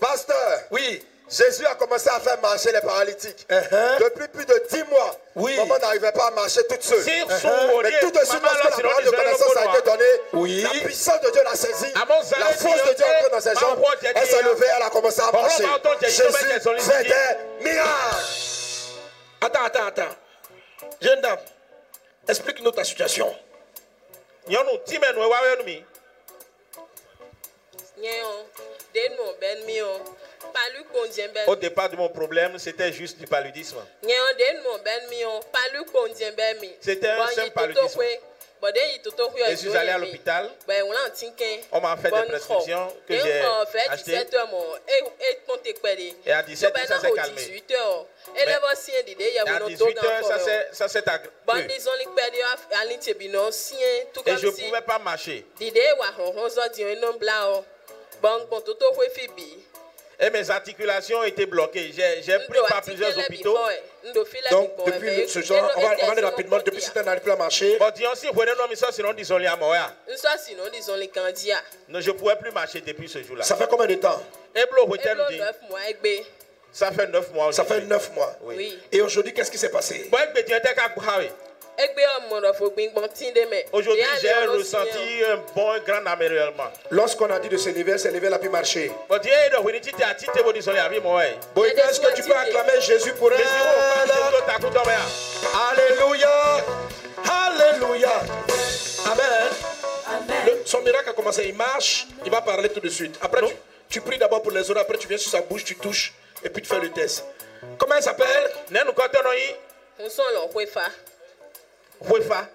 Pasteur, 0.01 0.61
oui. 0.71 1.03
Jésus 1.31 1.67
a 1.67 1.75
commencé 1.75 2.09
à 2.09 2.19
faire 2.21 2.41
marcher 2.41 2.73
les 2.73 2.81
paralytiques. 2.81 3.47
Uh-huh. 3.51 3.99
Depuis 4.03 4.29
plus 4.29 4.47
de 4.47 4.63
10 4.71 4.85
mois, 4.85 5.15
Oui. 5.35 5.57
maman 5.59 5.79
n'arrivait 5.79 6.13
pas 6.13 6.29
à 6.29 6.31
marcher 6.31 6.61
toute 6.67 6.83
seule. 6.83 7.01
Uh-huh. 7.01 7.83
Mais 7.83 8.01
tout 8.01 8.11
de 8.11 8.19
suite, 8.25 8.41
mama 8.43 8.49
lorsque 8.65 8.83
la 8.83 8.89
parole 8.89 9.05
de 9.05 9.11
connaissance 9.11 9.57
a 9.57 9.65
été 9.65 9.83
donnée, 9.91 10.21
Oui. 10.33 10.63
la 10.63 10.71
puissance 10.71 11.21
de 11.21 11.31
Dieu 11.31 11.43
l'a 11.45 11.55
saisie. 11.55 11.93
La 11.95 12.07
force 12.07 12.31
de 12.89 12.95
Dieu 12.95 13.05
est 13.07 13.17
entrée 13.17 13.31
dans 13.31 13.41
ses 13.41 13.55
jambes. 13.61 13.83
Elle 14.03 14.27
s'est 14.27 14.43
levée, 14.43 14.67
elle 14.77 14.83
a 14.83 14.91
commencé 14.91 15.21
à 15.21 15.31
marcher. 15.31 15.65
Jésus 16.03 16.23
fait 16.33 17.05
des 17.05 17.65
miracles. 17.65 18.25
Attends, 19.43 19.65
attends, 19.65 19.87
attends. 19.87 20.15
Jeune 21.03 21.21
dame, 21.21 21.39
Explique-nous 22.27 22.71
ta 22.73 22.85
situation. 22.85 23.35
Au 31.47 31.57
départ 31.57 31.89
de 31.91 31.97
mon 31.97 32.09
problème, 32.09 32.59
c'était 32.59 32.93
juste 32.93 33.19
du 33.19 33.27
paludisme. 33.27 33.79
Ben 34.03 34.11
ben. 36.61 36.71
C'était 36.81 37.09
un 37.09 37.19
simple 37.35 37.51
paludisme. 37.53 37.99
Je 39.51 39.57
suis 39.57 39.77
allé 39.77 39.91
à 39.91 39.99
l'hôpital. 39.99 40.51
Ben, 40.67 40.85
on 41.71 41.81
m'a 41.81 41.97
fait 41.97 42.11
des 42.11 42.29
prescriptions 42.29 42.89
que 43.07 43.15
j'ai 43.23 43.41
achetées. 43.89 44.11
17 44.17 44.35
heures, 44.35 44.49
mon, 44.49 44.65
et, 46.27 46.33
à 46.33 46.43
17 46.43 46.59
So, 46.59 46.81
heures, 46.81 46.89
ça 46.89 46.95
ben, 46.95 47.01
s'est 47.01 47.07
calmé. 47.15 47.41
18 47.41 47.71
heures. 47.71 48.07
Et 48.35 48.39
Mais- 48.41 48.47
là, 48.47 48.59
voici 48.61 48.93
un 48.99 49.03
d'idée, 49.05 49.29
il 49.29 49.35
y 49.35 49.39
a 49.39 49.45
Et 49.45 49.49
à 49.49 49.53
un 49.53 49.57
autre 49.59 49.67
18 49.69 50.05
heures, 50.05 50.25
ça 50.73 50.89
s'est- 50.89 51.09
aggravé. 51.09 51.31
Tout 54.13 54.23
Et 54.27 54.37
je 54.37 54.47
ne 54.47 54.51
pouvais 54.67 54.81
pas 54.83 54.99
marcher. 54.99 55.47
Et 60.21 60.31
mes 60.31 60.51
articulations 60.51 61.23
étaient 61.23 61.47
bloquées. 61.47 61.93
J'ai 61.95 62.23
j'ai 62.23 62.33
pris 62.41 62.59
par 62.69 62.83
plusieurs 62.83 63.11
hôpitaux. 63.27 63.55
Donc, 64.51 64.77
depuis 64.87 65.07
le- 65.23 65.29
ce 65.29 65.41
genre, 65.43 65.71
on 65.77 65.81
va, 65.81 65.87
on 66.03 66.07
va 66.07 66.13
aller 66.13 66.23
rapidement. 66.23 66.57
Depuis 66.59 66.81
ce 66.83 66.91
temps, 66.91 67.01
on 67.03 67.05
n'arrive 67.05 67.23
plus 67.23 67.31
à 67.31 67.37
marcher. 67.37 67.77
Non, 71.89 72.01
je 72.01 72.11
ne 72.11 72.17
pouvais 72.17 72.35
plus 72.37 72.51
marcher 72.51 72.81
depuis 72.81 73.09
ce 73.09 73.23
jour-là. 73.23 73.45
Ça 73.45 73.55
fait 73.55 73.69
combien 73.69 73.87
de 73.87 73.95
temps? 73.95 74.21
Ça 76.73 76.91
fait 76.91 77.07
9 77.07 77.33
mois. 77.33 77.53
Ça 77.53 77.65
fait 77.65 77.81
9 77.83 78.13
mois. 78.15 78.37
Oui. 78.43 78.57
Et 78.91 79.01
aujourd'hui, 79.01 79.33
qu'est-ce 79.33 79.51
qui 79.53 79.59
s'est 79.59 79.71
passé? 79.71 80.09
Aujourd'hui, 83.73 84.03
j'ai 84.21 84.33
ressenti 84.47 85.23
un 85.31 85.37
bon 85.55 85.75
et 85.75 85.81
grand 85.87 86.05
améliorement. 86.07 86.73
Lorsqu'on 86.91 87.31
a 87.31 87.39
dit 87.39 87.49
de 87.49 87.57
se 87.57 87.69
lever, 87.69 87.93
elle 87.93 88.01
s'est 88.01 88.11
levée, 88.11 88.27
elle 88.27 88.35
a 88.35 88.39
pu 88.41 88.49
marcher. 88.49 88.91
Est-ce 89.11 89.21
que 92.01 92.15
tu 92.15 92.23
peux 92.23 92.35
acclamer 92.35 92.81
Jésus 92.81 93.13
pour 93.15 93.33
elle? 93.33 93.43
Alléluia. 95.71 96.65
Alléluia. 97.47 98.21
Amen. 99.07 99.49
Le- 100.47 100.63
son 100.65 100.81
miracle 100.81 101.11
a 101.11 101.13
commencé, 101.13 101.45
il 101.47 101.55
marche, 101.55 102.07
il 102.25 102.31
va 102.31 102.41
parler 102.43 102.69
tout 102.71 102.81
de 102.81 102.89
suite. 102.89 103.17
Après, 103.23 103.41
tu, 103.47 103.55
tu 103.89 104.01
pries 104.01 104.19
d'abord 104.19 104.43
pour 104.43 104.51
les 104.53 104.69
oreilles, 104.71 104.83
après 104.83 104.99
tu 104.99 105.07
viens 105.07 105.19
sur 105.19 105.31
sa 105.31 105.43
bouche, 105.43 105.65
tu 105.65 105.77
touches, 105.77 106.13
et 106.43 106.49
puis 106.51 106.61
tu 106.63 106.69
fais 106.69 106.81
le 106.81 106.91
test. 106.91 107.25
Comment 107.79 107.95
elle 107.97 108.03
s'appelle? 108.03 108.51
Nenu 108.71 108.93
Kotonoyi. 108.95 109.55
N 110.01 110.09
sọ 110.11 110.23
lọ 110.35 110.49
kwefa. 112.07 112.49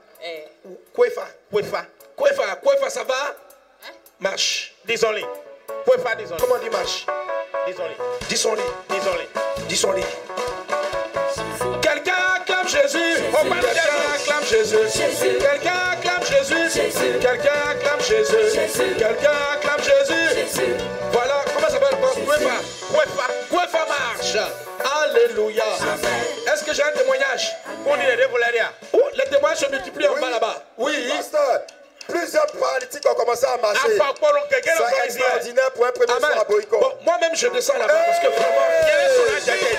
Kwefa. 0.94 1.28
Kwefa. 1.52 1.86
Kwefa. 2.15 2.56
Kwefa. 2.56 2.90
Ça 2.90 3.03
va? 3.03 3.36
Marche. 4.20 4.74
Disons-les. 4.86 5.26
Kwefa, 5.86 6.15
disons-les. 6.15 6.41
Comment 6.41 6.56
on 6.56 6.64
dit 6.64 6.70
marche? 6.70 7.06
Disons-les. 7.68 7.98
Disons-les. 8.30 8.64
Disons-les. 8.90 9.28
Disons-les. 9.68 10.03
Quelqu'un 11.82 12.14
acclame 12.36 12.68
Jésus. 12.68 13.24
Oh, 13.34 13.38
Quelqu'un 13.44 14.14
acclame 14.15 14.45
Jésus. 14.45 14.78
Quelqu'un 15.40 15.72
acclame 15.91 16.24
Jésus. 16.24 16.80
Quelqu'un 17.20 17.52
acclame 17.72 18.02
Jésus. 18.02 18.95
Quelqu'un 18.98 19.32
acclame 19.53 19.82
Jésus. 19.84 20.76
Voilà, 21.11 21.44
comment 21.53 21.68
ça 21.68 21.74
s'appelle? 21.80 21.98
Kwefa. 22.26 22.56
Kwefa. 22.94 23.26
Kwefa 23.49 23.86
marche. 23.88 24.38
Alléluia. 25.03 25.64
Est-ce 26.53 26.64
que 26.64 26.74
j'ai 26.74 26.84
un 26.84 26.91
témoignage? 26.91 27.56
On 27.86 27.95
dit 27.95 28.03
les. 28.06 28.28
Oh, 28.94 28.99
témoignages 29.32 29.60
se 29.60 29.70
multiplient 29.72 30.07
en 30.07 30.20
bas 30.20 30.30
là-bas. 30.30 30.64
Oui, 30.78 30.94
pasteur. 31.10 31.61
Plusieurs 32.07 32.45
paralytiques 32.48 33.06
ont 33.10 33.15
commencé 33.15 33.45
à 33.45 33.57
marcher. 33.57 33.80
C'est 33.88 35.06
extraordinaire 35.06 35.72
pour 35.72 35.86
un 35.86 35.91
premier 35.91 36.11
Amen. 36.11 36.22
soir 36.22 36.41
à 36.41 36.44
Boycott. 36.44 36.80
Bon, 36.80 36.91
moi-même, 37.03 37.36
je 37.36 37.48
descends 37.48 37.78
là-bas 37.78 37.94
parce 38.06 38.20
que 38.20 38.28
vraiment. 38.28 38.68
Quel 38.86 38.99
est 38.99 39.15
son 39.15 39.24
âge, 39.36 39.45
Jackie, 39.45 39.78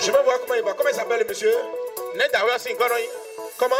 Je 0.00 0.10
vais 0.12 0.22
voir 0.22 0.40
comment 0.40 0.54
il 0.54 0.62
va. 0.62 0.74
Comment 0.74 0.90
il 0.90 0.94
s'appelle 0.94 1.20
le 1.20 1.24
monsieur 1.26 1.54
Comment? 3.58 3.74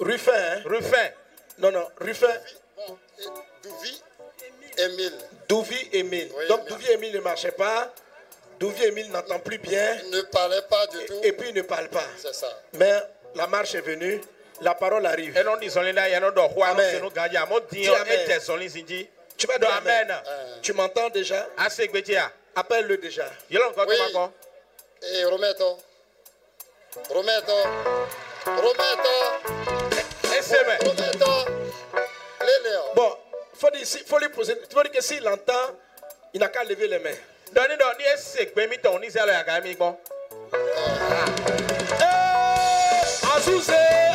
Ruffin. 0.00 0.32
Hein? 0.32 0.62
Ruffin. 0.64 1.08
Non, 1.58 1.70
non, 1.72 1.86
Ruffin. 2.00 2.32
Douvi 3.62 4.02
Émile. 4.78 5.12
Douvi 5.48 5.88
Émile. 5.92 6.32
Donc 6.48 6.66
Douvi 6.68 6.90
Émile 6.90 7.14
ne 7.14 7.20
marchait 7.20 7.52
pas. 7.52 7.92
Douvi 8.58 8.84
Émile 8.84 9.10
n'entend 9.10 9.38
plus 9.38 9.58
bien. 9.58 9.96
Il 10.04 10.10
ne 10.10 10.22
parlait 10.22 10.62
pas 10.68 10.86
du 10.88 11.04
tout. 11.06 11.20
Et 11.22 11.32
puis 11.32 11.48
il 11.50 11.54
ne 11.54 11.62
parle 11.62 11.88
pas. 11.88 12.04
C'est 12.18 12.34
ça. 12.34 12.48
Mais 12.74 12.92
la 13.34 13.46
marche 13.46 13.74
est 13.74 13.80
venue. 13.80 14.20
La 14.60 14.74
parole 14.74 15.04
arrive. 15.06 15.36
Amen. 16.70 17.02
Amen. 18.00 18.30
Tu 19.36 19.46
vas 19.48 19.58
dire 19.58 19.68
Amen. 19.78 20.10
Amen. 20.10 20.58
Tu 20.62 20.72
m'entends 20.72 21.08
déjà? 21.10 21.48
Assez 21.56 21.88
Gbetia. 21.88 22.30
Appelle-le 22.54 22.96
déjà. 22.98 23.28
Oui. 23.88 23.96
Rometto. 25.30 25.78
Rometto. 27.10 27.56
Rometto. 28.46 29.14
Léléon. 32.40 32.82
Bon, 32.94 33.16
faut 33.54 33.70
dire, 33.70 33.86
faut 34.06 34.18
lui 34.18 34.28
poser. 34.28 34.56
faut 34.70 34.82
dire 34.82 34.92
que 34.92 35.00
s'il 35.00 35.26
entend, 35.28 35.52
il 36.32 36.40
n'a 36.40 36.48
qu'à 36.48 36.64
lever 36.64 36.88
les 36.88 36.98
mains. 36.98 37.16
Doni 37.52 37.76
doni 37.76 38.04
ese 38.12 38.46
gbemi 38.52 38.78
tɔn 38.78 39.00
ni 39.00 39.08
sɛlɛ 39.08 39.32
yaga 39.32 39.60
mi 39.60 39.74
gbɔ. 39.74 39.96
Azuze. 43.34 43.72
Alléluia. 43.72 44.13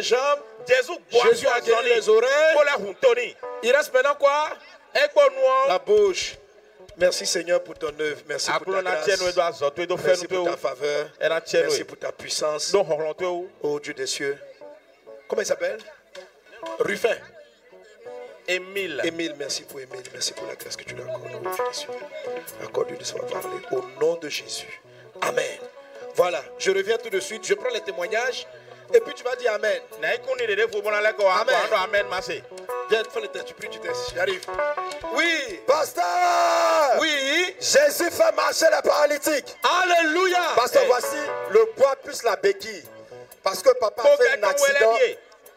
Les 0.00 0.06
jambes. 0.06 0.40
Jésus 1.24 1.46
a 1.46 1.60
guéri 1.60 1.94
les 1.94 2.08
oreilles. 2.08 3.36
Il 3.62 3.72
reste 3.72 3.92
maintenant 3.92 4.14
quoi? 4.14 4.50
La 5.68 5.78
bouche. 5.78 6.36
Merci 6.96 7.24
Seigneur 7.24 7.62
pour 7.62 7.74
ton 7.78 7.92
œuvre. 7.98 8.20
Merci 8.26 8.50
pour 8.62 8.74
ta 8.74 8.82
grâce. 8.82 9.06
Merci 10.04 10.26
pour 10.26 10.44
ta 10.44 10.56
faveur. 10.56 11.08
Merci 11.20 11.84
pour 11.84 11.98
ta 11.98 12.12
puissance. 12.12 12.74
Oh 13.62 13.80
Dieu 13.80 13.94
des 13.94 14.06
cieux. 14.06 14.38
Comment 15.28 15.42
il 15.42 15.46
s'appelle? 15.46 15.78
Ruffin. 16.78 17.16
Émile. 18.48 19.00
Émile, 19.04 19.34
merci 19.38 19.62
pour 19.62 19.80
Émile. 19.80 20.02
Merci 20.12 20.32
pour 20.32 20.46
la 20.46 20.56
grâce 20.56 20.76
que 20.76 20.82
tu 20.82 20.94
lui 20.94 21.02
accordes. 21.02 21.22
Oh 21.32 21.48
Dieu 21.54 21.64
des 21.68 21.72
cieux. 21.72 21.88
Accorde-lui 22.64 22.98
de 22.98 23.04
savoir 23.04 23.26
parler. 23.28 23.60
Au 23.70 23.82
nom 24.00 24.16
de 24.16 24.28
Jésus. 24.28 24.80
Amen. 25.20 25.58
Voilà, 26.16 26.42
je 26.58 26.72
reviens 26.72 26.98
tout 26.98 27.10
de 27.10 27.20
suite. 27.20 27.46
Je 27.46 27.54
prends 27.54 27.70
les 27.70 27.80
témoignages. 27.82 28.46
Et 28.92 29.00
puis 29.00 29.14
tu 29.14 29.22
vas 29.24 29.36
dire 29.36 29.52
Amen. 29.54 29.80
Amen. 30.02 30.18
Viens, 32.90 33.02
fais 33.08 33.20
le 33.20 33.28
test. 33.28 33.44
Tu 33.46 33.54
pries, 33.54 33.68
tu 33.70 33.78
testes. 33.78 34.12
J'arrive. 34.16 34.40
Oui. 35.14 35.60
Pasteur 35.66 36.04
Oui. 37.00 37.54
Jésus 37.60 38.10
fait 38.10 38.32
marcher 38.34 38.66
les 38.74 38.82
paralytiques. 38.88 39.56
Alléluia. 39.82 40.40
Pasteur, 40.56 40.82
Eh. 40.84 40.88
voici 40.88 41.16
le 41.50 41.64
bois 41.76 41.94
plus 42.02 42.22
la 42.24 42.36
béquille. 42.36 42.82
Parce 43.42 43.62
que 43.62 43.70
papa 43.78 44.02
a 44.02 44.16
fait 44.16 44.38
un 44.38 44.42
accident 44.48 44.94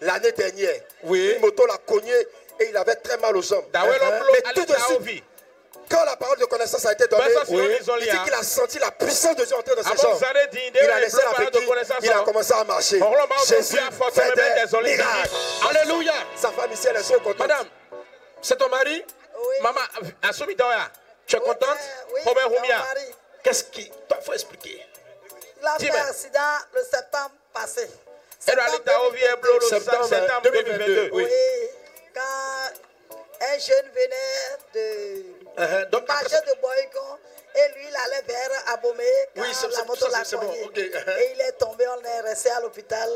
l'année 0.02 0.32
dernière. 0.32 0.80
Oui. 1.04 1.34
Une 1.36 1.42
moto 1.42 1.66
l'a 1.66 1.78
cogné 1.78 2.14
et 2.60 2.70
il 2.70 2.78
avait 2.78 2.96
très 2.96 3.18
mal 3.18 3.36
aux 3.36 3.42
jambes. 3.42 3.66
Uh-huh. 3.74 4.24
Mais 4.32 4.54
tout 4.54 4.66
de 4.66 5.04
suite, 5.06 5.24
quand 5.90 6.06
la 6.06 6.16
parole 6.16 6.38
de 6.40 6.46
connaissance 6.46 6.86
a 6.86 6.94
été 6.94 7.08
donnée, 7.08 7.24
oui, 7.50 7.78
il 8.00 8.10
dit 8.10 8.24
qu'il 8.24 8.34
a 8.34 8.44
senti 8.44 8.80
la 8.80 8.92
puissance 8.92 9.36
de 9.36 9.46
Dieu 9.46 9.56
entrer 9.56 9.76
dans 9.76 9.84
ses 9.84 10.02
jambes. 10.02 10.20
Il 10.82 10.90
a 10.90 11.00
laissé 11.00 11.18
la 11.18 11.32
parole 11.32 11.46
de 11.46 11.52
béquille, 11.52 11.68
connaissance, 11.68 11.98
il 12.02 12.12
a 12.12 12.20
hein. 12.20 12.24
commencé 12.24 12.54
à 12.54 12.64
marcher. 12.64 13.00
Jésus 13.48 13.78
fait 14.12 14.36
des 14.36 14.78
miracles. 14.82 15.30
Alléluia. 15.70 16.14
Sa 16.36 16.52
femme 16.52 16.72
ici, 16.72 16.88
elle 16.90 16.98
est 16.98 17.04
so 17.04 17.20
contente. 17.20 17.40
Madame, 17.40 17.68
c'est 18.42 18.58
ton 18.58 18.70
mari? 18.70 19.04
Maman, 19.62 19.82
asumi 20.22 20.56
tɔ 20.56 20.70
ya. 20.70 20.92
Tu 21.26 21.36
es 21.36 21.40
contente? 21.40 21.80
hun 22.26 22.66
ya. 22.68 22.84
Qu'est-ce 23.44 23.66
qui. 23.66 23.90
Toi, 24.08 24.18
il 24.20 24.26
faut 24.26 24.34
expliquer. 24.34 24.86
Il 25.62 25.68
a 25.68 25.78
fait 25.80 25.90
un 25.92 26.08
accident 26.10 26.40
le 26.74 26.84
septembre 26.84 27.32
passé. 27.54 27.90
Septembre 28.40 28.72
septembre 30.06 30.42
2022. 30.44 30.78
2022. 30.86 31.10
Oui. 31.14 31.24
Oui, 31.24 31.70
quand 32.14 32.74
un 33.42 33.58
jeune 33.58 33.90
venait 33.94 34.58
de 34.74 35.43
Donc, 35.92 36.08
marcher 36.08 36.42
de 36.48 36.60
Boycon 36.62 37.18
et 37.56 37.74
lui 37.76 37.86
il 37.88 37.96
allait 37.96 38.22
vers 38.24 38.50
Abomé 38.74 39.04
quand 39.36 39.42
Oui, 39.42 39.52
la 39.78 39.84
moto 39.86 40.08
l'a 40.08 40.24
bon, 40.24 40.54
uh-huh. 40.74 41.20
Et 41.20 41.32
il 41.34 41.42
est 41.42 41.52
tombé, 41.54 41.86
on 41.88 42.04
est 42.04 42.22
resté 42.22 42.50
à 42.50 42.60
l'hôpital 42.62 43.10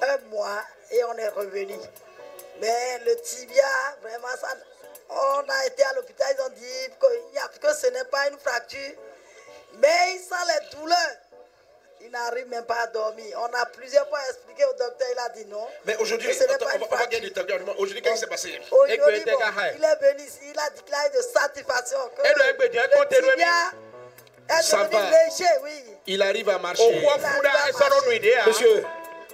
un 0.00 0.18
mois 0.30 0.62
et 0.90 1.04
on 1.04 1.14
est 1.18 1.28
revenu. 1.28 1.76
Mais 2.60 2.98
le 3.04 3.14
tibia, 3.20 3.96
vraiment, 4.02 4.28
ça, 4.40 4.48
on 5.10 5.44
a 5.48 5.66
été 5.66 5.82
à 5.84 5.92
l'hôpital, 5.94 6.34
ils 6.38 6.42
ont 6.42 6.48
dit 6.50 7.38
a- 7.38 7.48
que 7.58 7.74
ce 7.74 7.86
n'est 7.88 8.04
pas 8.06 8.28
une 8.28 8.38
fracture, 8.38 8.94
mais 9.74 10.14
il 10.14 10.20
sent 10.20 10.34
les 10.48 10.76
douleurs. 10.78 11.16
Il 12.00 12.10
n'arrive 12.10 12.48
même 12.48 12.64
pas 12.64 12.82
à 12.82 12.86
dormir. 12.88 13.38
On 13.40 13.54
a 13.54 13.66
plusieurs 13.66 14.08
fois 14.08 14.20
expliqué 14.30 14.64
au 14.64 14.72
docteur, 14.72 15.08
il 15.12 15.18
a 15.18 15.28
dit 15.30 15.46
non. 15.46 15.66
Mais 15.84 15.96
aujourd'hui, 15.96 16.28
on 16.30 16.84
on 16.84 16.96
va 16.96 17.06
gagner 17.06 17.28
du 17.28 17.32
temps. 17.32 17.42
Aujourd'hui, 17.76 18.02
qu'est-ce 18.02 18.14
qui 18.14 18.20
s'est 18.20 18.26
passé? 18.26 18.60
Aujourd'hui, 18.70 18.96
bon, 19.26 19.38
il 19.76 19.84
est 19.84 19.96
venu 20.00 20.22
ici, 20.26 20.38
il 20.52 20.58
a 20.58 20.70
déclaré 20.70 21.10
de 21.10 21.20
satisfaction 21.22 21.98
que 22.16 22.22
Eh, 22.24 22.62
le 22.62 22.68
Dieu, 22.68 22.80
comptez, 22.94 23.20
le 23.20 23.30
tibia 23.30 23.46
est 24.48 24.72
devenu 24.72 25.10
léger, 25.10 25.52
oui. 25.62 25.84
Il 26.06 26.22
arrive 26.22 26.48
à 26.48 26.58
marcher. 26.58 27.08
Ça, 27.78 27.88
non, 27.90 27.96
nous 28.06 28.12
aider, 28.12 28.34
hein. 28.34 28.44
Monsieur, 28.46 28.84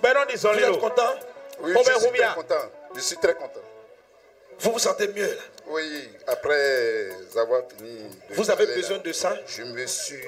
Ben 0.03 0.15
vous 0.15 0.47
êtes 0.47 0.81
content? 0.81 1.15
Oui, 1.61 1.75
je 1.77 1.99
suis 2.01 2.11
très 2.11 2.35
content. 2.35 2.55
Je 2.95 3.01
suis 3.01 3.17
très 3.17 3.35
content. 3.35 3.61
Vous 4.59 4.73
vous 4.73 4.79
sentez 4.79 5.09
mieux 5.09 5.35
là? 5.35 5.43
Oui, 5.67 6.09
après 6.27 7.09
avoir 7.37 7.63
fini. 7.69 7.99
de 8.29 8.35
Vous 8.35 8.51
avez 8.51 8.67
besoin 8.67 8.99
là, 8.99 9.03
de 9.03 9.13
ça 9.13 9.35
Je 9.47 9.63
me 9.63 9.87
suis. 9.87 10.21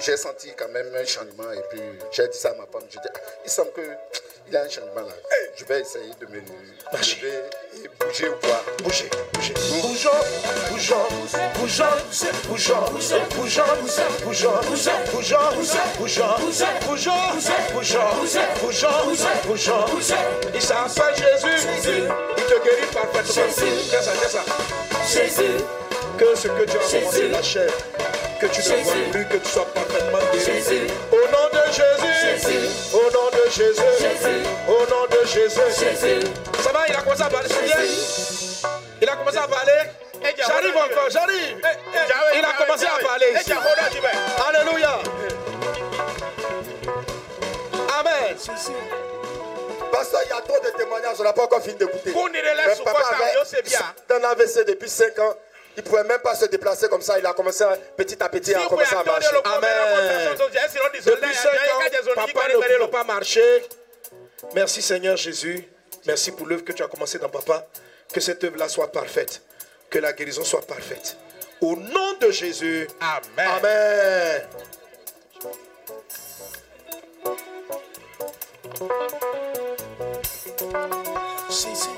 J'ai 0.00 0.16
senti 0.16 0.52
quand 0.56 0.68
même 0.68 0.94
un 0.94 1.04
changement 1.04 1.50
et 1.52 1.62
puis 1.70 1.80
j'ai 2.12 2.28
dit 2.28 2.36
ça 2.36 2.50
à 2.50 2.54
ma 2.54 2.66
femme. 2.66 2.82
J'ai 2.90 2.98
dit, 3.00 3.08
ah, 3.14 3.18
il 3.44 3.50
semble 3.50 3.72
qu'il 3.72 4.52
y 4.52 4.56
a 4.56 4.62
un 4.62 4.68
changement 4.68 5.00
là. 5.00 5.14
Je 5.56 5.64
vais 5.64 5.80
essayer 5.80 6.12
de 6.20 6.26
me 6.26 6.36
lever 6.36 7.40
et 7.84 7.88
bouger 8.00 8.28
ou 8.28 8.34
quoi. 8.40 8.62
Bouger, 8.82 9.08
bouger. 9.32 9.54
Bougeons, 9.82 10.10
bougeons, 10.70 11.08
bougeons, 11.54 11.84
bougeons, 12.48 12.84
bougeons, 12.92 13.22
bougeons, 13.34 13.72
bougeons, 14.24 14.60
bougeons, 15.12 15.38
bougeons, 15.98 16.36
bougeons, 16.88 18.02
bougeons, 18.60 18.96
bougeons, 19.46 19.84
bougeons. 19.86 20.24
Il 20.54 20.62
s'appelle 20.62 21.14
Jésus. 21.16 22.08
Il 22.36 22.44
te 22.44 22.64
guérit 22.64 22.92
parfaitement. 22.92 23.22
Tiens 23.32 24.02
ça, 24.02 24.12
tiens 24.20 24.28
ça. 24.28 24.44
Jésus. 25.12 25.64
Que 26.18 26.34
ce 26.36 26.48
que 26.48 26.64
tu 26.64 26.76
as 26.76 26.80
commencé 26.80 27.22
Jésus. 27.22 27.28
l'achève. 27.28 27.72
Que 28.40 28.46
tu 28.46 28.60
ne 28.60 28.76
vois 28.82 28.94
plus, 29.12 29.26
que 29.26 29.36
tu 29.36 29.48
sois 29.48 29.66
parfaitement 29.66 30.18
guéri. 30.32 30.44
Jésus. 30.44 30.86
Au 31.12 31.16
nom 31.16 31.48
de 31.52 31.72
Jésus. 31.72 32.12
Jésus. 32.22 32.68
Au 32.92 33.10
nom 33.12 33.30
de 33.32 33.50
Jésus. 33.50 33.82
Jésus. 34.00 34.42
Au 34.68 34.90
nom 34.90 35.06
de 35.10 35.26
Jésus. 35.26 35.60
Jésus. 35.78 36.26
Ça 36.62 36.72
va, 36.72 36.80
il 36.88 36.94
a 36.94 37.00
commencé 37.02 37.22
à 37.22 37.28
parler. 37.30 37.48
c'est 37.48 37.64
bien 37.64 37.76
Il 39.00 39.08
a 39.08 39.16
commencé 39.16 39.38
à 39.38 39.46
parler. 39.48 39.72
J'arrive 40.36 40.76
encore, 40.76 41.10
j'arrive. 41.10 41.56
Il 42.34 42.44
a 42.44 42.52
commencé 42.52 42.86
à 42.86 43.04
parler. 43.04 43.26
ici. 43.40 43.52
Pasteur, 50.02 50.20
il 50.24 50.28
y 50.28 50.32
a 50.32 50.40
trop 50.40 50.58
de 50.60 50.70
témoignages, 50.76 51.16
on 51.20 51.22
n'a 51.24 51.32
pas 51.32 51.44
encore 51.44 51.62
fini 51.62 51.74
d'écouter. 51.76 52.12
Sous 52.76 52.82
papa 52.84 52.98
avait- 53.24 53.32
un 54.10 54.24
AVC 54.24 54.64
depuis 54.64 54.88
5 54.88 55.18
ans. 55.20 55.34
Il 55.76 55.82
ne 55.82 55.88
pouvait 55.88 56.04
même 56.04 56.20
pas 56.20 56.34
se 56.34 56.44
déplacer 56.46 56.88
comme 56.88 57.00
ça. 57.02 57.18
Il 57.18 57.24
a 57.26 57.32
commencé 57.32 57.62
à- 57.64 57.76
petit 57.96 58.22
à 58.22 58.28
petit 58.28 58.52
à 58.54 58.60
commencer 58.68 58.94
à 58.94 59.04
marcher. 59.04 59.28
Amen. 59.56 60.36
Depuis 61.04 61.34
5 61.34 61.48
ans, 61.48 61.78
papa 62.14 62.26
ne 62.48 62.54
pouvait 62.54 62.88
pas 62.90 63.04
marcher. 63.04 63.62
Merci 64.54 64.82
Seigneur 64.82 65.16
Jésus. 65.16 65.66
Merci 66.06 66.32
pour 66.32 66.46
l'œuvre 66.46 66.64
que 66.64 66.72
tu 66.72 66.82
as 66.82 66.88
commencé 66.88 67.18
dans 67.18 67.28
papa. 67.28 67.64
Que 68.12 68.20
cette 68.20 68.42
œuvre-là 68.44 68.68
soit 68.68 68.90
parfaite. 68.92 69.40
Que 69.88 69.98
la 69.98 70.12
guérison 70.12 70.44
soit 70.44 70.66
parfaite. 70.66 71.16
Au 71.60 71.76
nom 71.76 72.14
de 72.20 72.30
Jésus. 72.30 72.88
Amen. 73.00 73.48
Amen. 73.56 74.42
Jésus. 81.48 81.88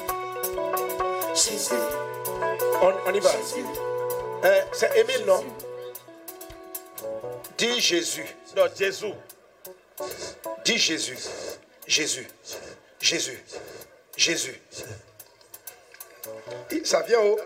Jésus. 1.34 1.74
On, 2.82 2.92
on 3.06 3.14
y 3.14 3.20
va. 3.20 3.30
Hein, 4.42 4.60
c'est 4.72 4.96
Émile, 4.98 5.24
non? 5.26 5.44
Dis 7.56 7.80
Jésus. 7.80 8.26
Non, 8.56 8.64
Jésus. 8.76 9.12
Dis 10.64 10.78
Jésus. 10.78 11.16
Jésus. 11.86 12.26
Jésus. 13.00 13.42
Jésus. 14.16 14.60
Ça 16.84 17.00
vient 17.02 17.20
au. 17.20 17.38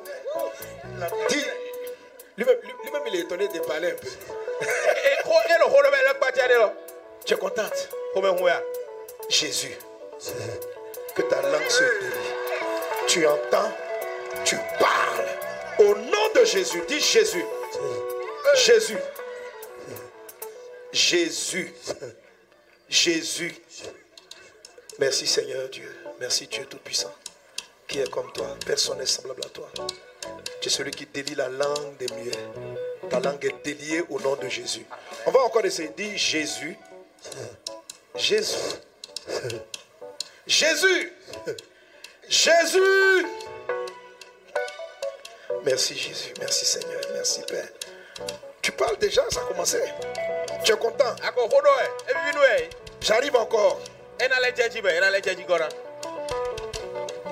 Dis. 1.28 1.44
Lui-même, 2.36 2.56
lui- 2.62 2.72
lui-même, 2.84 3.02
il 3.08 3.16
est 3.16 3.20
étonné 3.20 3.48
de 3.48 3.58
parler 3.60 3.90
un 3.92 3.94
peu. 3.96 4.08
Tu 7.24 7.34
es 7.34 7.36
contente? 7.36 7.88
Jésus. 9.28 9.76
Que 11.18 11.22
ta 11.24 11.42
langue 11.42 11.68
se 11.68 11.82
délivre. 11.82 13.06
Tu 13.08 13.26
entends, 13.26 13.72
tu 14.44 14.54
parles. 14.78 15.26
Au 15.80 15.96
nom 15.96 16.32
de 16.32 16.44
Jésus, 16.44 16.80
dis 16.86 17.00
Jésus. 17.00 17.44
Jésus. 18.54 18.98
Jésus. 20.92 21.74
Jésus. 22.88 23.52
Merci 25.00 25.26
Seigneur 25.26 25.68
Dieu. 25.70 25.92
Merci 26.20 26.46
Dieu 26.46 26.64
Tout-Puissant. 26.66 27.12
Qui 27.88 27.98
est 27.98 28.10
comme 28.10 28.30
toi. 28.30 28.56
Personne 28.64 28.98
n'est 28.98 29.06
semblable 29.06 29.44
à 29.44 29.48
toi. 29.48 29.68
Tu 30.60 30.68
es 30.68 30.70
celui 30.70 30.92
qui 30.92 31.06
délie 31.06 31.34
la 31.34 31.48
langue 31.48 31.96
des 31.98 32.06
muets. 32.14 32.30
Ta 33.10 33.18
langue 33.18 33.44
est 33.44 33.64
déliée 33.64 34.04
au 34.08 34.20
nom 34.20 34.36
de 34.36 34.48
Jésus. 34.48 34.86
On 35.26 35.32
va 35.32 35.40
encore 35.40 35.64
essayer. 35.64 35.90
Dis 35.96 36.16
Jésus. 36.16 36.78
Jésus. 38.14 38.54
Jésus. 40.48 41.12
Jésus. 42.28 43.26
Merci 45.62 45.94
Jésus. 45.94 46.32
Merci 46.40 46.64
Seigneur. 46.64 47.00
Merci 47.12 47.42
Père. 47.46 47.68
Tu 48.62 48.72
parles 48.72 48.96
déjà, 48.98 49.22
ça 49.30 49.40
a 49.40 49.44
commencé. 49.44 49.78
Tu 50.64 50.72
es 50.72 50.76
content 50.76 51.14
J'arrive 53.00 53.36
encore. 53.36 53.78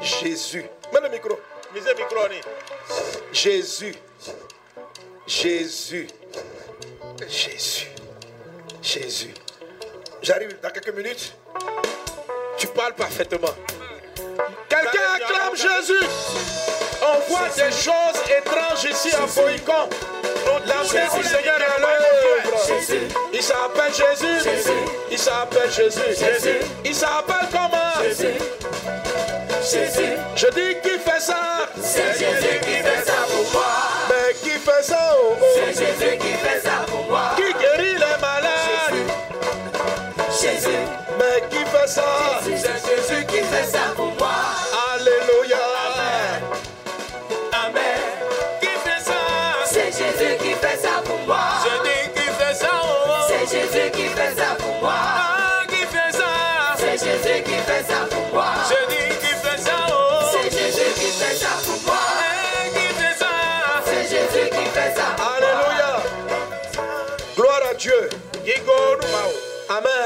Jésus. 0.02 0.66
Mets 0.92 1.00
le 1.00 1.08
micro. 1.08 1.40
Jésus. 3.32 3.94
Jésus. 5.26 6.08
Jésus. 7.26 7.88
Jésus. 8.82 9.34
J'arrive 10.22 10.60
dans 10.60 10.70
quelques 10.70 10.94
minutes. 10.94 11.32
Tu 12.58 12.66
parles 12.68 12.94
parfaitement. 12.94 13.54
Quelqu'un 14.68 15.14
acclame 15.16 15.54
Jésus. 15.54 16.06
On 17.02 17.30
voit 17.30 17.48
des 17.54 17.70
choses 17.72 18.18
étranges 18.38 18.84
ici 18.90 19.14
à 19.14 19.26
Boïcon. 19.26 19.88
La 20.66 20.76
main 20.76 20.82
du 20.82 21.22
Seigneur 21.24 21.58
est 21.60 21.64
à 21.64 21.78
l'œuvre. 21.80 22.06
Il 23.32 23.42
s'appelle 23.42 23.92
Jésus. 23.92 24.48
Il 25.10 25.18
s'appelle 25.18 25.70
Jésus. 25.70 26.00
Il 26.84 26.94
s'appelle 26.94 27.48
comment? 27.52 28.02
Jésus. 28.02 28.34
Je 30.36 30.46
dis 30.48 30.76
qui 30.82 30.98
fait 30.98 31.20
ça? 31.20 31.68
C'est 31.82 32.18
Jésus 32.18 32.60
qui 32.60 32.76
fait 32.76 33.04
ça 33.04 33.26
pour 33.28 33.52
moi. 33.52 33.66
Mais 34.08 34.34
qui 34.34 34.50
fait 34.50 34.82
ça 34.82 35.16
oh, 35.18 35.34
oh. 35.40 35.44
C'est 35.54 35.84
Jésus 35.84 36.18
qui 36.18 36.32
fait 36.34 36.60
ça 36.60 36.84
pour 36.86 37.04
moi. 37.04 37.35
Ça 41.96 42.40
C'est 42.44 42.56
Jésus 42.56 43.26
qui 43.26 43.40
fait 43.52 43.64
ça 43.64 43.84
pour 43.96 44.12
moi. 44.18 44.36
Alléluia. 44.92 45.64
Amen. 47.64 48.00
Qui 48.60 48.72
fait 48.84 49.02
ça 49.08 49.20
C'est 49.64 49.90
Jésus 49.98 50.36
qui 50.42 50.52
fait 50.62 50.78
ça 50.84 51.00
pour 51.04 51.18
moi. 51.26 51.44
Je 51.64 51.74
dis 51.86 52.04
qui 52.16 52.28
fait 52.38 52.54
ça. 52.54 52.72
C'est 53.28 53.46
Jésus 53.52 53.90
qui 53.92 54.06
fait 54.16 54.34
ça 54.36 54.48
pour 54.58 54.74
moi. 54.82 55.00
qui 55.68 55.82
fait 55.94 56.12
ça 56.20 56.30
C'est 56.76 56.98
Jésus 57.04 57.42
qui 57.48 57.58
fait 57.68 57.84
ça 57.90 58.00
pour 58.10 58.26
moi. 58.34 58.50
Je 58.70 58.80
dis 58.92 59.08
qui 59.22 59.32
fait 59.44 59.60
ça. 59.66 59.78
C'est 60.32 60.50
Jésus 60.58 60.92
qui 61.00 61.10
fait 61.20 61.36
ça 61.42 61.52
pour 61.64 61.80
moi. 61.86 62.02
qui 62.76 62.86
fait 63.00 63.16
ça 63.22 63.32
C'est 63.86 64.04
Jésus 64.12 64.48
qui 64.56 64.66
fait 64.76 64.92
ça. 64.98 65.06
Alléluia. 65.32 65.92
Gloire 67.36 67.62
à 67.70 67.74
Dieu. 67.74 68.10
Amen. 69.68 69.96